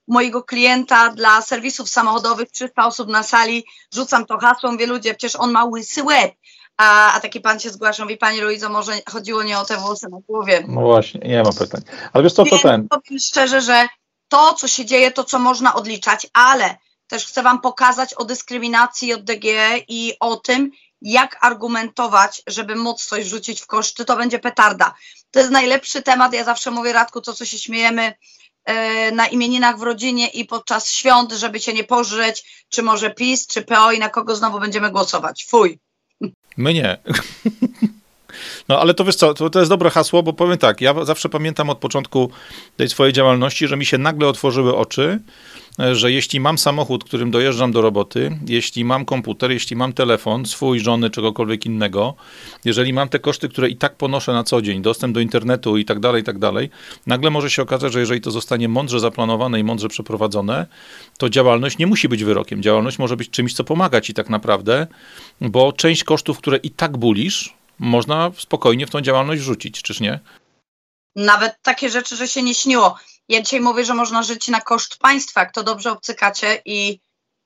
mojego 0.08 0.42
klienta 0.42 1.10
dla 1.10 1.42
serwisów 1.42 1.88
samochodowych, 1.88 2.50
300 2.50 2.86
osób 2.86 3.08
na 3.08 3.22
sali, 3.22 3.64
rzucam 3.94 4.26
to 4.26 4.38
hasło, 4.38 4.72
mówię 4.72 4.86
ludzie, 4.86 5.14
przecież 5.14 5.36
on 5.36 5.52
ma 5.52 5.64
łysy 5.64 6.02
łeb. 6.02 6.32
A, 6.76 7.12
a 7.12 7.20
taki 7.20 7.40
pan 7.40 7.60
się 7.60 7.70
zgłasza, 7.70 8.02
mówi 8.02 8.16
pani 8.16 8.40
Luizo, 8.40 8.68
może 8.68 8.92
chodziło 9.10 9.42
nie 9.42 9.58
o 9.58 9.64
te 9.64 9.76
włosy 9.76 10.08
na 10.08 10.18
głowie. 10.28 10.64
No 10.68 10.80
właśnie, 10.80 11.20
nie 11.20 11.42
ma 11.42 11.52
pytań. 11.52 11.80
Ale 12.12 12.24
wiesz 12.24 12.32
co, 12.32 12.44
to 12.44 12.58
ten... 12.58 12.88
Powiem 12.88 13.18
szczerze, 13.18 13.60
że 13.60 13.88
to, 14.28 14.54
co 14.54 14.68
się 14.68 14.84
dzieje, 14.84 15.10
to 15.10 15.24
co 15.24 15.38
można 15.38 15.74
odliczać, 15.74 16.26
ale 16.32 16.76
też 17.06 17.26
chcę 17.26 17.42
wam 17.42 17.60
pokazać 17.60 18.14
o 18.14 18.24
dyskryminacji 18.24 19.08
JDG 19.08 19.44
i 19.88 20.12
o 20.20 20.36
tym, 20.36 20.70
jak 21.02 21.38
argumentować, 21.40 22.42
żeby 22.46 22.76
móc 22.76 23.04
coś 23.04 23.26
rzucić 23.26 23.60
w 23.60 23.66
koszty, 23.66 24.04
to 24.04 24.16
będzie 24.16 24.38
petarda. 24.38 24.94
To 25.30 25.38
jest 25.38 25.52
najlepszy 25.52 26.02
temat. 26.02 26.32
Ja 26.32 26.44
zawsze 26.44 26.70
mówię, 26.70 26.92
Radku, 26.92 27.20
to 27.20 27.32
co 27.32 27.44
się 27.44 27.58
śmiejemy 27.58 28.12
e, 28.64 29.10
na 29.10 29.26
imieninach 29.26 29.78
w 29.78 29.82
rodzinie 29.82 30.28
i 30.28 30.44
podczas 30.44 30.90
świąt, 30.90 31.32
żeby 31.32 31.60
się 31.60 31.72
nie 31.72 31.84
pożreć, 31.84 32.64
czy 32.68 32.82
może 32.82 33.10
PiS, 33.10 33.46
czy 33.46 33.62
PO 33.62 33.92
i 33.92 33.98
na 33.98 34.08
kogo 34.08 34.36
znowu 34.36 34.60
będziemy 34.60 34.90
głosować. 34.90 35.46
Fuj. 35.48 35.78
My 36.56 36.74
nie. 36.74 36.98
No 38.68 38.80
ale 38.80 38.94
to 38.94 39.04
wiesz 39.04 39.16
co, 39.16 39.34
to, 39.34 39.50
to 39.50 39.58
jest 39.58 39.70
dobre 39.70 39.90
hasło, 39.90 40.22
bo 40.22 40.32
powiem 40.32 40.58
tak, 40.58 40.80
ja 40.80 41.04
zawsze 41.04 41.28
pamiętam 41.28 41.70
od 41.70 41.78
początku 41.78 42.30
tej 42.76 42.88
swojej 42.88 43.12
działalności, 43.12 43.68
że 43.68 43.76
mi 43.76 43.86
się 43.86 43.98
nagle 43.98 44.28
otworzyły 44.28 44.76
oczy, 44.76 45.20
że 45.92 46.12
jeśli 46.12 46.40
mam 46.40 46.58
samochód, 46.58 47.04
którym 47.04 47.30
dojeżdżam 47.30 47.72
do 47.72 47.82
roboty, 47.82 48.38
jeśli 48.46 48.84
mam 48.84 49.04
komputer, 49.04 49.50
jeśli 49.50 49.76
mam 49.76 49.92
telefon, 49.92 50.46
swój, 50.46 50.80
żony, 50.80 51.10
czegokolwiek 51.10 51.66
innego, 51.66 52.14
jeżeli 52.64 52.92
mam 52.92 53.08
te 53.08 53.18
koszty, 53.18 53.48
które 53.48 53.68
i 53.68 53.76
tak 53.76 53.96
ponoszę 53.96 54.32
na 54.32 54.44
co 54.44 54.62
dzień, 54.62 54.82
dostęp 54.82 55.14
do 55.14 55.20
internetu 55.20 55.76
i 55.76 55.84
tak 55.84 56.00
dalej, 56.00 56.22
i 56.22 56.24
tak 56.24 56.38
dalej, 56.38 56.70
nagle 57.06 57.30
może 57.30 57.50
się 57.50 57.62
okazać, 57.62 57.92
że 57.92 58.00
jeżeli 58.00 58.20
to 58.20 58.30
zostanie 58.30 58.68
mądrze 58.68 59.00
zaplanowane 59.00 59.60
i 59.60 59.64
mądrze 59.64 59.88
przeprowadzone, 59.88 60.66
to 61.18 61.28
działalność 61.28 61.78
nie 61.78 61.86
musi 61.86 62.08
być 62.08 62.24
wyrokiem. 62.24 62.62
Działalność 62.62 62.98
może 62.98 63.16
być 63.16 63.30
czymś, 63.30 63.54
co 63.54 63.64
pomaga 63.64 64.00
ci 64.00 64.14
tak 64.14 64.30
naprawdę, 64.30 64.86
bo 65.40 65.72
część 65.72 66.04
kosztów, 66.04 66.38
które 66.38 66.56
i 66.56 66.70
tak 66.70 66.96
bulisz, 66.96 67.54
można 67.78 68.30
spokojnie 68.38 68.86
w 68.86 68.90
tą 68.90 69.00
działalność 69.00 69.42
wrzucić, 69.42 69.82
czyż 69.82 70.00
nie? 70.00 70.20
Nawet 71.16 71.54
takie 71.62 71.90
rzeczy, 71.90 72.16
że 72.16 72.28
się 72.28 72.42
nie 72.42 72.54
śniło. 72.54 72.96
Ja 73.28 73.42
dzisiaj 73.42 73.60
mówię, 73.60 73.84
że 73.84 73.94
można 73.94 74.22
żyć 74.22 74.48
na 74.48 74.60
koszt 74.60 74.98
państwa, 74.98 75.40
jak 75.40 75.52
to 75.52 75.62
dobrze 75.62 75.92
obcykacie 75.92 76.62
i 76.64 77.00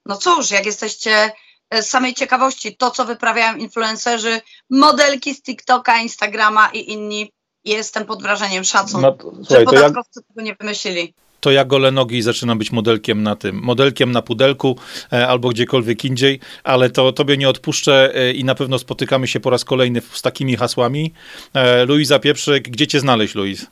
no 0.07 0.16
cóż, 0.16 0.51
jak 0.51 0.66
jesteście 0.66 1.32
z 1.73 1.86
samej 1.86 2.15
ciekawości, 2.15 2.77
to 2.77 2.90
co 2.90 3.05
wyprawiają 3.05 3.57
influencerzy, 3.57 4.40
modelki 4.70 5.35
z 5.35 5.43
TikToka, 5.43 5.98
Instagrama 5.98 6.70
i 6.73 6.93
inni, 6.93 7.32
jestem 7.65 8.07
pod 8.07 8.23
wrażeniem 8.23 8.65
szacunku, 8.65 9.01
no 9.01 9.12
to, 9.12 9.32
słuchaj, 9.36 9.59
że 9.59 9.65
podatkowcy 9.65 10.20
ja... 10.20 10.23
tego 10.28 10.43
nie 10.43 10.55
wymyślili 10.55 11.15
to 11.40 11.51
ja 11.51 11.65
golę 11.65 11.90
nogi 11.90 12.16
i 12.16 12.23
zaczynam 12.23 12.59
być 12.59 12.73
modelkiem 12.73 13.23
na 13.23 13.36
tym, 13.36 13.61
modelkiem 13.62 14.12
na 14.12 14.23
pudelku 14.23 14.77
e, 15.12 15.28
albo 15.28 15.48
gdziekolwiek 15.48 16.05
indziej, 16.05 16.40
ale 16.65 16.90
to 16.90 17.12
tobie 17.12 17.36
nie 17.36 17.48
odpuszczę 17.48 18.15
e, 18.15 18.32
i 18.32 18.44
na 18.44 18.55
pewno 18.55 18.78
spotykamy 18.78 19.28
się 19.28 19.40
po 19.40 19.51
raz 19.51 19.65
kolejny 19.65 20.02
z 20.12 20.23
takimi 20.23 20.57
hasłami. 20.57 21.12
E, 21.55 21.85
Luiza 21.85 22.19
Pieprzyk, 22.19 22.69
gdzie 22.69 22.86
cię 22.86 23.01
znaleźć, 23.01 23.35
Luiz? 23.35 23.66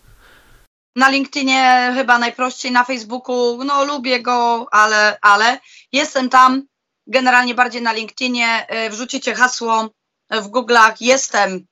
Na 0.98 1.08
LinkedInie 1.08 1.92
chyba 1.94 2.18
najprościej, 2.18 2.72
na 2.72 2.84
Facebooku, 2.84 3.64
no 3.64 3.84
lubię 3.84 4.22
go, 4.22 4.66
ale, 4.70 5.18
ale 5.22 5.58
jestem 5.92 6.28
tam, 6.28 6.62
generalnie 7.06 7.54
bardziej 7.54 7.82
na 7.82 7.92
LinkedInie, 7.92 8.66
wrzucicie 8.90 9.34
hasło 9.34 9.90
w 10.30 10.48
Google'ach, 10.48 10.94
jestem, 11.00 11.66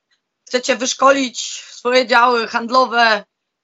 chcecie 0.47 0.75
wyszkolić 0.75 1.63
swoje 1.71 2.07
działy 2.07 2.47
handlowe, 2.47 3.23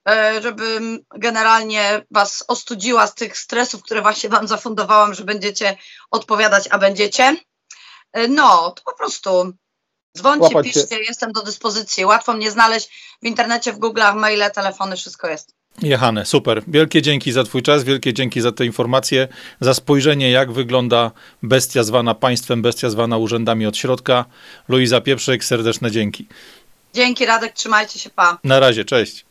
E, 0.10 0.42
żebym 0.42 1.06
generalnie 1.16 2.06
was 2.12 2.44
ostudziła 2.48 3.08
z 3.08 3.16
tych 3.16 3.38
stresów, 3.38 3.84
które 3.84 4.02
właśnie 4.02 4.30
wam 4.30 4.48
zafundowałam, 4.48 5.14
że 5.14 5.24
będziecie 5.24 5.78
odpowiadać, 6.12 6.68
a 6.72 6.78
będziecie. 6.78 7.36
E, 8.14 8.28
no, 8.28 8.72
to 8.72 8.84
po 8.86 8.96
prostu 8.98 9.54
dzwońcie, 10.18 10.44
Łapać 10.44 10.66
piszcie, 10.66 10.96
się. 10.96 11.04
jestem 11.08 11.32
do 11.32 11.42
dyspozycji. 11.42 12.06
Łatwo 12.06 12.34
mnie 12.34 12.52
znaleźć 12.52 12.90
w 13.24 13.26
internecie, 13.26 13.74
w 13.74 13.80
Google'ach, 13.80 14.16
maile, 14.16 14.52
telefony, 14.56 14.96
wszystko 14.96 15.28
jest. 15.28 15.54
Jechane, 15.82 16.26
super. 16.26 16.64
Wielkie 16.68 17.02
dzięki 17.02 17.32
za 17.32 17.44
Twój 17.44 17.62
czas, 17.64 17.84
wielkie 17.84 18.14
dzięki 18.14 18.42
za 18.42 18.52
te 18.52 18.66
informacje, 18.66 19.28
za 19.62 19.74
spojrzenie, 19.74 20.32
jak 20.32 20.52
wygląda 20.52 21.12
bestia 21.44 21.84
zwana 21.84 22.16
państwem, 22.16 22.62
bestia 22.62 22.90
zwana 22.90 23.18
urzędami 23.18 23.66
od 23.66 23.78
środka. 23.78 24.26
Luiza 24.68 25.02
Pieprzyk, 25.02 25.44
serdeczne 25.44 25.92
dzięki. 25.92 26.28
Dzięki, 26.94 27.26
Radek, 27.26 27.54
trzymajcie 27.54 28.00
się, 28.00 28.10
pa. 28.10 28.38
Na 28.44 28.60
razie, 28.60 28.86
cześć. 28.86 29.26